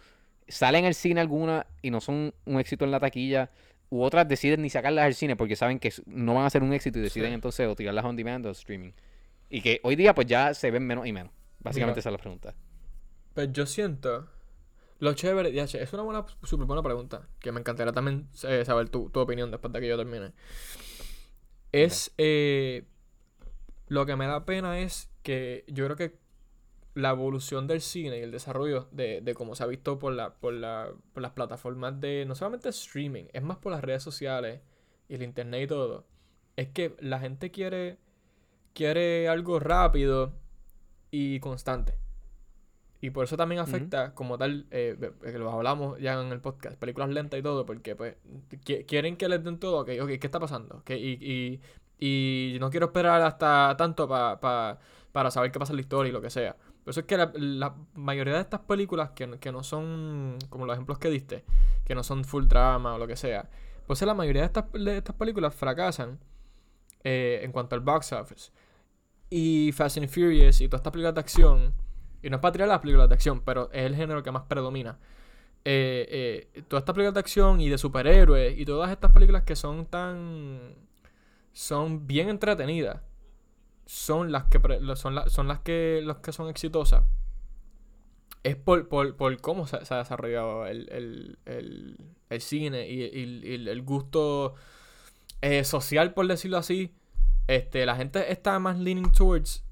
salen 0.48 0.86
al 0.86 0.96
cine 0.96 1.22
alguna 1.22 1.68
y 1.82 1.92
no 1.92 2.02
son 2.02 2.34
un 2.46 2.60
éxito 2.60 2.86
en 2.86 2.92
la 2.92 3.00
taquilla. 3.00 3.50
U 3.92 4.02
otras 4.02 4.28
deciden 4.28 4.64
ni 4.64 4.70
sacarlas 4.72 5.06
al 5.06 5.14
cine 5.14 5.36
porque 5.36 5.56
saben 5.56 5.78
que 5.80 5.94
no 6.08 6.34
van 6.34 6.46
a 6.46 6.50
ser 6.50 6.64
un 6.64 6.74
éxito 6.74 6.98
y 7.00 7.04
deciden 7.04 7.30
Sí. 7.30 7.34
entonces 7.36 7.68
o 7.68 7.76
tirarlas 7.76 8.04
on 8.04 8.16
demand 8.16 8.46
o 8.48 8.50
streaming. 8.52 8.92
Y 9.50 9.62
que 9.62 9.80
hoy 9.84 9.96
día 9.96 10.14
pues 10.16 10.26
ya 10.28 10.54
se 10.56 10.72
ven 10.72 10.86
menos 10.86 11.06
y 11.06 11.14
menos. 11.14 11.32
Básicamente 11.60 11.98
Mira. 11.98 12.00
esa 12.00 12.10
es 12.10 12.14
la 12.14 12.18
pregunta. 12.18 12.54
Pues 13.36 13.53
yo 13.53 13.68
siento. 13.68 14.28
Lo 14.99 15.14
chévere, 15.14 15.53
ya, 15.53 15.68
che, 15.68 15.84
es 15.84 15.94
una 15.94 16.03
buena, 16.03 16.26
súper 16.44 16.68
buena 16.68 16.84
pregunta. 16.84 17.28
Que 17.40 17.52
me 17.52 17.60
encantaría 17.60 17.94
también 17.94 18.30
eh, 18.44 18.66
saber 18.66 18.90
tu, 18.90 19.10
tu 19.12 19.20
opinión 19.20 19.52
después 19.52 19.74
de 19.74 19.82
que 19.82 19.88
yo 19.90 19.98
termine. 19.98 20.34
Es. 21.72 22.14
eh, 22.18 22.86
lo 23.88 24.06
que 24.06 24.16
me 24.16 24.28
da 24.28 24.45
pena 24.45 24.80
es 24.80 25.12
que 25.24 25.64
yo 25.68 25.86
creo 25.86 25.98
que 25.98 26.20
la 26.95 27.12
evolución 27.12 27.68
del 27.68 27.82
cine 27.82 28.20
y 28.20 28.22
el 28.22 28.32
desarrollo 28.32 28.88
de, 28.91 29.22
de 29.22 29.36
cómo 29.36 29.56
se 29.56 29.64
ha 29.64 29.68
visto 29.68 29.99
por, 29.99 30.14
la, 30.14 30.36
por, 30.36 30.53
la, 30.53 30.94
por 31.14 31.22
las 31.24 31.32
plataformas 31.34 31.99
de. 32.02 32.26
No 32.28 32.36
solamente 32.36 32.70
streaming, 32.70 33.26
es 33.34 33.44
más 33.44 33.57
por 33.57 33.74
las 33.74 33.84
redes 33.84 34.03
sociales 34.03 34.62
y 35.10 35.16
el 35.16 35.24
internet 35.24 35.64
y 35.64 35.68
todo. 35.68 36.07
Es 36.56 36.70
que 36.70 36.95
la 36.99 37.20
gente 37.20 37.52
quiere. 37.52 37.99
Quiere 38.74 39.30
algo 39.30 39.60
rápido 39.60 40.34
y 41.12 41.40
constante. 41.41 41.98
Y 43.06 43.11
por 43.11 43.23
eso 43.26 43.38
también 43.38 43.61
afecta, 43.61 44.15
como 44.15 44.36
tal, 44.38 44.65
eh, 44.72 44.98
eh, 44.99 45.11
que 45.32 45.38
lo 45.38 45.52
hablamos 45.52 45.99
ya 45.99 46.19
en 46.19 46.32
el 46.32 46.40
podcast, 46.41 46.76
películas 46.80 47.10
lentas 47.10 47.40
y 47.40 47.44
todo, 47.44 47.64
porque 47.65 47.95
pues 47.95 48.15
qui- 48.65 48.84
quieren 48.88 49.15
que 49.15 49.30
les 49.30 49.44
den 49.44 49.60
todo, 49.60 49.82
ok, 49.82 49.90
ok, 50.02 50.07
¿qué 50.19 50.19
está 50.27 50.40
pasando? 50.40 50.82
¿Qué- 50.84 50.98
y, 50.98 51.61
y, 51.99 52.53
y 52.56 52.57
no 52.60 52.72
quiero 52.72 52.88
esperar 52.88 53.22
hasta 53.22 53.76
tanto 53.77 54.07
pa- 54.07 54.40
pa- 54.40 54.80
para 55.11 55.30
saber 55.30 55.52
qué 55.52 55.60
pasa 55.60 55.73
en 55.73 55.77
la 55.77 55.82
historia 55.82 56.10
y 56.10 56.14
lo 56.14 56.22
que 56.22 56.32
sea. 56.32 56.56
Por 56.84 56.91
eso 56.91 57.02
es 57.02 57.06
que 57.06 57.15
la, 57.15 57.32
la 57.36 57.76
mayoría 57.94 58.34
de 58.34 58.41
estas 58.41 58.61
películas 58.61 59.11
que, 59.11 59.27
no- 59.27 59.40
que 59.40 59.52
no 59.52 59.61
son, 59.64 60.38
como 60.49 60.65
los 60.65 60.73
ejemplos 60.76 60.98
que 60.98 61.10
diste, 61.11 61.44
que 61.86 61.94
no 61.94 62.03
son 62.03 62.23
full 62.26 62.45
drama 62.48 62.95
o 62.95 62.98
lo 62.98 63.06
que 63.06 63.15
sea, 63.15 63.48
pues 63.86 64.02
la 64.02 64.15
mayoría 64.15 64.41
de 64.41 64.48
estas, 64.48 64.65
de 64.73 64.98
estas 64.98 65.15
películas 65.15 65.53
fracasan 65.53 66.18
eh, 67.03 67.41
en 67.44 67.52
cuanto 67.52 67.76
al 67.76 67.82
box 67.82 68.14
office. 68.14 68.52
Y 69.30 69.72
Fast 69.73 69.98
and 69.98 70.07
Furious 70.07 70.60
y 70.61 70.68
todas 70.68 70.80
estas 70.80 70.91
películas 70.91 71.14
de 71.14 71.19
acción, 71.19 71.73
y 72.26 72.30
no 72.31 72.38
es 72.38 72.52
tirar 72.52 72.68
las 72.68 72.80
películas 72.80 73.10
de 73.10 73.15
acción, 73.15 73.41
pero 73.41 73.69
es 73.73 73.85
el 73.85 73.95
género 73.95 74.23
que 74.23 74.31
más 74.31 74.43
predomina. 74.43 74.99
Eh, 75.65 76.49
eh, 76.56 76.64
todas 76.68 76.81
estas 76.84 76.95
películas 76.95 77.15
de 77.15 77.19
acción 77.22 77.61
y 77.61 77.69
de 77.69 77.77
superhéroes 77.77 78.57
y 78.60 78.65
todas 78.65 78.91
estas 78.91 79.11
películas 79.11 79.43
que 79.43 79.56
son 79.56 79.85
tan. 79.88 80.76
son 81.53 82.07
bien 82.07 82.30
entretenidas 82.30 83.02
son 83.88 84.31
las 84.31 84.45
que 84.45 84.60
son, 84.95 85.15
la- 85.15 85.30
son 85.30 85.47
las 85.47 85.60
que 85.61 86.02
los 86.03 86.18
que 86.18 86.31
son 86.34 86.49
exitosas 86.49 87.03
es 88.43 88.56
por, 88.56 88.88
por, 88.88 89.15
por 89.15 89.39
cómo 89.41 89.65
se, 89.68 89.77
ha 89.77 89.97
desarrollado 89.97 90.68
el, 90.68 90.88
el, 90.91 91.97
el, 92.30 92.41
cine 92.41 92.88
y, 92.89 93.02
y- 93.03 93.68
el 93.69 93.81
gusto 93.81 94.53
eh, 95.41 95.64
social, 95.64 96.14
por 96.14 96.27
decirlo 96.27 96.57
así. 96.57 96.93
Este, 97.47 97.85
la 97.85 97.95
gente 97.95 98.31
está 98.31 98.60
más 98.60 98.80
leaning 98.80 99.11
towards 99.11 99.65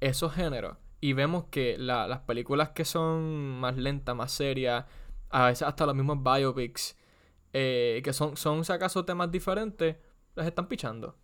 esos 0.00 0.32
géneros. 0.34 0.76
Y 1.00 1.12
vemos 1.12 1.44
que 1.50 1.76
la- 1.78 2.08
las 2.08 2.20
películas 2.20 2.70
que 2.70 2.84
son 2.84 3.60
más 3.60 3.76
lentas, 3.76 4.16
más 4.16 4.32
serias, 4.32 4.84
a 5.30 5.46
veces 5.46 5.62
hasta 5.68 5.86
los 5.86 5.94
mismos 5.94 6.22
biopics, 6.22 6.96
eh, 7.52 8.00
que 8.04 8.12
son, 8.12 8.36
son 8.36 8.64
si 8.64 8.72
acaso 8.72 9.04
temas 9.04 9.30
diferentes, 9.30 9.96
las 10.34 10.46
están 10.46 10.66
pichando. 10.68 11.16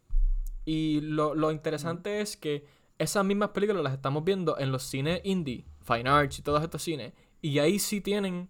Y 0.64 1.00
lo, 1.02 1.34
lo 1.34 1.50
interesante 1.50 2.20
es 2.20 2.36
que 2.36 2.64
esas 2.98 3.24
mismas 3.24 3.50
películas 3.50 3.82
las 3.82 3.92
estamos 3.94 4.24
viendo 4.24 4.58
en 4.58 4.70
los 4.72 4.82
cines 4.84 5.20
indie, 5.24 5.64
Fine 5.82 6.08
Arts 6.08 6.38
y 6.38 6.42
todos 6.42 6.62
estos 6.62 6.82
cines. 6.82 7.12
Y 7.42 7.58
ahí 7.58 7.78
sí 7.78 8.00
tienen. 8.00 8.48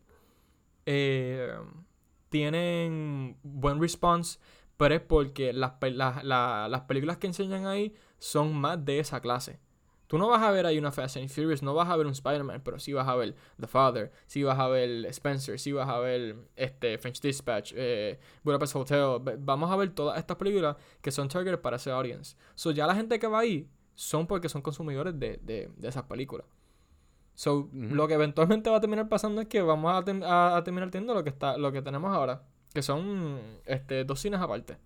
eh, 0.86 1.56
tienen 2.28 3.36
buen 3.42 3.80
response. 3.80 4.38
Pero 4.76 4.94
es 4.96 5.00
porque 5.00 5.52
las, 5.52 5.72
pe- 5.72 5.92
la- 5.92 6.20
la- 6.24 6.66
las 6.68 6.82
películas 6.82 7.18
que 7.18 7.28
enseñan 7.28 7.66
ahí 7.66 7.94
son 8.18 8.54
más 8.54 8.84
de 8.84 8.98
esa 8.98 9.20
clase. 9.20 9.60
Tú 10.06 10.18
no 10.18 10.28
vas 10.28 10.42
a 10.42 10.50
ver 10.50 10.66
ahí 10.66 10.78
una 10.78 10.92
Fast 10.92 11.16
and 11.16 11.28
Furious, 11.28 11.62
no 11.62 11.72
vas 11.74 11.88
a 11.88 11.96
ver 11.96 12.06
un 12.06 12.12
Spider-Man, 12.12 12.60
pero 12.64 12.78
sí 12.78 12.92
vas 12.92 13.08
a 13.08 13.16
ver 13.16 13.34
The 13.58 13.66
Father, 13.66 14.12
sí 14.26 14.42
vas 14.42 14.58
a 14.58 14.68
ver 14.68 15.06
Spencer, 15.06 15.58
sí 15.58 15.72
vas 15.72 15.88
a 15.88 15.98
ver 15.98 16.36
este, 16.56 16.98
French 16.98 17.20
Dispatch, 17.20 17.72
eh, 17.74 18.18
Budapest 18.42 18.76
Hotel. 18.76 19.18
Vamos 19.38 19.70
a 19.70 19.76
ver 19.76 19.90
todas 19.94 20.18
estas 20.18 20.36
películas 20.36 20.76
que 21.00 21.10
son 21.10 21.28
targeted 21.28 21.58
para 21.60 21.76
ese 21.76 21.90
audience. 21.90 22.36
So, 22.54 22.70
ya 22.70 22.86
la 22.86 22.94
gente 22.94 23.18
que 23.18 23.26
va 23.26 23.38
ahí 23.40 23.68
son 23.94 24.26
porque 24.26 24.48
son 24.48 24.60
consumidores 24.62 25.18
de, 25.18 25.38
de, 25.42 25.70
de 25.76 25.88
esas 25.88 26.02
películas. 26.04 26.46
So, 27.34 27.68
lo 27.72 28.06
que 28.06 28.14
eventualmente 28.14 28.70
va 28.70 28.76
a 28.76 28.80
terminar 28.80 29.08
pasando 29.08 29.40
es 29.40 29.48
que 29.48 29.60
vamos 29.62 29.92
a, 29.92 30.04
tem- 30.04 30.22
a- 30.24 30.56
a 30.56 30.62
terminar 30.64 30.90
teniendo 30.90 31.14
lo 31.14 31.24
que 31.24 31.30
está 31.30 31.56
lo 31.58 31.72
que 31.72 31.82
tenemos 31.82 32.12
ahora, 32.14 32.42
que 32.72 32.82
son 32.82 33.40
este 33.64 34.04
dos 34.04 34.20
cines 34.20 34.40
aparte. 34.40 34.76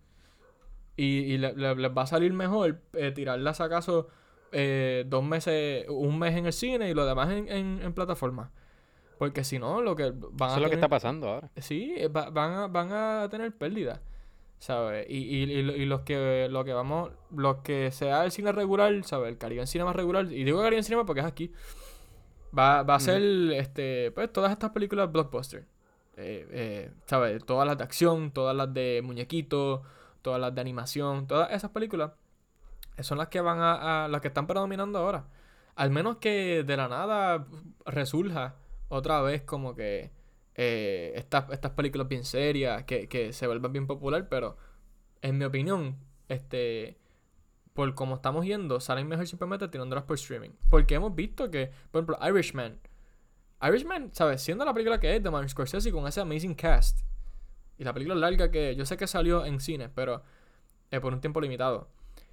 Y, 0.97 1.05
y 1.35 1.39
le- 1.39 1.53
le- 1.55 1.77
les 1.77 1.91
va 1.97 2.03
a 2.03 2.07
salir 2.07 2.33
mejor 2.33 2.81
eh, 2.95 3.13
tirarlas 3.13 3.61
acaso 3.61 4.09
eh, 4.53 5.05
dos 5.07 5.25
meses, 5.25 5.87
un 5.89 6.19
mes 6.19 6.37
en 6.37 6.47
el 6.47 6.53
cine 6.53 6.91
y 6.91 6.95
lo 6.95 7.07
demás 7.07 7.31
en, 7.31 7.49
en, 7.49 7.81
en 7.83 7.93
plataforma. 7.93 8.51
Porque 9.19 9.43
si 9.45 9.59
no, 9.59 9.81
lo 9.83 9.97
que 9.97 10.13
van 10.15 10.51
Eso 10.51 10.55
a 10.55 10.57
es 10.57 10.63
lo 10.63 10.69
que 10.69 10.75
está 10.77 10.89
pasando 10.89 11.29
ahora. 11.29 11.51
Sí, 11.57 11.95
eh, 11.97 12.09
va- 12.09 12.31
van, 12.31 12.53
a, 12.53 12.67
van 12.69 12.93
a 12.93 13.29
tener 13.31 13.53
pérdidas, 13.57 14.01
¿sabes? 14.59 15.07
Y, 15.11 15.17
y, 15.17 15.43
y, 15.45 15.63
lo- 15.63 15.77
y 15.77 15.87
los 15.87 16.03
que 16.03 16.49
lo 16.51 16.65
que 16.65 16.73
vamos, 16.73 17.11
los 17.35 17.57
que 17.59 17.91
sea 17.91 18.25
el 18.25 18.31
cine 18.33 18.53
regular, 18.53 18.93
¿sabes? 19.05 19.31
El 19.31 19.39
Caribbean 19.39 19.67
Cinema 19.67 19.93
regular, 19.93 20.27
y 20.33 20.45
digo 20.45 20.59
Caribbean 20.59 20.85
Cinema 20.85 21.05
porque 21.05 21.21
es 21.21 21.27
aquí, 21.27 21.53
va, 22.57 22.83
va 22.83 22.95
a 22.97 23.01
ser, 23.01 23.23
este, 23.53 24.11
pues 24.13 24.33
todas 24.33 24.53
estas 24.53 24.71
películas 24.71 25.11
blockbuster, 25.13 25.67
eh, 26.17 26.47
eh, 26.51 26.91
¿sabes? 27.07 27.45
Todas 27.45 27.67
las 27.67 27.77
de 27.79 27.85
acción, 27.85 28.31
todas 28.33 28.57
las 28.57 28.73
de 28.73 29.01
muñequitos, 29.05 29.81
todas 30.23 30.41
las 30.41 30.55
de 30.55 30.61
animación, 30.61 31.27
todas 31.27 31.51
esas 31.53 31.71
películas 31.71 32.13
son 33.03 33.19
las 33.19 33.29
que 33.29 33.41
van 33.41 33.59
a, 33.61 34.05
a- 34.05 34.09
las 34.09 34.21
que 34.21 34.29
están 34.29 34.47
predominando 34.47 34.99
ahora. 34.99 35.27
Al 35.77 35.91
menos 35.91 36.17
que 36.17 36.65
de 36.65 36.77
la 36.77 36.89
nada 36.89 37.47
resurja 37.87 38.57
otra 38.89 39.21
vez 39.23 39.43
como 39.43 39.75
que 39.75 40.11
eh, 40.55 41.13
estas, 41.15 41.51
estas 41.51 41.73
películas 41.73 42.09
bien 42.09 42.25
serias, 42.25 42.85
que, 42.85 43.09
que 43.09 43.33
se 43.33 43.47
vuelvan 43.47 43.73
bien 43.73 43.87
popular, 43.87 44.29
pero 44.29 44.57
en 45.23 45.39
mi 45.39 45.45
opinión, 45.45 45.97
este 46.29 46.99
por 47.75 47.95
como 47.95 48.17
estamos 48.17 48.45
yendo, 48.45 48.81
salen 48.81 49.07
mejor 49.07 49.27
simplemente 49.29 49.69
tirándolas 49.69 50.05
por 50.05 50.17
streaming. 50.17 50.51
Porque 50.69 50.97
hemos 50.97 51.15
visto 51.15 51.49
que, 51.49 51.71
por 51.93 52.01
ejemplo, 52.03 52.19
Irishman. 52.29 52.81
Irishman, 53.63 54.11
¿sabes? 54.13 54.43
Siendo 54.43 54.65
la 54.65 54.73
película 54.75 54.99
que 54.99 55.15
es 55.15 55.23
de 55.23 55.31
Martin 55.31 55.49
Scorsese 55.49 55.93
con 55.93 56.05
ese 56.09 56.21
amazing 56.21 56.55
cast. 56.57 57.01
Y 57.77 57.85
la 57.85 57.93
película 57.93 58.17
larga 58.17 58.51
que 58.51 58.75
yo 58.75 58.85
sé 58.85 58.97
que 58.97 59.07
salió 59.07 59.45
en 59.45 59.61
cine, 59.61 59.89
pero 59.89 60.23
eh, 60.91 60.99
por 60.99 61.13
un 61.13 61.21
tiempo 61.21 61.41
limitado. 61.41 61.89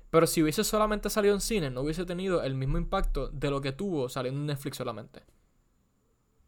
Pero 0.09 0.27
si 0.27 0.41
hubiese 0.41 0.63
solamente 0.63 1.09
salido 1.09 1.33
en 1.35 1.41
cine, 1.41 1.69
no 1.69 1.81
hubiese 1.81 2.05
tenido 2.05 2.43
el 2.43 2.55
mismo 2.55 2.77
impacto 2.77 3.27
de 3.29 3.49
lo 3.49 3.61
que 3.61 3.71
tuvo 3.71 4.07
saliendo 4.09 4.39
en 4.39 4.45
Netflix 4.47 4.77
solamente. 4.77 5.23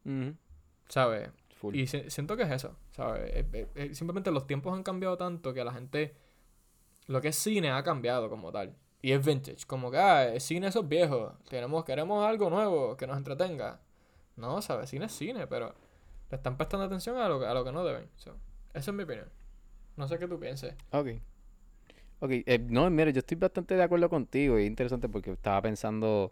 Ujú. 0.05 0.35
¿Sabes? 0.87 1.29
Full. 1.59 1.75
Y 1.75 1.87
si- 1.87 2.09
siento 2.09 2.37
que 2.37 2.43
es 2.43 2.51
eso, 2.51 2.75
¿sabes? 2.91 3.31
Eh, 3.33 3.45
eh, 3.51 3.67
eh, 3.75 3.95
simplemente 3.95 4.31
los 4.31 4.47
tiempos 4.47 4.73
han 4.75 4.83
cambiado 4.83 5.17
tanto 5.17 5.53
que 5.53 5.63
la 5.63 5.73
gente... 5.73 6.15
Lo 7.07 7.21
que 7.21 7.29
es 7.29 7.35
cine 7.35 7.71
ha 7.71 7.83
cambiado 7.83 8.29
como 8.29 8.51
tal. 8.51 8.75
Y 9.01 9.11
es 9.13 9.25
vintage. 9.25 9.65
Como 9.65 9.89
que, 9.91 9.97
ah, 9.97 10.27
el 10.33 10.41
cine 10.41 10.67
eso 10.67 10.81
es 10.81 10.87
viejo. 10.89 11.33
Tenemos, 11.49 11.83
queremos 11.85 12.25
algo 12.25 12.49
nuevo 12.49 12.97
que 12.97 13.07
nos 13.07 13.17
entretenga. 13.17 13.79
No, 14.35 14.61
¿sabes? 14.61 14.89
Cine 14.89 15.05
es 15.05 15.13
cine, 15.13 15.47
pero 15.47 15.73
le 16.29 16.35
están 16.37 16.57
prestando 16.57 16.85
atención 16.85 17.17
a 17.17 17.27
lo, 17.29 17.39
que- 17.39 17.45
a 17.45 17.53
lo 17.53 17.63
que 17.63 17.71
no 17.71 17.83
deben. 17.85 18.09
So, 18.17 18.35
esa 18.73 18.91
es 18.91 18.95
mi 18.95 19.03
opinión. 19.03 19.29
No 19.95 20.07
sé 20.07 20.19
qué 20.19 20.27
tú 20.27 20.39
pienses. 20.39 20.75
Ok. 20.91 21.07
Ok, 22.19 22.31
eh, 22.31 22.59
no, 22.69 22.89
mira, 22.89 23.11
yo 23.11 23.19
estoy 23.19 23.37
bastante 23.37 23.75
de 23.75 23.83
acuerdo 23.83 24.09
contigo. 24.09 24.57
y 24.59 24.63
Es 24.63 24.67
interesante 24.67 25.07
porque 25.09 25.31
estaba 25.31 25.61
pensando 25.61 26.31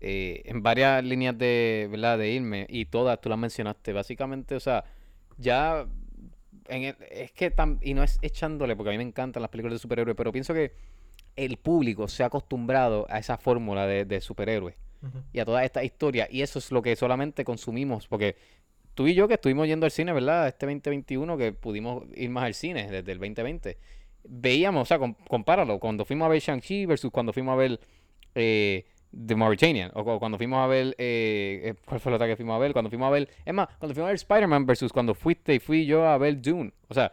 eh, 0.00 0.42
en 0.46 0.62
varias 0.62 1.02
líneas 1.04 1.36
de, 1.38 1.88
¿verdad? 1.90 2.18
de 2.18 2.30
irme 2.30 2.66
y 2.68 2.86
todas 2.86 3.20
tú 3.20 3.28
las 3.28 3.38
mencionaste. 3.38 3.92
Básicamente, 3.92 4.54
o 4.54 4.60
sea, 4.60 4.84
ya 5.38 5.86
en 6.68 6.82
el- 6.84 6.96
es 7.10 7.32
que 7.32 7.54
tam- 7.54 7.78
y 7.82 7.94
no 7.94 8.02
es 8.02 8.18
echándole 8.22 8.76
porque 8.76 8.90
a 8.90 8.92
mí 8.92 8.98
me 8.98 9.04
encantan 9.04 9.42
las 9.42 9.50
películas 9.50 9.74
de 9.74 9.78
superhéroes, 9.78 10.16
pero 10.16 10.32
pienso 10.32 10.54
que 10.54 10.72
el 11.36 11.56
público 11.58 12.06
se 12.08 12.22
ha 12.22 12.26
acostumbrado 12.26 13.06
a 13.10 13.18
esa 13.18 13.36
fórmula 13.36 13.86
de, 13.86 14.04
de 14.04 14.20
superhéroes 14.20 14.76
y 15.34 15.38
a 15.40 15.44
toda 15.44 15.64
esta 15.64 15.84
historia 15.84 16.26
y 16.30 16.40
eso 16.40 16.58
es 16.58 16.70
lo 16.72 16.80
que 16.80 16.96
solamente 16.96 17.44
consumimos 17.44 18.06
porque 18.08 18.36
tú 18.94 19.06
y 19.06 19.14
yo 19.14 19.28
que 19.28 19.34
estuvimos 19.34 19.66
yendo 19.66 19.84
al 19.84 19.90
cine, 19.92 20.12
¿verdad? 20.14 20.48
Este 20.48 20.64
2021 20.64 21.36
que 21.36 21.52
pudimos 21.52 22.04
ir 22.14 22.30
más 22.30 22.44
al 22.44 22.54
cine 22.54 22.90
desde 22.90 23.12
el 23.12 23.18
2020 23.18 23.76
veíamos, 24.24 24.82
o 24.82 24.84
sea, 24.86 24.98
com- 24.98 25.14
compáralo, 25.28 25.78
cuando 25.78 26.04
fuimos 26.04 26.26
a 26.26 26.28
ver 26.28 26.40
Shang-Chi 26.40 26.86
versus 26.86 27.10
cuando 27.10 27.32
fuimos 27.32 27.52
a 27.52 27.56
ver 27.56 27.80
eh, 28.34 28.86
The 29.26 29.36
Mauritanian, 29.36 29.90
o 29.94 30.04
cu- 30.04 30.18
cuando 30.18 30.38
fuimos 30.38 30.58
a 30.58 30.66
ver, 30.66 30.94
eh, 30.98 31.60
eh, 31.64 31.74
¿cuál 31.86 32.00
fue 32.00 32.10
la 32.10 32.16
otra 32.16 32.26
que 32.28 32.36
fuimos 32.36 32.54
a 32.56 32.58
ver? 32.58 32.72
Cuando 32.72 32.90
fuimos 32.90 33.06
a 33.06 33.10
ver, 33.10 33.28
es 33.44 33.54
más, 33.54 33.68
cuando 33.78 33.94
fuimos 33.94 34.06
a 34.08 34.10
ver 34.10 34.16
Spider-Man 34.16 34.66
versus 34.66 34.92
cuando 34.92 35.14
fuiste 35.14 35.54
y 35.54 35.58
fui 35.60 35.86
yo 35.86 36.06
a 36.06 36.18
ver 36.18 36.40
Dune, 36.40 36.72
o 36.88 36.94
sea, 36.94 37.12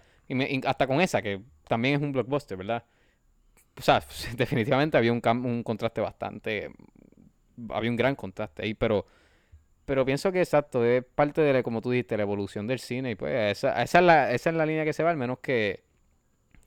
hasta 0.65 0.87
con 0.87 1.01
esa, 1.01 1.21
que 1.21 1.41
también 1.67 1.95
es 1.95 2.01
un 2.01 2.11
blockbuster, 2.11 2.57
¿verdad? 2.57 2.83
O 3.77 3.81
sea, 3.81 4.03
definitivamente 4.37 4.97
había 4.97 5.11
un, 5.13 5.21
un 5.45 5.63
contraste 5.63 6.01
bastante, 6.01 6.71
había 7.69 7.89
un 7.89 7.95
gran 7.97 8.15
contraste 8.15 8.63
ahí, 8.63 8.73
pero... 8.73 9.05
Pero 9.85 10.05
pienso 10.05 10.31
que 10.31 10.39
exacto, 10.41 10.85
es 10.85 11.03
parte 11.03 11.41
de, 11.41 11.63
como 11.63 11.81
tú 11.81 11.91
dijiste, 11.91 12.15
la 12.15 12.23
evolución 12.23 12.67
del 12.67 12.79
cine. 12.79 13.11
Y 13.11 13.15
pues 13.15 13.57
esa, 13.57 13.81
esa, 13.81 13.99
es 13.99 14.05
la, 14.05 14.31
esa 14.31 14.49
es 14.51 14.55
la 14.55 14.65
línea 14.65 14.85
que 14.85 14.93
se 14.93 15.03
va, 15.03 15.09
al 15.09 15.17
menos 15.17 15.39
que, 15.39 15.83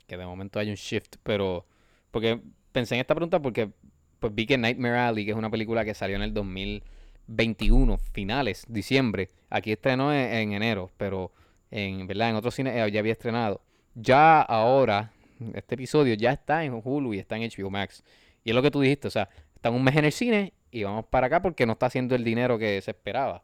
que 0.06 0.16
de 0.16 0.26
momento 0.26 0.58
hay 0.58 0.70
un 0.70 0.76
shift. 0.76 1.16
Pero, 1.22 1.66
porque 2.10 2.40
pensé 2.72 2.94
en 2.94 3.00
esta 3.00 3.14
pregunta 3.14 3.40
porque 3.40 3.70
pues 4.18 4.34
vi 4.34 4.46
que 4.46 4.56
Nightmare 4.56 4.98
Alley, 4.98 5.24
que 5.24 5.32
es 5.32 5.36
una 5.36 5.50
película 5.50 5.84
que 5.84 5.94
salió 5.94 6.16
en 6.16 6.22
el 6.22 6.32
2021, 6.32 7.98
finales, 8.12 8.64
diciembre. 8.68 9.30
Aquí 9.50 9.72
estrenó 9.72 10.12
en, 10.12 10.32
en 10.32 10.52
enero, 10.52 10.90
pero 10.96 11.32
en 11.70 12.06
verdad 12.06 12.30
en 12.30 12.36
otros 12.36 12.54
cines 12.54 12.74
eh, 12.74 12.90
ya 12.90 13.00
había 13.00 13.12
estrenado. 13.12 13.60
Ya 13.94 14.40
ahora, 14.40 15.12
este 15.54 15.74
episodio 15.74 16.14
ya 16.14 16.32
está 16.32 16.64
en 16.64 16.80
Hulu 16.82 17.14
y 17.14 17.18
está 17.18 17.36
en 17.36 17.50
HBO 17.50 17.70
Max. 17.70 18.02
Y 18.44 18.50
es 18.50 18.56
lo 18.56 18.62
que 18.62 18.70
tú 18.70 18.80
dijiste, 18.80 19.08
o 19.08 19.10
sea, 19.10 19.28
está 19.54 19.70
un 19.70 19.82
mes 19.82 19.96
en 19.96 20.04
el 20.04 20.12
cine 20.12 20.52
y 20.70 20.84
vamos 20.84 21.06
para 21.06 21.26
acá 21.26 21.42
porque 21.42 21.66
no 21.66 21.72
está 21.72 21.86
haciendo 21.86 22.14
el 22.14 22.24
dinero 22.24 22.58
que 22.58 22.80
se 22.80 22.92
esperaba. 22.92 23.42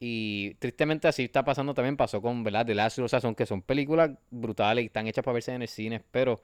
Y 0.00 0.54
tristemente 0.54 1.08
así 1.08 1.24
está 1.24 1.44
pasando 1.44 1.74
también, 1.74 1.96
pasó 1.96 2.22
con, 2.22 2.42
¿verdad? 2.42 2.64
The 2.66 2.74
Last 2.74 2.98
of 2.98 3.12
Us, 3.12 3.22
son 3.22 3.34
que 3.34 3.46
son 3.46 3.62
películas 3.62 4.10
brutales 4.30 4.82
y 4.84 4.86
están 4.86 5.06
hechas 5.06 5.22
para 5.24 5.34
verse 5.34 5.54
en 5.54 5.62
el 5.62 5.68
cine, 5.68 6.02
pero 6.10 6.42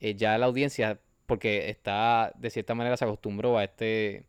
eh, 0.00 0.14
ya 0.14 0.36
la 0.38 0.46
audiencia, 0.46 1.00
porque 1.26 1.70
está, 1.70 2.32
de 2.36 2.50
cierta 2.50 2.74
manera 2.74 2.96
se 2.98 3.04
acostumbró 3.06 3.58
a 3.58 3.64
este, 3.64 4.26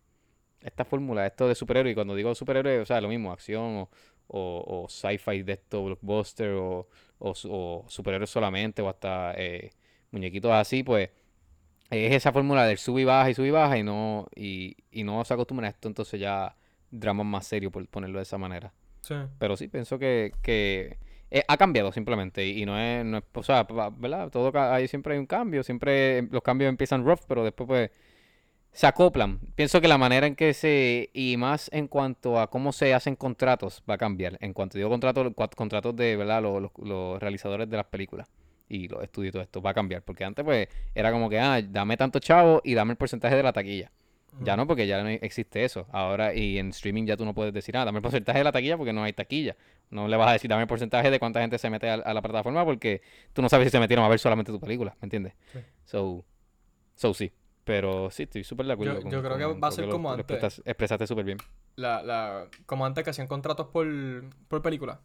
esta 0.62 0.86
fórmula, 0.86 1.26
esto 1.28 1.48
de 1.48 1.56
superhéroe, 1.56 1.92
y 1.92 1.96
cuando 1.96 2.16
digo 2.16 2.34
superhéroe, 2.36 2.80
o 2.82 2.86
sea, 2.86 3.02
lo 3.02 3.10
mismo, 3.10 3.32
acción 3.34 3.62
o, 3.78 3.90
o, 4.28 4.84
o 4.86 4.90
sci-fi 4.90 5.44
de 5.44 5.54
esto, 5.54 5.84
blockbuster, 5.86 6.52
o, 6.52 6.88
o 7.20 7.86
superhéroes 7.90 8.30
solamente, 8.30 8.82
o 8.82 8.90
hasta 8.90 9.34
eh, 9.38 9.72
muñequitos 10.12 10.52
así, 10.52 10.84
pues 10.84 11.10
es 11.90 12.14
esa 12.14 12.32
fórmula 12.32 12.66
del 12.66 12.78
sub 12.78 13.00
y 13.00 13.04
baja 13.06 13.30
y 13.30 13.34
sub 13.34 13.46
y 13.46 13.52
baja 13.52 13.78
y 13.78 13.84
no, 13.84 14.28
y, 14.36 14.78
y 14.92 15.04
no 15.04 15.24
se 15.26 15.34
acostumbran 15.34 15.66
a 15.68 15.70
esto, 15.72 15.88
entonces 15.90 16.20
ya 16.20 16.56
drama 16.92 17.24
más 17.24 17.48
serio, 17.48 17.72
por 17.72 17.88
ponerlo 17.88 18.20
de 18.20 18.24
esa 18.24 18.38
manera. 18.38 18.74
Sí. 19.02 19.16
Pero 19.40 19.58
sí, 19.58 19.68
pienso 19.68 19.98
que, 19.98 20.32
que 20.44 20.98
eh, 21.32 21.44
ha 21.48 21.58
cambiado 21.58 21.92
simplemente 21.92 22.46
y 22.48 22.66
no 22.66 22.78
es, 22.80 23.04
no 23.06 23.18
es, 23.18 23.24
o 23.34 23.44
sea, 23.44 23.66
¿verdad? 23.98 24.30
Todo, 24.30 24.52
ahí 24.60 24.88
siempre 24.88 25.14
hay 25.14 25.20
un 25.20 25.26
cambio, 25.26 25.64
siempre 25.64 26.24
los 26.32 26.44
cambios 26.44 26.70
empiezan 26.70 27.06
rough, 27.06 27.22
pero 27.28 27.44
después 27.44 27.68
pues 27.68 27.92
se 28.72 28.88
acoplan. 28.88 29.40
Pienso 29.56 29.82
que 29.82 29.88
la 29.88 29.98
manera 29.98 30.28
en 30.28 30.36
que 30.36 30.54
se, 30.54 31.10
y 31.14 31.36
más 31.38 31.70
en 31.74 31.88
cuanto 31.88 32.40
a 32.40 32.50
cómo 32.50 32.72
se 32.72 32.94
hacen 32.94 33.16
contratos, 33.16 33.84
va 33.90 33.96
a 33.96 33.98
cambiar. 33.98 34.38
En 34.40 34.54
cuanto 34.54 34.78
digo 34.78 34.90
contratos, 34.90 35.34
contratos 35.56 35.96
de, 35.96 36.16
¿verdad? 36.16 36.42
Los, 36.42 36.62
los- 36.62 36.72
los 36.78 37.20
realizadores 37.20 37.70
de 37.70 37.78
las 37.78 37.88
películas 37.88 38.30
y 38.70 38.88
los 38.88 39.04
estudios 39.04 39.32
y 39.32 39.34
todo 39.34 39.42
esto, 39.44 39.62
va 39.62 39.72
a 39.72 39.74
cambiar. 39.74 40.04
Porque 40.04 40.24
antes 40.24 40.46
pues 40.46 40.70
era 40.96 41.12
como 41.12 41.30
que, 41.30 41.38
ah, 41.40 41.62
dame 41.62 41.98
tanto 41.98 42.20
chavo 42.20 42.62
y 42.64 42.74
dame 42.74 42.92
el 42.92 42.98
porcentaje 42.98 43.36
de 43.36 43.44
la 43.44 43.52
taquilla. 43.52 43.92
Ya 44.40 44.56
no, 44.56 44.66
porque 44.66 44.88
ya 44.88 45.04
no 45.04 45.10
existe 45.10 45.64
eso. 45.66 45.88
Ahora, 45.92 46.34
y 46.34 46.58
en 46.58 46.70
streaming 46.70 47.06
ya 47.06 47.18
tú 47.18 47.26
no 47.26 47.34
puedes 47.34 47.54
decir, 47.54 47.76
ah, 47.76 47.84
dame 47.84 47.98
el 47.98 48.02
porcentaje 48.02 48.38
de 48.38 48.44
la 48.46 48.52
taquilla 48.54 48.78
porque 48.78 48.94
no 48.94 49.04
hay 49.04 49.12
taquilla. 49.14 49.58
No 49.90 50.08
le 50.08 50.16
vas 50.16 50.30
a 50.30 50.34
decir, 50.34 50.50
dame 50.50 50.62
el 50.62 50.68
porcentaje 50.70 51.12
de 51.12 51.20
cuánta 51.20 51.42
gente 51.42 51.58
se 51.58 51.70
mete 51.70 51.90
a, 51.90 51.96
a 51.96 52.14
la 52.14 52.22
plataforma 52.22 52.64
porque 52.64 53.02
tú 53.34 53.42
no 53.42 53.50
sabes 53.50 53.68
si 53.68 53.72
se 53.72 53.80
metieron 53.80 54.06
a 54.06 54.08
ver 54.08 54.20
solamente 54.20 54.52
tu 54.52 54.60
película, 54.60 54.96
¿me 55.02 55.06
entiendes? 55.08 55.34
Sí. 55.52 55.60
So, 55.84 56.24
so 56.96 57.14
sí. 57.14 57.32
Pero 57.64 58.10
sí, 58.10 58.24
estoy 58.24 58.44
súper 58.44 58.66
de 58.66 58.74
acuerdo. 58.74 58.94
Yo- 58.96 59.02
con- 59.02 59.12
yo 59.12 59.22
creo 59.22 59.38
que 59.38 59.44
con- 59.44 59.62
va 59.64 59.68
a 59.68 59.72
ser 59.72 59.86
lo- 59.86 59.92
como 59.92 60.10
lo 60.10 60.16
antes. 60.16 60.26
expresas- 60.26 60.62
expresaste 60.66 61.08
súper 61.08 61.26
bien. 61.26 61.38
La, 61.76 62.02
la, 62.02 62.48
como 62.66 62.86
antes 62.86 63.04
que 63.04 63.10
hacían 63.12 63.28
contratos 63.28 63.68
por, 63.68 63.86
por 64.48 64.62
película. 64.62 65.02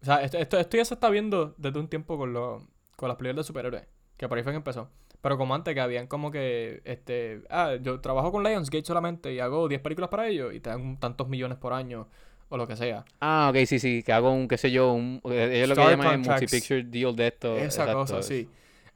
O 0.00 0.04
sea, 0.04 0.22
esto, 0.22 0.38
esto, 0.38 0.58
esto 0.58 0.76
ya 0.76 0.84
se 0.84 0.94
está 0.94 1.08
viendo 1.10 1.54
desde 1.58 1.78
un 1.78 1.86
tiempo 1.88 2.18
con, 2.18 2.32
los 2.32 2.62
con 2.96 3.08
las 3.08 3.16
películas 3.16 3.44
de 3.44 3.46
superhéroes. 3.46 3.84
Que 4.16 4.28
por 4.28 4.36
ahí 4.38 4.42
fue 4.44 4.52
que 4.52 4.56
empezó. 4.56 4.90
Pero 5.22 5.38
como 5.38 5.54
antes 5.54 5.72
que 5.72 5.80
habían 5.80 6.08
como 6.08 6.30
que, 6.30 6.82
este, 6.84 7.42
ah, 7.48 7.76
yo 7.80 8.00
trabajo 8.00 8.32
con 8.32 8.42
Lionsgate 8.42 8.84
solamente 8.84 9.32
y 9.32 9.38
hago 9.38 9.68
10 9.68 9.80
películas 9.80 10.10
para 10.10 10.26
ellos 10.28 10.52
y 10.52 10.60
te 10.60 10.68
dan 10.68 10.98
tantos 10.98 11.28
millones 11.28 11.58
por 11.58 11.72
año 11.72 12.08
o 12.48 12.56
lo 12.56 12.66
que 12.66 12.76
sea. 12.76 13.04
Ah, 13.20 13.48
ok, 13.50 13.64
sí, 13.64 13.78
sí, 13.78 14.02
que 14.02 14.12
hago 14.12 14.32
un, 14.32 14.48
qué 14.48 14.58
sé 14.58 14.70
yo, 14.70 14.92
un, 14.92 15.22
eh, 15.24 15.50
ellos 15.54 15.70
lo 15.70 15.76
que 15.76 15.90
llaman 15.90 16.20
es 16.20 16.28
multi-picture 16.28 16.82
deal 16.82 17.14
de 17.16 17.28
esto. 17.28 17.56
Esa 17.56 17.64
exacto. 17.64 17.94
cosa, 17.94 18.22
sí. 18.22 18.48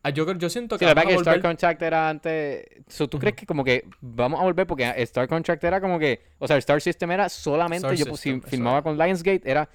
Ah, 0.02 0.10
yo, 0.10 0.30
yo 0.34 0.48
siento 0.48 0.76
Sí, 0.76 0.80
que 0.80 0.84
la 0.84 0.94
verdad 0.94 1.08
que 1.10 1.14
Star 1.16 1.40
Contract 1.40 1.82
era 1.82 2.08
antes. 2.08 2.64
So, 2.86 3.08
¿Tú 3.08 3.18
crees 3.18 3.34
que 3.34 3.44
como 3.44 3.64
que 3.64 3.88
vamos 4.00 4.40
a 4.40 4.44
volver? 4.44 4.66
Porque 4.66 4.84
Star 4.98 5.26
Contract 5.26 5.64
era 5.64 5.80
como 5.80 5.98
que. 5.98 6.20
O 6.38 6.46
sea, 6.46 6.56
Star 6.58 6.80
System 6.80 7.10
era 7.10 7.28
solamente. 7.28 7.86
Star 7.86 7.96
yo 7.96 8.06
pues, 8.06 8.20
si 8.20 8.30
System, 8.30 8.48
filmaba 8.48 8.82
con 8.82 8.96
Lionsgate, 8.96 9.42
era 9.44 9.68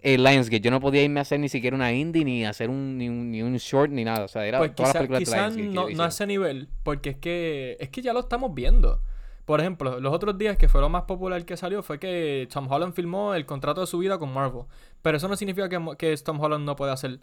el 0.00 0.22
Lionsgate. 0.22 0.60
Yo 0.60 0.70
no 0.70 0.80
podía 0.80 1.02
irme 1.02 1.20
a 1.20 1.22
hacer 1.22 1.40
ni 1.40 1.48
siquiera 1.48 1.74
una 1.74 1.92
indie, 1.92 2.24
ni 2.24 2.44
hacer 2.44 2.70
un, 2.70 2.98
ni 2.98 3.08
un, 3.08 3.30
ni 3.30 3.42
un 3.42 3.56
short, 3.56 3.90
ni 3.90 4.04
nada. 4.04 4.24
O 4.24 4.28
sea, 4.28 4.46
era 4.46 4.58
Pues 4.58 4.74
todas 4.74 4.92
quizás 4.92 5.08
las 5.08 5.20
películas 5.20 5.56
de 5.56 5.62
no, 5.64 5.88
no 5.90 6.02
a 6.02 6.08
ese 6.08 6.26
nivel, 6.26 6.68
porque 6.82 7.10
es 7.10 7.16
que 7.16 7.76
es 7.80 7.88
que 7.90 8.02
ya 8.02 8.12
lo 8.12 8.20
estamos 8.20 8.54
viendo. 8.54 9.02
Por 9.44 9.60
ejemplo, 9.60 9.98
los 9.98 10.12
otros 10.12 10.36
días 10.36 10.58
que 10.58 10.68
fue 10.68 10.80
lo 10.82 10.90
más 10.90 11.04
popular 11.04 11.42
que 11.46 11.56
salió 11.56 11.82
fue 11.82 11.98
que 11.98 12.46
Tom 12.52 12.70
Holland 12.70 12.92
filmó 12.92 13.34
el 13.34 13.46
contrato 13.46 13.80
de 13.80 13.86
su 13.86 13.98
vida 13.98 14.18
con 14.18 14.32
Marvel. 14.32 14.64
Pero 15.00 15.16
eso 15.16 15.26
no 15.26 15.36
significa 15.36 15.70
que, 15.70 15.82
que 15.96 16.14
Tom 16.18 16.38
Holland 16.38 16.66
no 16.66 16.76
puede 16.76 16.92
hacer 16.92 17.20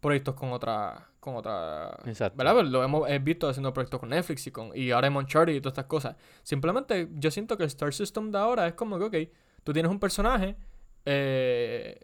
proyectos 0.00 0.34
con 0.34 0.52
otra 0.52 1.08
con 1.20 1.36
otra 1.36 1.98
Exacto. 2.06 2.38
¿verdad? 2.38 2.54
Pues 2.54 2.68
lo 2.68 2.82
hemos 2.82 3.08
he 3.10 3.18
visto 3.18 3.48
haciendo 3.48 3.72
proyectos 3.72 4.00
con 4.00 4.08
Netflix 4.08 4.46
y 4.46 4.50
con 4.52 4.70
y 4.74 4.90
ahora 4.90 5.08
en 5.08 5.16
Uncharted 5.16 5.54
y 5.54 5.60
todas 5.60 5.72
estas 5.72 5.86
cosas. 5.86 6.16
Simplemente 6.42 7.08
yo 7.14 7.30
siento 7.30 7.56
que 7.56 7.64
el 7.64 7.68
Star 7.68 7.92
System 7.92 8.30
de 8.30 8.38
ahora 8.38 8.66
es 8.68 8.74
como 8.74 8.98
que 8.98 9.04
ok, 9.04 9.32
tú 9.64 9.72
tienes 9.72 9.90
un 9.90 9.98
personaje 9.98 10.56
eh, 11.04 11.98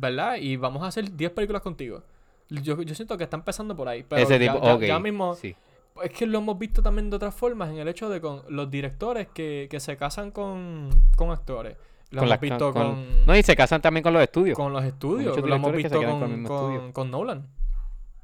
¿verdad? 0.00 0.36
Y 0.36 0.56
vamos 0.56 0.82
a 0.82 0.86
hacer 0.86 1.12
10 1.14 1.30
películas 1.32 1.62
contigo. 1.62 2.02
Yo, 2.48 2.80
yo 2.82 2.94
siento 2.94 3.16
que 3.16 3.24
está 3.24 3.36
empezando 3.36 3.74
por 3.76 3.88
ahí. 3.88 4.04
Pero 4.08 4.22
Ese 4.22 4.38
ya- 4.38 4.52
tipo, 4.52 4.64
ya, 4.64 4.74
ok. 4.74 4.82
ya 4.82 4.98
mismo, 4.98 5.34
Sí. 5.34 5.54
es 6.02 6.10
que 6.10 6.26
lo 6.26 6.38
hemos 6.38 6.58
visto 6.58 6.82
también 6.82 7.08
de 7.10 7.16
otras 7.16 7.34
formas, 7.34 7.70
en 7.70 7.78
el 7.78 7.88
hecho 7.88 8.08
de 8.08 8.20
con 8.20 8.42
los 8.48 8.70
directores 8.70 9.28
que, 9.28 9.68
que 9.70 9.80
se 9.80 9.96
casan 9.96 10.30
con, 10.30 10.90
con 11.16 11.30
actores. 11.30 11.76
Lo 12.10 12.20
Con 12.20 12.28
hemos 12.28 12.40
visto 12.40 12.72
con- 12.74 12.82
con, 12.94 13.26
No, 13.26 13.36
y 13.36 13.42
se 13.42 13.56
casan 13.56 13.80
también 13.80 14.02
con 14.02 14.12
los 14.12 14.22
estudios. 14.22 14.56
con 14.56 14.72
los 14.72 14.84
estudios. 14.84 15.34
Lo 15.40 15.54
hemos 15.54 15.72
visto 15.72 16.00
con 16.02 16.92
con, 16.92 17.10
Nolan. 17.10 17.46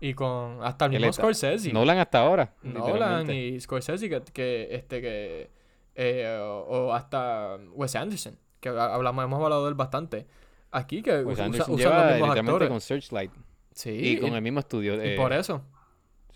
Y 0.01 0.13
con 0.15 0.59
hasta 0.63 0.85
el 0.85 0.93
mismo 0.93 1.13
Scorsese. 1.13 1.73
Nolan 1.73 1.99
hasta 1.99 2.21
ahora. 2.21 2.53
Nolan 2.63 3.31
y 3.31 3.59
Scorsese 3.61 4.09
que, 4.11 4.23
que 4.33 4.69
este 4.73 5.01
que 5.01 5.51
eh, 5.95 6.39
o, 6.41 6.59
o 6.69 6.93
hasta 6.93 7.57
Wes 7.73 7.97
Anderson 7.97 8.37
que 8.61 8.69
ha- 8.69 8.95
hablamos 8.95 9.25
hemos 9.25 9.43
hablado 9.43 9.65
de 9.65 9.71
él 9.71 9.75
bastante 9.75 10.27
aquí 10.71 11.03
que 11.03 11.19
Pues 11.23 11.39
usa, 11.39 11.49
usan 11.49 11.77
lleva 11.77 12.05
los 12.05 12.13
mismos 12.21 12.39
actores 12.39 12.69
con 12.69 12.81
Searchlight. 12.81 13.33
sí 13.73 13.91
Y 13.91 14.21
con 14.21 14.33
y- 14.33 14.35
el 14.37 14.43
mismo 14.43 14.61
estudio. 14.61 15.05
y 15.05 15.17
por 15.17 15.33
eso 15.33 15.63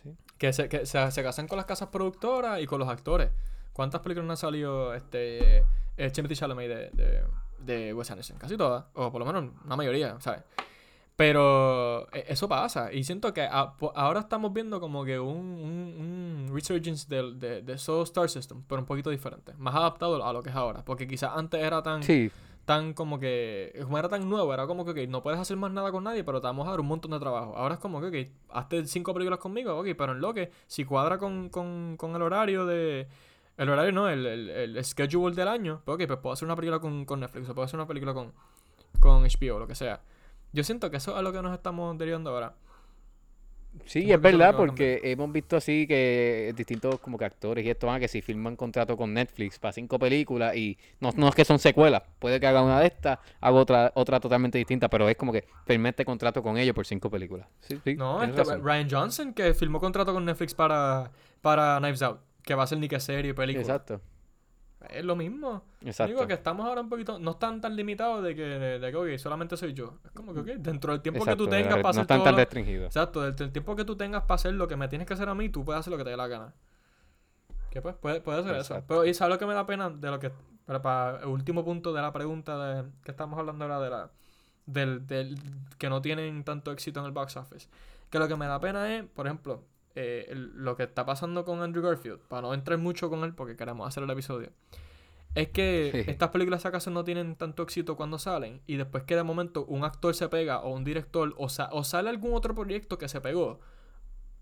sí. 0.03 0.15
que 0.39 0.53
se, 0.53 0.69
que 0.69 0.87
se, 0.87 1.11
se 1.11 1.23
casan 1.23 1.47
con 1.49 1.57
las 1.57 1.67
casas 1.67 1.89
productoras 1.89 2.61
y 2.61 2.67
con 2.67 2.79
los 2.81 2.89
actores 2.89 3.31
¿cuántas 3.73 4.01
películas 4.01 4.27
no 4.27 4.33
han 4.33 4.37
salido 4.37 4.95
este 4.95 5.65
eh, 5.97 6.11
Timothy 6.13 6.35
Chalamet 6.37 6.69
de, 6.69 6.91
de, 6.93 7.23
de 7.59 7.95
Wes 7.95 8.11
Anderson? 8.11 8.39
casi 8.39 8.57
todas 8.57 8.85
o 8.95 9.11
por 9.13 9.21
lo 9.21 9.27
menos 9.27 9.51
una 9.65 9.77
mayoría 9.77 10.17
¿sabes? 10.21 10.43
Pero 11.15 12.09
eh, 12.13 12.25
eso 12.29 12.49
pasa. 12.49 12.93
Y 12.93 13.05
siento 13.05 13.33
que 13.35 13.43
a- 13.43 13.75
ahora 13.95 14.21
estamos 14.21 14.53
viendo 14.53 14.81
como 14.81 15.05
que 15.05 15.21
un, 15.21 15.37
un, 15.37 16.47
un 16.49 16.51
resurgence 16.55 17.07
del- 17.09 17.39
de, 17.39 17.61
de, 17.63 17.75
esos 17.75 18.09
Star 18.09 18.29
System, 18.31 18.63
pero 18.67 18.81
un 18.81 18.87
poquito 18.87 19.11
diferente. 19.11 19.53
Más 19.59 19.75
adaptado 19.75 20.25
a 20.25 20.33
lo 20.33 20.43
que 20.43 20.49
es 20.49 20.57
ahora. 20.57 20.83
Porque 20.85 21.07
quizás 21.07 21.33
antes 21.37 21.63
era 21.63 21.83
tan, 21.83 22.03
Sí, 22.03 22.31
tan 22.65 22.95
como 22.95 23.19
que. 23.19 23.79
Como 23.83 23.99
era 23.99 24.09
tan 24.09 24.29
nuevo, 24.29 24.53
era 24.55 24.67
como 24.67 24.85
que, 24.85 24.91
ok, 24.93 25.09
no 25.09 25.23
puedes 25.23 25.41
hacer 25.41 25.57
más 25.57 25.73
nada 25.73 25.91
con 25.91 26.05
nadie, 26.05 26.25
pero 26.25 26.41
te 26.41 26.47
vamos 26.47 26.67
a 26.67 26.71
dar 26.71 26.81
un 26.81 26.87
montón 26.87 27.11
de 27.11 27.19
trabajo. 27.19 27.57
Ahora 27.57 27.75
es 27.75 27.81
como 27.81 28.01
que, 28.01 28.07
ok, 28.07 28.55
hazte 28.55 28.87
cinco 28.87 29.13
películas 29.15 29.39
conmigo, 29.41 29.79
ok, 29.79 29.89
pero 29.97 30.13
en 30.13 30.21
lo 30.21 30.33
que, 30.35 30.51
si 30.67 30.85
cuadra 30.85 31.19
con, 31.19 31.49
con, 31.49 31.97
con 31.97 32.15
el 32.15 32.23
horario 32.23 32.67
de. 32.67 33.09
El 33.57 33.69
horario 33.69 33.93
no, 33.93 34.09
el, 34.09 34.25
el, 34.27 34.49
el 34.51 34.85
schedule 34.85 35.35
del 35.35 35.49
año, 35.49 35.83
pues 35.85 35.97
ok, 35.97 36.07
pues 36.07 36.19
puedo 36.21 36.33
hacer 36.33 36.47
una 36.47 36.57
película 36.57 36.81
con, 36.81 37.05
con 37.05 37.21
Netflix, 37.21 37.49
o 37.49 37.55
puedo 37.55 37.67
hacer 37.67 37.79
una 37.79 37.87
película 37.87 38.15
con, 38.15 38.33
con 38.99 39.23
HBO, 39.25 39.59
lo 39.59 39.67
que 39.67 39.75
sea. 39.75 40.01
Yo 40.53 40.65
siento 40.65 40.91
que 40.91 40.99
eso 40.99 41.13
es 41.13 41.19
a 41.19 41.23
lo 41.23 41.33
que 41.33 41.43
nos 41.43 41.53
estamos 41.53 41.97
derivando 41.99 42.31
ahora. 42.31 42.55
Sí, 43.87 44.13
es 44.13 44.21
verdad, 44.21 44.55
porque 44.57 45.01
hemos 45.03 45.33
visto 45.33 45.57
así 45.57 45.87
que 45.87 46.53
distintos 46.57 47.01
como 47.01 47.19
que 47.19 47.25
actores 47.25 47.65
y 47.65 47.71
esto 47.71 47.87
van 47.87 48.01
que 48.01 48.09
si 48.09 48.21
firman 48.21 48.55
contrato 48.55 48.97
con 48.97 49.15
Netflix 49.15 49.59
para 49.59 49.73
cinco 49.73 49.99
películas 49.99 50.55
y 50.55 50.79
no, 51.01 51.11
no 51.17 51.29
es 51.29 51.35
que 51.35 51.45
son 51.45 51.59
secuelas, 51.59 52.03
puede 52.19 52.39
que 52.39 52.47
haga 52.47 52.63
una 52.63 52.81
de 52.81 52.87
estas, 52.87 53.19
haga 53.41 53.57
otra 53.57 53.93
otra 53.95 54.21
totalmente 54.21 54.59
distinta, 54.59 54.89
pero 54.89 55.09
es 55.09 55.17
como 55.17 55.33
que 55.33 55.45
firme 55.67 55.89
este 55.89 56.05
contrato 56.05 56.43
con 56.43 56.59
ellos 56.59 56.75
por 56.75 56.87
cinco 56.87 57.11
películas. 57.11 57.47
Sí, 57.61 57.81
sí, 57.83 57.95
No, 57.95 58.23
este. 58.23 58.43
Ryan 58.57 58.89
Johnson 58.91 59.33
que 59.33 59.55
firmó 59.55 59.81
contrato 59.81 60.13
con 60.13 60.25
Netflix 60.25 60.55
para, 60.55 61.11
para 61.41 61.79
Knives 61.79 62.03
Out, 62.03 62.21
que 62.43 62.55
va 62.55 62.65
a 62.65 62.67
ser 62.67 62.79
ni 62.79 62.89
que 62.89 63.01
serie 63.01 63.35
película. 63.35 63.63
Exacto, 63.63 64.01
Es 64.91 65.05
lo 65.05 65.17
mismo. 65.17 65.63
Exacto. 65.83 66.13
único 66.13 66.27
que 66.27 66.35
estamos 66.35 66.67
ahora 66.67 66.81
un 66.81 66.89
poquito, 66.89 67.19
no 67.19 67.33
están 67.33 67.61
tan 67.61 67.77
limitados 67.77 68.23
de 68.23 68.35
que, 68.35 68.43
de, 68.43 68.91
que, 68.91 68.97
ok, 68.97 69.19
solamente 69.19 69.57
soy 69.57 69.73
yo. 69.73 69.99
Es 70.05 70.11
como 70.13 70.33
que, 70.35 70.41
ok, 70.41 70.47
dentro 70.59 70.93
del 70.93 71.03
tiempo 71.03 71.21
exacto, 71.21 71.45
que 71.45 71.51
tú 71.51 71.51
tengas 71.51 71.77
no 71.77 71.83
para 71.83 71.91
hacer 71.91 72.03
están 72.03 72.19
todo 72.19 72.25
tan 72.25 72.33
lo- 72.35 72.39
restringidos. 72.39 72.87
Exacto, 72.87 73.23
del, 73.23 73.37
del 73.37 73.53
tiempo 73.53 73.77
que 73.77 73.85
tú 73.85 73.97
tengas 73.97 74.23
para 74.23 74.35
hacer 74.35 74.55
lo 74.55 74.69
que 74.69 74.77
me 74.77 74.89
tienes 74.89 75.07
que 75.07 75.15
hacer 75.15 75.29
a 75.29 75.35
mí, 75.35 75.49
tú 75.49 75.65
puedes 75.65 75.81
hacer 75.81 75.91
lo 75.91 75.99
que 75.99 76.05
te 76.05 76.11
dé 76.11 76.17
la 76.17 76.27
gana. 76.27 76.53
Que 77.71 77.81
pues, 77.81 77.95
puede, 77.97 78.21
puede 78.21 78.43
ser 78.43 78.57
eso. 78.57 78.83
Pero, 78.87 79.05
¿y 79.05 79.15
sabes 79.15 79.33
lo 79.35 79.39
que 79.39 79.47
me 79.47 79.55
da 79.55 79.67
pena 79.67 79.89
de 79.91 80.11
lo 80.11 80.19
que... 80.19 80.31
Para, 80.67 80.83
para 80.83 81.21
el 81.21 81.27
último 81.27 81.65
punto 81.65 81.93
de 81.93 82.03
la 82.03 82.13
pregunta 82.13 82.83
de, 82.83 82.91
que 83.03 83.11
estamos 83.11 83.39
hablando 83.39 83.65
ahora 83.65 83.81
de 83.81 83.91
la... 83.91 84.11
Del, 84.67 85.07
del 85.07 85.37
que 85.79 85.89
no 85.89 86.01
tienen 86.03 86.45
tanto 86.45 86.71
éxito 86.71 87.01
en 87.01 87.07
el 87.07 87.13
box 87.13 87.37
office. 87.37 87.69
Que 88.11 88.19
lo 88.19 88.29
que 88.29 88.37
me 88.37 88.47
da 88.47 88.61
pena 88.61 88.95
es, 88.95 89.05
por 89.05 89.27
ejemplo, 89.27 89.65
eh, 89.95 90.31
lo 90.35 90.77
que 90.77 90.85
está 90.85 91.05
pasando 91.05 91.45
con 91.45 91.61
Andrew 91.63 91.83
Garfield, 91.83 92.21
para 92.21 92.43
no 92.43 92.55
entrar 92.55 92.79
mucho 92.79 93.09
con 93.11 93.25
él 93.25 93.35
porque 93.35 93.57
queremos 93.57 93.87
hacer 93.87 94.03
el 94.03 94.11
episodio, 94.11 94.51
es 95.35 95.49
que 95.49 96.05
estas 96.09 96.31
películas 96.31 96.65
acaso 96.67 96.91
no 96.91 97.05
tienen 97.05 97.37
tanto 97.37 97.63
éxito 97.63 97.97
cuando 97.97 98.19
salen 98.19 98.61
y 98.67 98.77
después 98.77 99.05
que 99.05 99.17
de 99.17 99.23
momento 99.23 99.65
un 99.67 99.85
actor 99.85 100.15
se 100.15 100.29
pega 100.29 100.61
o 100.61 100.71
un 100.75 100.85
director 100.85 101.35
o, 101.39 101.49
sa- 101.49 101.69
o 101.73 101.85
sale 101.85 102.11
algún 102.11 102.35
otro 102.35 102.55
proyecto 102.55 102.99
que 102.99 103.09
se 103.09 103.21
pegó, 103.21 103.61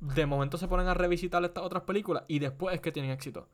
de 0.01 0.27
momento 0.27 0.57
se 0.59 0.67
ponen 0.67 0.87
a 0.89 0.95
revisitar 0.95 1.45
estas 1.45 1.63
otras 1.65 1.83
películas 1.85 2.25
y 2.27 2.39
después 2.39 2.75
es 2.75 2.81
que 2.81 2.91
tienen 2.93 3.11
éxito. 3.11 3.49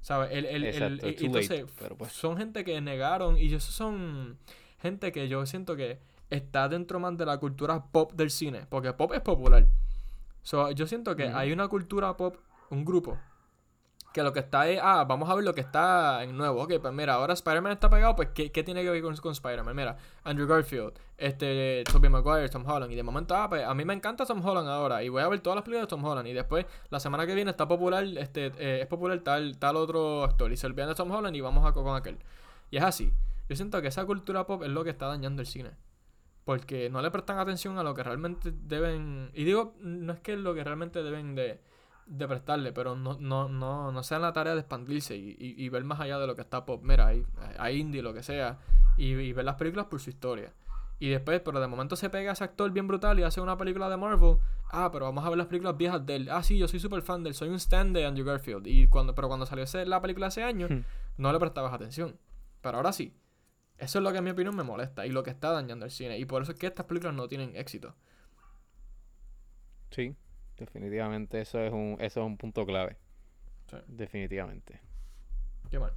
¿Sabes? 0.00 0.28
El, 0.32 0.44
el, 0.44 0.64
el- 0.64 0.64
Exacto, 0.66 1.06
late, 1.06 1.24
entonces, 1.24 1.64
pero 1.78 1.96
pues. 1.96 2.12
son 2.12 2.36
gente 2.36 2.62
que 2.62 2.78
negaron 2.82 3.38
y 3.38 3.46
esos 3.46 3.74
son 3.74 4.36
gente 4.78 5.10
que 5.12 5.28
yo 5.28 5.46
siento 5.46 5.76
que 5.76 5.98
está 6.28 6.68
dentro 6.68 7.00
más 7.00 7.16
de 7.16 7.24
la 7.24 7.38
cultura 7.38 7.86
pop 7.86 8.12
del 8.12 8.30
cine, 8.30 8.66
porque 8.68 8.92
pop 8.92 9.12
es 9.14 9.22
popular. 9.22 9.66
So, 10.44 10.70
yo 10.70 10.86
siento 10.86 11.16
que 11.16 11.26
hay 11.26 11.50
una 11.52 11.66
cultura 11.66 12.16
pop, 12.16 12.36
un 12.70 12.84
grupo, 12.84 13.18
que 14.12 14.22
lo 14.22 14.32
que 14.32 14.38
está 14.38 14.68
es, 14.68 14.78
ah, 14.80 15.04
vamos 15.08 15.28
a 15.28 15.34
ver 15.34 15.42
lo 15.42 15.52
que 15.54 15.60
está 15.62 16.22
en 16.22 16.36
nuevo. 16.36 16.62
Ok, 16.62 16.74
pues 16.80 16.94
mira, 16.94 17.14
ahora 17.14 17.32
Spider-Man 17.32 17.72
está 17.72 17.90
pegado, 17.90 18.14
pues 18.14 18.28
¿qué, 18.32 18.52
qué 18.52 18.62
tiene 18.62 18.84
que 18.84 18.90
ver 18.90 19.02
con, 19.02 19.16
con 19.16 19.32
Spider-Man? 19.32 19.74
Mira, 19.74 19.96
Andrew 20.22 20.46
Garfield, 20.46 20.92
este, 21.18 21.82
Tobey 21.90 22.08
Maguire, 22.10 22.48
Tom 22.48 22.64
Holland, 22.64 22.92
y 22.92 22.94
de 22.94 23.02
momento, 23.02 23.34
ah, 23.34 23.48
pues 23.48 23.64
a 23.64 23.74
mí 23.74 23.84
me 23.84 23.92
encanta 23.94 24.24
Tom 24.24 24.44
Holland 24.46 24.68
ahora, 24.68 25.02
y 25.02 25.08
voy 25.08 25.22
a 25.22 25.28
ver 25.28 25.40
todas 25.40 25.56
las 25.56 25.64
películas 25.64 25.88
de 25.88 25.90
Tom 25.90 26.04
Holland, 26.04 26.28
y 26.28 26.32
después, 26.32 26.64
la 26.90 27.00
semana 27.00 27.26
que 27.26 27.34
viene 27.34 27.50
está 27.50 27.66
popular, 27.66 28.04
este, 28.04 28.52
eh, 28.58 28.82
es 28.82 28.86
popular 28.86 29.18
tal, 29.20 29.58
tal 29.58 29.74
otro 29.76 30.22
actor, 30.22 30.52
y 30.52 30.56
se 30.56 30.66
olvidan 30.68 30.90
de 30.90 30.94
Tom 30.94 31.10
Holland 31.10 31.34
y 31.34 31.40
vamos 31.40 31.66
a 31.66 31.72
co- 31.72 31.82
con 31.82 31.96
aquel. 31.96 32.18
Y 32.70 32.76
es 32.76 32.84
así. 32.84 33.12
Yo 33.48 33.56
siento 33.56 33.82
que 33.82 33.88
esa 33.88 34.04
cultura 34.04 34.46
pop 34.46 34.62
es 34.62 34.68
lo 34.68 34.84
que 34.84 34.90
está 34.90 35.06
dañando 35.08 35.42
el 35.42 35.46
cine. 35.48 35.72
Porque 36.44 36.90
no 36.90 37.00
le 37.00 37.10
prestan 37.10 37.38
atención 37.38 37.78
a 37.78 37.82
lo 37.82 37.94
que 37.94 38.02
realmente 38.02 38.52
deben. 38.52 39.30
Y 39.34 39.44
digo, 39.44 39.74
no 39.80 40.12
es 40.12 40.20
que 40.20 40.36
lo 40.36 40.54
que 40.54 40.62
realmente 40.62 41.02
deben 41.02 41.34
de, 41.34 41.60
de 42.06 42.28
prestarle, 42.28 42.72
pero 42.72 42.94
no, 42.96 43.16
no, 43.18 43.48
no, 43.48 43.90
no 43.92 44.02
sea 44.02 44.16
en 44.16 44.22
la 44.22 44.32
tarea 44.34 44.52
de 44.54 44.60
expandirse 44.60 45.16
y, 45.16 45.30
y, 45.38 45.54
y 45.64 45.68
ver 45.70 45.84
más 45.84 46.00
allá 46.00 46.18
de 46.18 46.26
lo 46.26 46.34
que 46.34 46.42
está 46.42 46.66
pop. 46.66 46.82
Mira, 46.84 47.06
hay, 47.06 47.24
hay 47.58 47.78
indie, 47.80 48.02
lo 48.02 48.12
que 48.12 48.22
sea, 48.22 48.58
y, 48.98 49.12
y 49.12 49.32
ver 49.32 49.46
las 49.46 49.54
películas 49.56 49.86
por 49.86 50.00
su 50.00 50.10
historia. 50.10 50.52
Y 51.00 51.08
después, 51.08 51.40
pero 51.40 51.60
de 51.60 51.66
momento 51.66 51.96
se 51.96 52.08
pega 52.10 52.32
ese 52.32 52.44
actor 52.44 52.70
bien 52.70 52.86
brutal 52.86 53.18
y 53.18 53.22
hace 53.24 53.40
una 53.40 53.56
película 53.56 53.88
de 53.88 53.96
Marvel. 53.96 54.36
Ah, 54.70 54.90
pero 54.92 55.06
vamos 55.06 55.24
a 55.24 55.28
ver 55.28 55.38
las 55.38 55.48
películas 55.48 55.76
viejas 55.76 56.04
de 56.06 56.16
él. 56.16 56.28
Ah, 56.30 56.42
sí, 56.42 56.56
yo 56.58 56.68
soy 56.68 56.78
súper 56.78 57.02
fan 57.02 57.22
de 57.22 57.30
él. 57.30 57.34
Soy 57.34 57.48
un 57.48 57.58
stand 57.58 57.96
de 57.96 58.04
Andrew 58.06 58.24
Garfield. 58.26 58.66
Y 58.66 58.86
cuando, 58.86 59.14
pero 59.14 59.28
cuando 59.28 59.44
salió 59.46 59.64
ese- 59.64 59.86
la 59.86 60.00
película 60.00 60.28
hace 60.28 60.44
años, 60.44 60.70
Hmm. 60.70 60.80
no 61.16 61.32
le 61.32 61.38
prestabas 61.40 61.72
atención. 61.72 62.16
Pero 62.60 62.76
ahora 62.76 62.92
sí. 62.92 63.12
Eso 63.78 63.98
es 63.98 64.04
lo 64.04 64.12
que 64.12 64.18
en 64.18 64.24
mi 64.24 64.30
opinión 64.30 64.54
me 64.56 64.62
molesta 64.62 65.04
y 65.06 65.10
lo 65.10 65.22
que 65.22 65.30
está 65.30 65.50
dañando 65.50 65.84
el 65.84 65.90
cine. 65.90 66.18
Y 66.18 66.24
por 66.24 66.42
eso 66.42 66.52
es 66.52 66.58
que 66.58 66.66
estas 66.66 66.86
películas 66.86 67.14
no 67.14 67.28
tienen 67.28 67.56
éxito. 67.56 67.94
Sí, 69.90 70.14
definitivamente 70.56 71.40
eso 71.40 71.60
es 71.60 71.72
un, 71.72 71.96
eso 72.00 72.20
es 72.20 72.26
un 72.26 72.36
punto 72.36 72.64
clave. 72.66 72.96
Sí. 73.70 73.76
Definitivamente. 73.86 74.80
Qué 75.70 75.78
mal. 75.78 75.92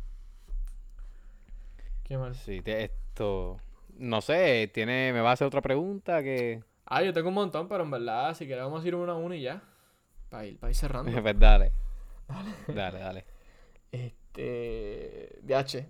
Qué 2.03 2.17
mal. 2.17 2.35
Sí, 2.35 2.61
te- 2.61 2.85
esto. 2.85 3.59
No 3.97 4.21
sé, 4.21 4.69
tiene, 4.73 5.11
me 5.13 5.21
va 5.21 5.31
a 5.31 5.33
hacer 5.33 5.47
otra 5.47 5.61
pregunta 5.61 6.21
que. 6.23 6.63
Ah, 6.85 7.01
yo 7.03 7.13
tengo 7.13 7.29
un 7.29 7.35
montón, 7.35 7.67
pero 7.67 7.83
en 7.83 7.91
verdad, 7.91 8.33
si 8.35 8.47
queremos 8.47 8.71
vamos 8.71 8.85
a 8.85 8.87
ir 8.87 8.95
uno 8.95 9.11
a 9.11 9.17
uno 9.17 9.33
y 9.35 9.41
ya. 9.41 9.61
Para 10.29 10.45
ir, 10.45 10.57
para 10.59 10.71
ir 10.71 10.75
cerrando. 10.75 11.11
Pues 11.21 11.39
dale. 11.39 11.71
Dale, 12.67 12.99
dale. 12.99 13.25
Este. 13.91 15.39
DH. 15.41 15.87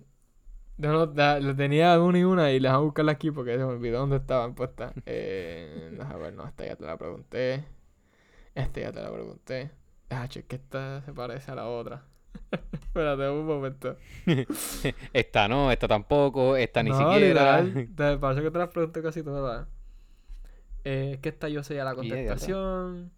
Yo 0.78 0.92
no, 0.92 1.06
le 1.40 1.54
tenía 1.54 2.00
una 2.00 2.18
y 2.18 2.24
una 2.24 2.52
y 2.52 2.60
les 2.60 2.70
voy 2.70 2.76
a 2.80 2.82
buscarla 2.82 3.12
aquí 3.12 3.30
porque 3.30 3.52
se 3.52 3.58
me 3.58 3.64
olvidó 3.64 3.98
dónde 4.00 4.16
estaban 4.16 4.54
puestas. 4.54 4.92
Eh, 5.06 5.90
déjame 5.96 6.18
ver, 6.18 6.34
no, 6.34 6.46
esta 6.46 6.66
ya 6.66 6.76
te 6.76 6.84
la 6.84 6.96
pregunté. 6.96 7.64
Esta 8.54 8.80
ya 8.80 8.92
te 8.92 9.00
la 9.02 9.10
pregunté. 9.12 9.70
DH, 10.10 10.38
es 10.40 10.44
que 10.46 10.56
esta 10.56 11.02
se 11.02 11.12
parece 11.12 11.50
a 11.50 11.54
la 11.56 11.66
otra. 11.66 12.04
Espérate 12.72 13.28
un 13.28 13.46
momento. 13.46 13.96
Esta 15.12 15.48
no, 15.48 15.70
esta 15.72 15.88
tampoco, 15.88 16.56
esta 16.56 16.82
ni 16.82 16.90
no, 16.90 16.94
siquiera. 16.94 17.62
literal, 17.62 17.74
te 17.96 18.16
parece 18.18 18.42
que 18.42 18.50
te 18.50 18.58
las 18.58 18.68
pregunté 18.68 19.02
casi 19.02 19.22
todas. 19.22 19.66
Eh, 20.84 21.12
es 21.14 21.20
que 21.20 21.28
esta 21.30 21.48
yo 21.48 21.62
sé 21.62 21.74
ya 21.76 21.84
la 21.84 21.94
contestación. 21.94 23.12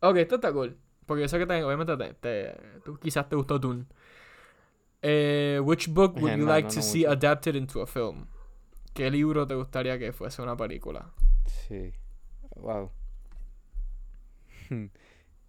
Ok, 0.00 0.16
esto 0.16 0.36
está 0.36 0.52
cool. 0.52 0.78
Porque 1.06 1.22
yo 1.22 1.28
sé 1.28 1.38
que 1.38 1.46
te, 1.46 1.62
obviamente 1.64 1.96
te, 1.96 2.14
te- 2.14 2.80
tú 2.84 2.98
quizás 2.98 3.28
te 3.28 3.36
gustó 3.36 3.58
Dune. 3.58 3.86
Eh, 5.02 5.60
which 5.62 5.88
book 5.88 6.16
would 6.16 6.36
you 6.36 6.44
No, 6.44 6.52
like 6.52 6.68
no, 6.68 6.70
to 6.70 6.76
no 6.76 6.82
see 6.82 7.00
mucho. 7.06 7.12
adapted 7.12 7.54
into 7.56 7.80
a 7.80 7.86
film? 7.86 8.26
¿Qué 8.94 9.10
libro 9.10 9.46
te 9.46 9.54
gustaría 9.54 9.98
que 9.98 10.12
fuese 10.12 10.42
una 10.42 10.56
película? 10.56 11.12
Sí. 11.46 11.92
Wow. 12.56 12.90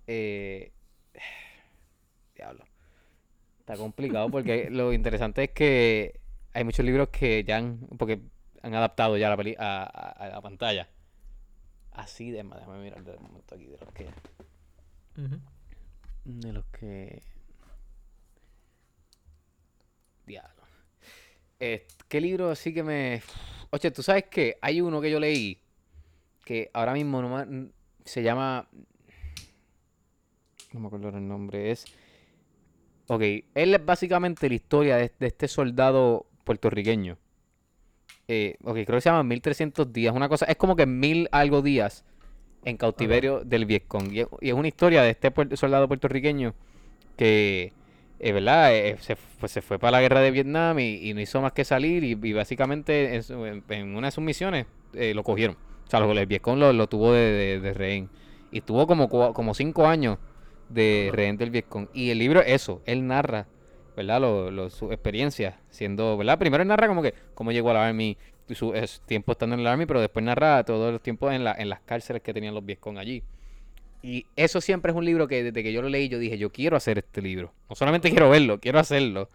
eh, 0.07 0.71
diablo. 2.35 2.63
Está 3.59 3.76
complicado 3.77 4.30
porque 4.30 4.69
lo 4.71 4.93
interesante 4.93 5.45
es 5.45 5.51
que 5.51 6.19
hay 6.53 6.63
muchos 6.63 6.85
libros 6.85 7.09
que 7.09 7.43
ya 7.43 7.57
han, 7.57 7.80
porque 7.97 8.21
han 8.61 8.73
adaptado 8.76 9.17
ya 9.17 9.30
la 9.30 9.38
peli 9.38 9.55
a, 9.57 9.84
a- 9.84 10.11
a 10.11 10.30
la 10.30 10.41
pantalla. 10.41 10.89
Así 11.91 12.31
de, 12.31 12.43
déjame 12.43 12.81
mirar 12.81 13.03
de 13.03 13.17
momento 13.17 13.55
aquí 13.55 13.65
de 13.65 13.77
los 13.77 13.91
que, 13.93 14.07
de 16.23 16.53
los 16.53 16.65
que, 16.67 17.23
diablo. 20.30 20.64
Eh, 21.60 21.85
¿qué 22.07 22.22
libro 22.22 22.49
así 22.51 22.73
que 22.73 22.84
me, 22.84 23.22
oye, 23.72 23.91
tú 23.91 24.01
sabes 24.01 24.23
que 24.31 24.57
hay 24.61 24.80
uno 24.80 25.01
que 25.01 25.11
yo 25.11 25.19
leí 25.19 25.60
que 26.45 26.69
ahora 26.73 26.93
mismo 26.93 27.22
no 27.22 27.35
me- 27.45 27.69
se 28.06 28.23
llama 28.23 28.68
no 30.73 30.80
me 30.80 30.88
acuerdo 30.88 31.10
el 31.10 31.27
nombre 31.27 31.72
es 31.72 31.85
ok 33.07 33.22
él 33.56 33.73
es 33.76 33.85
básicamente 33.85 34.47
la 34.47 34.56
historia 34.56 34.95
de, 34.97 35.11
de 35.19 35.27
este 35.27 35.47
soldado 35.47 36.26
puertorriqueño. 36.45 37.18
Eh, 38.27 38.56
ok 38.64 38.73
creo 38.85 38.97
que 38.97 39.01
se 39.01 39.10
llama 39.10 39.23
1300 39.23 39.91
días 39.91 40.15
una 40.15 40.30
cosa 40.30 40.45
es 40.45 40.56
como 40.56 40.76
que 40.76 40.85
mil 40.85 41.27
algo 41.31 41.61
días 41.61 42.06
en 42.65 42.77
cautiverio 42.77 43.43
del 43.43 43.65
Vietcong. 43.65 44.11
Y 44.14 44.19
es, 44.22 44.27
y 44.41 44.49
es 44.49 44.53
una 44.53 44.68
historia 44.68 45.01
de 45.01 45.11
este 45.11 45.34
puer- 45.34 45.56
soldado 45.56 45.88
puertorriqueño 45.88 46.53
que 47.18 47.73
eh, 48.19 48.31
¿verdad? 48.33 48.75
Eh, 48.75 48.97
se, 48.99 49.15
pues, 49.39 49.51
se 49.51 49.61
fue 49.61 49.79
para 49.79 49.91
la 49.91 50.01
guerra 50.01 50.21
de 50.21 50.31
Vietnam 50.31 50.79
y, 50.79 51.09
y 51.09 51.13
no 51.13 51.21
hizo 51.21 51.41
más 51.41 51.53
que 51.53 51.63
salir 51.65 52.03
y, 52.03 52.17
y 52.21 52.33
básicamente 52.33 53.15
en, 53.15 53.23
su- 53.23 53.45
en- 53.45 53.95
una 53.95 54.07
de 54.07 54.11
sus 54.11 54.23
misiones 54.23 54.67
eh, 54.93 55.13
lo 55.13 55.23
cogieron. 55.23 55.57
O 55.85 55.89
sea, 55.89 55.99
el 55.99 56.25
Vietcong 56.27 56.59
lo, 56.59 56.73
lo 56.73 56.87
tuvo 56.87 57.13
de, 57.13 57.21
de- 57.31 57.59
de 57.59 57.73
rehén. 57.73 58.09
Y 58.51 58.59
estuvo 58.59 58.87
como, 58.87 59.09
como 59.09 59.53
cinco 59.53 59.87
años 59.87 60.17
de 60.69 61.09
rehén 61.13 61.37
del 61.37 61.51
Vietcong. 61.51 61.87
Y 61.93 62.09
el 62.11 62.19
libro 62.19 62.41
es 62.41 62.47
eso, 62.63 62.81
él 62.85 63.05
narra, 63.07 63.47
¿verdad? 63.95 64.21
Lo, 64.21 64.51
lo- 64.51 64.69
su 64.69 64.91
experiencia 64.91 65.59
siendo, 65.69 66.17
¿verdad? 66.17 66.37
Primero 66.39 66.61
él 66.61 66.67
narra 66.67 66.87
como 66.87 67.01
que 67.01 67.13
cómo 67.33 67.51
llegó 67.51 67.71
a 67.71 67.73
la 67.73 67.87
Army, 67.87 68.17
su 68.51 68.73
es, 68.73 69.01
tiempo 69.05 69.31
estando 69.31 69.55
en 69.55 69.63
la 69.63 69.71
Army, 69.71 69.85
pero 69.85 70.01
después 70.01 70.23
narra 70.25 70.63
todos 70.63 70.91
los 70.91 71.01
tiempos 71.01 71.33
en, 71.33 71.43
la, 71.43 71.53
en 71.57 71.69
las 71.69 71.81
cárceles 71.81 72.21
que 72.21 72.33
tenían 72.33 72.53
los 72.55 72.65
Vietcong 72.65 72.97
allí. 72.97 73.23
Y 74.01 74.26
eso 74.35 74.61
siempre 74.61 74.91
es 74.91 74.97
un 74.97 75.03
libro 75.05 75.27
que 75.27 75.43
desde 75.43 75.61
que 75.63 75.73
yo 75.73 75.81
lo 75.81 75.89
leí 75.89 76.07
yo 76.09 76.19
dije, 76.19 76.38
yo 76.38 76.51
quiero 76.51 76.77
hacer 76.77 76.99
este 76.99 77.21
libro. 77.21 77.53
No 77.69 77.76
solamente 77.76 78.09
quiero 78.09 78.30
verlo, 78.30 78.59
quiero 78.59 78.80
hacerlo. 78.80 79.30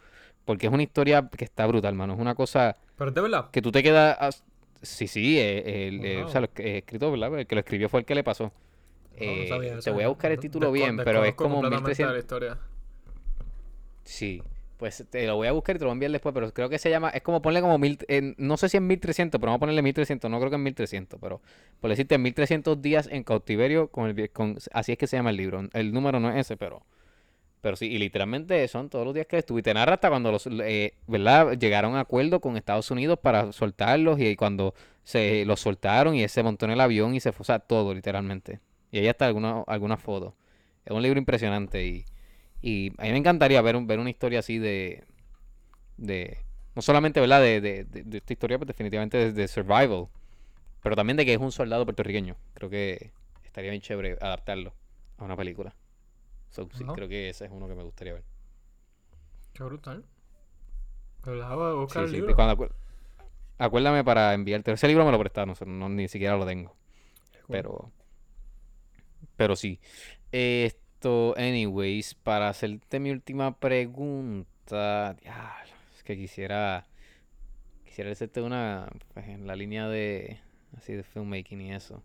Porque 0.45 0.67
es 0.67 0.73
una 0.73 0.83
historia 0.83 1.29
que 1.37 1.45
está 1.45 1.67
brutal, 1.67 1.91
hermano. 1.95 2.15
Es 2.15 2.21
una 2.21 2.35
cosa 2.35 2.77
Pero 2.97 3.11
de 3.11 3.21
verdad. 3.21 3.51
que 3.51 3.63
tú 3.63 3.71
te 3.73 3.83
quedas... 3.83 4.17
as- 4.21 4.43
Sí, 4.83 5.09
sí, 5.09 5.39
eh, 5.39 5.89
el, 5.89 6.05
eh, 6.05 6.23
o 6.25 6.29
sea, 6.29 6.43
lo 6.43 6.53
que- 6.53 6.63
eh, 6.75 6.79
escrito, 6.79 7.11
¿verdad? 7.11 7.39
El 7.39 7.47
que 7.47 7.55
lo 7.55 7.61
escribió 7.61 7.89
fue 7.89 8.01
el 8.01 8.07
que 8.07 8.15
le 8.15 8.23
pasó. 8.23 8.45
No, 8.45 8.51
no 8.51 8.53
Eh, 9.33 9.47
sabía 9.49 9.79
te 9.79 9.91
voy 9.91 10.05
a 10.05 10.09
buscar 10.09 10.31
el 10.33 10.39
título 10.39 10.71
bien, 10.73 10.97
pero 10.99 11.25
es 11.25 11.35
como 11.35 11.63
completamente 11.63 12.03
1300... 12.05 12.13
la 12.13 12.19
historia. 12.21 12.59
Sí, 14.05 14.43
pues 14.77 15.05
te 15.09 15.27
lo 15.27 15.37
voy 15.37 15.47
a 15.47 15.53
buscar 15.53 15.77
y 15.77 15.79
te 15.79 15.85
lo 15.85 15.89
voy 15.89 15.93
a 15.93 15.97
enviar 15.97 16.13
después, 16.13 16.35
pero 16.35 16.53
creo 16.53 16.69
que 16.69 16.79
se 16.79 16.91
llama, 16.91 17.11
es 17.11 17.23
como 17.23 17.41
ponle 17.43 17.61
como 17.61 17.79
mil, 17.79 17.99
eh, 18.09 18.35
no 18.39 18.57
sé 18.57 18.69
si 18.69 18.77
es 18.77 18.83
1300, 18.83 19.41
pero 19.41 19.49
vamos 19.49 19.59
a 19.59 19.61
ponerle 19.61 19.83
1300, 19.83 20.31
no 20.31 20.39
creo 20.39 20.51
que 20.51 20.57
es 20.57 20.63
1300, 20.63 21.21
pero 21.21 21.41
por 21.81 21.91
decirte 21.91 22.19
1300 22.19 22.83
días 22.83 23.09
en 23.11 23.23
cautiverio 23.23 23.89
con 23.89 24.09
el, 24.09 24.31
con, 24.31 24.59
así 24.73 24.93
es 24.93 24.99
que 24.99 25.07
se 25.07 25.17
llama 25.17 25.31
el 25.31 25.37
libro, 25.37 25.63
el 25.73 25.93
número 25.93 26.19
no 26.19 26.31
es 26.31 26.37
ese, 26.37 26.57
pero, 26.57 26.83
pero 27.61 27.77
sí, 27.77 27.87
y 27.87 27.99
literalmente 27.99 28.67
son 28.69 28.91
todos 28.91 29.05
los 29.05 29.15
días 29.15 29.27
que 29.27 29.39
estuve, 29.39 29.61
y 29.61 29.63
te 29.63 29.73
narra 29.75 29.95
hasta 29.95 30.09
cuando 30.09 30.33
los, 30.33 30.47
eh, 30.47 30.95
¿verdad? 31.07 31.57
Llegaron 31.57 31.95
a 31.97 32.01
acuerdo 32.01 32.41
con 32.41 32.57
Estados 32.57 32.91
Unidos 32.91 33.19
para 33.23 33.53
soltarlos 33.53 34.21
y 34.21 34.35
cuando 34.37 34.75
se 35.05 35.45
los 35.45 35.61
soltaron 35.61 36.17
y 36.17 36.27
se 36.29 36.43
montó 36.43 36.65
en 36.67 36.73
el 36.73 36.81
avión 36.81 37.15
y 37.15 37.21
se 37.21 37.33
fue, 37.33 37.43
o 37.43 37.47
sea, 37.47 37.61
todo 37.61 37.95
literalmente, 37.95 38.61
y 38.91 38.99
ahí 38.99 39.11
alguna, 39.21 39.63
algunas 39.67 40.01
fotos, 40.01 40.35
es 40.85 40.93
un 40.93 41.03
libro 41.03 41.19
impresionante 41.19 41.87
y... 41.87 42.05
Y 42.67 42.93
a 42.99 43.03
mí 43.05 43.13
me 43.13 43.19
encantaría 43.19 43.61
ver, 43.63 43.77
un- 43.77 43.87
ver 43.87 43.99
una 43.99 44.09
historia 44.11 44.39
así 44.39 44.59
de, 44.59 45.05
de 45.99 46.39
no 46.75 46.83
solamente, 46.83 47.21
¿verdad? 47.21 47.41
De, 47.43 47.61
de, 47.61 47.85
de- 47.85 48.03
de 48.05 48.19
esta 48.19 48.33
historia, 48.33 48.59
pues 48.59 48.69
definitivamente 48.69 49.19
de, 49.19 49.33
de 49.33 49.49
survival, 49.49 50.09
pero 50.83 50.97
también 50.97 51.17
de 51.19 51.27
que 51.27 51.35
es 51.35 51.41
un 51.41 51.53
soldado 51.53 51.85
puertorriqueño. 51.87 52.37
Creo 52.55 52.71
que 52.71 53.13
estaría 53.45 53.71
bien 53.71 53.83
chévere 53.83 54.19
adaptarlo 54.21 54.75
a 55.19 55.25
una 55.25 55.37
película. 55.37 55.75
So, 56.51 56.69
sí, 56.73 56.85
creo 56.85 57.09
que 57.09 57.31
ese 57.31 57.47
es 57.47 57.51
uno 57.53 57.69
que 57.69 57.75
me 57.75 57.85
gustaría 57.85 58.15
ver. 58.15 58.25
Qué 59.55 59.63
brutal. 59.65 60.05
Pero 61.25 61.37
la 61.37 61.55
voy 61.55 61.71
a 61.71 61.75
buscar 61.75 62.03
Sí, 62.03 62.07
el 62.07 62.11
sí, 62.11 62.17
libro. 62.19 62.35
cuando 62.37 62.57
acu- 62.57 62.73
acuérdame 63.59 64.05
para 64.05 64.35
enviarte. 64.35 64.73
Ese 64.73 64.89
libro 64.89 65.05
me 65.05 65.13
lo 65.13 65.19
prestaron, 65.19 65.55
no, 65.67 65.89
ni 65.89 66.09
siquiera 66.09 66.37
lo 66.37 66.47
tengo. 66.47 66.75
Pero. 67.49 67.91
Pero 69.37 69.57
sí. 69.57 69.81
Esto, 71.05 71.35
anyways, 71.37 72.15
para 72.15 72.49
hacerte 72.49 72.99
mi 72.99 73.11
última 73.11 73.59
pregunta. 73.59 75.15
es 75.95 76.03
que 76.03 76.17
quisiera. 76.17 76.87
Quisiera 77.85 78.11
hacerte 78.13 78.41
una. 78.41 78.89
Pues, 79.13 79.29
en 79.29 79.47
la 79.47 79.55
línea 79.55 79.87
de. 79.87 80.39
Así 80.79 80.95
de 80.95 81.03
filmmaking 81.03 81.61
y 81.61 81.75
eso. 81.75 82.03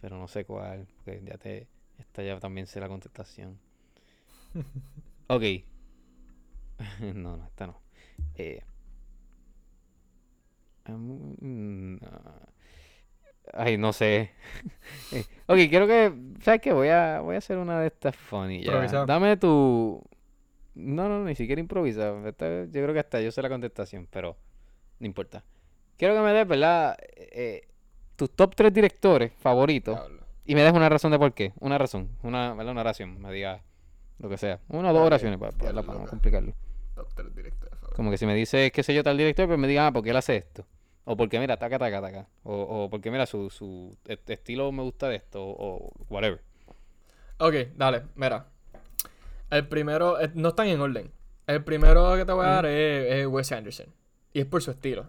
Pero 0.00 0.18
no 0.18 0.28
sé 0.28 0.44
cuál. 0.44 0.86
Porque 0.96 1.22
ya 1.24 1.38
te. 1.38 1.68
Esta 1.98 2.22
ya 2.22 2.38
también 2.38 2.66
sé 2.66 2.80
la 2.80 2.88
contestación. 2.88 3.58
Ok. 5.28 5.42
no, 7.00 7.36
no, 7.36 7.44
esta 7.46 7.66
no. 7.66 7.80
Eh. 8.36 8.60
am- 10.86 11.36
mm, 11.40 11.98
ah, 12.04 12.46
Ay, 13.52 13.76
no 13.78 13.92
sé. 13.92 14.30
Eh, 15.12 15.24
ok, 15.46 15.56
quiero 15.68 15.86
que. 15.86 16.12
¿Sabes 16.42 16.60
qué? 16.60 16.72
Voy 16.72 16.88
a, 16.88 17.20
voy 17.20 17.34
a 17.36 17.38
hacer 17.38 17.58
una 17.58 17.80
de 17.80 17.88
estas 17.88 18.16
funny. 18.16 18.62
ya. 18.62 19.04
Dame 19.04 19.36
tu. 19.36 20.02
No, 20.74 21.08
no, 21.08 21.24
ni 21.24 21.34
siquiera 21.34 21.60
improvisa. 21.60 22.14
Esta- 22.26 22.64
yo 22.64 22.70
creo 22.70 22.92
que 22.92 23.00
hasta 23.00 23.20
yo 23.20 23.30
sé 23.30 23.40
la 23.42 23.48
contestación, 23.48 24.08
pero 24.10 24.36
no 24.98 25.06
importa. 25.06 25.44
Quiero 25.96 26.14
que 26.14 26.20
me 26.20 26.32
des, 26.32 26.46
¿verdad? 26.46 26.96
Eh, 27.16 27.68
tus 28.16 28.30
top 28.30 28.54
tres 28.54 28.72
directores 28.72 29.32
favoritos. 29.38 29.94
Diablo. 29.96 30.26
Y 30.44 30.54
me 30.54 30.62
des 30.62 30.72
una 30.72 30.88
razón 30.88 31.12
de 31.12 31.18
por 31.18 31.32
qué. 31.34 31.52
Una 31.60 31.78
razón. 31.78 32.10
Una, 32.22 32.54
¿verdad? 32.54 32.72
una 32.72 32.80
oración. 32.82 33.20
Me 33.20 33.32
diga 33.32 33.62
lo 34.18 34.28
que 34.28 34.38
sea. 34.38 34.60
Una 34.68 34.90
o 34.90 34.94
dos 34.94 35.02
oraciones 35.06 35.38
para, 35.38 35.52
para, 35.52 35.72
no 35.72 36.06
complicarlo. 36.06 36.52
Top 36.94 37.08
3 37.14 37.34
directores 37.34 37.70
favoritos. 37.78 37.96
Como 37.96 38.10
que 38.10 38.18
si 38.18 38.26
me 38.26 38.34
dice, 38.34 38.70
qué 38.70 38.82
sé 38.82 38.94
yo, 38.94 39.02
tal 39.02 39.16
director, 39.18 39.46
pues 39.46 39.58
me 39.58 39.66
diga, 39.68 39.88
ah, 39.88 39.92
¿por 39.92 40.02
qué 40.02 40.10
él 40.10 40.16
hace 40.16 40.36
esto? 40.36 40.64
O 41.08 41.16
porque, 41.16 41.38
mira, 41.38 41.56
taca, 41.56 41.78
taca, 41.78 42.00
taca. 42.02 42.28
O, 42.42 42.52
o 42.84 42.90
porque, 42.90 43.10
mira, 43.10 43.26
su, 43.26 43.48
su 43.48 43.96
est- 44.06 44.28
estilo 44.28 44.70
me 44.72 44.82
gusta 44.82 45.08
de 45.08 45.16
esto, 45.16 45.42
o, 45.42 45.86
o 45.86 45.92
whatever. 46.08 46.42
Ok, 47.38 47.54
dale, 47.76 48.02
mira. 48.16 48.48
El 49.50 49.68
primero, 49.68 50.20
eh, 50.20 50.30
no 50.34 50.48
están 50.48 50.66
en 50.66 50.80
orden. 50.80 51.12
El 51.46 51.62
primero 51.62 52.16
que 52.16 52.24
te 52.24 52.32
voy 52.32 52.44
a 52.44 52.48
dar 52.50 52.66
es, 52.66 53.12
es 53.14 53.26
Wes 53.28 53.52
Anderson. 53.52 53.86
Y 54.32 54.40
es 54.40 54.46
por 54.46 54.62
su 54.62 54.72
estilo. 54.72 55.08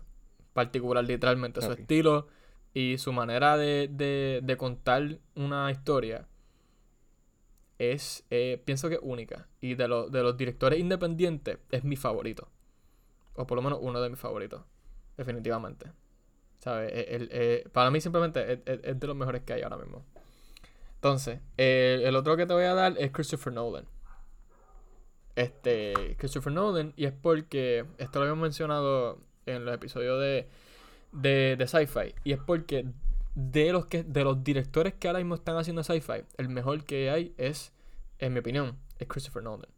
Particular, 0.53 1.03
literalmente. 1.03 1.61
Su 1.61 1.71
estilo 1.71 2.27
y 2.75 2.99
su 2.99 3.11
manera 3.11 3.57
de, 3.57 3.87
de, 3.91 4.41
de 4.43 4.57
contar 4.57 5.17
una 5.35 5.71
historia 5.71 6.27
es, 7.79 8.23
eh, 8.29 8.61
pienso 8.65 8.89
que 8.89 8.95
es 8.95 9.01
única. 9.03 9.47
Y 9.61 9.73
de, 9.75 9.87
los 9.87 10.11
de 10.11 10.21
los 10.21 10.37
directores 10.37 10.79
independientes 10.79 11.57
es 11.71 11.83
mi 11.83 11.95
favorito. 11.95 12.49
O 13.35 13.47
por 13.47 13.55
lo 13.55 13.61
menos 13.63 13.79
uno 13.81 14.01
de 14.01 14.09
mis 14.09 14.19
favoritos. 14.19 14.61
Definitivamente. 15.17 15.91
¿Sabes? 16.59 16.91
Eh, 16.93 17.07
el- 17.15 17.29
eh, 17.31 17.67
para 17.71 17.91
mí 17.91 17.99
simplemente 18.01 18.53
es, 18.53 18.59
es- 18.65 18.79
es 18.83 18.99
de 18.99 19.07
los 19.07 19.15
mejores 19.15 19.43
que 19.43 19.53
hay 19.53 19.61
ahora 19.61 19.77
mismo. 19.77 20.03
Entonces, 20.95 21.39
el 21.57 22.15
otro 22.15 22.35
que 22.37 22.45
te 22.47 22.53
voy 22.53 22.63
a 22.63 22.73
dar 22.73 22.95
es 22.97 23.11
Christopher 23.11 23.53
Nolan. 23.53 23.85
Este, 25.35 26.15
Christopher 26.17 26.51
Nolan, 26.51 26.93
y 26.95 27.05
es 27.05 27.13
porque, 27.13 27.85
esto 27.99 28.17
lo 28.19 28.23
habíamos 28.25 28.41
mencionado 28.41 29.19
en 29.45 29.63
los 29.65 29.75
episodios 29.75 30.19
de, 30.19 30.47
de, 31.11 31.55
de 31.55 31.67
sci-fi, 31.67 32.15
y 32.23 32.31
es 32.33 32.39
porque 32.39 32.85
de 33.35 33.71
los, 33.71 33.85
que, 33.85 34.03
de 34.03 34.23
los 34.23 34.43
directores 34.43 34.95
que 34.95 35.07
ahora 35.07 35.19
mismo 35.19 35.35
están 35.35 35.55
haciendo 35.57 35.83
sci-fi, 35.83 36.23
el 36.37 36.49
mejor 36.49 36.83
que 36.85 37.11
hay 37.11 37.35
es, 37.37 37.71
en 38.17 38.33
mi 38.33 38.39
opinión, 38.39 38.75
es 38.97 39.07
Christopher 39.07 39.43
Nolan. 39.43 39.69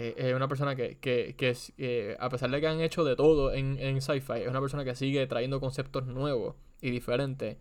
Eh, 0.00 0.14
es 0.16 0.34
una 0.34 0.48
persona 0.48 0.74
que, 0.76 0.98
que, 0.98 1.34
que 1.36 1.56
eh, 1.78 2.16
a 2.20 2.28
pesar 2.30 2.50
de 2.50 2.60
que 2.60 2.66
han 2.68 2.80
hecho 2.80 3.04
de 3.04 3.16
todo 3.16 3.52
en, 3.52 3.78
en 3.78 4.00
sci-fi, 4.00 4.42
es 4.42 4.48
una 4.48 4.60
persona 4.60 4.84
que 4.84 4.94
sigue 4.94 5.26
trayendo 5.26 5.60
conceptos 5.60 6.06
nuevos 6.06 6.56
y 6.80 6.90
diferentes 6.90 7.58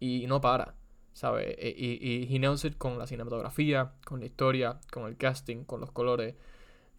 y 0.00 0.26
no 0.26 0.40
para, 0.40 0.74
¿sabes? 1.12 1.56
E- 1.58 1.74
Y, 1.76 1.98
y 2.28 2.36
he 2.36 2.38
nails 2.38 2.64
it 2.64 2.76
con 2.78 2.98
la 2.98 3.06
cinematografía, 3.06 3.92
con 4.04 4.20
la 4.20 4.26
historia, 4.26 4.80
con 4.92 5.06
el 5.06 5.16
casting, 5.16 5.64
con 5.64 5.80
los 5.80 5.90
colores, 5.92 6.34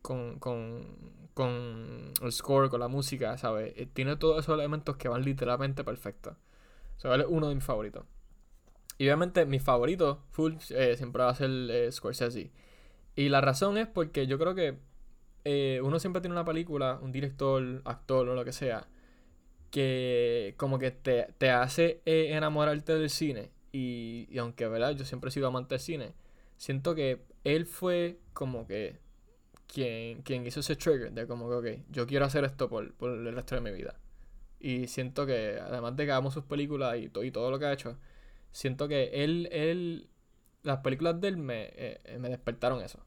con, 0.02 0.40
con, 0.40 0.86
con 1.34 2.14
el 2.22 2.32
score, 2.32 2.70
con 2.70 2.80
la 2.82 2.88
música, 2.90 3.38
¿sabes? 3.38 3.74
Eh, 3.78 3.88
Tiene 3.94 4.16
todos 4.18 4.40
esos 4.44 4.56
elementos 4.60 4.98
que 4.98 5.10
van 5.10 5.24
literalmente 5.24 5.84
perfectos. 5.84 6.36
O 6.98 7.02
sea, 7.02 7.16
él 7.16 7.22
es 7.22 7.28
uno 7.30 7.50
de 7.50 7.56
mis 7.56 7.64
favoritos. 7.66 8.06
Y 8.98 9.06
obviamente 9.06 9.46
mi 9.46 9.60
favorito, 9.60 10.24
full, 10.32 10.56
siempre 10.60 11.24
va 11.24 11.30
a 11.30 11.36
ser 11.36 11.92
Scorsese. 11.92 12.52
Y 13.16 13.30
la 13.30 13.42
razón 13.42 13.78
es 13.78 13.88
porque 13.88 14.28
yo 14.28 14.38
creo 14.40 14.56
que 14.56 14.78
eh, 15.46 15.82
uno 15.84 16.00
siempre 16.00 16.22
tiene 16.22 16.36
una 16.36 16.46
película, 16.46 17.00
un 17.02 17.12
director, 17.12 17.82
actor 17.86 18.30
o 18.30 18.36
lo 18.36 18.46
que 18.46 18.54
sea, 18.54 18.88
que 19.72 20.56
como 20.58 20.80
que 20.80 20.92
te, 20.92 21.34
te 21.38 21.52
hace 21.52 22.02
eh, 22.06 22.30
enamorarte 22.34 22.96
del 22.96 23.10
cine. 23.10 23.52
Y, 23.72 24.28
y 24.32 24.38
aunque, 24.40 24.68
¿verdad? 24.68 24.92
Yo 24.94 25.06
siempre 25.06 25.30
he 25.30 25.32
sido 25.34 25.48
amante 25.48 25.76
del 25.76 25.82
cine. 25.82 26.14
Siento 26.58 26.96
que 26.96 27.24
él 27.44 27.66
fue 27.66 28.20
como 28.34 28.68
que 28.68 29.00
quien, 29.68 30.22
quien 30.24 30.46
hizo 30.46 30.60
ese 30.62 30.76
trigger 30.76 31.12
de 31.14 31.28
como 31.28 31.50
que, 31.50 31.56
ok, 31.78 31.82
yo 31.92 32.08
quiero 32.08 32.26
hacer 32.26 32.44
esto 32.46 32.70
por, 32.70 32.94
por 32.96 33.12
el 33.12 33.34
resto 33.36 33.56
de 33.56 33.62
mi 33.62 33.72
vida. 33.72 33.96
Y 34.60 34.88
siento 34.88 35.26
que, 35.28 35.60
además 35.62 35.96
de 35.98 36.06
que 36.08 36.14
amo 36.14 36.32
sus 36.32 36.46
películas 36.46 36.98
y, 37.00 37.10
to- 37.10 37.24
y 37.24 37.32
todo 37.32 37.52
lo 37.52 37.60
que 37.60 37.66
ha 37.68 37.74
hecho, 37.74 37.98
siento 38.54 38.88
que 38.90 39.26
él, 39.26 39.50
él, 39.54 40.10
las 40.64 40.80
películas 40.80 41.20
de 41.22 41.28
él 41.30 41.38
me, 41.38 41.70
eh, 41.74 42.18
me 42.20 42.30
despertaron 42.30 42.82
eso. 42.82 43.00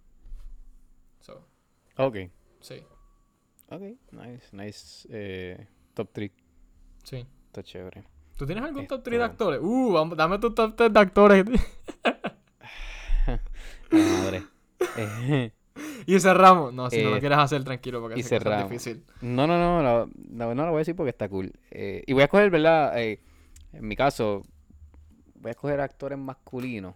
So, 1.21 1.47
Ok. 1.97 2.17
sí, 2.61 2.83
Ok. 3.71 3.83
Nice, 4.13 4.49
nice. 4.53 5.09
Eh, 5.11 5.67
top 5.95 6.11
3. 6.13 6.31
sí. 7.03 7.27
Está 7.47 7.63
chévere. 7.63 8.05
¿Tú 8.37 8.45
tienes 8.47 8.65
algún 8.65 8.87
top 8.89 8.99
Esto- 8.99 9.03
3 9.05 9.19
de 9.21 9.25
actores? 9.25 9.61
Uh, 9.63 9.93
vamos, 9.93 10.19
dame 10.19 10.39
tu 10.39 10.53
top 10.53 10.75
3 10.77 10.93
de 10.93 11.01
actores. 11.01 11.45
Madre. 13.91 14.43
Y 16.07 16.21
cerramos. 16.21 16.73
No, 16.75 16.91
si 16.91 17.03
no 17.03 17.11
lo 17.11 17.17
Eh, 17.17 17.21
quieres 17.21 17.39
hacer, 17.39 17.65
tranquilo, 17.65 18.01
porque 18.01 18.19
y 18.19 18.21
es 18.21 18.29
difícil. 18.31 19.05
No, 19.23 19.47
no, 19.47 19.59
no, 19.59 19.83
la- 19.83 20.07
no 20.55 20.55
lo 20.55 20.67
voy 20.71 20.77
a 20.77 20.79
decir 20.79 20.95
porque 20.95 21.11
está 21.11 21.29
cool. 21.29 21.53
Eh, 21.71 22.03
y 22.07 22.13
voy 22.13 22.23
a 22.23 22.25
escoger, 22.27 22.51
¿verdad? 22.51 23.01
Eh, 23.01 23.21
en 23.73 23.89
mi 23.89 23.97
caso, 23.97 24.43
voy 25.37 25.49
a 25.49 25.53
escoger 25.53 25.81
actores 25.81 26.19
masculinos 26.19 26.95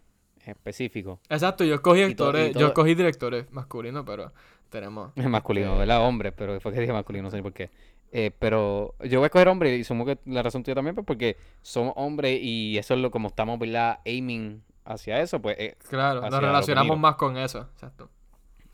específicos. 0.49 1.19
Exacto, 1.29 1.65
yo 1.65 1.75
escogí 1.75 2.03
actores, 2.03 2.55
yo 2.55 2.69
escogí 2.69 2.95
directores 2.95 3.51
masculinos, 3.53 4.05
pero 4.07 4.33
tenemos. 4.69 5.13
Masculinos, 5.17 5.77
Eh, 5.77 5.79
¿verdad? 5.79 6.07
Hombres, 6.07 6.33
pero 6.37 6.53
después 6.53 6.75
que 6.75 6.81
dije 6.81 6.93
masculino, 6.93 7.25
no 7.25 7.31
sé 7.31 7.43
por 7.43 7.53
qué. 7.53 7.71
Eh, 8.11 8.31
pero 8.39 8.95
yo 9.01 9.19
voy 9.21 9.25
a 9.25 9.27
escoger 9.27 9.49
hombres 9.49 9.79
y 9.79 9.85
supongo 9.85 10.07
que 10.07 10.19
la 10.27 10.43
razón 10.43 10.63
tuya 10.63 10.75
también, 10.75 10.95
pues 10.95 11.07
porque 11.07 11.37
somos 11.63 11.93
hombres 11.97 12.39
y 12.43 12.79
eso 12.79 12.95
es 12.95 13.01
lo 13.01 13.11
como 13.11 13.29
estamos, 13.29 13.59
¿verdad? 13.59 14.01
Aiming 14.07 14.63
hacia 14.85 15.21
eso, 15.21 15.41
pues 15.43 15.57
eh, 15.59 15.77
Claro, 15.89 16.23
nos 16.23 16.41
relacionamos 16.41 16.99
más 16.99 17.17
con 17.17 17.37
eso. 17.37 17.69
Exacto. 17.75 18.09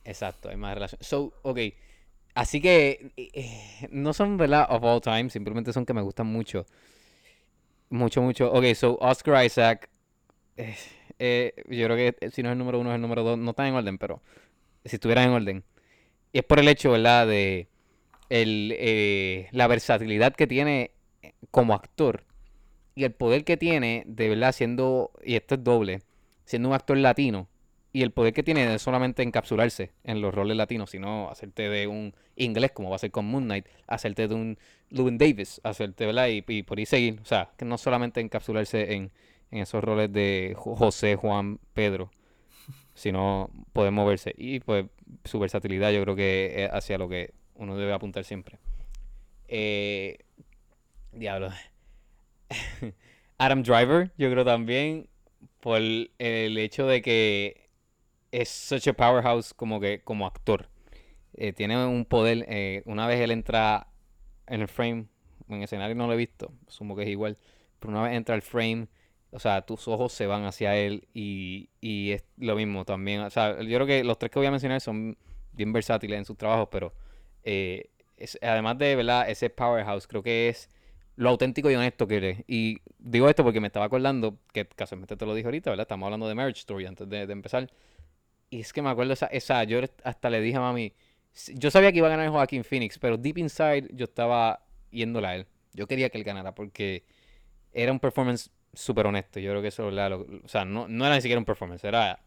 Exacto, 0.04 0.50
hay 0.50 0.56
más 0.56 0.74
relación. 0.74 0.98
So, 1.02 1.32
ok. 1.42 1.58
Así 2.34 2.60
que 2.60 3.12
eh, 3.16 3.88
no 3.90 4.12
son, 4.12 4.36
¿verdad? 4.36 4.66
Of 4.68 4.82
all 4.84 5.00
time, 5.00 5.30
simplemente 5.30 5.72
son 5.72 5.86
que 5.86 5.94
me 5.94 6.02
gustan 6.02 6.26
mucho. 6.26 6.66
Mucho, 7.90 8.22
mucho. 8.22 8.52
Ok, 8.52 8.74
so 8.74 8.98
Oscar 9.00 9.44
Isaac. 9.44 9.88
Eh, 11.18 11.54
eh, 11.56 11.76
yo 11.76 11.86
creo 11.86 11.96
que 11.96 12.30
si 12.30 12.42
no 12.42 12.48
es 12.48 12.52
el 12.52 12.58
número 12.58 12.80
uno, 12.80 12.90
es 12.90 12.96
el 12.96 13.02
número 13.02 13.22
dos. 13.22 13.38
No 13.38 13.50
están 13.50 13.66
en 13.66 13.74
orden, 13.74 13.98
pero 13.98 14.22
si 14.84 14.96
estuvieran 14.96 15.28
en 15.28 15.30
orden. 15.30 15.64
Y 16.32 16.38
es 16.38 16.44
por 16.44 16.58
el 16.58 16.68
hecho, 16.68 16.92
¿verdad? 16.92 17.26
De 17.26 17.68
eh, 18.30 19.48
la 19.52 19.66
versatilidad 19.66 20.34
que 20.34 20.46
tiene 20.46 20.92
como 21.50 21.74
actor. 21.74 22.24
Y 22.94 23.04
el 23.04 23.12
poder 23.12 23.44
que 23.44 23.56
tiene, 23.56 24.04
de 24.06 24.28
verdad, 24.28 24.52
siendo. 24.52 25.12
Y 25.24 25.36
esto 25.36 25.56
es 25.56 25.64
doble. 25.64 26.02
Siendo 26.44 26.68
un 26.68 26.74
actor 26.74 26.96
latino 26.98 27.48
y 27.94 28.02
el 28.02 28.10
poder 28.10 28.34
que 28.34 28.42
tiene 28.42 28.66
de 28.66 28.78
solamente 28.80 29.22
encapsularse 29.22 29.92
en 30.02 30.20
los 30.20 30.34
roles 30.34 30.56
latinos, 30.56 30.90
sino 30.90 31.30
hacerte 31.30 31.68
de 31.68 31.86
un 31.86 32.12
inglés, 32.34 32.72
como 32.72 32.90
va 32.90 32.96
a 32.96 32.98
ser 32.98 33.12
con 33.12 33.24
Moon 33.24 33.44
Knight, 33.44 33.66
hacerte 33.86 34.26
de 34.26 34.34
un 34.34 34.58
Llewyn 34.90 35.16
Davis, 35.16 35.60
hacerte, 35.62 36.04
¿verdad? 36.04 36.28
Y, 36.28 36.44
y 36.48 36.64
por 36.64 36.78
ahí 36.78 36.86
seguir. 36.86 37.20
O 37.22 37.24
sea, 37.24 37.50
que 37.56 37.64
no 37.64 37.78
solamente 37.78 38.20
encapsularse 38.20 38.94
en, 38.94 39.12
en 39.54 39.62
esos 39.62 39.82
roles 39.84 40.12
de 40.12 40.54
Jo- 40.56 40.76
José, 40.76 41.16
Juan, 41.16 41.60
Pedro, 41.74 42.10
sino 42.94 43.50
poder 43.72 43.92
moverse. 43.92 44.34
Y 44.36 44.60
pues 44.60 44.86
su 45.24 45.38
versatilidad 45.40 45.92
yo 45.92 46.02
creo 46.02 46.16
que 46.16 46.64
es 46.64 46.70
hacia 46.72 46.98
lo 46.98 47.08
que 47.08 47.34
uno 47.56 47.76
debe 47.76 47.92
apuntar 47.92 48.24
siempre. 48.24 48.58
Eh, 49.48 50.18
diablo. 51.12 51.50
Adam 53.38 53.62
Driver, 53.62 54.12
yo 54.16 54.30
creo 54.30 54.44
también, 54.44 55.08
por 55.60 55.80
el 55.80 56.58
hecho 56.58 56.86
de 56.86 57.02
que 57.02 57.68
es 58.32 58.48
such 58.48 58.88
a 58.88 58.92
powerhouse 58.94 59.54
como 59.54 59.80
que 59.80 60.02
como 60.02 60.26
actor. 60.26 60.68
Eh, 61.34 61.52
tiene 61.52 61.84
un 61.86 62.04
poder, 62.04 62.46
eh, 62.48 62.82
una 62.86 63.06
vez 63.06 63.20
él 63.20 63.30
entra 63.32 63.88
en 64.46 64.62
el 64.62 64.68
frame, 64.68 65.06
en 65.48 65.62
escenario 65.62 65.94
no 65.96 66.06
lo 66.06 66.14
he 66.14 66.16
visto, 66.16 66.52
asumo 66.68 66.96
que 66.96 67.02
es 67.04 67.08
igual, 67.08 67.38
pero 67.80 67.92
una 67.92 68.02
vez 68.04 68.14
entra 68.14 68.34
al 68.34 68.42
frame, 68.42 68.88
o 69.34 69.40
sea, 69.40 69.62
tus 69.62 69.88
ojos 69.88 70.12
se 70.14 70.26
van 70.28 70.44
hacia 70.46 70.76
él 70.76 71.08
y, 71.14 71.70
y 71.82 72.12
es 72.12 72.24
lo 72.38 72.56
mismo 72.56 72.84
también. 72.86 73.22
O 73.22 73.30
sea, 73.30 73.60
yo 73.62 73.76
creo 73.76 73.86
que 73.86 74.04
los 74.04 74.18
tres 74.18 74.30
que 74.32 74.38
voy 74.40 74.46
a 74.48 74.52
mencionar 74.52 74.80
son 74.80 75.18
bien 75.52 75.72
versátiles 75.72 76.18
en 76.18 76.24
sus 76.26 76.38
trabajos, 76.38 76.68
pero 76.72 76.94
eh, 77.44 77.90
es- 78.16 78.38
además 78.42 78.78
de, 78.78 78.96
¿verdad? 78.96 79.28
Ese 79.30 79.50
powerhouse, 79.50 80.06
creo 80.06 80.22
que 80.22 80.48
es 80.50 80.68
lo 81.16 81.30
auténtico 81.30 81.70
y 81.70 81.74
honesto 81.76 82.06
que 82.08 82.16
eres. 82.18 82.44
Y 82.48 82.78
digo 82.98 83.28
esto 83.28 83.44
porque 83.44 83.60
me 83.60 83.68
estaba 83.68 83.86
acordando, 83.86 84.38
que 84.52 84.66
casualmente 84.68 85.16
te 85.16 85.26
lo 85.26 85.34
dije 85.34 85.46
ahorita, 85.48 85.70
¿verdad? 85.70 85.84
Estamos 85.84 86.06
hablando 86.06 86.28
de 86.28 86.34
Marriage 86.36 86.60
Story 86.60 86.86
antes 86.86 87.08
de, 87.08 87.26
de 87.26 87.32
empezar. 87.32 87.70
Y 88.50 88.60
es 88.60 88.72
que 88.72 88.82
me 88.82 88.90
acuerdo 88.90 89.12
esa, 89.12 89.26
esa, 89.26 89.64
yo 89.64 89.80
hasta 90.04 90.30
le 90.30 90.40
dije 90.40 90.56
a 90.58 90.60
mami, 90.60 90.94
yo 91.54 91.70
sabía 91.70 91.90
que 91.92 91.98
iba 91.98 92.06
a 92.06 92.10
ganar 92.10 92.28
Joaquín 92.30 92.64
Phoenix, 92.64 92.98
pero 92.98 93.16
deep 93.16 93.38
inside 93.38 93.88
yo 93.92 94.04
estaba 94.04 94.64
yéndola 94.90 95.30
a 95.30 95.36
él. 95.36 95.46
Yo 95.72 95.86
quería 95.88 96.08
que 96.10 96.18
él 96.18 96.24
ganara 96.24 96.54
porque 96.54 97.04
era 97.72 97.92
un 97.92 98.00
performance 98.00 98.50
súper 98.76 99.06
honesto. 99.06 99.40
Yo 99.40 99.50
creo 99.50 99.62
que 99.62 99.68
eso, 99.68 99.84
¿verdad? 99.86 100.10
Lo- 100.10 100.26
o 100.44 100.48
sea, 100.48 100.64
no, 100.64 100.88
no 100.88 101.06
era 101.06 101.14
ni 101.16 101.22
siquiera 101.22 101.38
un 101.38 101.44
performance, 101.44 101.84
era 101.84 102.20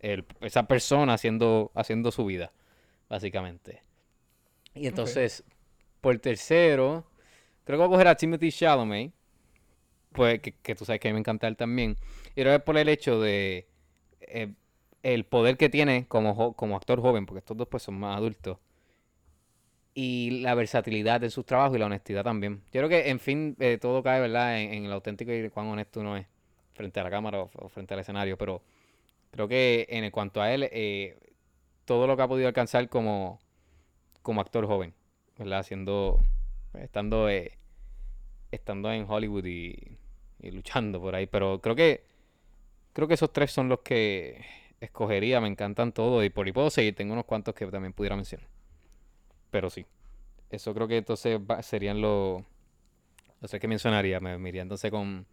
el- 0.00 0.26
esa 0.42 0.66
persona 0.68 1.14
haciendo, 1.14 1.72
haciendo 1.74 2.12
su 2.12 2.26
vida, 2.26 2.52
básicamente. 3.08 3.82
Y 4.80 4.86
entonces, 4.88 5.44
por 6.00 6.18
tercero, 6.20 7.06
creo 7.64 7.78
que 7.78 7.86
voy 7.86 7.88
a 7.88 7.90
coger 7.96 8.08
a 8.08 8.16
Timothy 8.16 8.52
Chalamet, 8.52 9.12
pues 10.12 10.40
que, 10.40 10.52
que 10.54 10.74
tú 10.74 10.84
sabes 10.84 11.00
que 11.00 11.08
a 11.08 11.10
mí 11.10 11.14
me 11.14 11.20
encanta 11.20 11.48
él 11.48 11.56
también. 11.56 11.96
Y 12.30 12.42
creo 12.42 12.52
que 12.52 12.56
es 12.56 12.62
por 12.62 12.76
el 12.78 12.88
hecho 12.88 13.20
de 13.20 13.66
eh, 14.20 14.52
el 15.02 15.24
poder 15.24 15.56
que 15.56 15.68
tiene 15.68 16.06
como, 16.08 16.54
como 16.54 16.76
actor 16.76 17.00
joven, 17.00 17.26
porque 17.26 17.40
estos 17.40 17.56
dos 17.56 17.68
pues 17.68 17.82
son 17.82 17.98
más 17.98 18.16
adultos. 18.16 18.58
Y 19.98 20.42
la 20.42 20.54
versatilidad 20.54 21.22
de 21.22 21.30
sus 21.30 21.46
trabajos 21.46 21.74
y 21.74 21.78
la 21.80 21.86
honestidad 21.86 22.22
también. 22.22 22.60
Yo 22.70 22.80
creo 22.80 22.88
que, 22.90 23.08
en 23.08 23.18
fin, 23.18 23.56
eh, 23.58 23.78
todo 23.80 24.02
cae, 24.02 24.20
¿verdad? 24.20 24.60
En, 24.60 24.74
en 24.74 24.84
el 24.84 24.92
auténtico 24.92 25.32
y 25.32 25.48
cuán 25.48 25.68
honesto 25.68 26.00
uno 26.00 26.18
es 26.18 26.26
frente 26.74 27.00
a 27.00 27.02
la 27.04 27.08
cámara 27.08 27.40
o, 27.40 27.68
frente 27.70 27.94
al 27.94 28.00
escenario. 28.00 28.36
Pero 28.36 28.60
creo 29.30 29.48
que 29.48 29.86
en 29.88 30.10
cuanto 30.10 30.42
a 30.42 30.52
él, 30.52 30.68
eh, 30.70 31.16
todo 31.86 32.06
lo 32.06 32.14
que 32.14 32.22
ha 32.22 32.28
podido 32.28 32.46
alcanzar 32.46 32.90
como, 32.90 33.40
como 34.20 34.42
actor 34.42 34.66
joven, 34.66 34.92
¿verdad? 35.38 35.60
Haciendo, 35.60 36.20
pues, 36.72 36.84
estando, 36.84 37.30
eh, 37.30 37.52
estando 38.50 38.92
en 38.92 39.06
Hollywood 39.08 39.46
y, 39.46 39.96
y 40.42 40.50
luchando 40.50 41.00
por 41.00 41.14
ahí. 41.14 41.26
Pero 41.26 41.62
creo 41.62 41.74
que, 41.74 42.04
creo 42.92 43.08
que 43.08 43.14
esos 43.14 43.32
tres 43.32 43.50
son 43.50 43.70
los 43.70 43.80
que 43.80 44.44
escogería, 44.78 45.40
me 45.40 45.48
encantan 45.48 45.92
todos 45.92 46.22
y 46.22 46.28
por 46.28 46.44
ahí 46.44 46.52
puedo 46.52 46.68
seguir, 46.68 46.94
tengo 46.94 47.14
unos 47.14 47.24
cuantos 47.24 47.54
que 47.54 47.66
también 47.68 47.94
pudiera 47.94 48.14
mencionar. 48.14 48.55
Pero 49.56 49.70
sí, 49.70 49.86
eso 50.50 50.74
creo 50.74 50.86
que 50.86 50.98
entonces 50.98 51.40
va- 51.40 51.62
serían 51.62 52.02
los... 52.02 52.42
No 53.40 53.48
sé 53.48 53.58
qué 53.58 53.66
mencionaría, 53.68 54.20
me, 54.20 54.36
me 54.36 54.50
iría 54.50 54.60
entonces 54.60 54.90
con, 54.90 55.24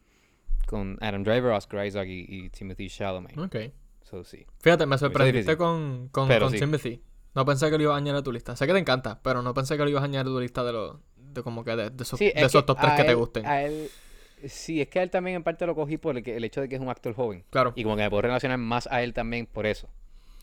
con 0.65 0.97
Adam 1.01 1.23
Driver, 1.25 1.51
Oscar 1.51 1.85
Isaac 1.85 2.07
y, 2.07 2.25
y 2.45 2.49
Timothy 2.51 2.87
Chalamet. 2.87 3.37
Ok. 3.37 3.55
So, 4.03 4.23
sí. 4.23 4.45
Fíjate, 4.61 4.85
me 4.85 4.97
sorprendiste 4.97 5.57
con, 5.57 6.07
con, 6.07 6.29
Pero 6.29 6.45
con 6.45 6.53
sí. 6.53 6.59
Timothy. 6.59 7.01
No 7.35 7.43
pensé 7.43 7.69
que 7.69 7.75
lo 7.77 7.83
ibas 7.83 7.95
a 7.95 7.97
añadir 7.97 8.19
a 8.19 8.23
tu 8.23 8.31
lista. 8.31 8.55
Sé 8.55 8.65
que 8.65 8.71
te 8.71 8.79
encanta, 8.79 9.19
pero 9.21 9.41
no 9.41 9.53
pensé 9.53 9.75
que 9.75 9.83
lo 9.83 9.89
ibas 9.89 10.03
a 10.03 10.05
añadir 10.05 10.21
a 10.29 10.31
tu 10.31 10.39
lista 10.39 10.63
de 10.63 10.71
los. 10.71 10.97
De 11.17 11.43
como 11.43 11.65
que 11.65 11.75
de, 11.75 11.89
de 11.89 12.03
esos, 12.03 12.17
Sí, 12.17 12.25
de 12.27 12.31
es 12.37 12.43
esos 12.43 12.65
top 12.65 12.77
3 12.79 12.93
a 12.93 12.95
que 12.95 13.03
te 13.03 13.13
gusten. 13.13 13.45
a 13.45 13.61
él- 13.63 13.89
sí, 14.47 14.79
es 14.79 14.87
que 14.87 14.99
a 14.99 15.03
él 15.03 15.09
también 15.09 15.35
en 15.35 15.43
parte 15.43 15.65
lo 15.65 15.75
cogí 15.75 15.97
por 15.97 16.15
el, 16.15 16.23
que- 16.23 16.37
el 16.37 16.45
hecho 16.45 16.61
de 16.61 16.69
que 16.69 16.75
es 16.75 16.81
un 16.81 16.87
actor 16.89 17.13
joven. 17.13 17.43
Claro. 17.49 17.73
Y 17.75 17.83
como 17.83 17.97
que 17.97 18.03
me 18.03 18.09
puedo 18.09 18.21
relacionar 18.21 18.57
más 18.57 18.87
a 18.87 19.03
él 19.03 19.13
también 19.13 19.47
por 19.47 19.65
eso. 19.65 19.89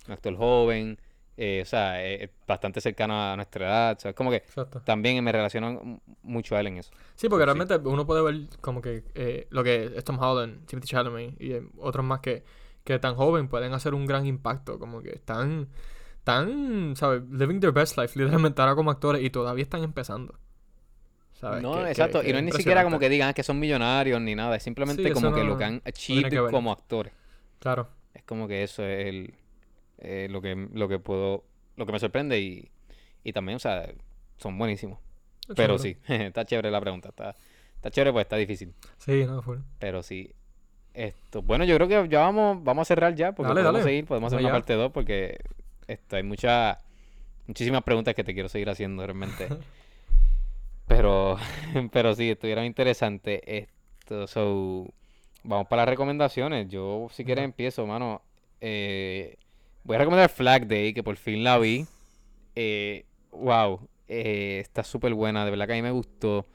Un 0.07 0.13
actor 0.15 0.37
joven, 0.37 0.99
eh, 1.37 1.61
o 1.63 1.65
sea, 1.65 2.05
eh, 2.05 2.25
eh, 2.25 2.31
bastante 2.47 2.81
cercano 2.81 3.15
a 3.21 3.35
nuestra 3.37 3.67
edad. 3.67 3.97
O 3.97 4.01
sea, 4.01 4.11
es 4.11 4.17
como 4.17 4.31
que 4.31 4.37
Exacto. 4.39 4.81
también 4.83 5.23
me 5.25 5.33
relaciono 5.33 6.01
mucho 6.23 6.55
a 6.57 6.61
él 6.61 6.67
en 6.67 6.79
eso. 6.79 6.91
Sí, 7.15 7.29
porque 7.29 7.43
Sí. 7.43 7.47
realmente 7.47 7.77
uno 7.89 8.07
puede 8.07 8.23
ver 8.23 8.49
como 8.61 8.83
que 8.83 9.05
eh, 9.15 9.47
lo 9.51 9.65
que 9.65 9.93
es 9.97 10.05
Tom 10.05 10.19
Holland, 10.19 10.67
Timothy 10.67 10.89
Chalamet 10.89 11.41
y 11.41 11.53
eh, 11.53 11.63
otros 11.79 12.05
más 12.05 12.21
que, 12.21 12.45
que 12.85 12.99
tan 12.99 13.15
joven 13.15 13.49
pueden 13.49 13.73
hacer 13.73 13.95
un 13.95 14.07
gran 14.07 14.27
impacto. 14.27 14.79
Como 14.79 15.01
que 15.03 15.11
están, 15.11 15.69
están, 16.19 16.95
¿sabes? 16.97 17.23
Living 17.31 17.61
their 17.61 17.73
best 17.73 17.97
life, 17.97 18.19
literalmente 18.19 18.61
ahora 18.61 18.75
como 18.75 18.91
actores 18.91 19.23
y 19.23 19.31
todavía 19.31 19.63
están 19.63 19.83
empezando. 19.83 20.39
¿Sabes? 21.33 21.63
No, 21.63 21.73
Que- 21.85 21.89
exacto. 21.91 22.21
que 22.21 22.29
y 22.29 22.33
no 22.33 22.39
es 22.39 22.45
ni 22.45 22.53
siquiera 22.53 22.85
como 22.85 22.99
que 22.99 23.09
digan 23.09 23.31
"Ah, 23.31 23.33
que 23.33 23.43
son 23.43 23.59
millonarios 23.59 24.21
ni 24.21 24.35
nada. 24.35 24.57
Es 24.57 24.63
simplemente 24.63 25.03
Sí, 25.03 25.11
como 25.13 25.33
que 25.33 25.43
lo 25.43 25.57
que 25.57 25.65
han 25.65 25.81
achieved 25.87 26.29
que 26.29 26.37
como 26.51 26.71
actores. 26.71 27.15
Claro. 27.61 27.89
Es 28.13 28.23
como 28.25 28.47
que 28.47 28.63
eso 28.63 28.85
es 28.85 29.07
el, 29.07 29.35
eh, 30.01 30.29
lo 30.31 30.41
que 30.43 30.55
lo 30.73 30.89
que 30.89 30.99
puedo, 30.99 31.45
lo 31.77 31.87
que 31.87 31.93
me 31.93 31.99
sorprende 31.99 32.41
y, 32.41 32.71
y 33.25 33.33
también, 33.33 33.57
o 33.57 33.59
sea, 33.61 33.89
son 34.39 34.59
buenísimos. 34.59 34.99
Pero 35.55 35.79
Chévere. 35.79 35.79
sí, 35.79 35.97
está 36.25 36.45
chévere 36.45 36.71
la 36.71 36.81
pregunta. 36.81 37.11
Está, 37.11 37.37
está 37.75 37.91
chévere, 37.91 38.13
pues 38.13 38.25
está 38.25 38.37
difícil. 38.37 38.75
Sí, 38.99 39.25
no, 39.27 39.43
full. 39.43 39.59
Pero 39.79 40.03
sí. 40.03 40.33
Esto, 40.93 41.43
bueno, 41.43 41.65
yo 41.65 41.77
creo 41.77 41.87
que 41.89 42.09
ya 42.09 42.21
vamos, 42.21 42.63
vamos 42.65 42.83
a 42.83 42.85
cerrar 42.87 43.15
ya, 43.15 43.33
porque 43.33 43.49
Dale, 43.49 43.61
podemos 43.61 43.81
dale. 43.81 43.91
seguir, 43.91 44.07
podemos 44.07 44.33
hacer 44.33 44.45
una 44.45 44.53
parte 44.53 44.73
2, 44.75 44.91
porque 44.91 45.39
esto, 45.87 46.17
hay 46.17 46.25
muchas, 46.25 46.79
muchísimas 47.47 47.85
preguntas 47.85 48.15
que 48.15 48.25
te 48.25 48.35
quiero 48.35 48.49
seguir 48.49 48.69
haciendo 48.71 49.07
realmente. 49.07 49.49
pero, 50.89 51.37
pero 51.93 52.15
sí, 52.15 52.31
estuvieron 52.31 52.65
interesantes. 52.65 53.41
Esto, 53.47 54.27
so, 54.27 54.89
vamos 55.45 55.69
para 55.69 55.83
las 55.83 55.91
recomendaciones. 55.91 56.69
Yo, 56.69 57.07
si 57.13 57.25
quieres, 57.25 57.45
empiezo, 57.45 57.87
mano. 57.87 58.23
Eh, 58.61 59.37
voy 59.85 59.97
a 59.97 59.99
recomendar 59.99 60.31
Flag 60.31 60.67
Day, 60.67 60.93
que 60.93 61.03
por 61.03 61.17
fin 61.17 61.45
la 61.45 61.59
vi. 61.59 61.87
Eh, 62.55 63.05
wow, 63.33 63.89
eh, 64.09 64.59
está 64.61 64.83
súper 64.83 65.15
buena, 65.15 65.45
de 65.45 65.51
verdad 65.51 65.67
que 65.67 65.73
a 65.73 65.77
mí 65.77 65.83
me 65.83 65.91
gustó 65.91 66.47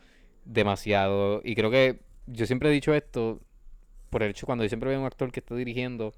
demasiado. 0.46 1.42
Y 1.44 1.56
creo 1.56 1.72
que 1.72 2.00
yo 2.28 2.46
siempre 2.46 2.70
he 2.70 2.72
dicho 2.72 2.94
esto 2.94 3.40
por 4.10 4.24
el 4.24 4.32
hecho 4.32 4.46
cuando 4.46 4.64
yo 4.64 4.70
siempre 4.70 4.90
veo 4.90 5.00
un 5.00 5.06
actor 5.06 5.32
que 5.32 5.40
está 5.40 5.56
dirigiendo, 5.56 6.14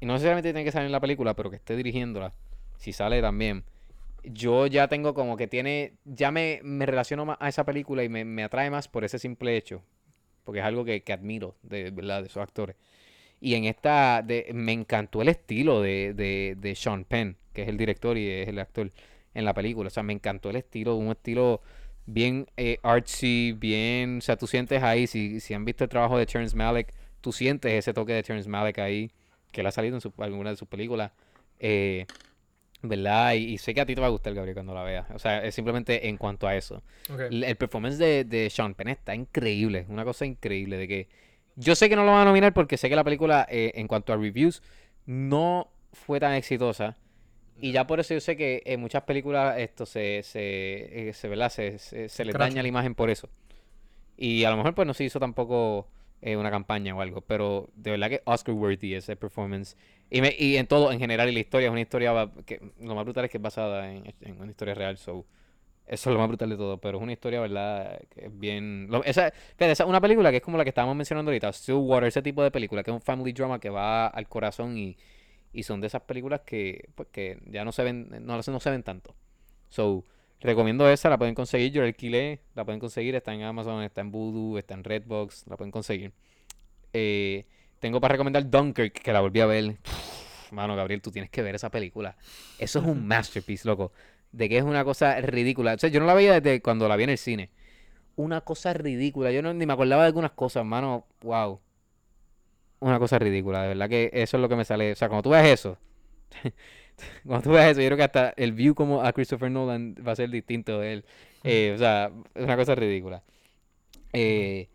y 0.00 0.06
no 0.06 0.12
necesariamente 0.12 0.50
tiene 0.52 0.64
que 0.64 0.72
salir 0.72 0.86
en 0.86 0.92
la 0.92 1.00
película, 1.00 1.34
pero 1.34 1.50
que 1.50 1.56
esté 1.56 1.76
dirigiéndola, 1.76 2.32
si 2.76 2.92
sale 2.92 3.20
también. 3.20 3.64
Yo 4.24 4.66
ya 4.66 4.88
tengo 4.88 5.14
como 5.14 5.36
que 5.36 5.46
tiene, 5.46 5.94
ya 6.04 6.30
me, 6.30 6.60
me 6.62 6.84
relaciono 6.84 7.24
más 7.24 7.36
a 7.40 7.48
esa 7.48 7.64
película 7.64 8.02
y 8.04 8.08
me, 8.08 8.24
me 8.24 8.42
atrae 8.42 8.70
más 8.70 8.88
por 8.88 9.04
ese 9.04 9.18
simple 9.18 9.56
hecho, 9.56 9.82
porque 10.44 10.60
es 10.60 10.66
algo 10.66 10.84
que, 10.84 11.02
que 11.02 11.12
admiro 11.12 11.56
de 11.62 11.90
verdad 11.90 12.22
de 12.22 12.28
esos 12.28 12.42
actores. 12.42 12.76
Y 13.46 13.54
en 13.54 13.64
esta, 13.64 14.22
de, 14.22 14.50
me 14.52 14.72
encantó 14.72 15.22
el 15.22 15.28
estilo 15.28 15.80
de, 15.80 16.14
de, 16.14 16.56
de 16.58 16.74
Sean 16.74 17.04
Penn, 17.04 17.36
que 17.52 17.62
es 17.62 17.68
el 17.68 17.76
director 17.76 18.18
y 18.18 18.28
es 18.28 18.48
el 18.48 18.58
actor 18.58 18.90
en 19.34 19.44
la 19.44 19.54
película. 19.54 19.86
O 19.86 19.90
sea, 19.90 20.02
me 20.02 20.12
encantó 20.12 20.50
el 20.50 20.56
estilo, 20.56 20.96
un 20.96 21.12
estilo 21.12 21.60
bien 22.06 22.48
eh, 22.56 22.78
artsy, 22.82 23.52
bien... 23.56 24.18
O 24.18 24.20
sea, 24.20 24.36
tú 24.36 24.48
sientes 24.48 24.82
ahí, 24.82 25.06
si, 25.06 25.38
si 25.38 25.54
han 25.54 25.64
visto 25.64 25.84
el 25.84 25.90
trabajo 25.90 26.18
de 26.18 26.26
Terrence 26.26 26.56
Malick, 26.56 26.88
tú 27.20 27.30
sientes 27.32 27.72
ese 27.72 27.94
toque 27.94 28.14
de 28.14 28.22
Terrence 28.24 28.48
Malick 28.48 28.78
ahí, 28.80 29.12
que 29.52 29.60
él 29.60 29.66
ha 29.68 29.70
salido 29.70 29.94
en 29.94 30.00
su- 30.00 30.12
alguna 30.18 30.50
de 30.50 30.56
sus 30.56 30.66
películas. 30.66 31.12
eh, 31.60 32.04
¿Verdad? 32.82 33.34
Y, 33.34 33.54
y 33.54 33.58
sé 33.58 33.74
que 33.74 33.80
a 33.80 33.86
ti 33.86 33.94
te 33.94 34.00
va 34.00 34.08
a 34.08 34.10
gustar, 34.10 34.34
Gabriel, 34.34 34.54
cuando 34.54 34.74
la 34.74 34.82
veas. 34.82 35.06
O 35.14 35.18
sea, 35.20 35.44
es 35.44 35.54
simplemente 35.54 36.08
en 36.08 36.16
cuanto 36.16 36.46
a 36.48 36.56
eso. 36.56 36.82
El 37.30 37.56
performance 37.56 37.96
de, 37.98 38.24
de 38.24 38.50
Sean 38.50 38.74
Penn 38.74 38.88
está 38.88 39.14
increíble, 39.14 39.86
una 39.88 40.04
cosa 40.04 40.26
increíble 40.26 40.76
de 40.78 40.88
que 40.88 41.08
yo 41.56 41.74
sé 41.74 41.88
que 41.88 41.96
no 41.96 42.04
lo 42.04 42.12
van 42.12 42.22
a 42.22 42.24
nominar 42.26 42.52
porque 42.54 42.76
sé 42.76 42.88
que 42.88 42.96
la 42.96 43.04
película 43.04 43.46
eh, 43.50 43.72
en 43.74 43.88
cuanto 43.88 44.12
a 44.12 44.16
reviews 44.16 44.62
no 45.06 45.68
fue 45.92 46.20
tan 46.20 46.34
exitosa. 46.34 46.96
Y 47.60 47.72
ya 47.72 47.86
por 47.86 48.00
eso 48.00 48.12
yo 48.14 48.20
sé 48.20 48.36
que 48.36 48.62
en 48.66 48.80
muchas 48.80 49.02
películas 49.04 49.58
esto 49.58 49.86
se 49.86 50.22
se, 50.22 51.08
eh, 51.08 51.12
se, 51.14 51.28
¿verdad? 51.28 51.50
se, 51.50 51.78
se, 51.78 52.08
se 52.08 52.24
les 52.24 52.34
daña 52.50 52.62
la 52.62 52.68
imagen 52.68 52.94
por 52.94 53.08
eso. 53.10 53.28
Y 54.16 54.44
a 54.44 54.50
lo 54.50 54.56
mejor 54.56 54.74
pues 54.74 54.86
no 54.86 54.94
se 54.94 55.04
hizo 55.04 55.18
tampoco 55.20 55.88
eh, 56.22 56.36
una 56.36 56.50
campaña 56.50 56.94
o 56.94 57.00
algo 57.02 57.20
pero 57.20 57.68
de 57.76 57.90
verdad 57.92 58.08
que 58.10 58.22
Oscar 58.24 58.54
worthy 58.54 58.94
ese 58.94 59.16
performance. 59.16 59.76
Y, 60.10 60.20
me- 60.20 60.34
y 60.38 60.56
en 60.56 60.66
todo 60.66 60.92
en 60.92 60.98
general 60.98 61.28
y 61.28 61.32
la 61.32 61.40
historia 61.40 61.66
es 61.68 61.72
una 61.72 61.80
historia 61.80 62.30
que 62.46 62.60
lo 62.80 62.94
más 62.94 63.04
brutal 63.04 63.24
es 63.24 63.30
que 63.30 63.38
es 63.38 63.42
basada 63.42 63.90
en, 63.92 64.14
en 64.20 64.40
una 64.40 64.50
historia 64.50 64.74
real 64.74 64.96
so 64.98 65.24
eso 65.86 66.10
es 66.10 66.14
lo 66.14 66.18
más 66.18 66.28
brutal 66.28 66.50
de 66.50 66.56
todo, 66.56 66.78
pero 66.78 66.98
es 66.98 67.02
una 67.02 67.12
historia, 67.12 67.40
¿verdad? 67.40 68.00
Que 68.10 68.26
es 68.26 68.38
bien... 68.38 68.88
lo- 68.90 69.04
esa, 69.04 69.30
fíjate, 69.30 69.70
esa 69.72 69.84
es 69.84 69.88
una 69.88 70.00
película 70.00 70.30
que 70.30 70.38
es 70.38 70.42
como 70.42 70.58
la 70.58 70.64
que 70.64 70.70
estábamos 70.70 70.96
mencionando 70.96 71.30
ahorita, 71.30 71.52
Stillwater, 71.52 72.08
ese 72.08 72.22
tipo 72.22 72.42
de 72.42 72.50
película, 72.50 72.82
que 72.82 72.90
es 72.90 72.94
un 72.94 73.00
family 73.02 73.32
drama 73.32 73.60
que 73.60 73.70
va 73.70 74.06
al 74.08 74.28
corazón 74.28 74.76
y, 74.78 74.96
y 75.52 75.62
son 75.64 75.80
de 75.80 75.88
esas 75.88 76.02
películas 76.02 76.42
que, 76.42 76.88
pues, 76.94 77.08
que 77.12 77.38
ya 77.46 77.64
no 77.64 77.72
se 77.72 77.84
ven, 77.84 78.08
no, 78.26 78.36
no 78.36 78.60
se 78.60 78.70
ven 78.70 78.82
tanto. 78.82 79.14
So, 79.70 80.04
recomiendo 80.40 80.88
esa, 80.90 81.10
la 81.10 81.18
pueden 81.18 81.34
conseguir, 81.34 81.72
yo 81.72 81.82
la 81.82 81.88
alquilé, 81.88 82.40
la 82.54 82.64
pueden 82.64 82.80
conseguir, 82.80 83.14
está 83.16 83.34
en 83.34 83.42
Amazon, 83.42 83.82
está 83.82 84.00
en 84.02 84.10
Voodoo, 84.12 84.58
está 84.58 84.74
en 84.74 84.84
Redbox, 84.84 85.46
la 85.48 85.56
pueden 85.56 85.72
conseguir. 85.72 86.12
Eh, 86.92 87.44
tengo 87.80 88.00
para 88.00 88.12
recomendar 88.12 88.48
Dunkirk, 88.48 88.92
que 88.94 89.12
la 89.12 89.20
volví 89.20 89.40
a 89.40 89.46
ver. 89.46 89.76
Mano, 90.52 90.76
Gabriel, 90.76 91.02
tú 91.02 91.10
tienes 91.10 91.30
que 91.30 91.42
ver 91.42 91.54
esa 91.56 91.70
película. 91.70 92.16
Eso 92.58 92.78
es 92.80 92.84
un 92.86 93.06
masterpiece, 93.08 93.66
loco. 93.68 93.92
De 94.32 94.48
que 94.48 94.58
es 94.58 94.64
una 94.64 94.84
cosa 94.84 95.20
ridícula. 95.20 95.74
O 95.74 95.78
sea, 95.78 95.90
yo 95.90 96.00
no 96.00 96.06
la 96.06 96.14
veía 96.14 96.40
desde 96.40 96.60
cuando 96.60 96.88
la 96.88 96.96
vi 96.96 97.04
en 97.04 97.10
el 97.10 97.18
cine. 97.18 97.50
Una 98.16 98.40
cosa 98.40 98.72
ridícula. 98.72 99.30
Yo 99.32 99.42
no, 99.42 99.54
ni 99.54 99.66
me 99.66 99.72
acordaba 99.72 100.02
de 100.02 100.08
algunas 100.08 100.32
cosas, 100.32 100.64
mano. 100.64 101.06
Wow. 101.22 101.60
Una 102.80 102.98
cosa 102.98 103.18
ridícula. 103.18 103.62
De 103.62 103.68
verdad 103.68 103.88
que 103.88 104.10
eso 104.12 104.36
es 104.36 104.40
lo 104.40 104.48
que 104.48 104.56
me 104.56 104.64
sale. 104.64 104.92
O 104.92 104.96
sea, 104.96 105.08
cuando 105.08 105.22
tú 105.22 105.30
ves 105.30 105.46
eso. 105.46 105.78
cuando 107.26 107.42
tú 107.42 107.50
ves 107.50 107.72
eso, 107.72 107.80
yo 107.80 107.88
creo 107.88 107.96
que 107.96 108.02
hasta 108.04 108.34
el 108.36 108.52
view 108.52 108.74
como 108.74 109.02
a 109.02 109.12
Christopher 109.12 109.50
Nolan 109.50 109.94
va 110.06 110.12
a 110.12 110.16
ser 110.16 110.30
distinto 110.30 110.80
de 110.80 110.92
él. 110.94 111.04
Eh, 111.44 111.72
o 111.74 111.78
sea, 111.78 112.10
es 112.34 112.44
una 112.44 112.56
cosa 112.56 112.74
ridícula. 112.74 113.22
Eh, 114.12 114.68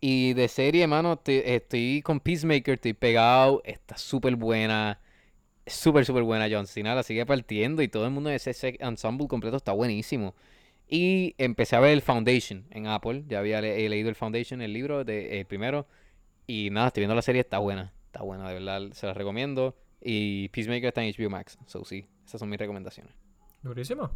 y 0.00 0.34
de 0.34 0.48
serie, 0.48 0.86
mano, 0.86 1.14
estoy, 1.14 1.42
estoy 1.44 2.02
con 2.02 2.20
Peacemaker, 2.20 2.74
estoy 2.74 2.92
pegado. 2.92 3.62
Está 3.64 3.96
súper 3.98 4.36
buena. 4.36 5.00
Súper, 5.68 6.04
súper 6.04 6.22
buena. 6.22 6.48
John 6.50 6.66
Cena 6.66 6.94
la 6.94 7.02
sigue 7.02 7.24
partiendo 7.26 7.82
y 7.82 7.88
todo 7.88 8.04
el 8.04 8.10
mundo 8.10 8.30
de 8.30 8.36
ese, 8.36 8.76
ensemble 8.80 9.28
completo 9.28 9.56
está 9.56 9.72
buenísimo. 9.72 10.34
Y 10.88 11.34
empecé 11.38 11.76
a 11.76 11.80
ver 11.80 11.92
el 11.92 12.02
Foundation 12.02 12.64
en 12.70 12.86
Apple. 12.86 13.24
Ya 13.28 13.40
había 13.40 13.60
leído 13.60 14.08
el 14.08 14.14
Foundation, 14.14 14.62
el 14.62 14.72
libro, 14.72 15.04
de, 15.04 15.40
el 15.40 15.46
primero. 15.46 15.86
Y 16.46 16.70
nada, 16.70 16.88
estoy 16.88 17.02
viendo 17.02 17.14
la 17.14 17.22
serie, 17.22 17.42
está 17.42 17.58
buena. 17.58 17.92
Está 18.06 18.22
buena, 18.22 18.48
de 18.48 18.54
verdad, 18.54 18.92
se 18.92 19.06
la 19.06 19.14
recomiendo. 19.14 19.76
Y 20.00 20.48
Peacemaker 20.48 20.86
está 20.86 21.04
en 21.04 21.12
HBO 21.12 21.30
Max. 21.30 21.58
So 21.66 21.84
sí, 21.84 22.08
esas 22.24 22.38
son 22.38 22.48
mis 22.48 22.58
recomendaciones. 22.58 23.14
Durísimo. 23.62 24.10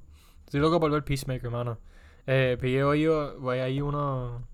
Estoy 0.44 0.60
loco 0.60 0.80
por 0.80 0.90
ver 0.90 1.04
Peacemaker, 1.04 1.46
hermano. 1.46 1.78
Eh, 2.26 2.56
pillé 2.60 2.84
hoy, 2.84 3.06
voy 3.06 3.58
ahí 3.58 3.80
uno, 3.80 4.46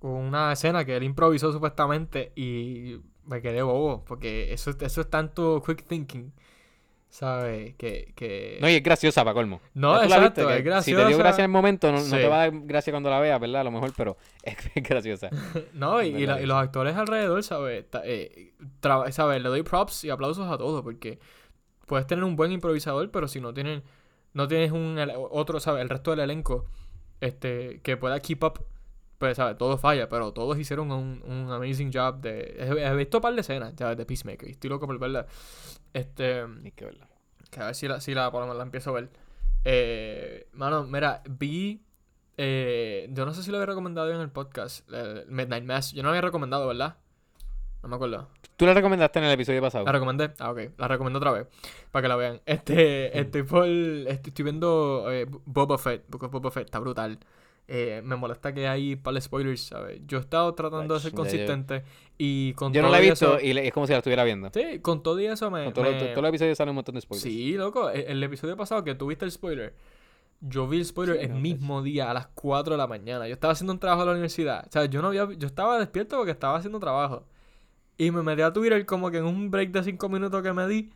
una 0.00 0.52
escena 0.52 0.84
que 0.84 0.96
él 0.96 1.04
improvisó 1.04 1.52
supuestamente 1.52 2.32
y 2.34 2.96
me 3.26 3.40
quedé 3.42 3.62
bobo 3.62 4.04
porque 4.06 4.52
eso, 4.52 4.70
eso 4.80 5.00
es 5.00 5.10
tanto 5.10 5.62
quick 5.64 5.84
thinking, 5.86 6.32
¿sabes? 7.08 7.74
Que, 7.76 8.12
que... 8.16 8.58
No, 8.60 8.68
y 8.68 8.74
es 8.74 8.82
graciosa, 8.82 9.22
para 9.24 9.34
colmo. 9.34 9.60
No, 9.74 10.02
exacto, 10.02 10.48
es 10.50 10.62
que 10.62 10.82
Si 10.82 10.90
te 10.92 10.96
dio 10.96 10.98
graciosa. 11.00 11.18
gracia 11.22 11.44
en 11.44 11.50
el 11.50 11.52
momento, 11.52 11.92
no, 11.92 12.02
te 12.02 12.26
va 12.26 12.36
a 12.36 12.38
dar 12.48 12.52
gracia 12.64 12.92
cuando 12.92 13.10
la 13.10 13.20
veas, 13.20 13.38
¿verdad? 13.40 13.60
A 13.60 13.64
lo 13.64 13.70
mejor, 13.70 13.92
pero 13.96 14.16
es, 14.42 14.56
es 14.74 14.82
graciosa. 14.82 15.30
No, 15.74 16.02
y, 16.02 16.06
y 16.08 16.26
la- 16.26 16.40
los 16.40 16.56
actores 16.56 16.96
alrededor, 16.96 17.42
¿sabes? 17.42 17.84
Eh, 18.04 18.52
¿sabes? 19.10 19.42
Le 19.42 19.48
doy 19.48 19.62
props 19.62 20.04
y 20.04 20.10
aplausos 20.10 20.50
a 20.50 20.56
todos 20.58 20.82
porque 20.82 21.18
puedes 21.86 22.06
tener 22.06 22.24
un 22.24 22.36
buen 22.36 22.50
improvisador, 22.52 23.10
pero 23.10 23.28
si 23.28 23.40
no 23.40 23.52
tienen, 23.52 23.82
no 24.32 24.48
tienes 24.48 24.72
un 24.72 24.98
otro, 25.30 25.60
¿sabes? 25.60 25.82
El 25.82 25.90
resto 25.90 26.10
del 26.12 26.20
elenco 26.20 26.64
este, 27.20 27.80
que 27.82 27.96
pueda 27.96 28.18
keep 28.20 28.42
up, 28.42 28.64
pues, 29.22 29.36
¿sabes? 29.36 29.56
Todo 29.56 29.78
falla, 29.78 30.08
pero 30.08 30.32
todos 30.32 30.58
hicieron 30.58 30.90
un, 30.90 31.22
un 31.24 31.48
amazing 31.52 31.92
job 31.92 32.20
de... 32.20 32.56
He, 32.58 32.94
visto 32.96 33.18
un 33.18 33.22
par 33.22 33.32
de 33.34 33.40
escenas, 33.40 33.72
¿sabes? 33.78 33.96
De 33.96 34.04
Peacemaker 34.04 34.48
estoy 34.48 34.68
loco 34.68 34.84
por 34.88 34.98
verla. 34.98 35.26
Este... 35.92 36.40
Hay 36.40 36.72
que 36.72 36.86
verla. 36.86 37.06
Que 37.48 37.60
a 37.60 37.66
ver 37.66 37.74
si 37.76 37.86
la, 37.86 38.00
si 38.00 38.14
la, 38.14 38.32
por 38.32 38.40
lo 38.40 38.46
menos 38.46 38.56
la 38.56 38.64
empiezo 38.64 38.90
a 38.90 38.94
ver. 38.94 39.10
Eh, 39.64 40.48
mano, 40.54 40.82
mira, 40.82 41.22
vi. 41.30 41.80
eh, 42.36 43.08
yo 43.12 43.24
no 43.24 43.32
sé 43.32 43.44
si 43.44 43.52
lo 43.52 43.58
había 43.58 43.66
recomendado 43.66 44.10
en 44.12 44.20
el 44.20 44.28
podcast. 44.30 44.88
eh, 44.92 45.24
Midnight 45.28 45.64
Mass. 45.64 45.92
Yo 45.92 46.02
no 46.02 46.08
lo 46.08 46.10
había 46.10 46.22
recomendado, 46.22 46.66
¿verdad? 46.66 46.96
No 47.84 47.88
me 47.88 47.94
acuerdo. 47.94 48.28
Tú 48.56 48.66
la 48.66 48.74
recomendaste 48.74 49.20
en 49.20 49.26
el 49.26 49.32
episodio 49.32 49.60
pasado. 49.62 49.84
La 49.84 49.92
recomendé. 49.92 50.32
Ah, 50.40 50.50
ok. 50.50 50.58
La 50.78 50.88
recomiendo 50.88 51.18
otra 51.18 51.30
vez. 51.30 51.46
Para 51.92 52.02
que 52.02 52.08
la 52.08 52.16
vean. 52.16 52.40
Este, 52.44 53.16
estoy 53.20 53.44
por. 53.44 53.68
este, 53.68 54.30
estoy 54.30 54.42
viendo 54.42 55.06
eh, 55.12 55.26
Boba 55.44 55.78
Fett. 55.78 56.04
Porque 56.10 56.26
Boba 56.26 56.50
Fett 56.50 56.64
está 56.64 56.80
brutal. 56.80 57.20
Eh, 57.68 58.02
me 58.04 58.16
molesta 58.16 58.52
que 58.52 58.66
hay 58.68 58.96
para 58.96 59.20
spoilers, 59.20 59.62
¿sabes? 59.68 60.00
Yo 60.06 60.18
he 60.18 60.20
estado 60.20 60.52
tratando 60.54 60.94
de 60.94 61.00
ser 61.00 61.12
consistente. 61.12 61.84
Y 62.18 62.52
con 62.54 62.72
Yo 62.72 62.82
no 62.82 62.88
todo 62.88 62.92
la 62.98 63.02
he 63.02 63.08
visto 63.10 63.36
eso- 63.38 63.44
y 63.44 63.52
le- 63.52 63.66
es 63.68 63.72
como 63.72 63.86
si 63.86 63.92
la 63.92 63.98
estuviera 63.98 64.24
viendo. 64.24 64.50
Sí, 64.52 64.80
con 64.80 65.02
todo 65.02 65.18
y 65.20 65.26
eso 65.26 65.50
me. 65.50 65.64
Con 65.64 65.72
todo 65.72 65.84
lo- 65.86 65.92
me- 65.92 65.98
todos 66.08 66.22
los 66.22 66.28
episodios 66.28 66.58
salen 66.58 66.70
un 66.70 66.76
montón 66.76 66.96
de 66.96 67.00
spoilers. 67.00 67.22
Sí, 67.22 67.54
loco. 67.54 67.88
El, 67.88 68.02
el 68.02 68.22
episodio 68.24 68.56
pasado 68.56 68.82
que 68.84 68.94
tuviste 68.94 69.24
el 69.24 69.30
spoiler. 69.30 69.74
Yo 70.40 70.66
vi 70.66 70.78
el 70.78 70.84
spoiler 70.84 71.16
Sí, 71.18 71.22
el 71.26 71.30
no, 71.34 71.38
mismo 71.38 71.82
día, 71.82 72.10
a 72.10 72.14
las 72.14 72.26
4 72.26 72.74
de 72.74 72.78
la 72.78 72.88
mañana. 72.88 73.28
Yo 73.28 73.34
estaba 73.34 73.52
haciendo 73.52 73.72
un 73.72 73.78
trabajo 73.78 74.02
en 74.02 74.06
la 74.08 74.12
universidad. 74.12 74.66
O 74.68 74.72
sea, 74.72 74.84
yo 74.86 75.00
no 75.00 75.08
había. 75.08 75.28
Yo 75.38 75.46
estaba 75.46 75.78
despierto 75.78 76.16
porque 76.16 76.32
estaba 76.32 76.58
haciendo 76.58 76.80
trabajo. 76.80 77.24
Y 77.96 78.10
me 78.10 78.22
metí 78.22 78.42
a 78.42 78.52
Twitter 78.52 78.84
como 78.84 79.10
que 79.12 79.18
en 79.18 79.24
un 79.24 79.50
break 79.52 79.70
de 79.70 79.84
5 79.84 80.08
minutos 80.08 80.42
que 80.42 80.52
me 80.52 80.66
di. 80.66 80.90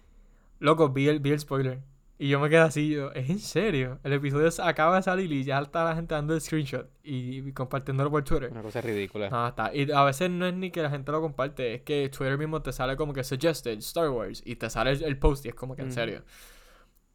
Loco, 0.59 0.89
vi 0.89 1.07
el, 1.09 1.21
vi 1.21 1.31
el 1.31 1.39
spoiler. 1.39 1.81
Y 2.19 2.29
yo 2.31 2.41
me 2.41 2.49
quedé 2.49 2.61
así, 2.61 2.89
yo, 2.89 3.13
¿es 3.13 3.29
en 3.29 3.39
serio? 3.39 3.99
El 4.03 4.15
episodio 4.15 4.49
acaba 4.65 4.97
de 4.97 5.03
salir 5.03 5.31
y 5.31 5.45
ya 5.45 5.59
está 5.59 5.85
la 5.85 5.95
gente 5.95 6.15
dando 6.15 6.35
el 6.35 6.41
screenshot 6.41 6.89
y, 7.03 7.47
y 7.47 7.53
compartiéndolo 7.53 8.11
por 8.11 8.25
Twitter. 8.25 8.51
Una 8.51 8.63
cosa 8.63 8.81
ridícula. 8.81 9.29
No, 9.29 9.49
está. 9.49 9.75
Y 9.75 9.91
a 9.91 10.03
veces 10.03 10.31
no 10.31 10.47
es 10.47 10.55
ni 10.55 10.71
que 10.71 10.81
la 10.81 10.89
gente 10.89 11.13
lo 11.13 11.21
comparte, 11.21 11.75
es 11.75 11.83
que 11.83 12.09
Twitter 12.09 12.39
mismo 12.39 12.63
te 12.63 12.73
sale 12.73 12.97
como 12.97 13.13
que 13.13 13.23
suggested 13.23 13.77
Star 13.79 14.09
Wars 14.09 14.43
y 14.47 14.57
te 14.57 14.71
sale 14.71 14.93
el, 14.93 15.05
el 15.05 15.19
post 15.19 15.45
y 15.45 15.51
es 15.51 15.55
como 15.55 15.77
que 15.77 15.83
en 15.83 15.93
serio. 15.93 16.23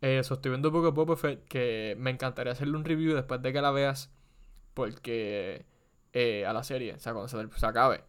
Eh, 0.01 0.19
estoy 0.19 0.49
viendo 0.49 0.71
Boba 0.71 1.15
Fett 1.15 1.47
que 1.47 1.95
me 1.99 2.09
encantaría 2.09 2.53
hacerle 2.53 2.75
un 2.75 2.83
review 2.83 3.13
después 3.15 3.41
de 3.41 3.53
que 3.53 3.61
la 3.61 3.71
veas 3.71 4.11
porque 4.73 5.65
eh, 6.13 6.45
a 6.45 6.53
la 6.53 6.63
serie, 6.63 6.93
o 6.95 6.99
sea, 6.99 7.13
cuando 7.13 7.27
se, 7.27 7.59
se 7.59 7.65
acabe. 7.65 8.03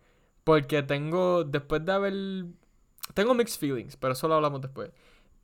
Porque 0.44 0.82
tengo, 0.82 1.44
después 1.44 1.84
de 1.84 1.92
haber, 1.92 2.14
tengo 3.14 3.34
mixed 3.34 3.60
feelings, 3.60 3.96
pero 3.96 4.14
eso 4.14 4.26
lo 4.26 4.34
hablamos 4.34 4.60
después. 4.60 4.90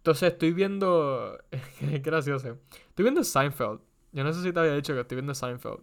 Entonces 0.09 0.33
estoy 0.33 0.55
viendo, 0.55 1.39
es 1.93 2.03
gracioso, 2.03 2.57
estoy 2.89 3.03
viendo 3.03 3.23
Seinfeld. 3.23 3.81
Yo 4.13 4.25
no 4.25 4.33
sé 4.33 4.43
si 4.43 4.55
te 4.55 4.59
había 4.59 4.75
dicho 4.75 4.95
que 4.95 5.01
estoy 5.01 5.17
viendo 5.17 5.35
Seinfeld. 5.35 5.81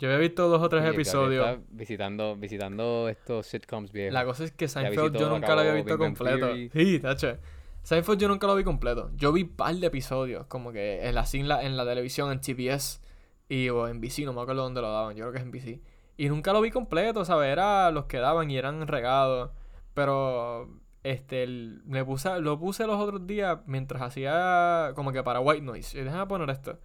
Yo 0.00 0.08
había 0.08 0.18
visto 0.18 0.48
dos 0.48 0.60
o 0.60 0.68
tres 0.68 0.82
Oye, 0.82 0.90
episodios. 0.90 1.46
está 1.46 1.62
visitando, 1.70 2.34
visitando 2.34 3.08
estos 3.08 3.46
sitcoms 3.46 3.92
viejos. 3.92 4.12
La 4.12 4.24
cosa 4.24 4.42
es 4.42 4.50
que 4.50 4.66
Seinfeld 4.66 5.16
yo 5.16 5.28
nunca 5.28 5.54
lo 5.54 5.60
había 5.60 5.74
visto 5.74 5.96
Big 5.96 6.04
completo. 6.04 6.52
Sí, 6.72 6.98
tacho. 6.98 7.38
Seinfeld 7.84 8.18
yo 8.18 8.26
nunca 8.26 8.48
lo 8.48 8.56
vi 8.56 8.64
completo. 8.64 9.12
Yo 9.14 9.32
vi 9.32 9.44
un 9.44 9.50
par 9.50 9.76
de 9.76 9.86
episodios, 9.86 10.46
como 10.46 10.72
que 10.72 11.06
en 11.06 11.14
la, 11.14 11.24
en 11.32 11.46
la, 11.46 11.62
en 11.62 11.76
la 11.76 11.84
televisión, 11.84 12.32
en 12.32 12.40
TBS 12.40 13.00
y, 13.48 13.68
o 13.68 13.86
en 13.86 13.98
NBC, 13.98 14.24
no 14.24 14.32
me 14.32 14.40
acuerdo 14.40 14.64
dónde 14.64 14.80
lo 14.80 14.90
daban, 14.90 15.14
yo 15.14 15.30
creo 15.30 15.32
que 15.32 15.38
es 15.38 15.44
en 15.44 15.50
NBC. 15.50 15.80
Y 16.16 16.28
nunca 16.28 16.52
lo 16.52 16.60
vi 16.60 16.72
completo, 16.72 17.24
¿sabes? 17.24 17.52
Era 17.52 17.92
los 17.92 18.06
que 18.06 18.18
daban 18.18 18.50
y 18.50 18.56
eran 18.56 18.84
regados. 18.88 19.52
Pero, 19.94 20.68
este, 21.02 21.42
el- 21.42 21.82
me 21.86 22.04
puse, 22.04 22.40
lo 22.40 22.58
puse 22.58 22.86
los 22.86 22.96
otros 23.00 23.26
días 23.26 23.58
mientras 23.66 24.02
hacía 24.02 24.92
como 24.94 25.12
que 25.12 25.22
para 25.22 25.40
White 25.40 25.62
Noise. 25.62 25.98
Y 26.00 26.02
déjame 26.04 26.26
poner 26.26 26.50
esto. 26.50 26.78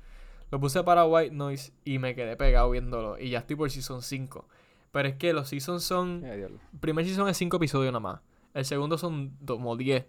Lo 0.52 0.60
puse 0.60 0.84
para 0.84 1.06
White 1.06 1.36
Noise 1.36 1.74
y 1.84 2.00
me 2.00 2.16
quedé 2.16 2.36
pegado 2.38 2.70
viéndolo. 2.70 3.18
Y 3.20 3.32
ya 3.32 3.40
estoy 3.40 3.56
por 3.56 3.70
Season 3.72 4.02
5. 4.02 4.48
Pero 4.92 5.10
es 5.10 5.16
que 5.16 5.34
los 5.34 5.50
Seasons 5.50 5.84
son... 5.84 6.24
El 6.24 6.58
primer 6.80 7.04
season 7.06 7.28
es 7.28 7.36
5 7.36 7.58
episodios 7.58 7.92
nada 7.92 8.00
más. 8.00 8.22
El 8.54 8.64
segundo 8.64 8.98
son 8.98 9.36
como 9.46 9.76
10. 9.76 10.06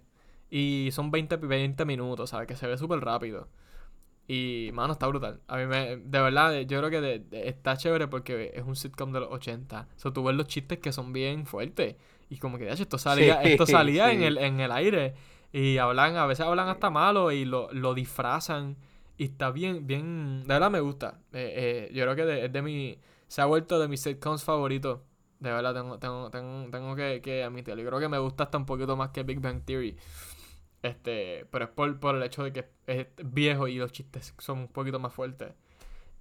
Y 0.51 0.91
son 0.93 1.11
20, 1.11 1.39
pi- 1.39 1.47
20 1.49 1.85
minutos, 1.85 2.31
¿sabes? 2.31 2.47
Que 2.47 2.55
se 2.55 2.69
ve 2.69 2.79
súper 2.79 3.01
rápido. 3.01 3.49
Y, 4.29 4.71
mano, 4.75 4.93
está 4.93 5.07
brutal. 5.09 5.41
A 5.49 5.57
mí 5.57 5.67
me... 5.67 5.97
De 5.97 6.21
verdad, 6.21 6.53
yo 6.61 6.79
creo 6.79 6.91
que 6.91 7.01
de- 7.01 7.19
de- 7.21 7.49
está 7.49 7.77
chévere 7.77 8.07
porque 8.07 8.53
es 8.55 8.63
un 8.65 8.77
sitcom 8.77 9.13
de 9.13 9.21
los 9.21 9.33
80. 9.33 9.89
O 9.97 9.99
sea, 9.99 10.13
tú 10.13 10.23
ves 10.23 10.37
los 10.37 10.47
chistes 10.47 10.79
que 10.79 10.93
son 10.93 11.13
bien 11.13 11.47
fuertes. 11.47 11.97
Y 12.29 12.39
como 12.39 12.59
que, 12.59 12.65
de 12.65 12.73
hecho, 12.73 12.83
esto 12.83 12.99
salía, 12.99 13.41
Sí, 13.43 13.49
esto 13.51 13.67
salía 13.67 14.13
en, 14.13 14.23
el, 14.23 14.39
en 14.39 14.61
el 14.61 14.73
aire. 14.73 15.15
Y 15.53 15.79
hablan, 15.79 16.17
a 16.17 16.27
veces 16.27 16.45
hablan 16.47 16.69
hasta 16.69 16.91
malo 16.91 17.33
y 17.33 17.45
lo, 17.45 17.69
lo 17.73 17.95
disfrazan. 17.95 18.77
Y 19.17 19.25
está 19.25 19.51
bien, 19.51 19.87
bien... 19.87 20.43
De 20.43 20.49
verdad 20.55 20.71
me 20.71 20.81
gusta. 20.81 21.21
Eh, 21.33 21.89
eh, 21.89 21.95
yo 21.95 22.05
creo 22.05 22.17
que 22.17 22.25
de- 22.25 22.45
es 22.47 22.53
de 22.53 22.63
mi... 22.63 22.99
Se 23.29 23.41
ha 23.41 23.47
vuelto 23.47 23.79
de 23.81 23.89
mis 23.89 24.01
sitcoms 24.03 24.45
favoritos. 24.45 25.01
De 25.41 25.51
verdad, 25.51 25.75
tengo, 25.75 25.99
tengo, 25.99 26.31
tengo, 26.31 26.71
tengo 26.71 26.97
que, 26.97 27.21
que 27.23 27.43
admitirlo. 27.45 27.83
Yo 27.83 27.89
creo 27.89 28.01
que 28.01 28.09
me 28.09 28.19
gusta 28.19 28.45
hasta 28.45 28.59
un 28.59 28.67
poquito 28.67 28.97
más 28.97 29.11
que 29.11 29.23
Big 29.23 29.41
Bang 29.41 29.63
Theory. 29.65 29.97
Este, 30.83 31.47
pero 31.51 31.65
es 31.67 31.71
por, 31.71 31.99
por 31.99 32.15
el 32.17 32.23
hecho 32.23 32.45
de 32.45 32.53
que 32.53 32.69
es 32.87 33.07
viejo 33.25 33.67
y 33.69 33.77
los 33.77 33.91
chistes 33.93 34.35
son 34.39 34.59
un 34.61 34.69
poquito 34.69 34.99
más 34.99 35.13
fuertes. 35.13 35.53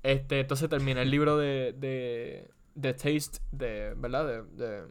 Este, 0.04 0.42
entonces 0.42 0.70
terminé 0.70 1.02
el 1.02 1.12
libro 1.12 1.38
de, 1.38 1.74
de, 1.78 2.52
de 2.76 2.94
Taste, 2.94 3.40
de, 3.52 3.94
¿verdad? 3.98 4.28
De, 4.28 4.44
de, 4.44 4.88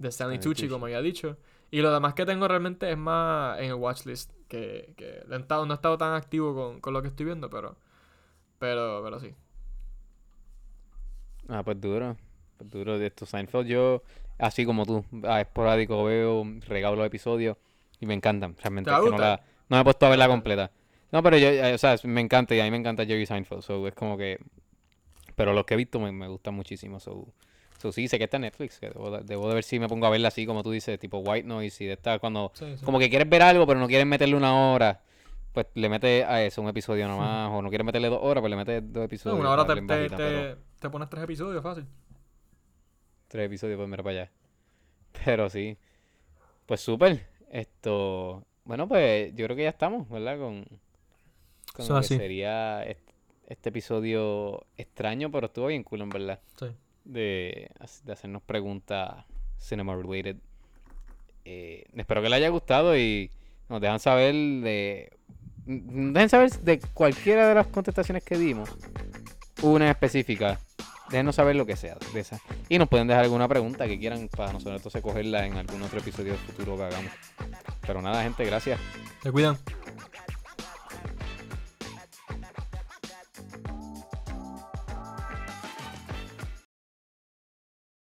de 0.00 0.08
Stanley 0.10 0.40
Stanley 0.40 0.40
Tucci, 0.40 0.68
Tucci. 0.68 0.68
como 0.68 0.88
ya 0.88 0.98
he 1.00 1.02
dicho. 1.02 1.38
Y 1.70 1.82
lo 1.82 1.92
demás 1.92 2.14
que 2.14 2.26
tengo 2.26 2.48
realmente 2.48 2.90
es 2.90 2.98
más 2.98 3.58
en 3.60 3.66
el 3.66 3.74
watchlist, 3.74 4.32
que, 4.48 4.94
que 4.96 5.22
no 5.28 5.36
he 5.36 5.40
estado, 5.40 5.66
no 5.66 5.74
he 5.74 5.76
estado 5.76 5.98
tan 5.98 6.14
activo 6.14 6.54
con, 6.54 6.80
con 6.80 6.92
lo 6.94 7.02
que 7.02 7.08
estoy 7.08 7.26
viendo, 7.26 7.50
pero, 7.50 7.76
pero, 8.58 9.02
pero 9.04 9.20
sí. 9.20 9.34
Ah, 11.48 11.62
pues 11.64 11.80
duro. 11.80 12.16
Pues 12.56 12.70
duro 12.70 12.98
de 12.98 13.06
esto. 13.08 13.26
Seinfeld, 13.26 13.66
yo, 13.66 14.02
así 14.38 14.64
como 14.66 14.86
tú, 14.86 15.04
a 15.24 15.40
esporádico 15.40 16.04
veo, 16.04 16.44
regalo 16.66 16.96
los 16.96 17.06
episodios 17.06 17.56
y 18.00 18.06
me 18.06 18.14
encantan. 18.14 18.56
Realmente 18.56 18.90
¿Te 18.90 18.90
va 18.90 18.98
es 18.98 19.00
a 19.00 19.02
que 19.02 19.10
no 19.10 19.18
gustar? 19.18 19.18
la, 19.18 19.42
no 19.68 19.76
me 19.76 19.80
he 19.80 19.84
puesto 19.84 20.06
a 20.06 20.10
verla 20.10 20.28
completa. 20.28 20.72
No, 21.12 21.22
pero 21.22 21.38
yo, 21.38 21.48
eh, 21.48 21.74
o 21.74 21.78
sea, 21.78 21.96
me 22.04 22.20
encanta 22.20 22.54
y 22.54 22.60
a 22.60 22.64
mí 22.64 22.70
me 22.70 22.76
encanta 22.78 23.04
Jerry 23.06 23.26
Seinfeld. 23.26 23.62
So, 23.62 23.86
es 23.88 23.94
como 23.94 24.16
que. 24.16 24.38
Pero 25.36 25.52
los 25.52 25.64
que 25.64 25.74
he 25.74 25.76
visto 25.76 26.00
me, 26.00 26.12
me 26.12 26.28
gustan 26.28 26.54
muchísimo. 26.54 27.00
So, 27.00 27.32
so, 27.80 27.90
sí, 27.92 28.06
sé 28.08 28.18
que 28.18 28.24
está 28.24 28.36
en 28.36 28.42
Netflix. 28.42 28.78
Que 28.78 28.90
debo, 28.90 29.10
de- 29.10 29.24
debo 29.24 29.48
de 29.48 29.54
ver 29.54 29.64
si 29.64 29.78
me 29.78 29.88
pongo 29.88 30.06
a 30.06 30.10
verla 30.10 30.28
así, 30.28 30.46
como 30.46 30.62
tú 30.62 30.70
dices, 30.70 30.98
tipo 30.98 31.18
White 31.18 31.46
Noise 31.48 31.84
y 31.84 31.86
de 31.88 31.92
esta 31.94 32.18
cuando. 32.18 32.52
Sí, 32.54 32.76
sí. 32.76 32.84
Como 32.84 32.98
que 32.98 33.08
quieres 33.10 33.28
ver 33.28 33.42
algo, 33.42 33.66
pero 33.66 33.80
no 33.80 33.86
quieres 33.88 34.06
meterle 34.06 34.36
una 34.36 34.54
hora. 34.72 35.02
Pues 35.52 35.66
le 35.74 35.88
metes 35.88 36.24
a 36.24 36.42
eso 36.44 36.62
un 36.62 36.68
episodio 36.68 37.08
nomás. 37.08 37.50
O 37.52 37.60
no 37.62 37.68
quieres 37.70 37.84
meterle 37.84 38.08
dos 38.08 38.20
horas, 38.22 38.40
pues 38.42 38.50
le 38.50 38.56
metes 38.56 38.82
dos 38.84 38.94
No, 39.00 39.02
episodios. 39.04 39.40
una 39.40 39.50
hora 39.50 39.66
te, 39.66 39.82
pero- 39.82 40.90
pones 40.92 41.08
tres 41.10 41.24
episodios 41.24 41.62
fácil. 41.62 41.86
Tres 43.28 43.46
episodios, 43.46 43.76
pues 43.76 43.88
mira 43.88 44.02
para 44.02 44.20
allá. 44.22 44.30
Pero 45.24 45.48
sí. 45.50 45.76
Pues 46.66 46.80
súper. 46.80 47.26
Esto. 47.50 48.44
Bueno, 48.64 48.86
pues 48.88 49.34
yo 49.34 49.44
creo 49.46 49.56
que 49.56 49.64
ya 49.64 49.70
estamos, 49.70 50.08
¿verdad? 50.08 50.38
Con, 50.38 50.64
con 51.74 51.88
lo 51.88 51.96
que 52.00 52.06
sería 52.06 52.84
este, 52.84 53.12
este 53.48 53.68
episodio 53.70 54.64
extraño, 54.76 55.30
pero 55.32 55.46
estuvo 55.46 55.66
bien 55.66 55.82
cool, 55.82 56.02
en 56.02 56.10
verdad. 56.10 56.40
Sí. 56.58 56.66
De, 57.04 57.70
de 58.04 58.12
hacernos 58.12 58.42
preguntas 58.42 59.24
cinema 59.58 59.94
related. 59.94 60.36
Eh, 61.44 61.84
espero 61.96 62.22
que 62.22 62.28
les 62.28 62.36
haya 62.36 62.48
gustado 62.48 62.96
y 62.96 63.30
nos 63.68 63.80
dejan 63.80 64.00
saber 64.00 64.34
de. 64.34 65.12
Dejen 65.66 66.28
saber 66.28 66.50
de 66.50 66.80
cualquiera 66.94 67.48
de 67.48 67.54
las 67.54 67.66
contestaciones 67.68 68.24
que 68.24 68.36
dimos. 68.36 68.70
Una 69.62 69.90
específica. 69.90 70.58
Déjenos 71.10 71.34
saber 71.34 71.56
lo 71.56 71.66
que 71.66 71.76
sea 71.76 71.96
de 72.12 72.20
esa. 72.20 72.40
Y 72.68 72.78
nos 72.78 72.88
pueden 72.88 73.08
dejar 73.08 73.24
alguna 73.24 73.48
pregunta 73.48 73.86
que 73.86 73.98
quieran 73.98 74.28
para 74.28 74.52
nosotros 74.52 74.76
entonces 74.76 75.02
cogerla 75.02 75.44
en 75.44 75.56
algún 75.56 75.82
otro 75.82 75.98
episodio 75.98 76.36
futuro 76.36 76.76
que 76.76 76.84
hagamos. 76.84 77.12
Pero 77.84 78.00
nada, 78.00 78.22
gente, 78.22 78.44
gracias. 78.44 78.78
Te 79.22 79.32
cuidan. 79.32 79.58